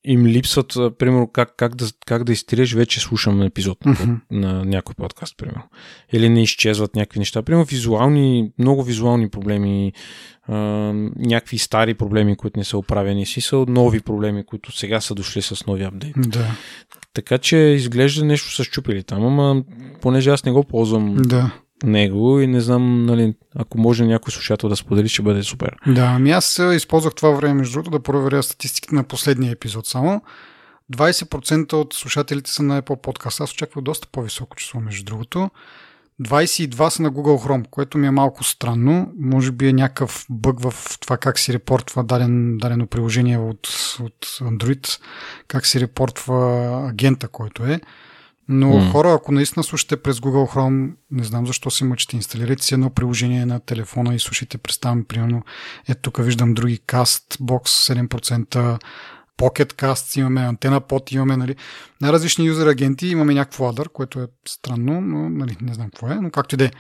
им 0.08 0.26
липсват, 0.26 0.74
примерно, 1.00 1.28
как, 1.28 1.56
как, 1.58 1.76
да, 1.76 1.86
как 2.06 2.24
да 2.24 2.34
изтриеш 2.34 2.74
вече 2.74 3.00
слушам 3.00 3.42
епизод 3.42 3.86
на, 3.86 3.92
Мгм. 3.92 4.14
на 4.32 4.66
някой 4.66 4.96
подкаст, 4.96 5.38
примерно. 5.38 5.64
Или 6.14 6.30
не 6.30 6.44
изчезват 6.44 6.96
някакви 6.96 7.20
неща. 7.20 7.42
Примерно 7.42 7.66
визуални, 7.66 8.52
много 8.60 8.84
визуални 8.84 9.30
проблеми, 9.30 9.94
а, 10.48 10.56
някакви 11.16 11.58
стари 11.58 11.94
проблеми, 11.94 12.36
които 12.36 12.60
не 12.60 12.66
са 12.66 12.78
оправени 12.78 13.26
си, 13.26 13.42
са 13.42 13.66
нови 13.68 14.02
проблеми, 14.02 14.46
които 14.46 14.78
сега 14.78 15.02
са 15.02 15.16
дошли 15.16 15.42
с 15.42 15.66
нови 15.68 15.84
апдейт. 15.84 16.16
Да, 16.18 16.52
Така 17.14 17.38
че 17.38 17.58
изглежда 17.58 18.26
нещо 18.26 18.54
са 18.54 18.64
щупили 18.64 19.04
там, 19.04 19.26
ама 19.26 19.64
понеже 20.02 20.30
аз 20.30 20.46
не 20.46 20.52
го 20.52 20.64
ползвам 20.64 21.16
да. 21.16 21.52
Него 21.84 22.40
и 22.40 22.48
не 22.48 22.62
знам, 22.62 23.06
нали, 23.06 23.34
ако 23.56 23.78
може 23.78 24.06
някой 24.06 24.32
слушател 24.32 24.70
да 24.70 24.76
сподели, 24.76 25.10
ще 25.10 25.22
бъде 25.22 25.44
супер. 25.44 25.76
Да, 25.88 26.02
ами 26.16 26.32
аз 26.32 26.62
използвах 26.74 27.16
това 27.16 27.30
време, 27.30 27.54
между 27.54 27.74
другото, 27.74 27.92
да 27.92 28.04
проверя 28.04 28.44
статистиките 28.44 28.96
на 28.96 29.04
последния 29.04 29.52
епизод 29.52 29.88
само. 29.88 30.22
20% 30.94 31.74
от 31.74 31.94
слушателите 31.94 32.52
са 32.52 32.64
на 32.64 32.82
Apple 32.82 33.04
Podcast. 33.04 33.44
Аз 33.44 33.52
очаквах 33.52 33.84
доста 33.84 34.08
по-високо 34.12 34.56
число, 34.56 34.80
между 34.80 35.06
другото. 35.06 35.50
22 36.22 36.90
са 36.90 37.02
на 37.02 37.12
Google 37.12 37.48
Chrome, 37.48 37.68
което 37.70 37.98
ми 37.98 38.08
е 38.08 38.12
малко 38.12 38.44
странно. 38.44 39.14
Може 39.20 39.52
би 39.52 39.68
е 39.68 39.74
някакъв 39.74 40.26
бъг 40.30 40.60
в 40.60 40.74
това 41.00 41.18
как 41.18 41.40
си 41.40 41.54
репортва 41.54 42.04
даден, 42.04 42.58
дадено 42.58 42.88
приложение 42.88 43.38
от, 43.38 43.68
от 44.02 44.26
Android, 44.26 45.02
как 45.48 45.66
си 45.66 45.80
репортва 45.80 46.90
агента, 46.90 47.28
който 47.28 47.66
е. 47.66 47.82
Но 48.50 48.68
mm. 48.68 48.92
хора, 48.92 49.14
ако 49.14 49.32
наистина 49.32 49.64
слушате 49.64 49.98
през 49.98 50.20
Google 50.20 50.54
Chrome, 50.54 50.92
не 51.12 51.24
знам 51.24 51.48
защо 51.48 51.70
се 51.70 51.86
мъчите, 51.86 52.16
инсталирайте 52.16 52.64
си 52.64 52.74
едно 52.74 52.90
приложение 52.90 53.46
на 53.46 53.60
телефона 53.60 54.16
и 54.16 54.20
слушайте, 54.20 54.58
представям, 54.58 55.06
примерно, 55.06 55.44
ето 55.88 56.02
тук 56.02 56.24
виждам 56.24 56.54
други 56.54 56.80
Castbox 56.88 57.68
7%, 58.08 58.80
Pocket 59.38 59.74
Cast 59.74 60.20
имаме, 60.20 60.42
Антена 60.42 60.82
Pod 60.82 61.14
имаме, 61.14 61.38
нали, 61.38 61.56
на 62.02 62.14
различни 62.14 62.46
юзер 62.46 62.68
агенти 62.68 63.08
имаме 63.08 63.34
някакво 63.34 63.70
адър, 63.70 63.90
което 63.90 64.20
е 64.20 64.28
странно, 64.48 65.02
но 65.02 65.30
нали, 65.30 65.58
не 65.62 65.74
знам 65.74 65.90
какво 65.90 66.08
е, 66.08 66.16
но 66.16 66.32
както 66.32 66.56
и 66.56 66.58
да 66.58 66.66
е. 66.66 66.72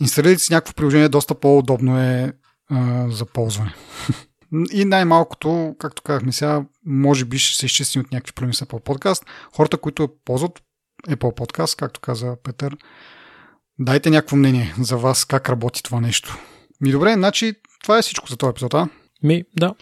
Инсталирайте 0.00 0.42
си 0.42 0.52
някакво 0.52 0.74
приложение, 0.74 1.08
доста 1.08 1.34
по-удобно 1.34 1.98
е 1.98 2.32
а, 2.70 3.10
за 3.10 3.24
ползване. 3.26 3.74
И 4.72 4.84
най-малкото, 4.84 5.76
както 5.78 6.02
казахме 6.02 6.32
сега, 6.32 6.64
може 6.86 7.24
би 7.24 7.38
ще 7.38 7.58
се 7.58 7.66
изчисти 7.66 7.98
от 7.98 8.12
някакви 8.12 8.32
проблеми 8.32 8.54
с 8.54 8.64
Apple 8.64 8.84
Podcast. 8.84 9.22
Хората, 9.56 9.76
които 9.76 10.08
ползват 10.24 10.62
Apple 11.06 11.36
Podcast, 11.36 11.78
както 11.78 12.00
каза 12.00 12.36
Петър, 12.44 12.76
дайте 13.78 14.10
някакво 14.10 14.36
мнение 14.36 14.74
за 14.80 14.96
вас 14.96 15.24
как 15.24 15.48
работи 15.48 15.82
това 15.82 16.00
нещо. 16.00 16.38
Ми 16.80 16.90
добре, 16.90 17.12
значи 17.12 17.54
това 17.82 17.98
е 17.98 18.02
всичко 18.02 18.28
за 18.28 18.36
този 18.36 18.50
епизод, 18.50 18.74
а? 18.74 18.88
Ми, 19.22 19.44
да. 19.56 19.74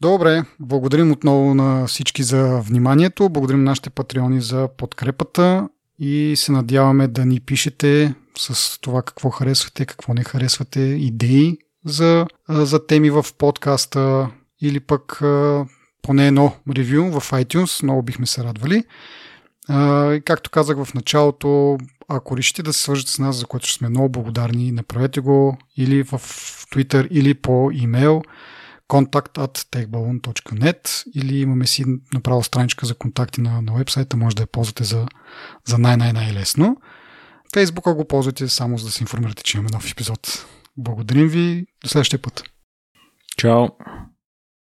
Добре, 0.00 0.42
благодарим 0.60 1.12
отново 1.12 1.54
на 1.54 1.86
всички 1.86 2.22
за 2.22 2.60
вниманието, 2.60 3.28
благодарим 3.28 3.64
нашите 3.64 3.90
патреони 3.90 4.40
за 4.40 4.68
подкрепата 4.76 5.68
и 5.98 6.34
се 6.36 6.52
надяваме 6.52 7.08
да 7.08 7.26
ни 7.26 7.40
пишете 7.40 8.14
с 8.38 8.80
това 8.80 9.02
какво 9.02 9.30
харесвате, 9.30 9.86
какво 9.86 10.14
не 10.14 10.24
харесвате, 10.24 10.80
идеи 10.80 11.58
за, 11.84 12.26
за 12.48 12.86
теми 12.86 13.10
в 13.10 13.26
подкаста 13.38 14.30
или 14.62 14.80
пък 14.80 15.22
поне 16.02 16.26
едно 16.26 16.52
ревю 16.76 17.20
в 17.20 17.30
iTunes. 17.30 17.82
Много 17.82 18.02
бихме 18.02 18.26
се 18.26 18.44
радвали. 18.44 18.84
Както 20.24 20.50
казах 20.50 20.84
в 20.84 20.94
началото, 20.94 21.78
ако 22.08 22.36
решите 22.36 22.62
да 22.62 22.72
се 22.72 22.82
свържете 22.82 23.10
с 23.10 23.18
нас, 23.18 23.36
за 23.36 23.46
което 23.46 23.66
ще 23.66 23.78
сме 23.78 23.88
много 23.88 24.08
благодарни, 24.08 24.72
направете 24.72 25.20
го 25.20 25.58
или 25.76 26.02
в 26.02 26.18
Twitter, 26.72 27.08
или 27.08 27.34
по 27.34 27.70
имейл 27.72 28.22
contact.techballoon.net 28.88 31.04
или 31.14 31.40
имаме 31.40 31.66
си 31.66 31.84
направо 32.14 32.42
страничка 32.42 32.86
за 32.86 32.94
контакти 32.94 33.40
на, 33.40 33.62
на 33.62 33.74
вебсайта, 33.74 34.16
може 34.16 34.36
да 34.36 34.42
я 34.42 34.46
ползвате 34.46 34.84
за, 34.84 35.06
за 35.66 35.78
най-най-най-лесно. 35.78 36.76
Фейсбука 37.54 37.94
го 37.94 38.04
ползвате 38.04 38.48
само 38.48 38.78
за 38.78 38.86
да 38.86 38.92
се 38.92 39.02
информирате, 39.02 39.42
че 39.42 39.56
имаме 39.56 39.70
нов 39.72 39.90
епизод. 39.90 40.46
Благодарим 40.76 41.28
ви. 41.28 41.66
До 41.82 41.88
следващия 41.88 42.22
път. 42.22 42.42
Чао. 43.36 43.68